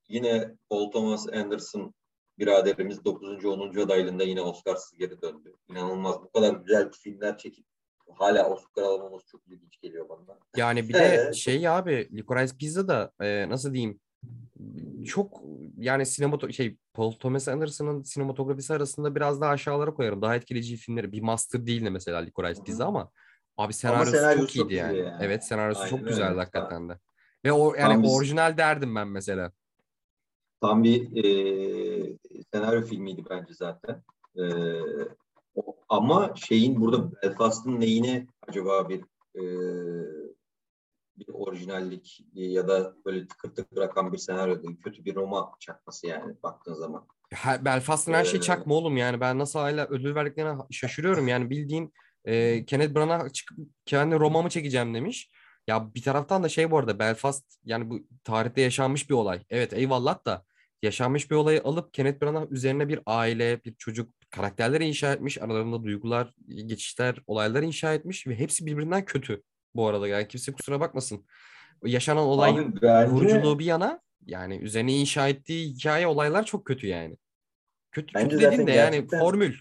yine 0.09 0.55
Paul 0.71 0.91
Thomas 0.91 1.29
Anderson 1.29 1.95
biraderimiz 2.39 3.05
9. 3.05 3.45
10. 3.45 3.77
adaylığında 3.77 4.25
yine 4.25 4.41
Oscarsız 4.41 4.99
geri 4.99 5.23
döndü. 5.23 5.55
İnanılmaz. 5.69 6.23
Bu 6.23 6.33
kadar 6.33 6.55
güzel 6.55 6.91
filmler 6.93 7.39
çekip 7.39 7.67
hala 8.15 8.49
Oscar 8.49 8.83
alamaması 8.83 9.27
çok 9.27 9.47
ilginç 9.47 9.81
geliyor 9.81 10.09
bana. 10.09 10.39
Yani 10.57 10.89
bir 10.89 10.95
de 10.95 11.33
şey 11.33 11.69
abi 11.69 12.09
Licorice 12.13 12.57
Pizza 12.57 12.89
da 12.89 13.13
e, 13.21 13.49
nasıl 13.49 13.75
diyeyim 13.75 14.01
çok 15.07 15.43
yani 15.79 16.07
sinemato 16.07 16.53
şey 16.53 16.77
Paul 16.95 17.13
Thomas 17.13 17.49
Anderson'ın 17.49 18.03
sinematografisi 18.03 18.75
arasında 18.75 19.15
biraz 19.15 19.41
daha 19.41 19.51
aşağılara 19.51 19.95
koyarım. 19.95 20.23
Daha 20.23 20.37
etkileyici 20.37 20.77
filmleri. 20.77 21.13
Bir 21.13 21.21
master 21.21 21.67
değil 21.67 21.85
de 21.85 21.91
mesela 21.91 22.19
Licorice 22.19 22.63
Pizza 22.63 22.87
ama 22.87 23.11
abi 23.57 23.73
senaryosu, 23.73 24.11
ama 24.11 24.19
senaryosu 24.19 24.47
çok 24.47 24.57
iyiydi 24.57 24.75
yani. 24.75 24.99
yani. 24.99 25.17
Evet 25.21 25.45
senaryosu 25.45 25.81
Aynen 25.81 25.91
çok 25.91 26.09
güzeldi 26.09 26.37
hakikaten 26.37 26.89
de. 26.89 26.99
Ve 27.45 27.53
o 27.53 27.75
yani 27.75 27.93
Tam 27.93 28.05
orijinal 28.05 28.51
biz... 28.51 28.59
derdim 28.59 28.95
ben 28.95 29.09
mesela. 29.09 29.53
Tam 30.61 30.85
bir 30.85 31.25
e, 31.25 32.17
senaryo 32.55 32.83
filmiydi 32.83 33.25
bence 33.31 33.55
zaten. 33.55 34.03
E, 34.37 34.45
o, 35.55 35.77
ama 35.89 36.35
şeyin 36.37 36.81
burada 36.81 37.23
Belfast'ın 37.23 37.81
neyine 37.81 38.27
acaba 38.49 38.89
bir 38.89 39.01
e, 39.35 39.43
bir 41.19 41.27
orijinallik 41.33 42.27
ya 42.35 42.69
da 42.69 42.95
böyle 43.05 43.29
tıkır 43.29 43.55
tıkır 43.55 43.77
bırakan 43.77 44.13
bir 44.13 44.19
senaryo 44.19 44.63
değil. 44.63 44.77
Kötü 44.85 45.05
bir 45.05 45.15
Roma 45.15 45.53
çakması 45.61 46.07
yani 46.07 46.35
baktığın 46.43 46.75
zaman. 46.75 47.07
Belfast'ın 47.65 48.13
her 48.13 48.25
şey 48.25 48.41
çakma 48.41 48.75
oğlum 48.75 48.97
yani. 48.97 49.21
Ben 49.21 49.39
nasıl 49.39 49.59
hala 49.59 49.87
ödül 49.87 50.15
verdiklerine 50.15 50.63
şaşırıyorum. 50.71 51.29
Yani 51.29 51.51
bildiğin 51.51 51.93
e, 52.25 52.65
Kenneth 52.65 52.95
Branagh'a 52.95 53.29
çıkıp 53.29 53.59
kendi 53.87 54.15
Roma'mı 54.15 54.49
çekeceğim 54.49 54.95
demiş. 54.95 55.31
Ya 55.67 55.95
bir 55.95 56.03
taraftan 56.03 56.43
da 56.43 56.49
şey 56.49 56.71
bu 56.71 56.79
arada 56.79 56.99
Belfast 56.99 57.45
yani 57.65 57.91
bu 57.91 58.01
tarihte 58.25 58.61
yaşanmış 58.61 59.11
bir 59.11 59.15
olay. 59.15 59.41
Evet 59.51 59.73
eyvallah 59.73 60.25
da 60.27 60.45
yaşanmış 60.83 61.31
bir 61.31 61.37
olayı 61.37 61.63
alıp 61.65 61.95
Kenneth 61.95 62.23
Branagh 62.23 62.51
üzerine 62.51 62.89
bir 62.89 63.01
aile, 63.07 63.65
bir 63.65 63.75
çocuk 63.75 64.11
karakterleri 64.31 64.85
inşa 64.85 65.13
etmiş. 65.13 65.39
Aralarında 65.43 65.83
duygular, 65.83 66.35
geçişler, 66.49 67.17
olaylar 67.27 67.63
inşa 67.63 67.95
etmiş 67.95 68.27
ve 68.27 68.39
hepsi 68.39 68.67
birbirinden 68.67 69.05
kötü 69.05 69.43
bu 69.75 69.89
arada. 69.89 70.09
Yani 70.09 70.29
kimse 70.29 70.53
kusura 70.53 70.81
bakmasın. 70.81 71.27
Yaşanan 71.85 72.25
olay 72.25 72.57
bence... 72.57 73.13
vuruculuğu 73.13 73.59
bir 73.59 73.65
yana 73.65 74.01
yani 74.27 74.57
üzerine 74.57 74.93
inşa 74.93 75.29
ettiği 75.29 75.69
hikaye 75.69 76.07
olaylar 76.07 76.45
çok 76.45 76.65
kötü 76.65 76.87
yani. 76.87 77.17
Kötü, 77.93 78.15
bence 78.15 78.29
kötü 78.29 78.47
dediğin 78.47 78.67
de 78.67 78.73
yani 78.73 79.07
formül. 79.09 79.55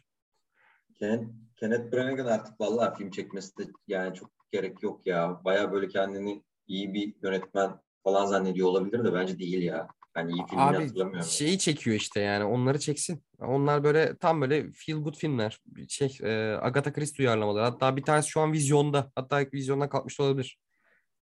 Ken, 1.00 1.34
Kenneth 1.56 1.94
Branagh'ın 1.94 2.26
artık 2.26 2.62
vallahi 2.62 2.98
film 2.98 3.12
çekmesi 3.12 3.58
de 3.58 3.64
yani 3.88 4.16
çok 4.16 4.35
gerek 4.52 4.84
yok 4.84 5.08
ya. 5.08 5.42
Baya 5.46 5.72
böyle 5.72 5.88
kendini 5.88 6.44
iyi 6.68 6.94
bir 6.94 7.14
yönetmen 7.24 7.80
falan 8.04 8.26
zannediyor 8.26 8.68
olabilir 8.68 9.04
de 9.04 9.14
bence 9.14 9.40
değil 9.40 9.64
ya. 9.64 9.88
Ben 10.16 10.28
iyi 10.28 10.46
filmini 10.46 10.66
Abi, 10.66 10.78
hatırlamıyorum. 10.78 11.30
şeyi 11.30 11.60
çekiyor 11.60 11.96
işte 11.96 12.20
yani 12.20 12.44
onları 12.44 12.80
çeksin. 12.80 13.24
Onlar 13.40 13.84
böyle 13.84 14.18
tam 14.18 14.42
böyle 14.42 14.72
feel 14.72 14.98
good 14.98 15.16
filmler. 15.16 15.60
Şey 15.90 16.18
e, 16.24 16.58
Agatha 16.62 16.94
Christie 16.94 17.26
uyarlamaları. 17.26 17.64
Hatta 17.64 17.96
bir 17.96 18.04
tanesi 18.04 18.30
şu 18.30 18.42
an 18.42 18.54
vizyonda. 18.54 19.12
Hatta 19.16 19.46
vizyondan 19.54 19.90
kalkmış 19.90 20.20
olabilir. 20.20 20.60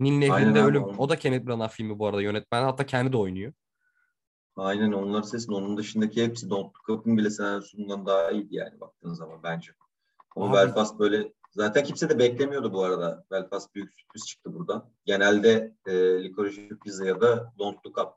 Nil 0.01 0.19
Nehri'nde 0.19 0.63
Ölüm. 0.63 0.85
Abi. 0.85 0.97
O 0.99 1.09
da 1.09 1.17
Kenneth 1.17 1.47
Branagh 1.47 1.71
filmi 1.71 1.99
bu 1.99 2.07
arada 2.07 2.23
yönetmen. 2.23 2.63
Hatta 2.63 2.87
kendi 2.87 3.13
de 3.13 3.17
oynuyor. 3.17 3.53
Aynen 4.57 4.93
onlar 4.93 5.23
sesin. 5.23 5.53
Onun 5.53 5.77
dışındaki 5.77 6.25
hepsi 6.25 6.51
Don't 6.51 6.67
Look 6.67 7.01
Up'ın 7.01 7.17
bile 7.17 7.31
senaryosundan 7.31 8.07
daha 8.07 8.31
iyiydi 8.31 8.55
yani 8.57 8.81
baktığın 8.81 9.15
zaman 9.15 9.43
bence. 9.43 9.73
Ama 10.37 10.47
Abi. 10.47 10.57
Belfast 10.57 10.99
böyle 10.99 11.33
zaten 11.59 11.85
kimse 11.85 12.09
de 12.09 12.19
beklemiyordu 12.19 12.73
bu 12.73 12.85
arada. 12.85 13.25
Belfast 13.31 13.75
büyük 13.75 13.95
sürpriz 13.95 14.27
çıktı 14.27 14.55
buradan. 14.55 14.91
Genelde 15.05 15.75
e, 15.87 15.93
Licorice 16.25 16.69
Pizza 16.85 17.07
ya 17.07 17.21
da 17.21 17.53
Don't 17.59 17.87
Look 17.87 17.99
Up 17.99 18.13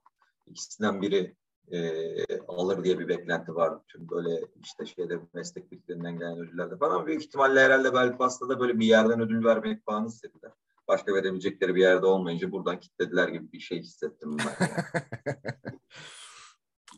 ikisinden 0.48 1.02
biri 1.02 1.36
e, 1.72 2.38
alır 2.48 2.84
diye 2.84 3.00
bir 3.00 3.08
beklenti 3.08 3.56
vardı. 3.56 3.84
Tüm 3.88 4.10
böyle 4.10 4.48
işte 4.64 4.86
şeyde 4.86 5.20
meslek 5.34 5.72
bilgilerinden 5.72 6.20
gelen 6.20 6.38
ödüllerde 6.38 6.78
falan. 6.78 7.06
Büyük 7.06 7.24
ihtimalle 7.24 7.60
herhalde 7.60 7.94
Belfast'ta 7.94 8.50
da 8.50 8.60
böyle 8.60 8.80
bir 8.80 8.86
yerden 8.86 9.22
ödül 9.22 9.46
vermek 9.46 9.86
falan 9.86 10.06
istediler. 10.06 10.52
Başka 10.88 11.14
verebilecekleri 11.14 11.76
bir 11.76 11.82
yerde 11.82 12.06
olmayınca 12.06 12.52
buradan 12.52 12.80
kitlediler 12.80 13.28
gibi 13.28 13.52
bir 13.52 13.60
şey 13.60 13.80
hissettim 13.80 14.38
ben. 14.38 14.70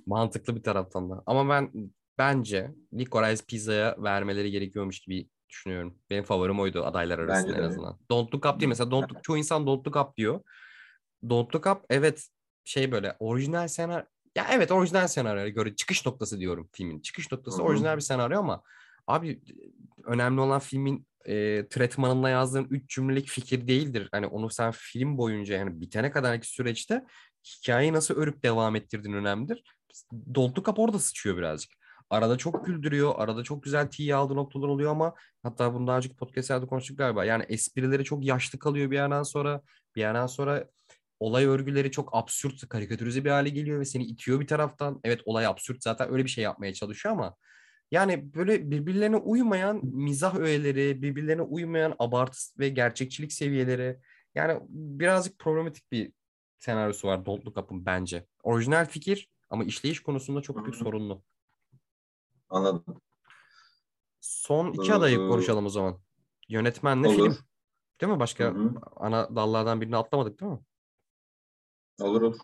Mantıklı 0.05 0.55
bir 0.55 0.63
taraftan 0.63 1.09
da. 1.09 1.23
Ama 1.25 1.49
ben 1.49 1.91
bence 2.17 2.75
Licorice 2.93 3.43
Pizza'ya 3.47 3.95
vermeleri 3.99 4.51
gerekiyormuş 4.51 4.99
gibi 4.99 5.29
düşünüyorum. 5.53 5.97
Benim 6.09 6.23
favorim 6.23 6.59
oydu 6.59 6.85
adaylar 6.85 7.19
arasında 7.19 7.53
Bence 7.53 7.61
en 7.61 7.67
azından. 7.67 7.99
Don't 8.09 8.33
Look 8.35 8.45
Up 8.45 8.59
değil 8.59 8.69
mesela. 8.69 8.91
Don't 8.91 9.11
Look, 9.11 9.23
çoğu 9.23 9.37
insan 9.37 9.67
Don't 9.67 9.87
Look 9.87 9.95
Up 9.95 10.17
diyor. 10.17 10.41
Don't 11.29 11.55
Look 11.55 11.67
Up 11.67 11.85
evet 11.89 12.27
şey 12.63 12.91
böyle 12.91 13.15
orijinal 13.19 13.67
senaryo 13.67 14.05
ya 14.35 14.47
evet 14.51 14.71
orijinal 14.71 15.07
senaryoya 15.07 15.49
göre 15.49 15.75
çıkış 15.75 16.05
noktası 16.05 16.39
diyorum 16.39 16.69
filmin. 16.71 16.99
Çıkış 16.99 17.31
noktası 17.31 17.57
Hı-hı. 17.57 17.65
orijinal 17.65 17.95
bir 17.95 18.01
senaryo 18.01 18.39
ama 18.39 18.63
abi 19.07 19.41
önemli 20.05 20.41
olan 20.41 20.59
filmin 20.59 21.07
e, 21.25 21.67
tretmanında 21.69 22.29
yazdığın 22.29 22.67
üç 22.69 22.89
cümlelik 22.89 23.27
fikir 23.27 23.67
değildir. 23.67 24.09
Hani 24.11 24.27
onu 24.27 24.49
sen 24.49 24.71
film 24.75 25.17
boyunca 25.17 25.55
yani 25.55 25.81
bitene 25.81 26.11
kadarki 26.11 26.47
süreçte 26.47 27.05
hikayeyi 27.45 27.93
nasıl 27.93 28.15
örüp 28.15 28.43
devam 28.43 28.75
ettirdiğin 28.75 29.15
önemlidir. 29.15 29.63
Doltu 30.35 30.63
kap 30.63 30.79
orada 30.79 30.99
sıçıyor 30.99 31.37
birazcık. 31.37 31.82
Arada 32.09 32.37
çok 32.37 32.65
güldürüyor. 32.65 33.13
Arada 33.17 33.43
çok 33.43 33.63
güzel 33.63 33.87
tiye 33.87 34.15
aldığı 34.15 34.35
noktalar 34.35 34.67
oluyor 34.67 34.91
ama 34.91 35.13
hatta 35.43 35.73
bunu 35.73 35.87
daha 35.87 35.97
önceki 35.97 36.15
podcastlerde 36.15 36.65
konuştuk 36.65 36.97
galiba. 36.97 37.25
Yani 37.25 37.45
esprileri 37.49 38.03
çok 38.03 38.25
yaşlı 38.25 38.59
kalıyor 38.59 38.91
bir 38.91 38.95
yerden 38.95 39.23
sonra. 39.23 39.61
Bir 39.95 40.01
yerden 40.01 40.27
sonra 40.27 40.69
olay 41.19 41.45
örgüleri 41.45 41.91
çok 41.91 42.09
absürt, 42.15 42.69
karikatürize 42.69 43.25
bir 43.25 43.29
hale 43.29 43.49
geliyor 43.49 43.79
ve 43.79 43.85
seni 43.85 44.03
itiyor 44.03 44.39
bir 44.39 44.47
taraftan. 44.47 44.99
Evet 45.03 45.21
olay 45.25 45.45
absürt 45.45 45.83
zaten 45.83 46.13
öyle 46.13 46.23
bir 46.23 46.29
şey 46.29 46.43
yapmaya 46.43 46.73
çalışıyor 46.73 47.15
ama 47.15 47.35
yani 47.91 48.33
böyle 48.33 48.71
birbirlerine 48.71 49.15
uymayan 49.15 49.85
mizah 49.85 50.35
öğeleri, 50.35 51.01
birbirlerine 51.01 51.41
uymayan 51.41 51.95
abartı 51.99 52.39
ve 52.59 52.69
gerçekçilik 52.69 53.33
seviyeleri. 53.33 53.97
Yani 54.35 54.59
birazcık 54.69 55.39
problematik 55.39 55.91
bir 55.91 56.11
senaryosu 56.59 57.07
var 57.07 57.25
Don't 57.25 57.45
Look 57.45 57.57
Up'ın 57.57 57.85
bence. 57.85 58.25
Orijinal 58.43 58.85
fikir 58.85 59.29
ama 59.49 59.63
işleyiş 59.63 59.99
konusunda 59.99 60.41
çok 60.41 60.63
büyük 60.63 60.75
sorunlu. 60.75 61.23
Anladım. 62.53 62.83
Son 64.21 64.71
iki 64.71 64.93
adayı 64.93 65.17
konuşalım 65.17 65.65
o 65.65 65.69
zaman. 65.69 65.99
Yönetmenle 66.49 67.07
Olur. 67.07 67.15
film. 67.15 67.37
Değil 68.01 68.13
mi? 68.13 68.19
Başka 68.19 68.43
Hı-hı. 68.43 68.71
ana 68.95 69.35
dallardan 69.35 69.81
birini 69.81 69.97
atlamadık 69.97 70.41
değil 70.41 70.51
mi? 70.51 70.59
Olur 72.01 72.21
olur. 72.21 72.39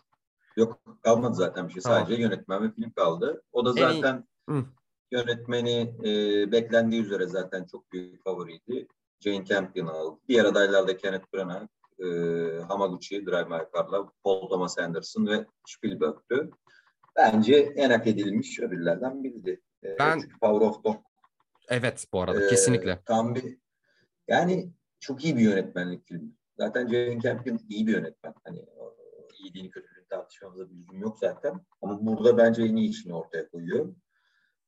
Yok 0.56 0.80
kalmadı 1.02 1.34
zaten 1.34 1.68
bir 1.68 1.72
şey. 1.72 1.82
Tamam. 1.82 1.98
Sadece 1.98 2.22
yönetmen 2.22 2.62
ve 2.62 2.72
film 2.72 2.90
kaldı. 2.90 3.42
O 3.52 3.64
da 3.64 3.72
zaten 3.72 4.28
en... 4.48 4.64
yönetmeni 5.10 5.94
e, 6.04 6.52
beklendiği 6.52 7.02
üzere 7.02 7.26
zaten 7.26 7.64
çok 7.64 7.92
büyük 7.92 8.24
favoriydi. 8.24 8.88
Jane 9.20 9.44
Campion 9.44 9.86
aldı. 9.86 10.20
Diğer 10.28 10.44
adaylar 10.44 10.88
da 10.88 10.96
Kenneth 10.96 11.34
Branagh, 11.34 11.68
e, 11.98 12.06
Hamaguchi, 12.68 13.26
Drive 13.26 13.44
My 13.44 13.64
Car'la, 13.74 14.12
Paul 14.24 14.48
Thomas 14.48 14.78
Anderson 14.78 15.26
ve 15.26 15.46
Spielberg'tü. 15.66 16.50
Bence 17.16 17.54
en 17.56 17.90
hak 17.90 18.06
edilmiş 18.06 18.60
ödüllerden 18.60 19.24
biriydi. 19.24 19.60
E, 19.84 19.98
ben... 19.98 20.20
Power 20.40 20.66
of 20.66 20.84
Dog. 20.84 20.96
Evet 21.68 22.06
bu 22.12 22.22
arada 22.22 22.44
e, 22.44 22.48
kesinlikle. 22.48 23.02
Tam 23.06 23.34
bir 23.34 23.58
yani 24.28 24.72
çok 25.00 25.24
iyi 25.24 25.36
bir 25.36 25.42
yönetmenlik 25.42 26.06
filmi. 26.06 26.32
Zaten 26.58 26.88
Jane 26.88 27.20
Campion 27.20 27.60
iyi 27.68 27.86
bir 27.86 27.92
yönetmen. 27.92 28.34
Hani 28.44 28.66
iyiliğini 29.38 29.70
kötülüğünü 29.70 30.06
tartışmamıza 30.08 30.70
bir 30.70 30.74
lüzum 30.74 31.00
yok 31.00 31.18
zaten. 31.18 31.60
Ama 31.82 32.06
burada 32.06 32.38
bence 32.38 32.62
en 32.62 32.76
iyi 32.76 32.90
işini 32.90 33.14
ortaya 33.14 33.48
koyuyor. 33.48 33.94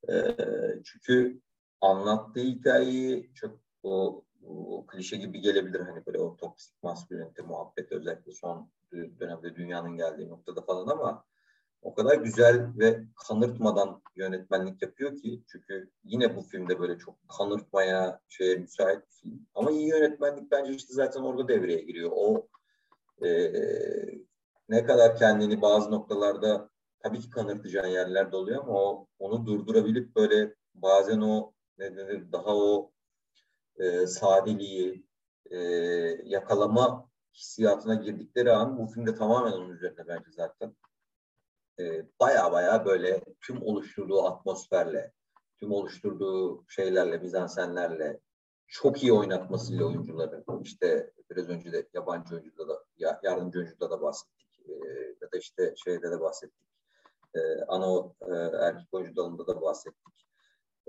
E, 0.08 0.36
çünkü 0.84 1.40
anlattığı 1.80 2.40
hikayeyi 2.40 3.30
çok 3.34 3.60
o, 3.82 4.24
o 4.42 4.86
klişe 4.86 5.16
gibi 5.16 5.40
gelebilir 5.40 5.80
hani 5.80 6.06
böyle 6.06 6.18
o 6.18 6.36
toksik 6.36 6.82
maskülenite 6.82 7.42
muhabbet 7.42 7.92
özellikle 7.92 8.32
son 8.32 8.70
dönemde 8.92 9.56
dünyanın 9.56 9.96
geldiği 9.96 10.28
noktada 10.28 10.62
falan 10.62 10.86
ama 10.86 11.24
o 11.82 11.94
kadar 11.94 12.14
güzel 12.14 12.78
ve 12.78 13.04
kanırtmadan 13.28 14.02
yönetmenlik 14.16 14.82
yapıyor 14.82 15.16
ki 15.16 15.42
çünkü 15.46 15.90
yine 16.04 16.36
bu 16.36 16.42
filmde 16.42 16.80
böyle 16.80 16.98
çok 16.98 17.14
kanırtmaya 17.38 18.20
şeye 18.28 18.56
müsait 18.56 19.06
bir 19.06 19.12
film. 19.12 19.46
Ama 19.54 19.70
iyi 19.70 19.88
yönetmenlik 19.88 20.50
bence 20.50 20.72
işte 20.72 20.94
zaten 20.94 21.20
orada 21.20 21.48
devreye 21.48 21.80
giriyor. 21.80 22.10
O 22.14 22.48
e, 23.24 23.52
ne 24.68 24.84
kadar 24.84 25.16
kendini 25.16 25.62
bazı 25.62 25.90
noktalarda 25.90 26.70
tabii 27.02 27.20
ki 27.20 27.30
kanırtacağın 27.30 27.88
yerler 27.88 28.32
de 28.32 28.36
oluyor 28.36 28.62
ama 28.62 28.72
o 28.72 29.06
onu 29.18 29.46
durdurabilip 29.46 30.16
böyle 30.16 30.54
bazen 30.74 31.20
o 31.20 31.52
ne 31.78 31.96
denir 31.96 32.32
daha 32.32 32.56
o 32.56 32.92
e, 33.76 34.06
sadeliği 34.06 35.06
e, 35.50 35.58
yakalama 36.24 37.08
hissiyatına 37.34 37.94
girdikleri 37.94 38.52
an 38.52 38.78
bu 38.78 38.86
filmde 38.86 39.14
tamamen 39.14 39.52
onun 39.52 39.70
üzerine 39.70 40.08
bence 40.08 40.30
zaten 40.30 40.74
baya 42.20 42.52
baya 42.52 42.84
böyle 42.84 43.20
tüm 43.40 43.62
oluşturduğu 43.62 44.22
atmosferle, 44.22 45.12
tüm 45.56 45.72
oluşturduğu 45.72 46.64
şeylerle, 46.68 47.18
mizansenlerle 47.18 48.20
çok 48.66 49.02
iyi 49.02 49.12
oynatmasıyla 49.12 49.84
oyuncuları. 49.86 50.44
İşte 50.62 51.12
biraz 51.30 51.48
önce 51.48 51.72
de 51.72 51.88
yabancı 51.94 52.34
oyuncuda 52.34 52.68
da, 52.68 52.84
yardımcı 53.22 53.58
oyuncuda 53.58 53.90
da 53.90 54.02
bahsettik. 54.02 54.60
E, 54.68 54.72
ya 55.20 55.32
da 55.32 55.38
işte 55.38 55.74
şeyde 55.84 56.10
de 56.10 56.20
bahsettik. 56.20 56.68
e, 57.34 57.40
ana 57.68 58.12
e, 58.20 58.34
erkek 58.66 58.94
oyuncu 58.94 59.16
dalında 59.16 59.46
da 59.46 59.62
bahsettik. 59.62 60.26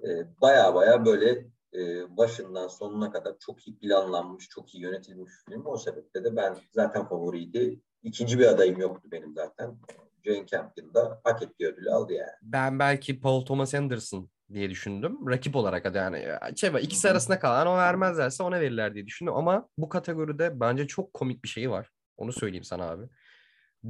E, 0.04 0.08
baya 0.42 0.76
baya 0.76 1.06
böyle 1.06 1.48
e, 1.74 2.18
başından 2.18 2.68
sonuna 2.68 3.12
kadar 3.12 3.40
çok 3.40 3.68
iyi 3.68 3.78
planlanmış, 3.78 4.50
çok 4.50 4.76
iyi 4.76 4.84
yönetilmiş 4.84 5.34
film. 5.50 5.66
O 5.66 5.78
sebeple 5.78 6.24
de 6.24 6.36
ben 6.36 6.58
zaten 6.72 7.06
favoriydi. 7.06 7.82
İkinci 8.04 8.40
bir 8.40 8.46
adayım 8.46 8.80
yoktu 8.80 9.10
benim 9.12 9.34
zaten. 9.34 9.78
Jane 10.26 10.46
Campion 10.48 10.94
da 10.94 11.22
hak 11.24 11.42
ettiği 11.42 11.68
ödülü 11.68 11.92
aldı 11.92 12.14
yani. 12.14 12.30
Ben 12.42 12.80
belki 12.80 13.20
Paul 13.20 13.46
Thomas 13.46 13.74
Anderson 13.74 14.30
diye 14.54 14.70
düşündüm. 14.70 15.30
Rakip 15.30 15.56
olarak 15.56 15.86
hadi 15.86 15.98
yani 15.98 16.26
şey 16.58 16.74
var, 16.74 16.80
ikisi 16.82 17.10
arasında 17.10 17.40
kalan 17.40 17.68
o 17.68 17.78
vermezlerse 17.78 18.44
ona 18.44 18.60
verirler 18.62 18.96
diye 18.96 19.06
düşündüm 19.06 19.34
ama 19.34 19.70
bu 19.78 19.90
kategoride 19.90 20.60
bence 20.60 20.88
çok 20.88 21.14
komik 21.14 21.44
bir 21.44 21.50
şey 21.50 21.70
var. 21.72 21.90
Onu 22.18 22.34
söyleyeyim 22.34 22.64
sana 22.64 22.90
abi. 22.90 23.04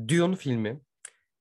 Dune 0.08 0.36
filmi 0.36 0.82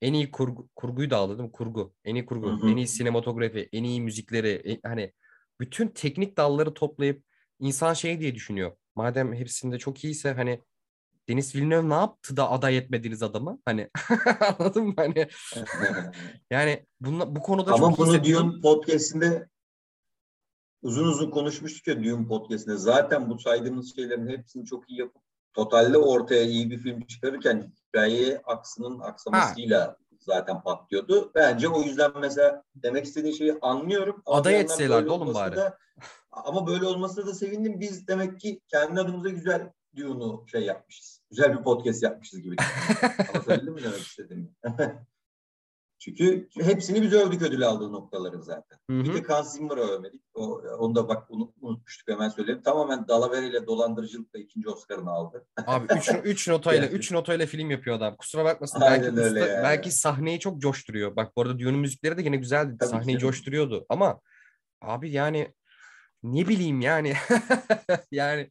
en 0.02 0.12
iyi 0.12 0.30
kurgu, 0.30 0.68
kurguyu 0.76 1.10
da 1.10 1.16
aldı 1.16 1.38
değil 1.38 1.46
mi? 1.48 1.52
Kurgu. 1.52 1.94
En 2.04 2.14
iyi 2.14 2.26
kurgu, 2.26 2.46
Hı 2.46 2.52
hı. 2.66 2.70
en 2.70 2.76
iyi 2.76 2.86
sinematografi, 2.88 3.68
en 3.72 3.84
iyi 3.84 4.00
müzikleri, 4.00 4.48
en- 4.64 4.80
hani 4.88 5.12
bütün 5.60 5.88
teknik 5.88 6.36
dalları 6.36 6.74
toplayıp 6.74 7.24
insan 7.58 7.94
şey 7.94 8.20
diye 8.20 8.34
düşünüyor. 8.34 8.72
Madem 8.94 9.34
hepsinde 9.34 9.78
çok 9.78 10.04
iyiyse 10.04 10.32
hani 10.32 10.60
Denis 11.32 11.54
Villeneuve 11.54 11.88
ne 11.88 11.94
yaptı 11.94 12.36
da 12.36 12.50
aday 12.50 12.78
etmediniz 12.78 13.22
adamı? 13.22 13.58
Hani 13.64 13.90
anladın 14.58 14.84
mı? 14.84 14.94
Hani 14.96 15.28
yani 16.50 16.86
bunla, 17.00 17.36
bu 17.36 17.40
konuda 17.40 17.72
Ama 17.72 17.88
çok 17.88 17.98
bunu. 17.98 18.24
Dune 18.24 18.60
podcast'inde 18.60 19.48
uzun 20.82 21.04
uzun 21.04 21.30
konuşmuştuk 21.30 21.86
ya 21.86 22.04
Dune 22.04 22.26
podcast'inde. 22.26 22.76
Zaten 22.76 23.30
bu 23.30 23.38
saydığımız 23.38 23.94
şeylerin 23.96 24.28
hepsini 24.28 24.66
çok 24.66 24.90
iyi 24.90 24.98
yapıp 24.98 25.22
totalde 25.54 25.98
ortaya 25.98 26.42
iyi 26.42 26.70
bir 26.70 26.78
film 26.78 27.00
çıkarırken 27.00 27.72
hikaye 27.88 28.38
aksının 28.44 29.00
aksamasıyla 29.00 29.96
zaten 30.20 30.62
patlıyordu. 30.62 31.32
Bence 31.34 31.68
o 31.68 31.82
yüzden 31.82 32.10
mesela 32.20 32.62
demek 32.74 33.04
istediğin 33.04 33.34
şeyi 33.34 33.58
anlıyorum. 33.62 34.22
Aday 34.26 34.60
etselerdi 34.60 35.10
oğlum 35.10 35.34
bari. 35.34 35.56
Da, 35.56 35.78
ama 36.30 36.66
böyle 36.66 36.86
olmasına 36.86 37.26
da 37.26 37.34
sevindim. 37.34 37.80
Biz 37.80 38.08
demek 38.08 38.40
ki 38.40 38.60
kendi 38.68 39.00
adımıza 39.00 39.28
güzel 39.28 39.72
Dune'u 39.96 40.44
şey 40.48 40.62
yapmışız. 40.62 41.21
Güzel 41.32 41.58
bir 41.58 41.62
podcast 41.62 42.02
yapmışız 42.02 42.40
gibi. 42.42 42.56
Anlatabildim 43.34 43.74
mi 43.74 43.82
demek 43.82 44.00
istediğimi? 44.00 44.48
Çünkü 45.98 46.48
hepsini 46.60 47.02
biz 47.02 47.12
övdük 47.12 47.42
ödül 47.42 47.66
aldığı 47.66 47.92
noktaların 47.92 48.40
zaten. 48.40 48.78
Hı 48.90 49.04
Bir 49.04 49.08
hı. 49.08 49.14
de 49.28 49.32
Hans 49.32 49.52
Zimmer'ı 49.54 49.80
övmedik. 49.80 50.22
O, 50.34 50.44
onu 50.78 50.94
da 50.94 51.08
bak 51.08 51.26
unut, 51.30 51.54
unutmuştuk 51.60 52.08
hemen 52.08 52.28
söyleyeyim. 52.28 52.62
Tamamen 52.64 53.08
Dalavere 53.08 53.46
ile 53.46 53.66
dolandırıcılıkla 53.66 54.38
ikinci 54.38 54.68
Oscar'ını 54.68 55.10
aldı. 55.10 55.46
Abi 55.66 55.86
3 55.96 56.10
üç 56.24 56.48
notayla 56.48 56.84
Yani. 56.86 56.94
3 56.94 57.12
notayla 57.12 57.46
film 57.46 57.70
yapıyor 57.70 57.96
adam. 57.96 58.16
Kusura 58.16 58.44
bakmasın. 58.44 58.80
Aynen 58.80 59.16
belki 59.16 59.28
usta- 59.28 59.48
yani. 59.48 59.62
belki 59.62 59.90
sahneyi 59.90 60.40
çok 60.40 60.60
coşturuyor. 60.60 61.16
Bak 61.16 61.36
bu 61.36 61.42
arada 61.42 61.58
Dune'un 61.58 61.78
müzikleri 61.80 62.16
de 62.16 62.22
yine 62.22 62.36
güzeldi. 62.36 62.76
Tabii 62.80 62.90
Sahneyi 62.90 63.18
canım. 63.18 63.32
coşturuyordu. 63.32 63.86
Ama 63.88 64.20
abi 64.80 65.10
yani 65.10 65.54
ne 66.22 66.48
bileyim 66.48 66.80
yani 66.80 67.14
yani 68.10 68.50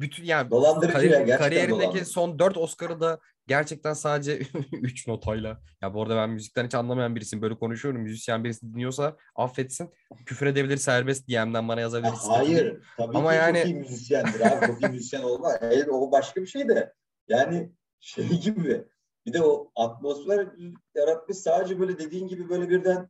bütün 0.00 0.24
yani 0.24 0.50
Dolandırıcı 0.50 0.98
ya, 1.06 1.10
gerçekten 1.18 1.38
kariyerindeki 1.38 1.80
dolandırıcı. 1.82 2.10
son 2.10 2.38
4 2.38 2.56
Oscar'ı 2.56 3.00
da 3.00 3.18
gerçekten 3.46 3.92
sadece 3.92 4.38
3 4.72 5.08
notayla. 5.08 5.60
Ya 5.82 5.94
bu 5.94 6.02
arada 6.02 6.16
ben 6.16 6.30
müzikten 6.30 6.64
hiç 6.66 6.74
anlamayan 6.74 7.16
birisiyim. 7.16 7.42
Böyle 7.42 7.54
konuşuyorum. 7.58 8.00
Müzisyen 8.00 8.44
birisi 8.44 8.72
dinliyorsa 8.72 9.16
affetsin. 9.36 9.90
Küfür 10.26 10.46
edebilir 10.46 10.76
serbest 10.76 11.28
DM'den 11.28 11.68
bana 11.68 11.80
yazabilir. 11.80 12.10
Ha, 12.12 12.38
hayır. 12.38 12.82
Tabii 12.96 13.16
Ama 13.18 13.30
ki 13.30 13.36
yani- 13.36 13.58
çok 13.58 13.66
iyi 13.66 13.74
müzisyendir 13.74 14.40
abi. 14.40 14.66
Çok 14.66 14.82
iyi 14.82 14.88
müzisyen 14.90 15.22
olmaz. 15.22 15.56
Hayır, 15.60 15.86
o 15.86 16.12
başka 16.12 16.40
bir 16.42 16.46
şey 16.46 16.68
de. 16.68 16.92
Yani 17.28 17.72
şey 18.00 18.28
gibi. 18.40 18.84
Bir 19.26 19.32
de 19.32 19.42
o 19.42 19.70
atmosfer 19.76 20.46
yaratmış 20.94 21.36
sadece 21.38 21.80
böyle 21.80 21.98
dediğin 21.98 22.28
gibi 22.28 22.48
böyle 22.48 22.68
birden 22.68 23.08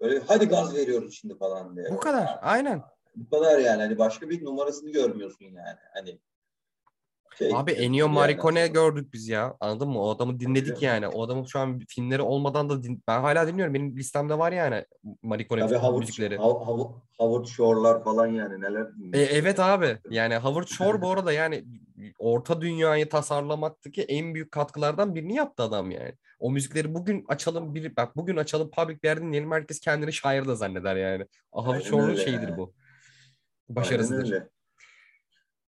böyle 0.00 0.20
hadi 0.26 0.46
gaz 0.48 0.74
veriyoruz 0.76 1.14
şimdi 1.20 1.38
falan 1.38 1.76
diye. 1.76 1.86
Bu 1.90 2.00
kadar. 2.00 2.38
Aynen. 2.42 2.82
Bu 3.16 3.30
kadar 3.36 3.58
yani. 3.58 3.82
Hani 3.82 3.98
başka 3.98 4.30
bir 4.30 4.44
numarasını 4.44 4.90
görmüyorsun 4.90 5.44
yani. 5.44 5.78
Hani 5.94 6.18
şey, 7.38 7.50
Abi 7.54 7.72
Ennio 7.72 7.96
yerden 7.96 8.10
Morricone 8.10 8.66
sonra. 8.66 8.66
gördük 8.66 9.12
biz 9.12 9.28
ya. 9.28 9.56
Anladın 9.60 9.88
mı? 9.88 10.02
O 10.02 10.10
adamı 10.10 10.40
dinledik 10.40 10.66
canım. 10.66 10.82
yani. 10.82 11.08
O 11.08 11.22
adamın 11.22 11.44
şu 11.44 11.58
an 11.58 11.80
filmleri 11.88 12.22
olmadan 12.22 12.68
da 12.68 12.82
din- 12.82 13.02
ben 13.08 13.20
hala 13.20 13.46
dinliyorum. 13.46 13.74
Benim 13.74 13.96
listemde 13.96 14.38
var 14.38 14.52
yani 14.52 14.84
Morricone 15.22 15.68
film 15.68 15.78
Howard, 15.78 15.98
müzikleri. 16.00 16.34
Hav- 16.36 16.92
Howard 17.18 17.46
Shore'lar 17.46 18.04
falan 18.04 18.26
yani 18.26 18.60
neler 18.60 18.86
E, 19.12 19.20
evet 19.20 19.60
abi. 19.60 19.98
Yani 20.10 20.36
Howard 20.36 20.66
Shore 20.66 21.02
bu 21.02 21.10
arada 21.10 21.32
yani 21.32 21.64
orta 22.18 22.60
dünyayı 22.60 23.08
tasarlamaktaki 23.08 24.02
en 24.02 24.34
büyük 24.34 24.52
katkılardan 24.52 25.14
birini 25.14 25.34
yaptı 25.34 25.62
adam 25.62 25.90
yani. 25.90 26.12
O 26.40 26.50
müzikleri 26.50 26.94
bugün 26.94 27.24
açalım 27.28 27.74
bir 27.74 27.96
bak 27.96 28.16
bugün 28.16 28.36
açalım 28.36 28.70
public 28.70 29.02
bir 29.02 29.08
yerde 29.08 29.22
dinleyelim 29.22 29.52
herkes 29.52 29.80
kendini 29.80 30.12
şair 30.12 30.48
de 30.48 30.54
zanneder 30.54 30.96
yani. 30.96 31.26
Howard 31.52 31.80
Shore'un 31.80 32.14
şeyidir 32.14 32.48
yani. 32.48 32.56
bu. 32.56 32.72
Aynen 33.76 33.84
Başarısıdır. 33.84 34.24
öyle. 34.32 34.48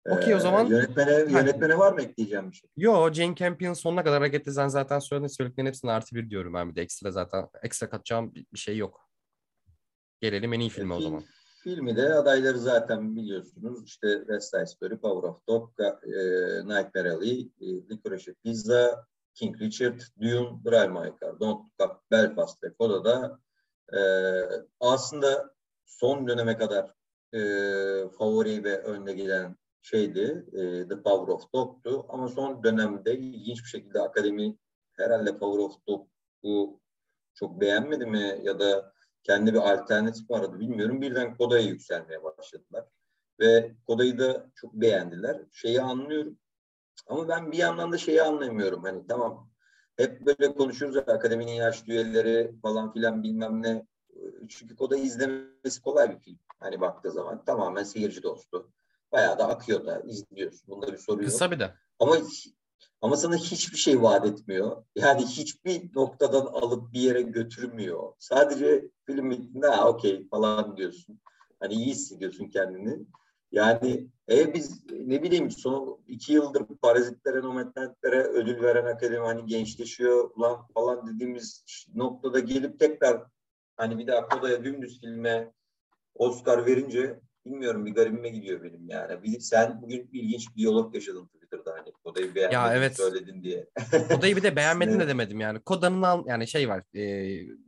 Okey, 0.09 0.35
o 0.35 0.39
zaman- 0.39 0.65
Yönetmene, 0.65 1.11
yönetmene 1.11 1.77
var 1.77 1.93
mı 1.93 2.01
ekleyeceğim 2.01 2.51
bir 2.51 2.55
şey? 2.55 2.69
Yo 2.77 3.13
Jane 3.13 3.35
Campion 3.35 3.73
sonuna 3.73 4.03
kadar 4.03 4.19
hareketli 4.21 4.53
sen 4.53 4.67
zaten 4.67 4.99
söyledin 4.99 5.27
söylediklerin 5.27 5.67
hepsine 5.67 5.91
artı 5.91 6.15
bir 6.15 6.29
diyorum 6.29 6.53
ben 6.53 6.69
bir 6.69 6.75
de 6.75 6.81
ekstra 6.81 7.11
zaten 7.11 7.47
ekstra 7.63 7.89
katacağım 7.89 8.33
bir 8.53 8.59
şey 8.59 8.77
yok. 8.77 9.09
Gelelim 10.21 10.53
en 10.53 10.59
iyi 10.59 10.69
filme 10.69 10.93
o 10.93 10.97
Fil- 10.97 11.03
zaman. 11.03 11.23
Filmi 11.63 11.95
de 11.95 12.13
adayları 12.13 12.59
zaten 12.59 13.15
biliyorsunuz. 13.15 13.85
İşte 13.85 14.17
West 14.19 14.49
Side 14.55 14.65
Story, 14.65 14.97
Power 14.97 15.29
of 15.29 15.47
Dog, 15.47 15.71
e, 15.79 15.85
Nightmare 16.65 17.11
Alley, 17.11 17.41
e, 17.61 17.65
Licorice 17.65 18.33
Pizza, 18.33 19.05
King 19.33 19.61
Richard, 19.61 19.99
Dune, 20.21 20.59
Drive 20.65 20.87
My 20.87 21.13
Car, 21.21 21.39
Don't 21.39 21.63
Look 21.79 21.91
Up, 21.91 22.11
Belfast 22.11 22.63
ve 22.63 22.73
Koda'da 22.73 23.39
e, 23.93 23.99
aslında 24.79 25.53
son 25.85 26.27
döneme 26.27 26.57
kadar 26.57 26.91
e, 27.33 27.39
favori 28.17 28.63
ve 28.63 28.77
önde 28.77 29.13
giden 29.13 29.55
şeydi. 29.81 30.45
e, 30.53 30.87
The 30.87 31.01
Power 31.01 31.33
of 31.33 31.53
Dog'tu. 31.53 32.05
Ama 32.09 32.27
son 32.27 32.63
dönemde 32.63 33.17
ilginç 33.17 33.63
bir 33.63 33.69
şekilde 33.69 33.99
akademi 34.01 34.57
herhalde 34.93 35.37
Power 35.37 35.59
of 35.59 35.87
Dog'u 35.87 36.81
çok 37.33 37.61
beğenmedi 37.61 38.05
mi 38.05 38.39
ya 38.43 38.59
da 38.59 38.93
kendi 39.23 39.53
bir 39.53 39.73
alternatif 39.73 40.31
aradı 40.31 40.59
bilmiyorum. 40.59 41.01
Birden 41.01 41.37
Koda'ya 41.37 41.63
yükselmeye 41.63 42.23
başladılar. 42.23 42.85
Ve 43.39 43.75
Koda'yı 43.87 44.19
da 44.19 44.51
çok 44.55 44.73
beğendiler. 44.73 45.41
Şeyi 45.51 45.81
anlıyorum. 45.81 46.37
Ama 47.07 47.27
ben 47.27 47.51
bir 47.51 47.57
yandan 47.57 47.91
da 47.91 47.97
şeyi 47.97 48.21
anlamıyorum. 48.23 48.83
Hani 48.83 49.07
tamam 49.07 49.49
hep 49.97 50.25
böyle 50.25 50.53
konuşuruz 50.53 50.97
akademinin 50.97 51.51
yaş 51.51 51.87
düelleri 51.87 52.51
falan 52.61 52.93
filan 52.93 53.23
bilmem 53.23 53.63
ne. 53.63 53.85
Çünkü 54.47 54.75
Koda 54.75 54.97
izlemesi 54.97 55.81
kolay 55.81 56.09
bir 56.11 56.19
film. 56.19 56.39
Hani 56.59 56.81
baktığı 56.81 57.11
zaman 57.11 57.45
tamamen 57.45 57.83
seyirci 57.83 58.23
dostu. 58.23 58.71
Bayağı 59.11 59.39
da 59.39 59.47
akıyor 59.47 59.85
da 59.85 59.99
izliyorsun. 59.99 60.67
Bunda 60.67 60.93
bir 60.93 60.97
soru 60.97 61.21
yok. 61.23 61.31
Kısa 61.31 61.51
bir 61.51 61.59
de. 61.59 61.73
Ama 61.99 62.17
ama 63.01 63.17
sana 63.17 63.35
hiçbir 63.35 63.77
şey 63.77 64.01
vaat 64.01 64.25
etmiyor. 64.25 64.83
Yani 64.95 65.25
hiçbir 65.25 65.95
noktadan 65.95 66.45
alıp 66.45 66.93
bir 66.93 67.01
yere 67.01 67.21
götürmüyor. 67.21 68.13
Sadece 68.19 68.89
film 69.05 69.29
bittiğinde 69.29 69.67
ha 69.67 69.89
okey 69.89 70.27
falan 70.29 70.77
diyorsun. 70.77 71.19
Hani 71.59 71.73
iyi 71.73 71.85
hissediyorsun 71.85 72.45
kendini. 72.45 73.05
Yani 73.51 74.07
e 74.29 74.53
biz 74.53 74.83
ne 74.91 75.23
bileyim 75.23 75.51
son 75.51 75.99
iki 76.07 76.33
yıldır 76.33 76.65
parazitlere, 76.81 77.41
nomadlentlere 77.41 78.23
ödül 78.23 78.61
veren 78.61 78.85
akademi 78.85 79.25
hani 79.25 79.45
gençleşiyor 79.45 80.31
ulan 80.35 80.67
falan 80.73 81.07
dediğimiz 81.07 81.65
noktada 81.95 82.39
gelip 82.39 82.79
tekrar 82.79 83.23
hani 83.77 83.97
bir 83.97 84.07
daha 84.07 84.29
Koda'ya 84.29 84.63
dümdüz 84.63 85.01
filme 85.01 85.51
Oscar 86.15 86.65
verince 86.65 87.19
bilmiyorum 87.45 87.85
bir 87.85 87.91
garibime 87.91 88.29
gidiyor 88.29 88.63
benim 88.63 88.89
yani. 88.89 89.23
Bir, 89.23 89.39
sen 89.39 89.81
bugün 89.81 90.09
ilginç 90.13 90.49
bir 90.49 90.55
diyalog 90.55 90.95
yaşadın 90.95 91.27
Twitter'da 91.27 91.71
hani 91.71 91.91
Koda'yı 92.03 92.35
beğenmedin 92.35 92.77
evet. 92.77 92.97
söyledin 92.97 93.43
diye. 93.43 93.67
Koda'yı 94.09 94.35
bir 94.35 94.43
de 94.43 94.55
beğenmedim 94.55 94.99
de 94.99 95.07
demedim 95.07 95.39
yani. 95.39 95.59
Koda'nın 95.59 96.01
al 96.01 96.23
yani 96.27 96.47
şey 96.47 96.69
var. 96.69 96.83
E, 96.95 97.03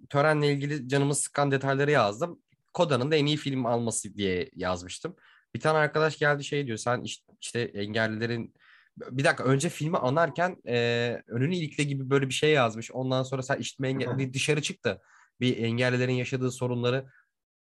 törenle 0.10 0.54
ilgili 0.54 0.88
canımı 0.88 1.16
sıkan 1.16 1.52
detayları 1.52 1.92
yazdım. 1.92 2.42
Koda'nın 2.74 3.12
da 3.12 3.16
en 3.16 3.26
iyi 3.26 3.38
film 3.38 3.66
alması 3.66 4.16
diye 4.16 4.50
yazmıştım. 4.56 5.16
Bir 5.56 5.60
tane 5.60 5.78
arkadaş 5.78 6.18
geldi 6.18 6.44
şey 6.44 6.68
diyor. 6.68 6.78
Sen 6.78 7.02
iş- 7.02 7.24
işte 7.42 7.60
engellilerin 7.62 8.54
bir 8.98 9.24
dakika 9.24 9.44
önce 9.44 9.70
filmi 9.70 9.98
anarken 9.98 10.58
e, 10.68 11.18
önünü 11.28 11.56
ilikle 11.56 11.84
gibi 11.84 12.10
böyle 12.10 12.28
bir 12.28 12.34
şey 12.34 12.52
yazmış. 12.52 12.92
Ondan 12.92 13.24
sonra 13.24 13.42
sen 13.42 13.58
işitme 13.58 13.88
engelli 13.88 14.34
dışarı 14.34 14.62
çıktı. 14.62 15.02
Bir 15.44 15.58
engellilerin 15.58 16.14
yaşadığı 16.14 16.52
sorunları. 16.52 17.06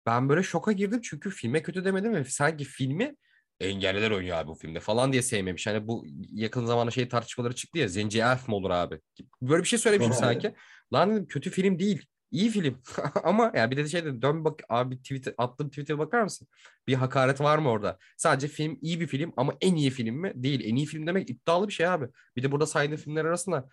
Ben 0.06 0.28
böyle 0.28 0.42
şoka 0.42 0.72
girdim 0.72 1.00
çünkü 1.00 1.30
filme 1.30 1.62
kötü 1.62 1.84
demedim 1.84 2.14
ve 2.14 2.24
sanki 2.24 2.64
filmi 2.64 3.16
engelliler 3.60 4.10
oynuyor 4.10 4.36
abi 4.36 4.48
bu 4.48 4.54
filmde 4.54 4.80
falan 4.80 5.12
diye 5.12 5.22
sevmemiş. 5.22 5.66
Hani 5.66 5.86
bu 5.86 6.06
yakın 6.32 6.66
zamanda 6.66 6.90
şey 6.90 7.08
tartışmaları 7.08 7.54
çıktı 7.54 7.78
ya 7.78 7.88
Zenci 7.88 8.20
Elf 8.20 8.48
mi 8.48 8.54
olur 8.54 8.70
abi? 8.70 9.00
Böyle 9.42 9.62
bir 9.62 9.68
şey 9.68 9.78
söylemiştim 9.78 10.14
sanki. 10.14 10.54
Lan 10.92 11.10
dedim 11.10 11.26
kötü 11.26 11.50
film 11.50 11.78
değil. 11.78 12.06
İyi 12.30 12.50
film. 12.50 12.82
Ama 13.24 13.52
yani 13.54 13.70
bir 13.70 13.76
de 13.76 13.88
şey 13.88 14.04
dedim 14.04 14.22
dön 14.22 14.44
bak 14.44 14.60
abi 14.68 14.98
tweet 15.02 15.34
attığım 15.38 15.70
tweet'e 15.70 15.98
bakar 15.98 16.22
mısın? 16.22 16.48
Bir 16.86 16.94
hakaret 16.94 17.40
var 17.40 17.58
mı 17.58 17.70
orada? 17.70 17.98
Sadece 18.16 18.48
film 18.48 18.78
iyi 18.82 19.00
bir 19.00 19.06
film 19.06 19.32
ama 19.36 19.54
en 19.60 19.74
iyi 19.74 19.90
film 19.90 20.14
mi? 20.14 20.32
Değil. 20.34 20.60
En 20.64 20.76
iyi 20.76 20.86
film 20.86 21.06
demek 21.06 21.30
iddialı 21.30 21.68
bir 21.68 21.72
şey 21.72 21.86
abi. 21.86 22.06
Bir 22.36 22.42
de 22.42 22.52
burada 22.52 22.66
saydığım 22.66 22.96
filmler 22.96 23.24
arasında 23.24 23.68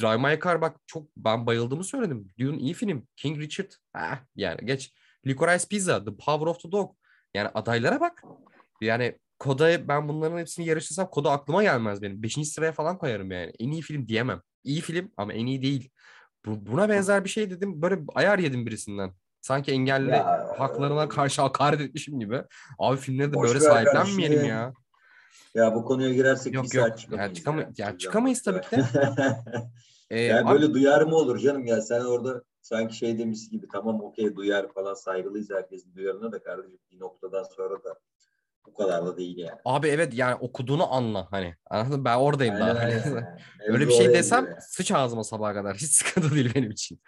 Drive 0.00 0.16
My 0.16 0.40
Car 0.44 0.60
bak 0.60 0.76
çok 0.86 1.08
ben 1.16 1.46
bayıldığımı 1.46 1.84
söyledim. 1.84 2.32
Dune 2.38 2.56
iyi 2.56 2.74
film. 2.74 3.06
King 3.16 3.38
Richard. 3.38 3.70
Ah, 3.94 4.18
yani 4.36 4.66
geç. 4.66 4.92
Licorice 5.26 5.64
Pizza. 5.70 6.04
The 6.04 6.16
Power 6.16 6.46
of 6.46 6.60
the 6.60 6.72
Dog. 6.72 6.96
Yani 7.34 7.48
adaylara 7.54 8.00
bak. 8.00 8.22
Yani 8.80 9.18
Koda 9.38 9.88
ben 9.88 10.08
bunların 10.08 10.38
hepsini 10.38 10.66
yarıştırsam 10.66 11.10
Koda 11.10 11.30
aklıma 11.30 11.62
gelmez 11.62 12.02
benim. 12.02 12.22
Beşinci 12.22 12.48
sıraya 12.48 12.72
falan 12.72 12.98
koyarım 12.98 13.30
yani. 13.30 13.52
En 13.58 13.70
iyi 13.70 13.82
film 13.82 14.08
diyemem. 14.08 14.40
İyi 14.64 14.80
film 14.80 15.12
ama 15.16 15.32
en 15.32 15.46
iyi 15.46 15.62
değil. 15.62 15.90
Bu, 16.46 16.66
buna 16.66 16.88
benzer 16.88 17.24
bir 17.24 17.28
şey 17.28 17.50
dedim. 17.50 17.82
Böyle 17.82 18.00
ayar 18.14 18.38
yedim 18.38 18.66
birisinden. 18.66 19.12
Sanki 19.40 19.72
engelli 19.72 20.10
Ya, 20.10 20.54
haklarına 20.58 21.08
karşı 21.08 21.42
hakaret 21.42 21.80
etmişim 21.80 22.20
gibi. 22.20 22.42
Abi 22.78 22.96
filmleri 22.96 23.32
de 23.32 23.36
böyle 23.42 23.60
sahiplenmeyelim 23.60 24.44
ya. 24.44 24.72
Ya 25.56 25.74
bu 25.74 25.84
konuya 25.84 26.14
girersek 26.14 26.54
Yok, 26.54 26.64
bir 26.64 26.74
yok. 26.74 26.88
saat 26.88 26.98
çıkamayız. 26.98 27.28
Ya 27.30 27.34
çıkama- 27.34 27.60
ya. 27.60 27.68
ya 27.78 27.98
çıkamayız 27.98 28.42
tabii 28.42 28.60
ki 28.60 28.76
de. 28.76 28.82
Ee, 30.10 30.20
yani 30.20 30.48
abi- 30.48 30.60
böyle 30.60 30.74
duyar 30.74 31.02
mı 31.02 31.16
olur 31.16 31.38
canım 31.38 31.66
ya 31.66 31.80
sen 31.82 32.00
orada 32.00 32.42
sanki 32.60 32.96
şey 32.96 33.18
demiş 33.18 33.48
gibi 33.50 33.66
tamam 33.72 34.00
okey 34.00 34.36
duyar 34.36 34.72
falan 34.72 34.94
saygılıyız 34.94 35.50
herkesin 35.50 35.94
duyarına 35.94 36.32
da 36.32 36.42
kardeşim 36.42 36.78
bir 36.92 37.00
noktadan 37.00 37.42
sonra 37.42 37.84
da 37.84 37.98
bu 38.66 38.74
kadar 38.74 39.06
da 39.06 39.16
değil 39.16 39.36
yani. 39.38 39.58
Abi 39.64 39.88
evet 39.88 40.14
yani 40.14 40.34
okuduğunu 40.34 40.94
anla 40.94 41.26
hani. 41.30 41.54
Anladın? 41.70 42.04
Ben 42.04 42.16
oradayım 42.16 42.54
daha. 42.54 42.70
Aynen, 42.70 42.98
Hani. 43.00 43.14
aynen. 43.16 43.38
Öyle 43.68 43.88
bir 43.88 43.92
şey 43.92 44.08
desem 44.14 44.40
gidiyor 44.40 44.60
sıç 44.60 44.92
ağzıma 44.92 45.24
sabaha 45.24 45.54
kadar. 45.54 45.76
Hiç 45.76 45.90
sıkıntı 45.90 46.34
değil 46.34 46.52
benim 46.54 46.70
için. 46.70 47.00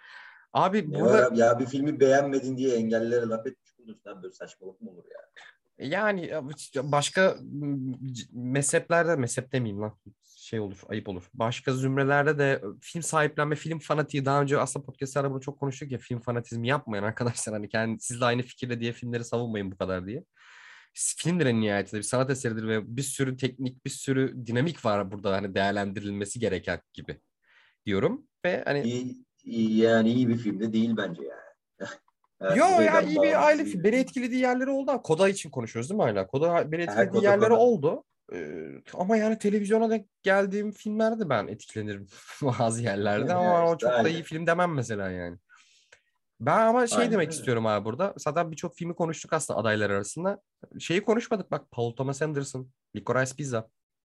Abi. 0.53 0.91
Ne 0.91 0.99
burada 0.99 1.25
abi 1.27 1.39
ya 1.39 1.59
bir 1.59 1.65
filmi 1.65 1.99
beğenmedin 1.99 2.57
diye 2.57 2.75
engellilere 2.75 3.25
laf 3.25 3.47
etmiş 3.47 3.79
bulursun. 3.79 4.01
Lan 4.07 4.23
Böyle 4.23 4.33
saçmalık 4.33 4.81
mı 4.81 4.89
olur 4.91 5.03
ya? 5.13 5.19
Yani 5.79 6.31
başka 6.83 7.37
mezheplerde 8.31 9.15
mezhep 9.15 9.51
demeyeyim 9.51 9.81
lan 9.81 9.97
şey 10.49 10.59
olur 10.59 10.81
ayıp 10.89 11.09
olur. 11.09 11.29
Başka 11.33 11.73
zümrelerde 11.73 12.37
de 12.37 12.61
film 12.81 13.03
sahiplenme, 13.03 13.55
film 13.55 13.79
fanatiği 13.79 14.25
daha 14.25 14.41
önce 14.41 14.57
aslında 14.59 14.85
podcastlerde 14.85 15.31
bunu 15.31 15.41
çok 15.41 15.59
konuştuk 15.59 15.91
ya 15.91 15.97
film 15.97 16.19
fanatizmi 16.19 16.67
yapmayın 16.67 17.03
arkadaşlar. 17.03 17.55
Hani 17.55 17.69
kendi 17.69 17.99
sizle 18.01 18.25
aynı 18.25 18.41
fikirde 18.41 18.79
diye 18.79 18.93
filmleri 18.93 19.23
savunmayın 19.23 19.71
bu 19.71 19.77
kadar 19.77 20.07
diye. 20.07 20.23
Filmdir 20.93 21.45
en 21.45 21.61
nihayetinde 21.61 21.97
bir 21.97 22.05
sanat 22.05 22.29
eseridir 22.29 22.67
ve 22.67 22.97
bir 22.97 23.01
sürü 23.01 23.37
teknik, 23.37 23.85
bir 23.85 23.89
sürü 23.89 24.45
dinamik 24.45 24.85
var 24.85 25.11
burada 25.11 25.33
hani 25.33 25.55
değerlendirilmesi 25.55 26.39
gereken 26.39 26.81
gibi 26.93 27.19
diyorum. 27.85 28.27
Ve 28.45 28.63
hani 28.65 28.81
iyi 29.43 29.77
yani 29.77 30.13
iyi 30.13 30.27
bir 30.27 30.37
film 30.37 30.59
de 30.59 30.73
değil 30.73 30.97
bence 30.97 31.21
yani. 31.23 31.38
Yani 32.41 32.57
Yo 32.59 32.65
ya 32.65 32.77
buradan 32.93 33.07
iyi 33.07 33.21
bir 33.21 33.65
film. 33.65 33.83
Beni 33.83 33.95
etkilediği 33.95 34.41
yerleri 34.41 34.69
oldu. 34.69 35.01
Koda 35.03 35.29
için 35.29 35.49
konuşuyoruz 35.49 35.89
değil 35.89 35.97
mi 35.97 36.03
hala? 36.03 36.27
Koda 36.27 36.71
beni 36.71 36.85
Ha, 36.85 36.91
etkilediği 36.91 37.21
Koda, 37.21 37.31
yerleri 37.31 37.49
Koda. 37.49 37.59
oldu. 37.59 38.03
Ee, 38.33 38.67
ama 38.93 39.17
yani 39.17 39.37
televizyona 39.39 39.89
denk 39.89 40.05
geldiğim 40.23 40.71
filmlerde 40.71 41.29
ben 41.29 41.47
etkilenirim 41.47 42.07
bazı 42.41 42.83
yerlerde 42.83 43.33
ama 43.33 43.45
Ya 43.45 43.65
o 43.65 43.73
işte 43.73 43.77
çok 43.79 43.91
da 43.91 43.95
aynen. 43.95 44.09
iyi 44.09 44.23
film 44.23 44.47
demem 44.47 44.73
mesela 44.73 45.09
yani. 45.11 45.37
Ben 46.39 46.57
ama 46.67 46.87
şey 46.87 46.97
Aynen 46.99 47.11
demek 47.11 47.27
öyle. 47.27 47.37
istiyorum 47.37 47.65
abi 47.65 47.85
burada. 47.85 48.13
Zaten 48.17 48.51
birçok 48.51 48.75
filmi 48.75 48.95
konuştuk 48.95 49.33
aslında 49.33 49.59
adaylar 49.59 49.89
arasında. 49.89 50.41
Şeyi 50.79 51.01
konuşmadık 51.01 51.51
bak 51.51 51.71
Paul 51.71 51.91
Thomas 51.95 52.21
Anderson, 52.21 52.69
Licorice 52.95 53.35
Pizza. 53.35 53.67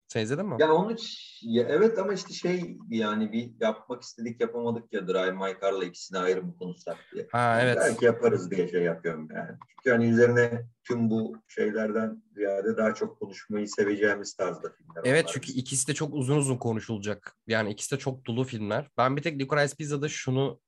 Sen 0.08 0.22
izledin 0.22 0.46
mi? 0.46 0.56
Ya 0.60 0.74
onu 0.74 0.92
ç- 0.92 1.40
ya 1.42 1.64
evet 1.70 2.00
ama 2.00 2.14
işte 2.14 2.34
şey 2.34 2.78
yani 2.90 3.32
bir 3.32 3.52
yapmak 3.62 4.02
istedik 4.04 4.42
yapamadık 4.42 4.94
ya 4.94 5.08
Drive 5.08 5.32
My 5.32 5.56
Car'la 5.62 5.86
ikisini 5.86 6.18
ayrı 6.18 6.44
mı 6.44 6.58
konuşsak 6.58 6.98
diye. 7.14 7.28
Ha 7.32 7.60
evet. 7.62 7.78
Belki 7.82 8.06
yaparız 8.06 8.52
diye 8.52 8.68
şey 8.68 8.82
yapıyorum 8.84 9.28
yani. 9.36 9.58
Çünkü 9.70 9.92
hani 9.92 10.06
üzerine 10.10 10.66
tüm 10.84 11.10
bu 11.10 11.38
şeylerden 11.48 12.24
ziyade 12.36 12.78
daha 12.78 12.94
çok 12.94 13.20
konuşmayı 13.20 13.68
seveceğimiz 13.68 14.34
tarzda 14.36 14.70
filmler. 14.70 15.02
Evet 15.06 15.24
onlar 15.26 15.34
çünkü 15.34 15.52
ikisi 15.52 15.88
de 15.88 15.94
çok 15.94 16.14
uzun 16.14 16.38
uzun 16.38 16.58
konuşulacak. 16.58 17.36
Yani 17.48 17.72
ikisi 17.72 17.96
de 17.96 18.00
çok 18.00 18.26
dolu 18.26 18.44
filmler. 18.44 18.90
Ben 18.98 19.18
bir 19.18 19.22
tek 19.22 19.40
Licorice 19.40 19.76
Pizza'da 19.76 20.10
şunu 20.10 20.60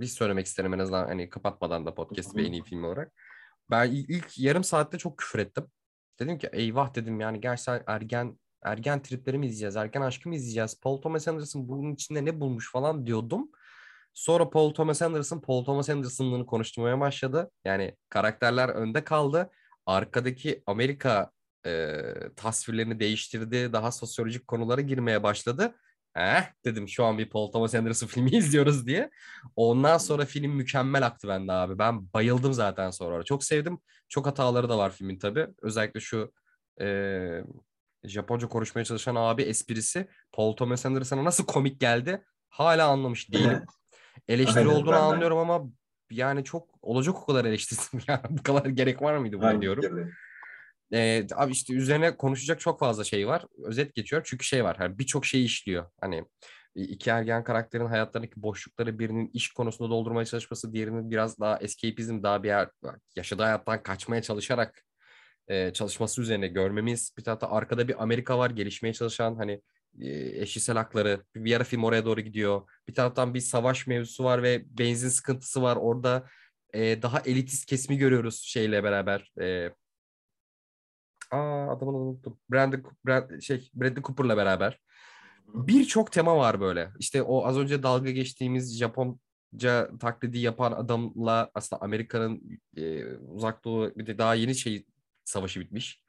bir 0.00 0.06
söylemek 0.06 0.46
isterim 0.46 0.74
en 0.74 0.78
azından 0.78 1.06
hani 1.06 1.28
kapatmadan 1.30 1.86
da 1.86 1.94
podcast 1.94 2.36
bir 2.36 2.44
en 2.46 2.52
iyi 2.52 2.62
film 2.62 2.84
olarak. 2.84 3.12
Ben 3.70 3.90
il- 3.90 4.08
ilk 4.08 4.38
yarım 4.38 4.64
saatte 4.64 4.98
çok 4.98 5.18
küfür 5.18 5.38
ettim. 5.38 5.66
Dedim 6.20 6.38
ki 6.38 6.48
eyvah 6.52 6.94
dedim 6.94 7.20
yani 7.20 7.40
gerçekten 7.40 7.82
ergen 7.86 8.38
ergen 8.64 9.02
tripleri 9.02 9.38
mi 9.38 9.46
izleyeceğiz, 9.46 9.76
ergen 9.76 10.00
aşkı 10.00 10.28
mı 10.28 10.34
izleyeceğiz? 10.34 10.80
Paul 10.80 11.00
Thomas 11.02 11.28
Anderson 11.28 11.68
bunun 11.68 11.94
içinde 11.94 12.24
ne 12.24 12.40
bulmuş 12.40 12.72
falan 12.72 13.06
diyordum. 13.06 13.50
Sonra 14.14 14.50
Paul 14.50 14.74
Thomas 14.74 15.02
Anderson, 15.02 15.40
Paul 15.40 15.64
Thomas 15.64 15.90
Anderson'lığını 15.90 16.46
konuşturmaya 16.46 17.00
başladı. 17.00 17.50
Yani 17.64 17.96
karakterler 18.08 18.68
önde 18.68 19.04
kaldı. 19.04 19.50
Arkadaki 19.86 20.62
Amerika 20.66 21.30
e, 21.66 22.02
tasvirlerini 22.36 23.00
değiştirdi. 23.00 23.72
Daha 23.72 23.92
sosyolojik 23.92 24.48
konulara 24.48 24.80
girmeye 24.80 25.22
başladı. 25.22 25.74
Eh 26.16 26.42
dedim 26.64 26.88
şu 26.88 27.04
an 27.04 27.18
bir 27.18 27.30
Paul 27.30 27.52
Thomas 27.52 27.74
Anderson 27.74 28.06
filmi 28.14 28.30
izliyoruz 28.30 28.86
diye. 28.86 29.10
Ondan 29.56 29.98
sonra 29.98 30.24
film 30.24 30.52
mükemmel 30.52 31.06
aktı 31.06 31.28
bende 31.28 31.52
abi. 31.52 31.78
Ben 31.78 32.12
bayıldım 32.12 32.52
zaten 32.52 32.90
sonra. 32.90 33.22
Çok 33.24 33.44
sevdim. 33.44 33.78
Çok 34.08 34.26
hataları 34.26 34.68
da 34.68 34.78
var 34.78 34.90
filmin 34.92 35.18
tabii. 35.18 35.46
Özellikle 35.62 36.00
şu 36.00 36.32
e, 36.80 36.86
Japonca 38.04 38.48
konuşmaya 38.48 38.84
çalışan 38.84 39.14
abi 39.14 39.42
esprisi 39.42 40.08
Paul 40.32 40.56
Thomas 40.56 40.86
Anderson'a 40.86 41.24
nasıl 41.24 41.46
komik 41.46 41.80
geldi 41.80 42.24
hala 42.48 42.88
anlamış 42.88 43.32
değilim. 43.32 43.62
Eleştiri 44.28 44.58
Aynen, 44.58 44.70
olduğunu 44.70 44.92
ben 44.92 44.98
de. 44.98 45.02
anlıyorum 45.02 45.38
ama 45.38 45.70
yani 46.10 46.44
çok 46.44 46.68
olacak 46.82 47.22
o 47.22 47.26
kadar 47.26 47.44
eleştirdim 47.44 48.00
ya. 48.08 48.22
Bu 48.30 48.42
kadar 48.42 48.66
gerek 48.66 49.02
var 49.02 49.16
mıydı 49.16 49.36
buna 49.38 49.46
Aynı 49.46 49.60
diyorum. 49.60 50.10
Ee, 50.92 51.26
abi 51.34 51.52
işte 51.52 51.74
üzerine 51.74 52.16
konuşacak 52.16 52.60
çok 52.60 52.80
fazla 52.80 53.04
şey 53.04 53.28
var. 53.28 53.44
Özet 53.64 53.94
geçiyorum 53.94 54.24
çünkü 54.28 54.44
şey 54.44 54.64
var. 54.64 54.76
Hani 54.76 54.98
birçok 54.98 55.26
şey 55.26 55.44
işliyor. 55.44 55.90
Hani 56.00 56.24
iki 56.74 57.10
ergen 57.10 57.44
karakterin 57.44 57.86
hayatlarındaki 57.86 58.42
boşlukları 58.42 58.98
birinin 58.98 59.30
iş 59.32 59.52
konusunda 59.52 59.90
doldurmaya 59.90 60.24
çalışması, 60.24 60.72
diğerinin 60.72 61.10
biraz 61.10 61.40
daha 61.40 61.58
escapism, 61.58 62.22
daha 62.22 62.42
bir 62.42 62.48
yer, 62.48 62.68
yaşadığı 63.16 63.42
hayattan 63.42 63.82
kaçmaya 63.82 64.22
çalışarak 64.22 64.84
e, 65.48 65.72
çalışması 65.72 66.22
üzerine 66.22 66.48
görmemiz. 66.48 67.12
Bir 67.18 67.24
tarafta 67.24 67.50
arkada 67.50 67.88
bir 67.88 68.02
Amerika 68.02 68.38
var 68.38 68.50
gelişmeye 68.50 68.92
çalışan 68.92 69.36
hani 69.36 69.60
eşcinsel 70.00 70.76
hakları. 70.76 71.24
Bir 71.34 71.56
ara 71.56 71.64
film 71.64 71.84
oraya 71.84 72.04
doğru 72.04 72.20
gidiyor. 72.20 72.62
Bir 72.88 72.94
taraftan 72.94 73.34
bir 73.34 73.40
savaş 73.40 73.86
mevzusu 73.86 74.24
var 74.24 74.42
ve 74.42 74.64
benzin 74.78 75.08
sıkıntısı 75.08 75.62
var. 75.62 75.76
Orada 75.76 76.26
e, 76.74 77.02
daha 77.02 77.20
elitist 77.20 77.66
kesimi 77.66 77.98
görüyoruz 77.98 78.40
şeyle 78.40 78.84
beraber. 78.84 79.32
E, 79.40 79.70
aa 81.30 81.70
adamını 81.70 81.96
unuttum. 81.96 82.38
Brandon, 82.50 82.82
Brand, 83.06 83.40
şey, 83.40 83.70
Bradley 83.74 84.02
Cooper'la 84.02 84.36
beraber. 84.36 84.80
Birçok 85.54 86.12
tema 86.12 86.36
var 86.36 86.60
böyle. 86.60 86.90
İşte 86.98 87.22
o 87.22 87.46
az 87.46 87.58
önce 87.58 87.82
dalga 87.82 88.10
geçtiğimiz 88.10 88.78
Japonca 88.78 89.90
taklidi 90.00 90.38
yapan 90.38 90.72
adamla 90.72 91.50
aslında 91.54 91.82
Amerika'nın 91.82 92.60
e, 92.76 93.06
uzak 93.16 93.64
doğu 93.64 93.92
bir 93.96 94.06
de 94.06 94.18
daha 94.18 94.34
yeni 94.34 94.54
şey 94.54 94.86
savaşı 95.24 95.60
bitmiş. 95.60 96.04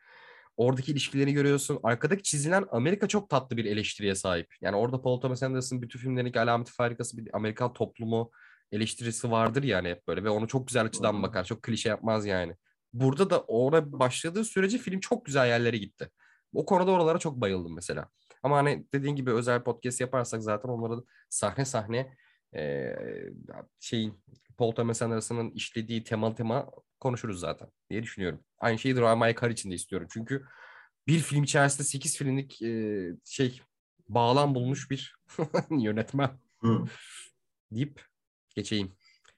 Oradaki 0.58 0.92
ilişkileri 0.92 1.34
görüyorsun. 1.34 1.80
Arkadaki 1.84 2.24
çizilen 2.24 2.66
Amerika 2.72 3.08
çok 3.08 3.30
tatlı 3.30 3.58
bir 3.58 3.66
eleştiriye 3.66 4.16
sahip. 4.16 4.56
Yani 4.62 4.76
orada 4.76 5.02
Paul 5.02 5.22
Thomas 5.22 5.44
Anderson 5.44 5.82
bütün 5.82 6.00
filmlerindeki 6.00 6.40
alameti 6.40 6.72
farikası 6.72 7.18
bir 7.18 7.36
Amerikan 7.36 7.74
toplumu 7.74 8.32
eleştirisi 8.72 9.32
vardır 9.32 9.64
yani 9.64 9.90
hep 9.90 10.08
böyle 10.08 10.24
ve 10.24 10.30
onu 10.30 10.48
çok 10.48 10.68
güzel 10.68 10.86
açıdan 10.86 11.24
bakar. 11.24 11.44
Çok 11.44 11.64
klişe 11.64 11.90
yapmaz 11.90 12.26
yani. 12.26 12.56
Burada 12.94 13.30
da 13.30 13.42
orada 13.42 14.00
başladığı 14.00 14.44
sürece 14.44 14.78
film 14.78 15.00
çok 15.00 15.26
güzel 15.26 15.48
yerlere 15.48 15.78
gitti. 15.78 16.10
O 16.54 16.66
konuda 16.66 16.92
oralara 16.92 17.20
çok 17.20 17.42
bayıldım 17.42 17.76
mesela. 17.76 18.10
Ama 18.44 18.58
hani 18.58 18.88
dediğin 18.94 19.16
gibi 19.16 19.32
özel 19.32 19.64
podcast 19.64 20.02
yaparsak 20.02 20.44
zaten 20.44 20.70
onları 20.70 21.04
sahne 21.30 21.66
sahne 21.66 22.16
e, 22.56 22.96
şeyin 23.80 24.24
Paul 24.58 24.72
Thomas 24.72 25.02
Anderson'ın 25.02 25.52
işlediği 25.52 26.04
tema 26.04 26.36
tema 26.36 26.72
konuşuruz 27.00 27.40
zaten 27.40 27.68
diye 27.90 28.04
düşünüyorum. 28.04 28.40
Aynı 28.66 28.80
şeyi 28.80 28.96
My 28.96 29.36
Car 29.42 29.50
için 29.50 29.72
de 29.72 29.76
istiyorum. 29.76 30.08
Çünkü 30.12 30.46
bir 31.08 31.20
film 31.20 31.44
içerisinde 31.44 31.84
8 31.84 32.18
filmlik 32.18 32.62
e, 32.62 33.10
şey 33.26 33.62
bağlam 34.10 34.56
bulmuş 34.56 34.92
bir 34.92 35.16
yönetmen 35.70 36.30
Hı. 36.62 36.86
deyip 37.72 38.02
geçeyim. 38.56 38.96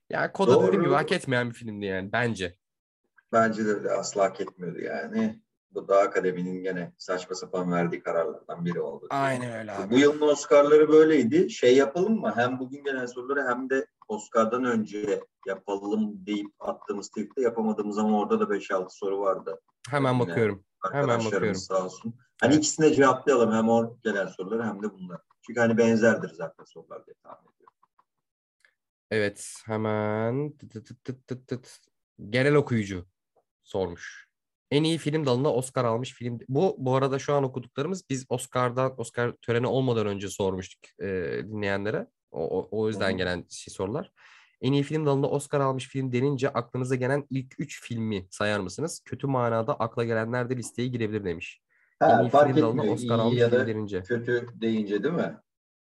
Yani 0.10 0.32
Koda 0.32 0.68
dediğim 0.68 0.84
gibi 0.84 0.94
hak 0.94 1.12
etmeyen 1.12 1.50
bir 1.50 1.56
filmdi 1.56 1.86
yani 1.86 2.12
bence. 2.12 2.58
Bence 3.32 3.66
de 3.66 3.92
asla 3.92 4.24
hak 4.24 4.42
etmiyordu 4.42 4.80
yani. 4.80 5.42
Bu 5.72 5.88
da 5.88 5.98
akademinin 6.00 6.64
gene 6.64 6.94
saçma 6.98 7.36
sapan 7.36 7.72
verdiği 7.72 8.04
kararlardan 8.04 8.66
biri 8.66 8.80
oldu. 8.80 9.08
Aynen 9.10 9.60
öyle 9.60 9.72
abi. 9.72 9.92
Bu 9.92 10.00
yılın 10.00 10.22
Oscar'ları 10.22 10.90
böyleydi. 10.90 11.50
Şey 11.50 11.76
yapalım 11.78 12.20
mı? 12.20 12.34
Hem 12.36 12.60
bugün 12.60 12.84
gelen 12.84 13.06
soruları 13.06 13.48
hem 13.48 13.70
de 13.70 13.88
Oscar'dan 14.08 14.64
önce 14.64 15.24
yapalım 15.48 16.26
deyip 16.26 16.48
attığımız 16.60 17.10
tweette 17.10 17.42
yapamadığımız 17.42 17.98
ama 17.98 18.20
orada 18.20 18.40
da 18.40 18.44
5-6 18.44 18.86
soru 18.90 19.20
vardı. 19.20 19.62
Hemen 19.90 20.14
Yine 20.14 20.28
bakıyorum. 20.28 20.64
Hemen 20.92 21.26
bakıyorum. 21.26 21.56
sağ 21.56 21.86
olsun. 21.86 22.16
Hani 22.42 22.62
de 22.62 22.94
cevaplayalım. 22.94 23.52
Hem 23.52 23.70
o 23.70 23.98
gelen 24.04 24.28
soruları 24.28 24.64
hem 24.64 24.84
de 24.84 24.94
bunlar. 24.94 25.22
Çünkü 25.42 25.60
hani 25.60 25.78
benzerdir 25.78 26.30
zaten 26.30 26.64
sorular 26.66 27.06
diye 27.06 27.16
tahmin 27.24 27.52
ediyorum. 27.56 27.78
Evet 29.12 29.54
hemen 29.66 30.58
tıt 30.58 30.74
tıt 30.74 31.04
tıt 31.04 31.28
tıt 31.28 31.48
tıt. 31.48 31.80
genel 32.30 32.56
okuyucu 32.56 33.06
sormuş. 33.64 34.27
En 34.72 34.84
iyi 34.84 34.98
film 34.98 35.26
dalında 35.26 35.54
Oscar 35.54 35.86
almış 35.86 36.14
film. 36.14 36.40
Bu 36.50 36.76
bu 36.78 36.96
arada 36.96 37.20
şu 37.20 37.34
an 37.34 37.44
okuduklarımız 37.44 38.10
biz 38.10 38.26
Oscar'dan 38.30 39.00
Oscar 39.00 39.32
töreni 39.32 39.68
olmadan 39.68 40.08
önce 40.08 40.30
sormuştuk 40.30 41.02
e, 41.02 41.06
dinleyenlere. 41.44 42.08
O, 42.32 42.60
o, 42.60 42.68
o 42.72 42.88
yüzden 42.88 43.18
gelen 43.18 43.46
şey 43.50 43.74
sorular. 43.74 44.12
En 44.62 44.74
iyi 44.74 44.84
film 44.84 45.06
dalında 45.06 45.30
Oscar 45.30 45.60
almış 45.60 45.88
film 45.88 46.12
denince 46.12 46.50
aklınıza 46.50 46.96
gelen 46.96 47.28
ilk 47.30 47.60
üç 47.60 47.82
filmi 47.82 48.28
sayar 48.32 48.60
mısınız? 48.60 49.02
Kötü 49.06 49.28
manada 49.28 49.74
akla 49.74 50.04
gelenler 50.04 50.50
de 50.50 50.58
listeye 50.58 50.88
girebilir 50.88 51.24
demiş. 51.26 51.62
En 52.02 52.10
Ha, 52.10 52.24
iyi 52.24 52.30
fark 52.30 52.54
film 52.54 52.62
dalında. 52.62 52.82
Oscar 52.82 53.20
almış 53.20 53.40
ya 53.40 53.50
film 53.50 53.68
denince. 53.68 54.04
kötü 54.04 54.48
deyince 54.56 55.04
değil 55.04 55.16
mi? 55.16 55.38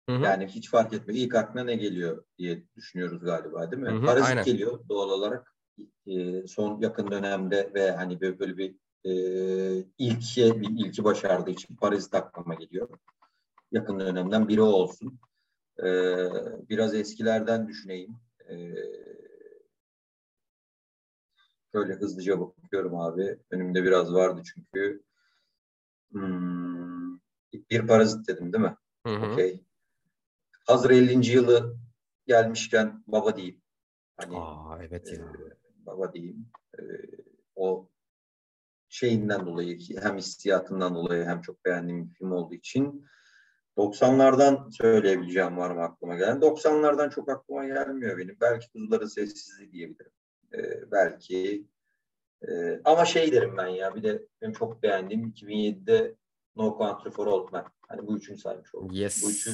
Hı 0.10 0.16
hı. 0.16 0.24
Yani 0.24 0.48
hiç 0.48 0.70
fark 0.70 0.94
etmiyor. 0.94 1.26
İlk 1.26 1.36
aklına 1.36 1.64
ne 1.64 1.76
geliyor 1.76 2.24
diye 2.38 2.64
düşünüyoruz 2.76 3.24
galiba 3.24 3.72
değil 3.72 3.84
mi? 3.84 3.90
Hı 3.90 3.96
hı, 3.96 4.06
Parazit 4.06 4.30
aynen. 4.30 4.46
geliyor 4.46 4.80
doğal 4.90 5.10
olarak. 5.10 5.53
Ee, 6.08 6.48
son 6.48 6.82
yakın 6.82 7.12
dönemde 7.12 7.72
ve 7.74 7.91
hani 7.91 8.22
böyle, 8.22 8.40
böyle 8.40 8.58
bir 8.58 8.76
e, 9.06 9.14
ilke, 9.98 10.62
bir 10.62 10.70
ilki 10.70 11.04
başardığı 11.04 11.52
için 11.52 11.76
Parazit 11.76 12.16
aklıma 12.16 12.54
geliyor. 12.54 12.90
Yakın 13.72 14.00
dönemden 14.00 14.48
biri 14.48 14.62
olsun. 14.62 15.20
Ee, 15.80 16.30
biraz 16.70 16.95
eskilerden 16.95 17.68
düşüneyim. 17.68 18.16
Ee, 18.50 18.76
şöyle 21.72 21.94
hızlıca 21.94 22.40
bakıyorum 22.40 22.95
abi. 22.95 23.40
Önümde 23.50 23.84
biraz 23.84 24.14
vardı 24.14 24.41
çünkü. 24.54 25.04
Hmm, 26.12 27.20
bir 27.54 27.88
parazit 27.88 28.28
dedim 28.28 28.54
değil 28.54 28.64
mi? 28.64 28.76
Hı. 29.06 29.60
Hazır 30.68 30.90
50. 30.90 31.32
yılı 31.32 31.78
gelmişken 32.28 33.04
baba 33.08 33.36
diyeyim. 33.36 33.62
Hani 34.18 34.38
Aa 34.38 34.84
evet 34.84 35.08
e, 35.08 35.16
ya. 35.16 35.34
Baba 35.86 36.14
diyeyim. 36.14 36.46
E, 36.80 36.82
o 37.56 37.90
şeyinden 38.90 39.46
dolayı 39.46 39.80
hem 40.02 40.18
hissiyatından 40.18 40.96
dolayı 40.96 41.26
hem 41.26 41.42
çok 41.42 41.66
beğendiğim 41.66 42.10
bir 42.10 42.14
film 42.14 42.32
olduğu 42.32 42.54
için 42.54 43.06
90'lardan 43.78 44.72
söyleyebileceğim 44.72 45.58
var 45.58 45.72
mı 45.72 45.82
aklıma 45.82 46.16
gelen? 46.16 46.38
90'lardan 46.38 47.10
çok 47.10 47.30
aklıma 47.30 47.66
gelmiyor 47.66 48.18
benim. 48.18 48.38
Belki 48.42 48.72
Kuzuların 48.72 49.08
Sessizliği 49.08 49.72
diyebilirim. 49.72 50.12
E, 50.54 50.92
belki 50.92 51.68
e, 52.48 52.82
ama 52.86 53.06
şey 53.06 53.32
derim 53.32 53.58
ben 53.58 53.68
ya 53.68 53.96
bir 53.96 54.04
de 54.04 54.28
benim 54.42 54.54
çok 54.54 54.84
beğendiğim 54.84 55.30
2007'de 55.30 56.16
No 56.56 56.78
Country 56.78 57.10
for 57.10 57.28
Old 57.28 57.54
Men. 57.54 57.66
Hani 57.88 58.08
bu 58.08 58.18
üçünü 58.18 58.38
saymış 58.38 58.76
oldum. 58.76 58.90
Yes. 58.92 59.24
Bu 59.24 59.32
üçü 59.32 59.52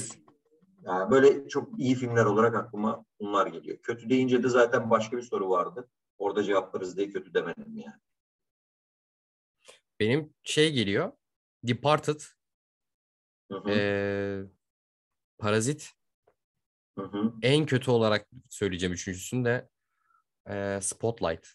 yani 0.85 1.11
böyle 1.11 1.47
çok 1.47 1.79
iyi 1.79 1.95
filmler 1.95 2.25
olarak 2.25 2.55
aklıma 2.55 3.05
bunlar 3.19 3.47
geliyor. 3.47 3.77
Kötü 3.77 4.09
deyince 4.09 4.43
de 4.43 4.49
zaten 4.49 4.89
başka 4.89 5.17
bir 5.17 5.21
soru 5.21 5.49
vardı. 5.49 5.89
Orada 6.19 6.43
cevaplarız 6.43 6.97
diye 6.97 7.09
kötü 7.09 7.33
demedim 7.33 7.77
yani. 7.77 7.99
Benim 9.99 10.33
şey 10.43 10.73
geliyor. 10.73 11.11
Departed, 11.63 12.21
Hı 13.51 13.57
hı, 13.57 13.69
ee, 13.69 14.43
Parazit, 15.37 15.91
hı 16.97 17.05
hı. 17.05 17.33
en 17.41 17.65
kötü 17.65 17.91
olarak 17.91 18.27
söyleyeceğim 18.49 18.93
üçüncüsünü 18.93 19.45
de 19.45 19.69
ee, 20.49 20.79
Spotlight. 20.81 21.47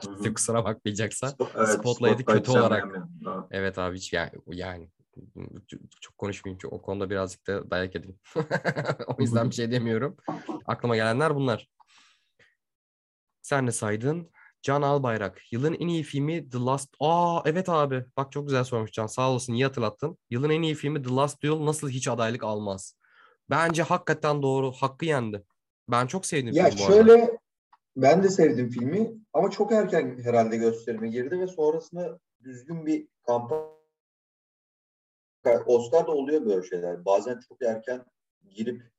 Kimse 0.00 0.32
kusura 0.34 0.64
bakmayacaksa. 0.64 1.26
Spo- 1.26 1.50
evet, 1.56 1.68
Spotlight'ı 1.68 2.22
Spotlight 2.22 2.26
kötü 2.26 2.50
olarak-. 2.50 2.96
Ha. 3.24 3.48
Evet 3.50 3.78
abi 3.78 3.96
hiç 3.96 4.12
yani, 4.12 4.30
yani 4.46 4.90
çok 6.00 6.18
konuşmayayım 6.18 6.58
çünkü 6.58 6.76
o 6.76 6.82
konuda 6.82 7.10
birazcık 7.10 7.46
da 7.46 7.70
dayak 7.70 7.94
yedim. 7.94 8.18
o 9.06 9.22
yüzden 9.22 9.50
bir 9.50 9.54
şey 9.54 9.70
demiyorum. 9.70 10.16
Aklıma 10.66 10.96
gelenler 10.96 11.34
bunlar. 11.34 11.68
Sen 13.44 13.66
ne 13.66 13.72
saydın? 13.72 14.30
Can 14.62 14.82
Albayrak. 14.82 15.52
Yılın 15.52 15.74
en 15.74 15.88
iyi 15.88 16.02
filmi 16.02 16.50
The 16.50 16.58
Last... 16.58 16.94
Aa 17.00 17.42
evet 17.44 17.68
abi. 17.68 18.04
Bak 18.16 18.32
çok 18.32 18.46
güzel 18.46 18.64
sormuş 18.64 18.92
Can. 18.92 19.06
Sağ 19.06 19.30
olasın. 19.30 19.52
iyi 19.52 19.64
hatırlattın. 19.64 20.18
Yılın 20.30 20.50
en 20.50 20.62
iyi 20.62 20.74
filmi 20.74 21.02
The 21.02 21.10
Last 21.10 21.42
Duel 21.42 21.66
nasıl 21.66 21.88
hiç 21.88 22.08
adaylık 22.08 22.44
almaz? 22.44 22.96
Bence 23.50 23.82
hakikaten 23.82 24.42
doğru. 24.42 24.72
Hakkı 24.72 25.04
yendi. 25.04 25.44
Ben 25.90 26.06
çok 26.06 26.26
sevdim 26.26 26.54
Ya 26.54 26.70
filmi 26.70 26.80
bu 26.80 26.84
arada. 26.84 26.96
şöyle 26.96 27.38
ben 27.96 28.22
de 28.22 28.28
sevdim 28.28 28.70
filmi 28.70 29.12
ama 29.32 29.50
çok 29.50 29.72
erken 29.72 30.18
herhalde 30.24 30.56
gösterime 30.56 31.08
girdi 31.08 31.40
ve 31.40 31.46
sonrasında 31.46 32.18
düzgün 32.44 32.86
bir 32.86 33.08
kampanya 33.26 33.74
Oscar'da 35.66 36.12
oluyor 36.12 36.46
böyle 36.46 36.68
şeyler. 36.68 37.04
Bazen 37.04 37.40
çok 37.48 37.62
erken 37.62 38.04
girip 38.50 38.93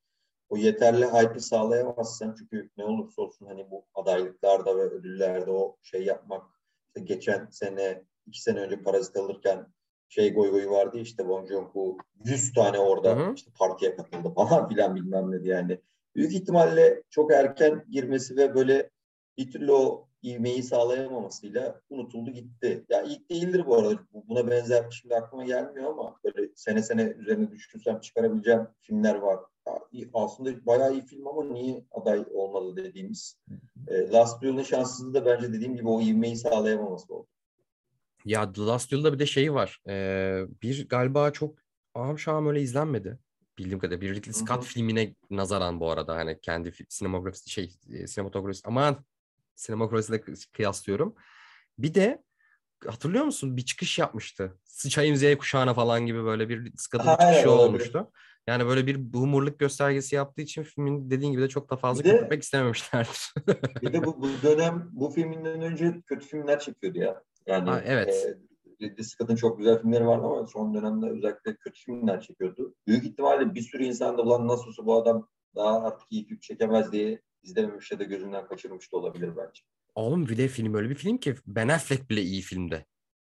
o 0.48 0.56
yeterli 0.56 1.06
hype'ı 1.06 1.40
sağlayamazsan 1.40 2.34
çünkü 2.38 2.70
ne 2.76 2.84
olursa 2.84 3.22
olsun 3.22 3.46
hani 3.46 3.70
bu 3.70 3.84
adaylıklarda 3.94 4.76
ve 4.76 4.82
ödüllerde 4.82 5.50
o 5.50 5.76
şey 5.82 6.04
yapmak 6.04 6.42
işte 6.88 7.00
geçen 7.00 7.46
sene 7.50 8.04
iki 8.26 8.42
sene 8.42 8.60
önce 8.60 8.82
Parazit 8.82 9.16
alırken 9.16 9.66
şey 10.08 10.34
goy 10.34 10.50
goyu 10.50 10.70
vardı 10.70 10.98
işte 10.98 11.28
Bong 11.28 11.48
Joon-ho 11.50 11.96
100 12.24 12.52
tane 12.52 12.78
orada 12.78 13.16
Hı 13.16 13.20
hı. 13.26 13.34
işte 13.34 13.50
partiye 13.58 13.96
katıldı 13.96 14.30
falan 14.34 14.68
filan 14.68 14.94
bilmem 14.94 15.30
ne 15.30 15.48
yani. 15.48 15.80
Büyük 16.14 16.34
ihtimalle 16.34 17.02
çok 17.10 17.32
erken 17.32 17.84
girmesi 17.90 18.36
ve 18.36 18.54
böyle 18.54 18.90
bir 19.38 19.50
türlü 19.50 19.72
o 19.72 20.08
ivmeyi 20.24 20.62
sağlayamamasıyla 20.62 21.80
unutuldu 21.90 22.30
gitti. 22.30 22.84
Ya 22.88 23.02
ilk 23.02 23.30
değildir 23.30 23.66
bu 23.66 23.76
arada. 23.76 23.98
Bu- 24.12 24.28
Buna 24.28 24.50
benzer 24.50 24.90
şimdi 24.90 25.16
aklıma 25.16 25.44
gelmiyor 25.44 25.90
ama 25.90 26.16
böyle 26.24 26.48
sene 26.54 26.82
sene 26.82 27.02
üzerine 27.02 27.50
düşünsem 27.50 28.00
çıkarabileceğim 28.00 28.68
filmler 28.82 29.14
var. 29.14 29.40
Aslında 30.14 30.66
bayağı 30.66 30.92
iyi 30.92 31.02
film 31.02 31.26
ama 31.26 31.44
niye 31.44 31.84
aday 31.90 32.24
olmadı 32.34 32.76
dediğimiz. 32.76 33.38
E, 33.88 34.10
Last 34.10 34.42
Duel'ın 34.42 34.62
şanssızlığı 34.62 35.14
da 35.14 35.26
bence 35.26 35.52
dediğim 35.52 35.76
gibi 35.76 35.88
o 35.88 36.00
ivmeyi 36.00 36.36
sağlayamaması 36.36 37.14
oldu. 37.14 37.28
Ya 38.24 38.52
The 38.52 38.62
Last 38.62 38.90
Duel'da 38.92 39.12
bir 39.12 39.18
de 39.18 39.26
şey 39.26 39.54
var. 39.54 39.80
Ee, 39.88 40.44
bir 40.62 40.88
galiba 40.88 41.30
çok 41.30 41.58
ağam 41.94 42.18
şahım 42.18 42.46
öyle 42.46 42.60
izlenmedi. 42.62 43.18
Bildiğim 43.58 43.78
kadarıyla 43.78 44.00
bir 44.00 44.14
Ridley 44.14 44.32
Scott 44.32 44.62
hı. 44.64 44.66
filmine 44.68 45.14
nazaran 45.30 45.80
bu 45.80 45.90
arada 45.90 46.16
hani 46.16 46.40
kendi 46.40 46.68
fi- 46.68 46.86
sinemografisi 46.88 47.50
şey 47.50 47.76
e, 47.92 48.06
sinematografisi 48.06 48.62
aman 48.66 49.04
sinemografisiyle 49.54 50.20
kı- 50.20 50.52
kıyaslıyorum. 50.52 51.14
Bir 51.78 51.94
de 51.94 52.22
hatırlıyor 52.86 53.24
musun 53.24 53.56
bir 53.56 53.64
çıkış 53.64 53.98
yapmıştı. 53.98 54.58
Sıçayım 54.64 55.16
Z 55.16 55.36
kuşağına 55.38 55.74
falan 55.74 56.06
gibi 56.06 56.24
böyle 56.24 56.48
bir 56.48 56.72
Scott'ın 56.76 57.10
çıkışı 57.10 57.50
olabilir. 57.50 57.68
olmuştu. 57.68 58.10
Yani 58.46 58.66
böyle 58.66 58.86
bir 58.86 59.12
boomerlık 59.12 59.58
göstergesi 59.58 60.14
yaptığı 60.16 60.42
için 60.42 60.62
filmin 60.62 61.10
dediğin 61.10 61.32
gibi 61.32 61.42
de 61.42 61.48
çok 61.48 61.70
da 61.70 61.76
fazla 61.76 62.04
de- 62.04 62.10
köpürtmek 62.10 62.42
istememişlerdir. 62.42 63.34
Bir 63.82 63.92
de 63.92 64.04
bu, 64.04 64.20
bu 64.22 64.28
dönem 64.42 64.88
bu 64.92 65.10
filminden 65.10 65.60
önce 65.62 66.02
kötü 66.06 66.26
filmler 66.26 66.58
çekiyordu 66.60 66.98
ya. 66.98 67.22
Yani 67.46 67.70
Ha, 67.70 67.82
evet. 67.86 68.08
e, 68.08 68.38
Ridley 68.86 69.04
Scott'ın 69.04 69.36
çok 69.36 69.58
güzel 69.58 69.78
filmleri 69.78 70.06
vardı 70.06 70.26
ama 70.26 70.46
son 70.46 70.74
dönemde 70.74 71.06
özellikle 71.06 71.56
kötü 71.56 71.80
filmler 71.80 72.20
çekiyordu. 72.20 72.74
Büyük 72.86 73.04
ihtimalle 73.04 73.54
bir 73.54 73.60
sürü 73.60 73.84
insan 73.84 74.18
da 74.18 74.22
ulan 74.22 74.48
nasıl 74.48 74.66
olsa 74.66 74.86
bu 74.86 74.94
adam 75.02 75.28
daha 75.56 75.82
artık 75.82 76.06
iyi 76.10 76.26
film 76.26 76.38
çekemez 76.38 76.92
diye 76.92 77.20
izlememiş 77.42 77.92
ya 77.92 77.98
da 77.98 78.04
gözünden 78.04 78.46
kaçırmış 78.46 78.92
da 78.92 78.96
olabilir 78.96 79.30
bence. 79.36 79.62
Oğlum 79.94 80.28
bir 80.28 80.36
de 80.36 80.48
film 80.48 80.74
öyle 80.74 80.90
bir 80.90 80.94
film 80.94 81.18
ki 81.18 81.34
Ben 81.46 81.68
Affleck 81.68 82.10
bile 82.10 82.22
iyi 82.22 82.42
filmde. 82.42 82.84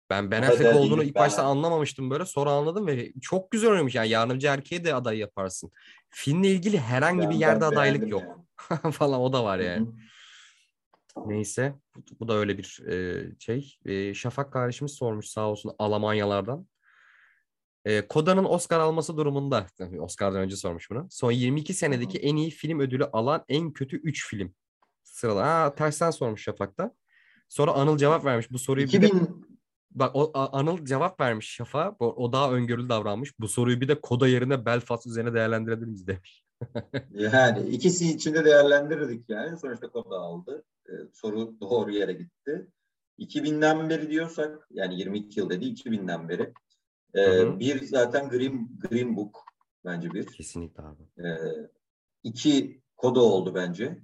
Ben 0.09 0.31
Ben 0.31 0.41
Affleck 0.43 0.75
olduğunu 0.75 1.03
ilk 1.03 1.15
Ben 1.15 1.23
başta 1.23 1.41
Affleck. 1.41 1.57
anlamamıştım 1.57 2.09
böyle. 2.09 2.25
Sonra 2.25 2.51
anladım 2.51 2.88
ve 2.88 3.13
çok 3.21 3.51
güzel 3.51 3.71
oynamış. 3.71 3.95
Yani 3.95 4.09
yardımcı 4.09 4.47
erkeğe 4.47 4.85
de 4.85 4.93
aday 4.95 5.17
yaparsın. 5.17 5.71
Filmle 6.09 6.47
ilgili 6.51 6.79
herhangi 6.79 7.21
bir 7.21 7.34
Ben- 7.34 7.39
yerde 7.39 7.61
ben 7.61 7.65
adaylık 7.67 8.09
yok 8.09 8.23
yani. 8.84 8.93
falan 8.93 9.19
o 9.21 9.34
da 9.34 9.43
var 9.43 9.59
yani. 9.59 9.88
Neyse 11.25 11.75
bu, 11.95 12.01
bu 12.19 12.27
da 12.27 12.34
öyle 12.34 12.57
bir 12.57 12.79
e, 12.88 13.25
şey. 13.39 13.77
E, 13.85 14.13
Şafak 14.13 14.53
kardeşimiz 14.53 14.91
sormuş 14.91 15.27
sağ 15.27 15.49
olsun 15.49 15.71
Almanyalardan. 15.79 16.67
E, 17.85 18.07
Koda'nın 18.07 18.45
Oscar 18.45 18.79
alması 18.79 19.17
durumunda, 19.17 19.67
Oscar'dan 19.99 20.41
önce 20.41 20.55
sormuş 20.55 20.89
bunu. 20.91 21.07
Son 21.09 21.31
22 21.31 21.73
senedeki 21.73 22.17
en 22.17 22.35
iyi 22.35 22.49
film 22.49 22.79
ödülü 22.79 23.05
alan 23.05 23.43
en 23.49 23.73
kötü 23.73 23.97
3 23.97 24.27
film. 24.27 24.53
Sırala. 25.03 25.47
Ha, 25.47 25.75
tersten 25.75 26.11
sormuş 26.11 26.43
Şafak'ta. 26.43 26.91
Sonra 27.49 27.71
Anıl 27.71 27.97
cevap 27.97 28.25
vermiş. 28.25 28.51
Bu 28.51 28.59
soruyu 28.59 28.88
bir 28.88 29.01
de 29.01 29.07
2000 29.07 29.47
Bak 29.99 30.11
o 30.15 30.32
Anıl 30.34 30.86
cevap 30.86 31.19
vermiş 31.19 31.49
Şafak'a. 31.49 31.95
O, 31.99 32.24
o 32.24 32.32
daha 32.32 32.52
öngörülü 32.52 32.90
davranmış. 32.90 33.40
Bu 33.40 33.48
soruyu 33.48 33.82
bir 33.82 33.88
de 33.88 34.02
Koda 34.02 34.28
yerine 34.28 34.65
Belfast 34.65 35.07
üzerine 35.07 35.34
değerlendirebilir 35.34 35.88
miyiz 35.88 36.07
demiş. 36.07 36.45
yani 37.14 37.69
ikisi 37.69 38.11
içinde 38.11 38.45
değerlendirirdik 38.45 39.30
yani. 39.30 39.57
Sonuçta 39.57 39.90
konu 39.90 40.15
aldı. 40.15 40.64
Ee, 40.90 40.91
soru 41.14 41.60
doğru 41.61 41.91
yere 41.91 42.14
gitti. 42.14 42.68
2000'den 43.19 43.90
beri 43.90 44.10
diyorsak 44.10 44.68
yani 44.72 44.99
22 44.99 45.40
yıl 45.40 45.49
dedi 45.49 45.65
2000'den 45.65 46.30
beri. 46.30 46.53
Ee, 47.14 47.22
Hı 47.22 47.41
hı. 47.41 47.60
bir 47.60 47.84
zaten 47.84 48.30
Green, 48.30 48.69
Green 48.80 49.18
Book 49.18 49.44
bence 49.86 50.11
bir. 50.11 50.26
Kesinlikle 50.26 50.84
abi. 50.84 51.03
Ee, 51.28 51.69
iki 52.24 52.82
koda 52.98 53.19
oldu 53.19 53.56
bence. 53.56 54.02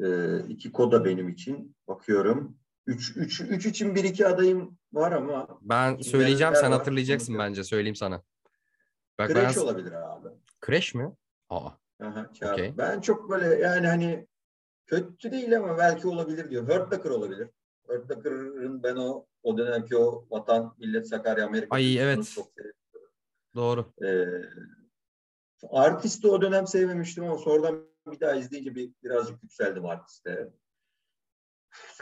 Ee, 0.00 0.38
iki 0.48 0.72
koda 0.72 1.04
benim 1.04 1.28
için. 1.28 1.76
Bakıyorum. 1.88 2.58
Üç, 2.86 3.16
üç, 3.16 3.40
üç 3.40 3.66
için 3.66 3.94
bir 3.94 4.04
iki 4.04 4.26
adayım 4.26 4.78
var 4.92 5.12
ama 5.12 5.58
Ben 5.62 5.96
söyleyeceğim 5.96 6.54
sen 6.54 6.70
var? 6.70 6.78
hatırlayacaksın 6.78 7.32
Unutuyorum. 7.32 7.50
bence. 7.50 7.64
Söyleyeyim 7.64 7.96
sana. 7.96 8.22
Bak 9.18 9.28
Crash 9.30 9.56
ben... 9.56 9.62
olabilir 9.62 9.92
abi. 9.92 10.28
Crash 10.66 10.94
mi? 10.94 11.12
Aa. 11.48 11.70
Aha. 12.02 12.30
Okey. 12.52 12.74
Ben 12.78 13.00
çok 13.00 13.30
böyle 13.30 13.46
yani 13.54 13.86
hani 13.86 14.26
kötü 14.86 15.32
değil 15.32 15.56
ama 15.56 15.78
belki 15.78 16.08
olabilir 16.08 16.50
diyor. 16.50 16.62
Hurt 16.68 16.92
Locker 16.92 17.10
olabilir. 17.10 17.48
Hurt 17.86 18.10
Locker'ın 18.10 18.82
ben 18.82 18.96
o 18.96 19.26
o 19.42 19.58
dönemki 19.58 19.96
o 19.96 20.26
Vatan 20.30 20.74
Millet 20.78 21.08
Sakarya 21.08 21.46
Amerika 21.46 21.76
Ay, 21.76 21.98
evet. 21.98 22.32
çok 22.34 22.48
seviyorum. 22.56 22.80
Doğru. 23.54 23.92
Ee, 24.04 24.26
artisti 25.70 26.28
o 26.28 26.42
dönem 26.42 26.66
sevmemiştim 26.66 27.24
ama 27.24 27.38
sonradan 27.38 27.86
bir 28.12 28.20
daha 28.20 28.34
izleyince 28.34 28.74
bir, 28.74 28.90
birazcık 29.04 29.42
yükseldim 29.42 29.86
artiste. 29.86 30.48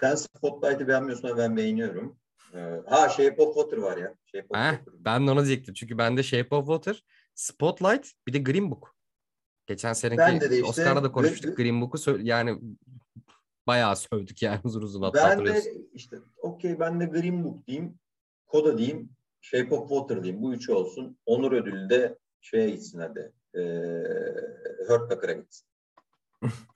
Sen 0.01 0.15
Spotlight'ı 0.15 0.89
beğenmiyorsun 0.89 1.29
ama 1.29 1.39
ben 1.39 1.57
beğeniyorum. 1.57 2.17
Ee, 2.55 2.81
ha 2.87 3.09
Shape 3.09 3.43
of 3.43 3.55
Water 3.55 3.77
var 3.77 3.97
ya. 3.97 4.15
Shape 4.25 4.47
of 4.51 4.57
Heh, 4.57 4.77
Water. 4.77 4.95
ben 5.05 5.27
de 5.27 5.31
onu 5.31 5.45
diyecektim. 5.45 5.75
Çünkü 5.75 5.99
bende 5.99 6.23
Shape 6.23 6.57
of 6.57 6.67
Water, 6.67 7.05
Spotlight 7.35 8.13
bir 8.27 8.33
de 8.33 8.39
Green 8.39 8.71
Book. 8.71 8.95
Geçen 9.67 9.93
seneki 9.93 10.19
Bende 10.19 10.51
de 10.51 10.55
işte 10.55 10.67
Oscar'da 10.67 11.05
da 11.05 11.13
konuşmuştuk. 11.13 11.59
Gr- 11.59 11.63
Green 11.63 11.81
Book'u 11.81 12.19
yani 12.23 12.59
bayağı 13.67 13.97
sövdük 13.97 14.43
yani 14.43 14.61
uzun 14.65 14.83
uzun 14.83 15.13
Ben 15.15 15.47
de 15.47 15.63
işte 15.93 16.17
okey 16.37 16.81
ben 16.81 17.01
de 17.01 17.05
Green 17.05 17.45
Book 17.45 17.67
diyeyim. 17.67 17.99
Koda 18.47 18.79
diyeyim. 18.79 19.11
Shape 19.41 19.75
of 19.75 19.89
Water 19.89 20.23
diyeyim. 20.23 20.43
Bu 20.43 20.55
üçü 20.55 20.73
olsun. 20.73 21.19
Onur 21.27 21.53
ödülü 21.53 21.91
de 21.91 22.19
şeye 22.41 22.71
gitsin 22.71 22.99
hadi. 22.99 23.33
Ee, 23.55 23.61
Hurt 24.89 25.13
Locker'a 25.13 25.33
gitsin. 25.33 25.67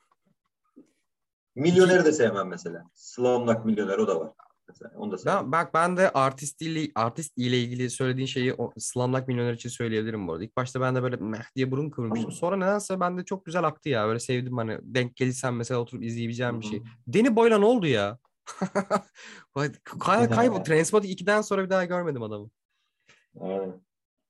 Milyoneri 1.58 2.04
de 2.04 2.12
sevmem 2.12 2.48
mesela. 2.48 2.84
Slumdog 2.94 3.64
Milyoner 3.64 3.98
o 3.98 4.08
da 4.08 4.20
var. 4.20 4.32
Mesela 4.68 4.90
onu 4.96 5.12
da 5.12 5.18
sevmem. 5.18 5.42
Ben, 5.42 5.52
bak 5.52 5.74
ben 5.74 5.96
de 5.96 6.10
artist 6.10 6.62
ile, 6.62 6.90
artist 6.94 7.38
ile 7.38 7.58
ilgili 7.58 7.90
söylediğin 7.90 8.26
şeyi 8.26 8.54
o 8.54 8.72
Slumdog 8.78 9.28
Millionaire 9.28 9.54
için 9.54 9.68
söyleyebilirim 9.68 10.28
bu 10.28 10.32
arada. 10.32 10.44
İlk 10.44 10.56
başta 10.56 10.80
ben 10.80 10.94
de 10.94 11.02
böyle 11.02 11.16
meh 11.16 11.54
diye 11.56 11.70
burun 11.70 11.90
kıvırmıştım. 11.90 12.32
Sonra 12.32 12.56
nedense 12.56 13.00
bende 13.00 13.24
çok 13.24 13.46
güzel 13.46 13.64
aktı 13.64 13.88
ya. 13.88 14.06
Böyle 14.06 14.20
sevdim 14.20 14.56
hani 14.56 14.78
denk 14.82 15.16
gelirsen 15.16 15.54
mesela 15.54 15.80
oturup 15.80 16.04
izleyebileceğim 16.04 16.60
bir 16.60 16.66
şey. 16.66 16.82
Danny 17.14 17.36
Boylan 17.36 17.62
oldu 17.62 17.86
ya. 17.86 18.18
Kay, 20.00 20.28
kaybol. 20.28 20.64
Transpotting 20.64 21.20
2'den 21.20 21.40
sonra 21.40 21.64
bir 21.64 21.70
daha 21.70 21.84
görmedim 21.84 22.22
adamı. 22.22 22.50
Aynen. 23.40 23.80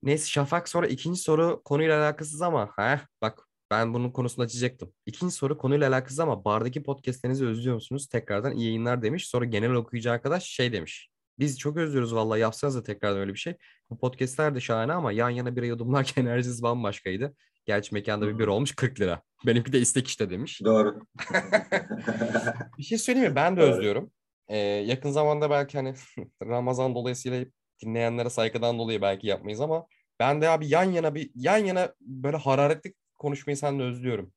Neyse 0.02 0.26
Şafak 0.26 0.68
sonra 0.68 0.86
ikinci 0.86 1.20
soru 1.20 1.62
konuyla 1.64 2.04
alakasız 2.04 2.42
ama 2.42 2.70
heh, 2.76 2.98
bak 3.22 3.47
ben 3.70 3.94
bunun 3.94 4.10
konusunu 4.10 4.44
açacaktım. 4.44 4.92
İkinci 5.06 5.34
soru 5.34 5.58
konuyla 5.58 5.88
alakasız 5.88 6.20
ama 6.20 6.44
bardaki 6.44 6.82
podcastlerinizi 6.82 7.46
özlüyor 7.46 7.74
musunuz? 7.74 8.06
Tekrardan 8.06 8.52
iyi 8.56 8.66
yayınlar 8.66 9.02
demiş. 9.02 9.28
Sonra 9.28 9.44
genel 9.44 9.72
okuyucu 9.72 10.10
arkadaş 10.10 10.44
şey 10.44 10.72
demiş. 10.72 11.08
Biz 11.38 11.58
çok 11.58 11.76
özlüyoruz 11.76 12.14
vallahi 12.14 12.40
yapsanız 12.40 12.76
da 12.76 12.82
tekrardan 12.82 13.20
öyle 13.20 13.32
bir 13.32 13.38
şey. 13.38 13.56
Bu 13.90 13.98
podcastler 13.98 14.54
de 14.54 14.60
şahane 14.60 14.92
ama 14.92 15.12
yan 15.12 15.30
yana 15.30 15.56
bir 15.56 15.62
yudumlarken 15.62 16.22
enerjisi 16.26 16.62
bambaşkaydı. 16.62 17.34
Gerçi 17.66 17.94
mekanda 17.94 18.28
bir 18.28 18.38
bir 18.38 18.46
olmuş 18.46 18.74
40 18.74 19.00
lira. 19.00 19.22
Benimki 19.46 19.72
de 19.72 19.80
istek 19.80 20.06
işte 20.08 20.30
demiş. 20.30 20.60
Doğru. 20.64 21.00
Bir 22.78 22.82
şey 22.82 22.98
söyleyeyim 22.98 23.30
mi? 23.30 23.36
Ben 23.36 23.56
de 23.56 23.62
Evet. 23.62 23.74
özlüyorum. 23.74 24.10
Ee, 24.48 24.56
yakın 24.58 25.10
zamanda 25.10 25.50
belki 25.50 25.78
hani 25.78 25.94
Ramazan 26.42 26.94
dolayısıyla 26.94 27.44
dinleyenlere 27.82 28.30
saygıdan 28.30 28.78
dolayı 28.78 29.02
belki 29.02 29.26
yapmayız 29.26 29.60
ama 29.60 29.86
ben 30.20 30.40
de 30.40 30.48
abi 30.48 30.68
yan 30.68 30.84
yana 30.84 31.14
bir 31.14 31.30
yan 31.34 31.58
yana 31.58 31.94
böyle 32.00 32.36
hararetli 32.36 32.94
konuşmayı 33.18 33.56
seninle 33.56 33.82
özlüyorum. 33.82 34.32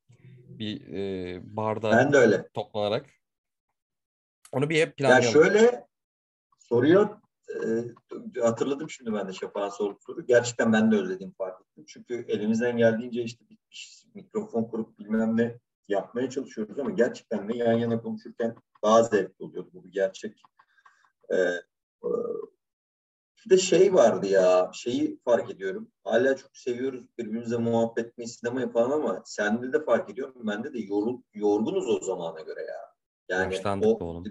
Bir 0.49 0.93
e, 0.93 1.39
barda 1.55 1.91
ben 1.91 2.13
de 2.13 2.17
öyle. 2.17 2.47
toplanarak. 2.53 3.05
Onu 4.51 4.69
bir 4.69 4.75
hep 4.75 4.87
Ya 4.87 4.95
planlayalım. 4.95 5.31
şöyle 5.31 5.87
soruyor 6.59 7.09
e, 7.49 8.41
hatırladım 8.41 8.89
şimdi 8.89 9.13
ben 9.13 9.27
de 9.27 9.33
Şafak'ın 9.33 9.69
sorduğu 9.69 9.99
soru. 9.99 10.25
Gerçekten 10.25 10.73
ben 10.73 10.91
de 10.91 10.95
özledim 10.95 11.31
fark 11.37 11.61
ettim. 11.61 11.85
Çünkü 11.87 12.25
elimizden 12.27 12.77
geldiğince 12.77 13.23
işte 13.23 13.45
bir, 13.49 13.57
bir 13.71 14.01
mikrofon 14.13 14.63
kurup 14.63 14.99
bilmem 14.99 15.37
ne 15.37 15.59
yapmaya 15.87 16.29
çalışıyoruz 16.29 16.79
ama 16.79 16.89
gerçekten 16.91 17.49
de 17.49 17.57
yan 17.57 17.73
yana 17.73 18.01
konuşurken 18.01 18.55
daha 18.83 19.03
zevkli 19.03 19.45
oluyordu. 19.45 19.69
Bu 19.73 19.83
bir 19.83 19.91
gerçek. 19.91 20.41
E, 21.29 21.35
e, 21.35 22.09
bir 23.45 23.49
de 23.49 23.57
şey 23.57 23.93
vardı 23.93 24.27
ya, 24.27 24.71
şeyi 24.73 25.19
fark 25.25 25.51
ediyorum. 25.51 25.91
Hala 26.03 26.37
çok 26.37 26.57
seviyoruz 26.57 27.05
birbirimize 27.17 27.57
muhabbet 27.57 28.05
etmeyi, 28.05 28.27
sinema 28.27 28.61
yapalım 28.61 28.91
ama 28.91 29.21
sende 29.25 29.73
de 29.73 29.85
fark 29.85 30.09
ediyorum. 30.09 30.47
Bende 30.47 30.73
de 30.73 30.79
yorul, 30.79 31.21
yorgunuz 31.33 31.89
o 31.89 31.99
zamana 32.05 32.41
göre 32.41 32.61
ya. 32.61 32.91
Yani 33.29 33.53
Yaşlandık 33.53 34.01
o, 34.01 34.05
oğlum. 34.05 34.23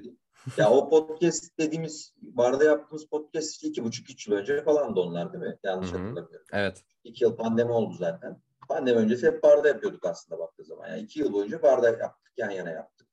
ya 0.57 0.71
o 0.71 0.91
podcast 0.91 1.59
dediğimiz 1.59 2.15
barda 2.23 2.65
yaptığımız 2.65 3.07
podcast 3.07 3.65
iki 3.65 3.85
buçuk 3.85 4.11
üç 4.11 4.29
yıl 4.29 4.37
önce 4.37 4.65
falan 4.65 4.97
da 4.97 5.01
onlar 5.01 5.33
değil 5.33 5.45
mi? 5.45 5.59
Yanlış 5.65 5.89
hatırlamıyorum. 5.89 6.47
Evet. 6.53 6.85
İki 7.05 7.25
yıl 7.25 7.37
pandemi 7.37 7.71
oldu 7.71 7.95
zaten. 7.99 8.41
Pandemi 8.69 8.99
öncesi 8.99 9.27
hep 9.27 9.43
barda 9.43 9.69
yapıyorduk 9.69 10.07
aslında 10.07 10.41
baktığı 10.41 10.65
zaman. 10.65 10.89
Yani 10.89 11.01
iki 11.01 11.21
yıl 11.21 11.33
boyunca 11.33 11.63
barda 11.63 11.89
yaptık, 11.89 12.33
yan 12.37 12.51
yana 12.51 12.71
yaptık. 12.71 13.09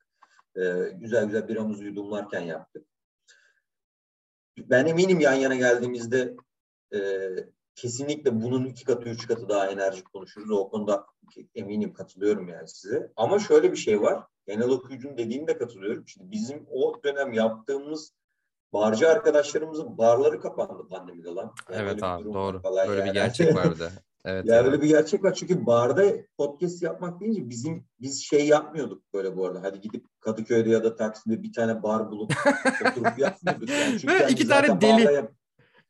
Ee, 0.56 0.92
güzel 0.94 1.26
güzel 1.26 1.48
biramızı 1.48 1.84
yudumlarken 1.84 2.42
yaptık. 2.42 2.88
Ben 4.58 4.86
eminim 4.86 5.20
yan 5.20 5.34
yana 5.34 5.56
geldiğimizde 5.56 6.36
e, 6.94 7.00
kesinlikle 7.76 8.42
bunun 8.42 8.66
iki 8.66 8.86
katı, 8.86 9.10
üç 9.10 9.28
katı 9.28 9.50
daha 9.50 9.68
enerjik 9.68 10.14
konuşuruz. 10.14 10.52
O 10.52 10.70
konuda 10.70 11.06
eminim 11.56 11.94
katılıyorum 11.94 12.50
yani 12.50 12.68
size. 12.68 13.12
Ama 13.16 13.40
şöyle 13.40 13.72
bir 13.72 13.78
şey 13.78 14.02
var. 14.02 14.24
Genel 14.48 14.70
okuyucunun 14.70 15.18
dediğine 15.18 15.58
katılıyorum. 15.58 16.08
Şimdi 16.08 16.32
bizim 16.32 16.66
o 16.72 17.04
dönem 17.04 17.34
yaptığımız 17.34 18.14
barcı 18.74 19.10
arkadaşlarımızın 19.10 19.98
barları 19.98 20.42
kapandı 20.42 20.88
pandemide 20.88 21.30
lan. 21.30 21.54
Yani 21.72 21.82
Evet 21.82 21.98
bir 21.98 22.04
abi 22.04 22.34
doğru. 22.34 22.64
Böyle 22.64 22.92
bir 22.92 22.98
yani. 22.98 23.14
gerçek 23.14 23.56
vardı. 23.56 23.92
Evet. 24.26 24.46
Ya 24.46 24.56
ya. 24.56 24.66
böyle 24.66 24.82
bir 24.82 24.88
gerçek 24.88 25.24
var 25.24 25.34
çünkü 25.34 25.66
barda 25.66 26.06
podcast 26.38 26.84
yapmak 26.84 27.22
deyince 27.22 27.50
bizim 27.50 27.86
biz 28.02 28.24
şey 28.24 28.48
yapmıyorduk 28.48 29.14
böyle 29.14 29.38
bu 29.38 29.46
arada. 29.46 29.64
Hadi 29.64 29.82
gidip 29.82 30.06
Kadıköy'de 30.20 30.70
ya 30.70 30.84
da 30.84 30.96
Taksim'de 30.96 31.44
bir 31.44 31.54
tane 31.54 31.84
bar 31.84 32.12
bulup 32.12 32.34
oturup 32.92 33.20
yapmıyorduk. 33.20 33.70
Yani 33.70 34.00
çünkü 34.00 34.14
Ve 34.14 34.20
hani 34.20 34.32
iki 34.32 34.48
tane 34.48 34.82
deli. 34.82 35.14
Yap... 35.14 35.32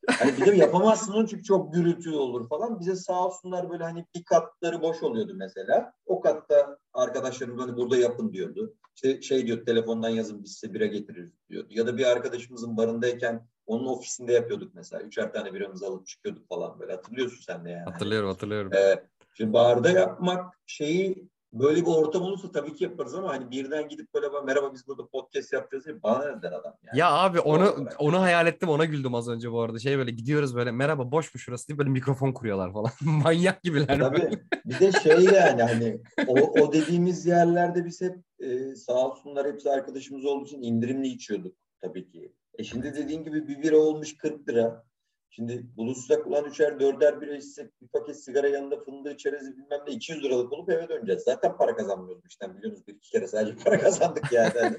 Hani 0.10 0.38
bir 0.38 0.45
de 0.45 0.56
yapamazsın 0.56 1.14
onu 1.14 1.28
çünkü 1.28 1.44
çok 1.44 1.74
gürültü 1.74 2.12
olur 2.12 2.49
falan. 2.49 2.80
Bize 2.80 2.95
sağ 2.95 3.26
olsunlar 3.26 3.70
böyle 3.70 3.84
hani 3.84 4.06
bir 4.16 4.24
katları 4.24 4.82
boş 4.82 5.04
oluyordu 5.04 5.34
mesela. 5.36 5.94
O 6.06 6.22
katta 6.22 6.78
arkadaşlarım 6.94 7.60
hani 7.60 7.78
burada 7.78 7.98
yapın 7.98 8.34
diyordu. 8.34 8.76
İşte 8.95 9.22
şey 9.22 9.48
diyor 9.48 9.66
telefondan 9.66 10.10
yazın 10.10 10.44
biz 10.44 10.54
size 10.54 10.74
bira 10.74 10.86
getiririz 10.86 11.32
diyordu. 11.49 11.68
Ya 11.72 11.88
da 11.88 11.98
bir 11.98 12.06
arkadaşımızın 12.06 12.78
barındayken 12.78 13.48
onun 13.68 13.85
ofisinde 13.88 14.34
yapıyorduk 14.34 14.76
mesela. 14.76 15.03
Üçer 15.03 15.34
tane 15.34 15.53
biramızı 15.53 15.88
alıp 15.88 16.07
çıkıyorduk 16.07 16.48
falan 16.49 16.80
böyle. 16.80 16.91
Hatırlıyorsun 16.91 17.41
sen 17.41 17.65
de 17.65 17.69
yani. 17.69 17.84
Hani 17.84 17.94
Hatırlıyorum 17.94 18.30
hatırlıyorum. 18.30 18.73
ee, 18.73 19.03
şimdi 19.34 19.53
barda 19.53 19.89
yapmak 19.89 20.60
şeyi 20.65 21.27
böyle 21.53 21.81
bir 21.81 21.88
ortam 21.88 22.22
olursa 22.22 22.52
tabii 22.52 22.73
ki 22.76 22.84
yaparız 22.84 23.15
ama 23.15 23.30
hani 23.30 23.52
birden 23.52 23.89
gidip 23.89 24.14
böyle 24.14 24.34
"Bak, 24.34 24.45
merhaba 24.45 24.73
biz 24.73 24.88
burada 24.88 25.07
podcast 25.07 25.53
yapacağız 25.53 25.85
diye 25.85 26.03
bana 26.03 26.35
ne 26.35 26.41
der 26.41 26.52
adam 26.52 26.73
yani. 26.84 26.99
Ya 26.99 27.11
abi 27.11 27.39
onu 27.39 27.76
onu 27.99 28.22
hayal 28.22 28.48
ettim 28.48 28.69
ona 28.69 28.85
güldüm 28.85 29.15
az 29.15 29.30
önce 29.30 29.52
bu 29.52 29.61
arada. 29.61 29.80
Şey 29.80 29.98
böyle 29.98 30.11
gidiyoruz 30.11 30.56
böyle 30.56 30.72
merhaba 30.72 31.11
boş 31.11 31.34
mu 31.35 31.39
şurası 31.39 31.68
diye 31.68 31.77
böyle 31.77 31.89
mikrofon 31.89 32.31
kuruyorlar 32.31 32.73
falan. 32.73 32.91
Manyak 33.02 33.64
gibiler. 33.64 33.88
böyle. 33.88 34.03
Tabii 34.03 34.39
bir 34.65 34.80
de 34.80 34.91
şey 34.91 35.23
yani 35.23 35.64
hani 35.64 36.02
o, 36.27 36.34
o 36.61 36.73
dediğimiz 36.73 37.26
yerlerde 37.26 37.85
biz 37.85 38.02
hep 38.02 38.15
e, 38.39 38.76
sağ 38.76 38.94
olsunlar 38.94 39.48
hepsi 39.48 39.69
arkadaşımız 39.72 40.26
olduğu 40.26 40.45
için 40.45 40.61
indirimli 40.61 41.07
içiyorduk 41.07 41.56
tabii 41.81 42.07
ki. 42.11 42.34
E 42.58 42.64
şimdi 42.64 42.96
dediğin 42.96 43.24
gibi 43.24 43.48
bir 43.48 43.62
bira 43.62 43.78
olmuş 43.78 44.18
40 44.18 44.50
lira. 44.50 44.84
Şimdi 45.30 45.66
buluşsak 45.78 46.28
ulan 46.28 46.46
üçer 46.46 46.80
dörder 46.80 47.22
bira 47.22 47.36
içsek 47.36 47.82
bir 47.82 47.88
paket 47.88 48.24
sigara 48.24 48.48
yanında 48.48 48.84
fındığı 48.84 49.18
çerezi 49.18 49.58
bilmem 49.58 49.80
ne 49.88 49.94
200 49.94 50.24
liralık 50.24 50.54
olup 50.54 50.70
eve 50.70 50.90
döneceğiz. 50.90 51.24
Zaten 51.24 51.58
para 51.58 51.76
kazanmıyoruz 51.76 52.26
işten 52.30 52.58
biliyorsunuz 52.58 52.88
bir 52.88 52.94
iki 52.94 53.10
kere 53.10 53.28
sadece 53.28 53.56
para 53.64 53.80
kazandık 53.80 54.32
yani. 54.32 54.54
Hani, 54.60 54.78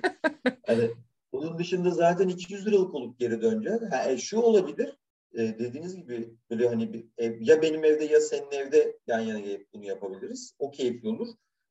hani 0.66 0.90
bunun 1.32 1.58
dışında 1.58 1.90
zaten 1.90 2.28
200 2.28 2.66
liralık 2.66 2.94
olup 2.94 3.18
geri 3.18 3.42
döneceğiz. 3.42 3.82
Ha, 3.90 4.10
e, 4.10 4.18
şu 4.18 4.40
olabilir 4.40 4.98
e, 5.32 5.38
dediğiniz 5.38 5.96
gibi 5.96 6.34
böyle 6.50 6.68
hani 6.68 6.92
bir 6.92 7.06
ev, 7.18 7.36
ya 7.40 7.62
benim 7.62 7.84
evde 7.84 8.04
ya 8.04 8.20
senin 8.20 8.50
evde 8.50 8.98
yan 9.06 9.20
yana 9.20 9.40
gelip 9.40 9.72
bunu 9.72 9.84
yapabiliriz. 9.84 10.54
O 10.58 10.70
keyifli 10.70 11.08
olur. 11.08 11.28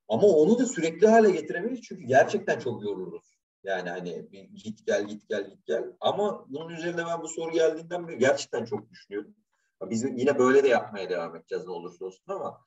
Ama 0.08 0.28
onu 0.28 0.60
da 0.60 0.66
sürekli 0.66 1.08
hale 1.08 1.32
getiremeyiz 1.32 1.82
çünkü 1.82 2.04
gerçekten 2.04 2.60
çok 2.60 2.84
yoruluruz. 2.84 3.36
Yani 3.68 3.89
hani 3.89 4.31
bir 4.31 4.64
git 4.64 4.85
gel 4.85 5.07
git 5.07 5.30
gel 5.30 5.49
git 5.49 5.65
gel. 5.65 5.84
Ama 5.99 6.45
bunun 6.49 6.69
üzerine 6.69 7.06
ben 7.06 7.22
bu 7.22 7.27
soru 7.27 7.52
geldiğinden 7.52 8.07
beri 8.07 8.18
gerçekten 8.18 8.65
çok 8.65 8.89
düşünüyorum. 8.89 9.35
Biz 9.81 10.03
yine 10.03 10.39
böyle 10.39 10.64
de 10.64 10.68
yapmaya 10.68 11.10
devam 11.10 11.35
edeceğiz 11.35 11.65
ne 11.65 11.72
olursa 11.72 12.06
olsun 12.06 12.23
ama 12.27 12.61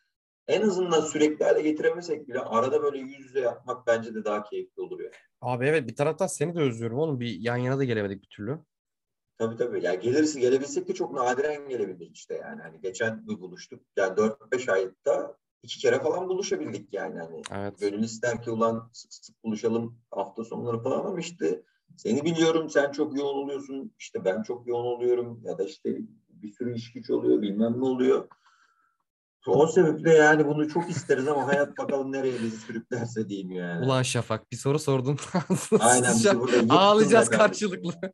en 0.49 0.63
azından 0.63 1.01
sürekli 1.01 1.45
hale 1.45 1.63
getiremesek 1.63 2.29
bile 2.29 2.41
arada 2.41 2.83
böyle 2.83 2.99
yüz 2.99 3.19
yüze 3.19 3.41
yapmak 3.41 3.87
bence 3.87 4.15
de 4.15 4.25
daha 4.25 4.43
keyifli 4.43 4.83
olur 4.83 5.01
yani. 5.01 5.13
Abi 5.41 5.67
evet 5.67 5.89
bir 5.89 5.97
taraftan 5.97 6.27
seni 6.27 6.55
de 6.55 6.61
özlüyorum 6.61 6.99
oğlum. 6.99 7.21
Bir 7.21 7.41
yan 7.41 7.57
yana 7.57 7.79
da 7.79 7.85
gelemedik 7.85 8.23
bir 8.23 8.29
türlü. 8.29 8.59
Tabii 9.39 9.57
tabii. 9.57 9.85
Ya 9.85 9.95
geliriz 9.95 10.37
gelebilsek 10.37 10.89
de 10.89 10.95
çok 10.95 11.13
nadiren 11.13 11.69
gelebildik 11.69 12.17
işte 12.17 12.35
yani. 12.35 12.63
Hani 12.63 12.81
geçen 12.81 13.29
bir 13.29 13.41
buluştuk. 13.41 13.83
Yani 13.97 14.17
4-5 14.17 14.73
ayda 14.73 15.39
iki 15.63 15.79
kere 15.79 16.01
falan 16.01 16.29
buluşabildik 16.29 16.93
yani. 16.93 17.19
Hani 17.19 17.43
Evet. 17.53 17.81
gönül 17.81 18.03
ister 18.03 18.43
ki 18.43 18.51
ulan 18.51 18.91
sık 18.93 19.15
sık 19.15 19.45
buluşalım 19.45 19.99
hafta 20.11 20.45
sonları 20.45 20.83
falan 20.83 21.05
ama 21.05 21.21
işte 21.21 21.63
seni 21.97 22.25
biliyorum 22.25 22.71
sen 22.71 22.93
çok 22.93 23.19
yoğun 23.19 23.37
oluyorsun. 23.45 23.93
işte 23.99 24.25
ben 24.25 24.43
çok 24.43 24.67
yoğun 24.67 24.87
oluyorum 24.87 25.41
ya 25.45 25.59
da 25.59 25.65
işte 25.65 25.99
bir 26.29 26.53
sürü 26.53 26.75
iş 26.75 26.93
güç 26.93 27.11
oluyor 27.11 27.43
bilmem 27.43 27.81
ne 27.81 27.85
oluyor. 27.85 28.29
O 29.47 29.67
sebeple 29.67 30.15
yani 30.15 30.47
bunu 30.47 30.69
çok 30.69 30.91
isteriz 30.91 31.29
ama 31.29 31.47
hayat 31.47 31.79
bakalım 31.79 32.13
nereye 32.13 32.43
bizi 32.43 32.57
sürüklerse 32.57 33.29
diyeyim 33.29 33.51
yani. 33.51 33.87
Ulan 33.87 34.03
Şafak 34.03 34.53
bir 34.53 34.57
soru 34.57 34.79
sordun. 34.79 35.19
Aynen, 35.81 36.15
Ağlayacağız 36.69 37.29
karşılıklı. 37.29 37.93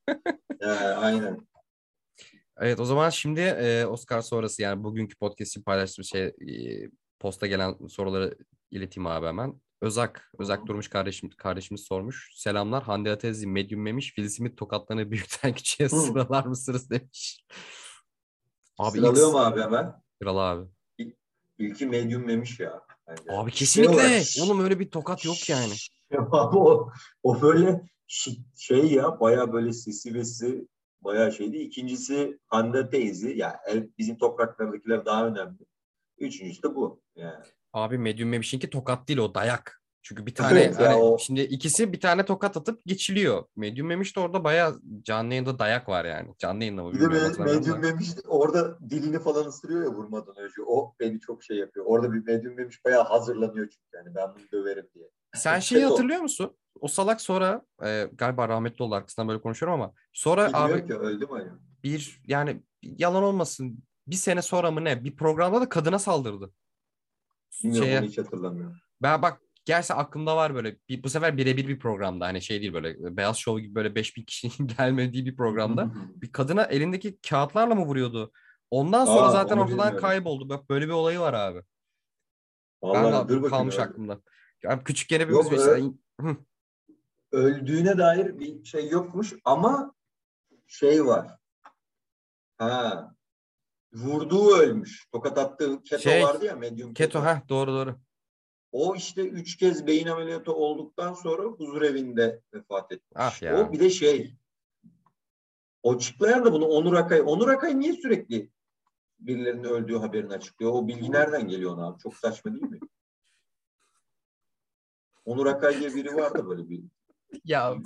Ya, 0.60 0.96
aynen. 0.96 1.46
Evet 2.58 2.80
o 2.80 2.84
zaman 2.84 3.10
şimdi 3.10 3.40
e, 3.40 3.86
Oscar 3.86 4.20
sonrası 4.20 4.62
yani 4.62 4.84
bugünkü 4.84 5.16
podcast 5.16 5.50
için 5.50 5.62
paylaştığım 5.62 6.04
şey 6.04 6.24
e, 6.24 6.34
posta 7.20 7.46
gelen 7.46 7.86
soruları 7.88 8.38
ileteyim 8.70 9.06
abi 9.06 9.26
hemen. 9.26 9.60
Özak, 9.80 10.30
Özak 10.38 10.66
Durmuş 10.66 10.88
kardeşim, 10.88 11.30
kardeşimiz 11.30 11.80
sormuş. 11.80 12.30
Selamlar 12.34 12.82
Hande 12.82 13.10
Atezi 13.10 13.46
medyum 13.46 13.82
memiş. 13.82 14.06
Will 14.06 14.28
Smith 14.28 14.56
tokatlarını 14.56 15.10
büyükten 15.10 15.54
küçüğe 15.54 15.88
sıralar 15.88 16.44
mısınız 16.44 16.90
demiş. 16.90 17.44
Abi 18.78 18.98
Sıralıyor 18.98 19.26
ilk 19.26 19.32
mu 19.34 19.40
abi 19.40 19.60
hemen? 19.60 19.94
sırala 20.22 20.40
abi. 20.40 20.68
İlki 21.58 21.86
medium 21.86 22.26
memiş 22.26 22.60
ya. 22.60 22.80
bence. 23.08 23.22
Abi 23.28 23.50
Şey 23.50 23.58
kesinlikle. 23.58 23.94
olarak- 23.94 24.22
Oğlum 24.42 24.60
öyle 24.64 24.78
bir 24.80 24.90
tokat 24.90 25.24
yok 25.24 25.48
yani. 25.48 25.72
Abi 26.30 26.56
o, 26.58 26.90
o 27.22 27.42
böyle 27.42 27.80
şey 28.56 28.92
ya 28.92 29.20
baya 29.20 29.52
böyle 29.52 29.72
sisi 29.72 30.14
vesi 30.14 30.68
baya 31.00 31.30
şeydi. 31.30 31.56
İkincisi 31.56 32.38
Hande 32.46 32.90
teyzi. 32.90 33.30
Ya 33.38 33.60
el, 33.68 33.90
bizim 33.98 34.18
topraklardakiler 34.18 35.04
daha 35.06 35.26
önemli. 35.26 35.58
Üçüncüsü 36.18 36.62
de 36.62 36.74
bu. 36.74 37.02
Yani. 37.16 37.44
Abi 37.72 37.98
medyum 37.98 38.28
memişinki 38.28 38.70
tokat 38.70 39.08
değil 39.08 39.18
o 39.18 39.34
dayak. 39.34 39.82
Çünkü 40.02 40.26
bir 40.26 40.34
tane 40.34 40.60
Evet 40.60 40.80
hani 40.80 40.94
o- 40.94 41.18
şimdi 41.18 41.40
ikisi 41.40 41.92
bir 41.92 42.00
tane 42.00 42.24
tokat 42.24 42.56
atıp 42.56 42.86
geçiliyor. 42.86 43.44
Medyum 43.56 43.86
memiş 43.86 44.16
de 44.16 44.20
orada 44.20 44.44
bayağı 44.44 44.80
canlı 45.02 45.34
yayında 45.34 45.58
dayak 45.58 45.88
var 45.88 46.04
yani. 46.04 46.34
Canlı 46.38 46.64
yayında 46.64 46.82
mı 46.82 46.92
Bir 46.92 47.00
de 47.00 47.04
me- 47.04 47.44
medium 47.44 47.78
memiş 47.78 48.08
orada 48.28 48.78
dilini 48.90 49.18
falan 49.18 49.46
ısırıyor 49.46 49.82
ya 49.84 49.90
vurmadan 49.90 50.36
önce. 50.36 50.62
O 50.66 50.94
beni 51.00 51.20
çok 51.20 51.44
şey 51.44 51.56
yapıyor. 51.56 51.86
Orada 51.88 52.12
bir 52.12 52.24
medium 52.24 52.54
memiş 52.54 52.84
bayağı 52.84 53.04
hazırlanıyor 53.04 53.68
çünkü. 53.68 53.96
Yani 53.96 54.14
ben 54.14 54.34
bunu 54.34 54.44
döverim 54.52 54.86
diye. 54.94 55.10
Sen 55.34 55.58
şeyi 55.58 55.80
Keto. 55.80 55.92
hatırlıyor 55.92 56.20
musun? 56.20 56.56
O 56.80 56.88
salak 56.88 57.20
sonra 57.20 57.62
e, 57.84 58.08
galiba 58.12 58.48
rahmetli 58.48 58.82
oldu 58.82 58.94
arkasından 58.94 59.28
böyle 59.28 59.40
konuşuyorum 59.40 59.80
ama 59.80 59.92
sonra 60.12 60.46
Bilmiyorum 60.46 60.74
abi 60.74 60.86
ki 60.86 60.94
öldü 60.94 61.26
mü 61.26 61.60
bir 61.84 62.22
yani 62.26 62.62
yalan 62.82 63.22
olmasın 63.22 63.78
bir 64.06 64.16
sene 64.16 64.42
sonra 64.42 64.70
mı 64.70 64.84
ne 64.84 65.04
bir 65.04 65.16
programda 65.16 65.60
da 65.60 65.68
kadına 65.68 65.98
saldırdı. 65.98 66.52
Bilmiyorum 67.64 67.88
Şeye- 67.88 68.00
hiç 68.02 68.18
hatırlamıyorum. 68.18 68.76
Ben 69.02 69.22
bak 69.22 69.40
gerçi 69.64 69.94
aklımda 69.94 70.36
var 70.36 70.54
böyle 70.54 70.76
bir, 70.88 71.02
bu 71.02 71.08
sefer 71.10 71.36
birebir 71.36 71.68
bir 71.68 71.78
programda 71.78 72.26
hani 72.26 72.42
şey 72.42 72.60
değil 72.60 72.72
böyle 72.72 73.16
Beyaz 73.16 73.36
Show 73.36 73.62
gibi 73.62 73.74
böyle 73.74 73.94
5000 73.94 74.22
kişinin 74.24 74.68
gelmediği 74.78 75.26
bir 75.26 75.36
programda 75.36 75.92
bir 76.16 76.32
kadına 76.32 76.62
elindeki 76.64 77.18
kağıtlarla 77.28 77.74
mı 77.74 77.86
vuruyordu? 77.86 78.32
Ondan 78.70 79.04
sonra 79.04 79.26
Aa, 79.26 79.30
zaten 79.30 79.56
ortadan 79.56 79.68
bilmiyorum. 79.78 80.00
kayboldu. 80.00 80.48
Bak 80.48 80.70
böyle 80.70 80.86
bir 80.86 80.92
olayı 80.92 81.20
var 81.20 81.34
abi. 81.34 81.62
Vallahi 82.82 83.12
ben 83.12 83.28
dur 83.28 83.42
de 83.42 83.48
kalmış 83.48 83.74
öyle. 83.74 83.84
aklımda. 83.84 84.20
Ya 84.62 84.84
küçükken 84.84 85.20
hepimiz 85.20 85.44
Yok, 85.44 85.52
mesela- 85.52 85.92
öldüğüne 87.32 87.98
dair 87.98 88.38
bir 88.38 88.64
şey 88.64 88.88
yokmuş 88.88 89.34
ama 89.44 89.94
şey 90.66 91.06
var. 91.06 91.30
Ha. 92.58 93.15
Vurduğu 93.96 94.56
ölmüş. 94.56 95.08
Tokat 95.12 95.38
attığı 95.38 95.82
keto 95.82 96.02
Şey, 96.02 96.22
vardı 96.22 96.44
ya 96.44 96.56
medium 96.56 96.94
Keto 96.94 97.20
ha 97.20 97.42
doğru 97.48 97.72
doğru. 97.72 97.96
O 98.72 98.96
işte 98.96 99.22
üç 99.22 99.56
kez 99.56 99.86
beyin 99.86 100.06
ameliyatı 100.06 100.52
olduktan 100.52 101.14
sonra 101.14 101.42
huzur 101.42 101.82
evinde 101.82 102.42
vefat 102.54 102.92
etmiş. 102.92 103.12
Ah 103.14 103.42
ya. 103.42 103.60
O 103.60 103.72
bir 103.72 103.80
de 103.80 103.90
şey 103.90 104.36
o 105.82 105.94
açıklayan 105.94 106.44
da 106.44 106.52
bunu 106.52 106.66
Onur 106.66 106.94
Akay. 106.94 107.22
Onur 107.26 107.48
Akay 107.48 107.78
niye 107.78 107.92
sürekli 107.92 108.50
birilerinin 109.18 109.64
öldüğü 109.64 109.96
haberini 109.96 110.32
açıklıyor? 110.32 110.72
O 110.72 110.88
bilgi 110.88 111.12
nereden 111.12 111.48
geliyor 111.48 111.72
ona 111.72 111.86
abi? 111.86 111.98
Çok 111.98 112.16
saçma 112.16 112.52
değil 112.52 112.62
mi? 112.64 112.78
Onur 115.24 115.46
Akay 115.46 115.80
diye 115.80 115.94
biri 115.94 116.16
vardı 116.16 116.48
böyle 116.48 116.68
bir. 116.68 116.84
Ya 117.44 117.76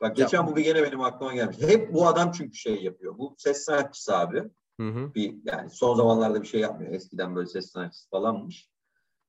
Bak 0.00 0.18
Ya- 0.18 0.24
geçen 0.24 0.46
bu 0.46 0.56
bir 0.56 0.64
gene 0.64 0.82
benim 0.82 1.00
aklıma 1.00 1.34
gelmiş. 1.34 1.58
Hep 1.60 1.92
bu 1.94 2.06
adam 2.06 2.32
çünkü 2.32 2.56
şey 2.56 2.82
yapıyor. 2.82 3.18
Bu 3.18 3.34
ses 3.38 3.64
sanatçısı 3.64 4.16
abi. 4.16 4.44
Hı 4.80 4.88
hı. 4.88 5.14
Bir, 5.14 5.34
yani 5.44 5.70
son 5.70 5.94
zamanlarda 5.94 6.42
bir 6.42 6.46
şey 6.46 6.60
yapmıyor. 6.60 6.92
Eskiden 6.92 7.36
böyle 7.36 7.48
ses 7.48 7.72
sanatçısı 7.72 8.10
falanmış. 8.10 8.68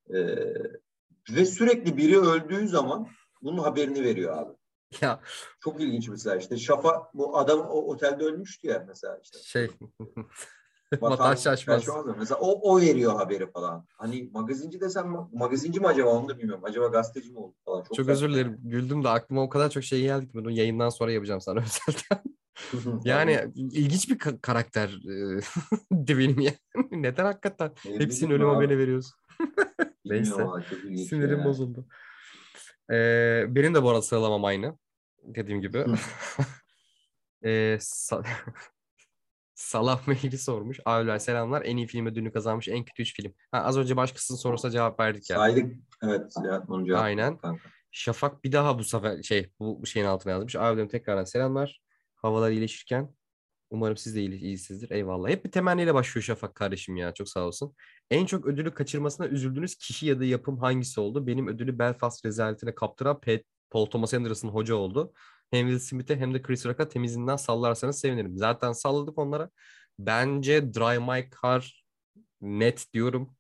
Ee, 0.10 0.36
ve 1.30 1.46
sürekli 1.46 1.98
biri 1.98 2.20
öldüğü 2.20 2.68
zaman 2.68 3.08
bunun 3.42 3.58
haberini 3.58 4.04
veriyor 4.04 4.38
abi. 4.38 4.54
Ya 5.02 5.22
Çok 5.60 5.82
ilginç 5.82 6.10
mesela 6.10 6.36
işte 6.36 6.58
Şafa 6.58 7.10
bu 7.14 7.38
adam 7.38 7.60
o 7.60 7.92
otelde 7.92 8.24
ölmüştü 8.24 8.68
ya 8.68 8.86
mesela 8.88 9.20
işte. 9.24 9.40
şey 9.40 9.70
Vatan 11.02 11.36
Şaşmaz. 11.36 11.86
Mesela 12.18 12.40
o, 12.40 12.72
o 12.74 12.82
veriyor 12.82 13.16
haberi 13.16 13.52
falan. 13.52 13.86
Hani 13.98 14.30
magazinci 14.34 14.82
desem 14.82 15.06
ma- 15.06 15.30
magazinci 15.34 15.80
mi 15.80 15.88
acaba 15.88 16.10
onu 16.10 16.30
da 16.30 16.38
bilmiyorum. 16.38 16.64
Acaba 16.66 16.88
gazeteci 16.88 17.32
mi 17.32 17.38
oldu 17.38 17.56
falan. 17.66 17.84
Çok, 17.84 17.96
saçma. 17.96 18.12
özür 18.12 18.30
dilerim. 18.30 18.58
Güldüm 18.64 19.04
de 19.04 19.10
aklıma 19.10 19.44
o 19.44 19.50
kadar 19.50 19.70
çok 19.70 19.84
şey 19.84 20.02
geldi 20.02 20.28
ki 20.28 20.34
bunu 20.34 20.52
yayından 20.52 20.90
sonra 20.90 21.12
yapacağım 21.12 21.42
sana 21.42 21.60
özelden. 21.60 22.39
Yani 23.04 23.52
ilginç 23.56 24.10
bir 24.10 24.20
ka- 24.20 24.42
karakter 24.42 24.92
de 25.92 26.18
benim 26.18 26.40
yani. 26.40 26.58
Neden 26.92 27.26
hakikaten 27.26 27.72
Ne 27.86 27.92
hepsinin 28.00 28.30
bileyim 28.30 28.32
ölüm 28.32 28.50
abi, 28.50 28.78
veriyorsun? 28.78 29.16
Neyse. 30.06 30.46
Sinirim 31.10 31.40
ya. 31.40 31.46
bozuldu. 31.46 31.86
Ee, 32.92 33.46
benim 33.48 33.76
de 33.76 33.84
bu 33.84 33.90
arada 33.90 34.02
sıralamam 34.02 34.46
aynı. 34.46 34.78
Dediğim 35.24 35.62
gibi. 35.62 35.86
Ee, 37.44 37.78
Sa- 37.80 38.26
Salah 39.56 40.08
Mehri 40.08 40.38
sormuş. 40.38 40.80
Abiler 40.86 41.20
selamlar. 41.20 41.62
En 41.66 41.78
iyi 41.78 41.88
film 41.88 42.06
ödülünü 42.06 42.32
kazanmış 42.32 42.68
en 42.68 42.86
kötü 42.86 43.02
3 43.02 43.16
film. 43.16 43.34
Ha, 43.52 43.64
az 43.64 43.78
önce 43.78 43.96
başkasının 43.98 44.38
sorusuna 44.38 44.72
cevap 44.72 45.00
verdik 45.00 45.30
ya. 45.30 45.38
Saydık. 45.38 45.76
Evet. 46.04 46.34
Ya, 46.46 46.64
onu 46.68 46.86
cevap 46.86 47.02
Aynen. 47.04 47.38
kanka. 47.38 47.70
Şafak 47.92 48.44
bir 48.44 48.52
daha 48.52 48.80
bu 48.80 48.84
sefer 48.84 49.24
şey 49.24 49.50
bu 49.60 49.86
şeyin 49.86 50.06
altına 50.06 50.32
yazmış. 50.34 50.56
Abilerim 50.56 50.88
tekrardan 50.90 51.24
selamlar. 51.24 51.82
Havalar 52.22 52.52
iyileşirken 52.52 53.16
umarım 53.70 53.98
siz 53.98 54.16
de 54.16 54.22
iyi, 54.22 54.40
iyisinizdir. 54.40 54.92
Eyvallah. 54.92 55.30
Hep 55.30 55.46
bir 55.46 55.52
temenniyle 55.52 55.94
başlıyor 55.94 56.24
Şafak 56.24 56.56
kardeşim 56.56 56.98
ya. 56.98 57.14
Çok 57.14 57.30
sağ 57.30 57.48
olsun. 57.48 57.76
En 58.12 58.26
çok 58.26 58.46
ödülü 58.46 58.74
kaçırmasına 58.74 59.28
üzüldüğünüz 59.28 59.76
kişi 59.76 60.06
ya 60.06 60.20
da 60.20 60.26
yapım 60.26 60.60
hangisi 60.60 61.02
oldu? 61.02 61.28
Benim 61.28 61.48
ödülü 61.48 61.80
Belfast 61.80 62.26
rezaletine 62.26 62.76
kaptıran 62.76 63.22
Pat, 63.22 63.42
Paul 63.70 63.86
Thomas 63.86 64.14
Anderson 64.14 64.50
hoca 64.50 64.76
oldu. 64.76 65.14
Hem 65.52 65.68
Will 65.68 65.80
Smith'e 65.80 66.16
hem 66.16 66.34
de 66.34 66.42
Chris 66.42 66.66
Rock'a 66.66 66.90
temizinden 66.90 67.36
sallarsanız 67.36 68.00
sevinirim. 68.00 68.38
Zaten 68.38 68.72
salladık 68.72 69.18
onlara. 69.18 69.50
Bence 70.00 70.74
Drive 70.74 71.00
My 71.00 71.30
Car 71.42 71.86
net 72.42 72.94
diyorum. 72.94 73.36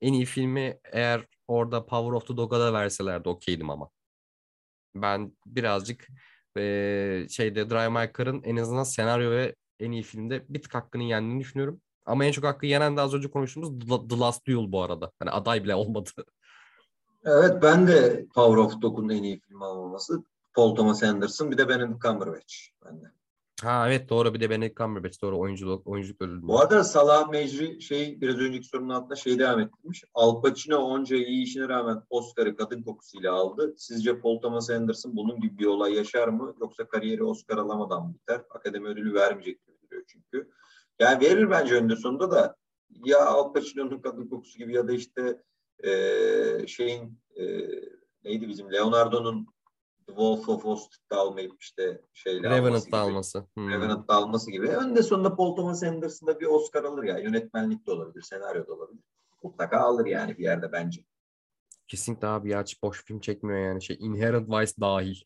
En 0.00 0.12
iyi 0.12 0.24
filmi 0.24 0.78
eğer 0.92 1.26
orada 1.48 1.86
Power 1.86 2.12
of 2.12 2.26
the 2.28 2.36
Dog'a 2.36 2.60
da 2.60 2.72
verselerdi 2.72 3.28
okeydim 3.28 3.70
ama. 3.70 3.90
Ben 4.94 5.36
birazcık 5.46 6.08
eee, 6.56 7.26
şeyde 7.30 7.70
Drive 7.70 7.88
My 7.88 8.10
Car'ın 8.18 8.42
en 8.42 8.56
azından 8.56 8.82
senaryo 8.84 9.30
ve 9.30 9.54
en 9.80 9.90
iyi 9.92 10.02
filmde 10.02 10.44
bir 10.48 10.62
tık 10.62 10.74
hakkını 10.74 11.02
yendiğini 11.02 11.40
düşünüyorum. 11.40 11.80
Ama 12.06 12.24
en 12.24 12.32
çok 12.32 12.44
hakkı 12.44 12.66
yenen 12.66 12.96
de 12.96 13.00
az 13.00 13.14
önce 13.14 13.30
konuştuğumuz 13.30 13.70
The- 14.08 14.18
Last 14.18 14.46
Duel 14.46 14.72
bu 14.72 14.82
arada. 14.82 15.12
Hani 15.18 15.30
aday 15.30 15.64
bile 15.64 15.74
olmadı. 15.74 16.10
Evet 17.24 17.62
ben 17.62 17.86
de 17.86 18.26
Power 18.34 18.56
of 18.56 18.82
Dog'un 18.82 19.08
en 19.08 19.22
iyi 19.22 19.40
film 19.40 19.60
olması. 19.60 20.24
Paul 20.54 20.74
Thomas 20.76 21.02
Anderson 21.02 21.50
bir 21.50 21.58
de 21.58 21.68
Benedict 21.68 22.02
Cumberbatch. 22.02 22.54
Ben 22.84 23.02
de. 23.02 23.06
Ha 23.64 23.88
evet 23.88 24.08
doğru 24.08 24.34
bir 24.34 24.40
de 24.40 24.50
Benedict 24.50 24.76
Cumberbatch 24.76 25.22
doğru 25.22 25.38
oyunculuk 25.38 25.86
oyunculuk 25.86 26.22
ödülü. 26.22 26.42
Bu 26.42 26.60
arada 26.60 26.84
Salah 26.84 27.28
Mecri 27.28 27.82
şey 27.82 28.20
biraz 28.20 28.38
önceki 28.38 28.66
sorunun 28.66 28.88
altında 28.88 29.16
şey 29.16 29.38
devam 29.38 29.60
ettirmiş. 29.60 30.04
Al 30.14 30.42
Pacino 30.42 30.76
onca 30.76 31.16
iyi 31.16 31.44
işine 31.44 31.68
rağmen 31.68 32.02
Oscar'ı 32.10 32.56
kadın 32.56 32.82
kokusuyla 32.82 33.32
aldı. 33.32 33.74
Sizce 33.76 34.20
Paul 34.20 34.40
Thomas 34.40 34.70
Anderson 34.70 35.16
bunun 35.16 35.40
gibi 35.40 35.58
bir 35.58 35.66
olay 35.66 35.94
yaşar 35.94 36.28
mı? 36.28 36.54
Yoksa 36.60 36.88
kariyeri 36.88 37.24
Oscar 37.24 37.58
alamadan 37.58 38.06
mı 38.06 38.14
biter? 38.14 38.42
Akademi 38.50 38.88
ödülü 38.88 39.14
vermeyecek 39.14 39.66
gibi 39.66 39.76
duruyor 39.86 40.04
çünkü. 40.06 40.50
Yani 40.98 41.20
verir 41.24 41.50
bence 41.50 41.74
önünde 41.74 41.96
sonunda 41.96 42.30
da 42.30 42.56
ya 43.04 43.26
Al 43.26 43.52
Pacino'nun 43.52 43.98
kadın 43.98 44.28
kokusu 44.28 44.58
gibi 44.58 44.74
ya 44.74 44.88
da 44.88 44.92
işte 44.92 45.42
eee, 45.84 46.64
şeyin 46.66 47.20
eee, 47.36 47.80
neydi 48.24 48.48
bizim 48.48 48.72
Leonardo'nun 48.72 49.46
The 50.06 50.12
Wolf 50.12 50.48
of 50.48 50.62
Wall 50.62 50.76
Street'te 50.76 51.16
almayıp 51.16 51.62
işte 51.62 52.02
şeyle 52.12 52.48
alması 52.48 52.62
Revenant'ta 52.62 52.86
gibi. 52.88 52.96
alması. 52.96 53.46
Hmm. 53.54 53.70
Revenant'ta 53.70 54.14
alması 54.14 54.50
gibi. 54.50 54.68
Önde 54.68 55.02
sonunda 55.02 55.36
Paul 55.36 55.56
Thomas 55.56 55.82
Anderson'da 55.82 56.40
bir 56.40 56.46
Oscar 56.46 56.84
alır 56.84 57.02
ya. 57.04 57.18
Yönetmenlik 57.18 57.86
de 57.86 57.90
olabilir, 57.90 58.22
senaryo 58.22 58.66
da 58.66 58.72
olabilir. 58.72 59.04
Mutlaka 59.42 59.78
alır 59.80 60.06
yani 60.06 60.38
bir 60.38 60.42
yerde 60.42 60.72
bence. 60.72 61.04
Kesinlikle 61.88 62.26
abi 62.28 62.50
ya 62.50 62.62
hiç 62.62 62.82
boş 62.82 63.04
film 63.04 63.20
çekmiyor 63.20 63.58
yani 63.60 63.82
şey 63.82 63.96
Inherent 64.00 64.48
Vice 64.48 64.72
dahil. 64.80 65.20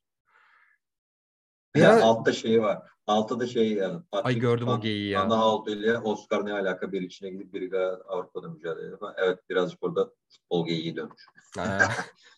De 1.77 1.81
Ya- 1.81 2.03
altta 2.03 2.33
şeyi 2.33 2.63
var. 2.63 2.91
Altta 3.09 3.41
da 3.41 3.47
şey 3.47 3.73
yani. 3.73 4.01
Ay 4.13 4.39
gördüm 4.39 4.69
o 4.69 4.71
Van- 4.71 4.81
geyiği 4.81 5.11
ya. 5.11 5.31
Van 5.31 5.39
Hout 5.39 5.69
ile 5.69 5.99
Oscar 5.99 6.47
ne 6.47 6.53
alaka 6.53 6.93
bir 6.93 7.01
içine 7.03 7.31
gidip 7.31 7.53
biri 7.55 7.79
Avrupa'da 8.09 8.49
mücadele 8.49 8.87
ediyor. 8.87 9.15
Evet 9.17 9.39
birazcık 9.51 9.83
burada 9.83 10.11
futbol 10.29 10.67
geyiği 10.67 10.97
dönmüş. 10.97 11.23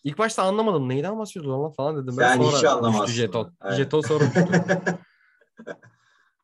İlk 0.03 0.17
başta 0.17 0.43
anlamadım 0.43 0.89
neyden 0.89 1.19
bahsediyordu 1.19 1.63
lan 1.63 1.71
falan 1.71 2.03
dedim. 2.03 2.17
Ben 2.17 2.27
Sen 2.27 2.37
sonra 2.41 2.57
hiç 2.57 2.63
anlamazsın. 2.63 3.13
jeton. 3.13 3.53
Aynen. 3.59 3.77
Jeton 3.77 4.01
sonra. 4.01 4.23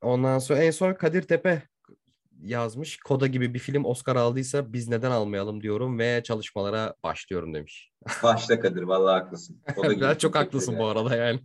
Ondan 0.02 0.40
sonra 0.40 0.60
en 0.60 0.72
son 0.72 0.94
Kadir 0.94 1.22
Tepe 1.22 1.64
yazmış. 2.42 2.98
Koda 2.98 3.28
gibi 3.28 3.54
bir 3.54 3.60
film 3.60 3.86
Oscar 3.86 4.16
aldıysa 4.16 4.74
biz 4.74 4.88
neden 4.88 5.12
almayalım 5.12 5.62
diyorum 5.62 6.00
ve 6.00 6.24
çalışmalara 6.24 6.94
başlıyorum 7.04 7.54
demiş. 7.54 7.92
Başla 8.24 8.60
Kadir 8.60 8.82
vallahi 8.84 9.24
haklısın. 9.24 9.62
O 9.78 9.84
da 9.84 9.94
gibi 9.94 10.18
çok 10.18 10.36
haklısın 10.36 10.78
bu 10.80 10.86
arada 10.86 11.16
yani. 11.16 11.40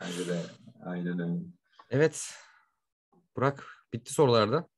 Bence 0.00 0.28
de 0.28 0.40
aynen 0.84 1.18
öyle. 1.20 1.55
Evet. 1.90 2.34
Burak 3.36 3.64
bitti 3.92 4.12
sorularda. 4.12 4.68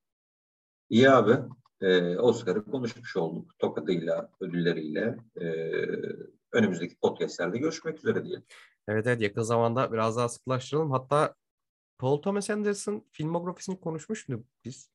İyi 0.90 1.10
abi. 1.10 1.36
Ee, 1.80 2.16
Oscar'ı 2.18 2.64
konuşmuş 2.64 3.16
olduk. 3.16 3.58
Tokadıyla, 3.58 4.30
ödülleriyle. 4.40 5.18
Ee, 5.40 5.46
önümüzdeki 6.52 6.96
podcastlerde 6.96 7.58
görüşmek 7.58 7.98
üzere 7.98 8.24
diyelim. 8.24 8.44
Evet 8.88 9.06
evet 9.06 9.20
yakın 9.20 9.42
zamanda 9.42 9.92
biraz 9.92 10.16
daha 10.16 10.28
sıklaştıralım. 10.28 10.90
Hatta 10.90 11.34
Paul 11.98 12.22
Thomas 12.22 12.50
Anderson 12.50 13.04
filmografisini 13.12 13.80
konuşmuştuk 13.80 14.44
biz 14.64 14.90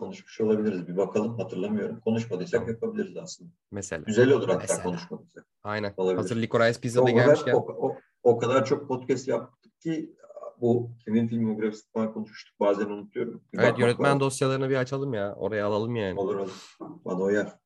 Konuşmuş 0.00 0.40
olabiliriz. 0.40 0.88
Bir 0.88 0.96
bakalım 0.96 1.38
hatırlamıyorum. 1.38 2.00
Konuşmadıysak 2.00 2.68
yapabiliriz 2.68 3.16
aslında. 3.16 3.50
mesela. 3.70 4.02
Güzel 4.06 4.30
olur 4.30 4.48
hatta 4.48 4.58
Mesela. 4.60 4.82
konuşmadıysak. 4.82 5.46
Aynen. 5.62 5.94
Olabilir. 5.96 6.16
Hazır 6.16 6.36
Licorice 6.36 6.80
Pizza 6.80 7.00
O 7.00 7.06
da 7.06 7.10
kadar, 7.10 7.24
gelmişken. 7.24 7.52
o, 7.54 7.58
o, 7.58 7.96
o 8.22 8.38
kadar 8.38 8.64
çok 8.64 8.88
podcast 8.88 9.28
yaptık 9.28 9.80
ki 9.80 10.16
bu 10.60 10.90
kimin 11.04 11.28
filmografisi 11.28 11.90
falan 11.92 12.12
konuşmuştuk. 12.12 12.60
Bazen 12.60 12.86
unutuyorum. 12.86 13.42
Bir 13.52 13.58
Evet 13.58 13.78
yönetmen 13.78 14.06
lazım. 14.08 14.20
dosyalarını 14.20 14.70
bir 14.70 14.76
açalım 14.76 15.14
ya. 15.14 15.34
Oraya 15.34 15.66
alalım 15.66 15.96
yani. 15.96 16.20
Olur 16.20 16.36
olur. 16.36 16.76
Bana 16.80 17.20
uyar. 17.20 17.58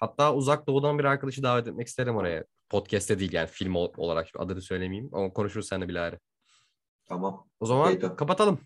Hatta 0.00 0.34
uzak 0.34 0.66
doğudan 0.66 0.98
bir 0.98 1.04
arkadaşı 1.04 1.42
davet 1.42 1.66
etmek 1.68 1.86
isterim 1.86 2.16
oraya. 2.16 2.44
Podcast'te 2.70 3.18
değil 3.18 3.32
yani 3.32 3.46
film 3.48 3.74
ol- 3.76 3.92
olarak 3.96 4.28
adını 4.38 4.60
söylemeyeyim 4.62 5.10
ama 5.12 5.32
konuşuruz 5.32 5.68
seninle 5.68 5.88
bilahare. 5.88 6.18
Tamam. 7.04 7.48
O 7.60 7.66
zaman 7.66 7.98
tamam. 7.98 8.16
kapatalım. 8.16 8.58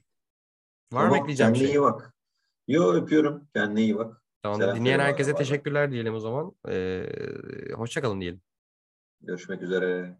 Var 0.92 1.04
mı 1.04 1.10
Tamam, 1.10 1.14
ekleyeceğim 1.14 1.52
bir 1.54 1.58
Kendine 1.58 1.72
şey? 1.72 1.80
iyi 1.80 1.82
bak. 1.82 2.14
Yo 2.68 2.92
öpüyorum. 2.92 3.48
Kendine 3.54 3.80
iyi 3.82 3.96
bak. 3.98 4.22
Tamam. 4.42 4.60
Selam 4.60 4.76
Dinleyen 4.76 4.98
herkese 4.98 5.32
bay. 5.34 5.38
teşekkürler 5.38 5.90
diyelim 5.92 6.14
o 6.14 6.20
zaman. 6.20 6.52
Ee, 6.68 7.06
hoşça 7.74 8.00
kalın 8.00 8.20
diyelim. 8.20 8.40
Görüşmek 9.20 9.62
üzere. 9.62 10.18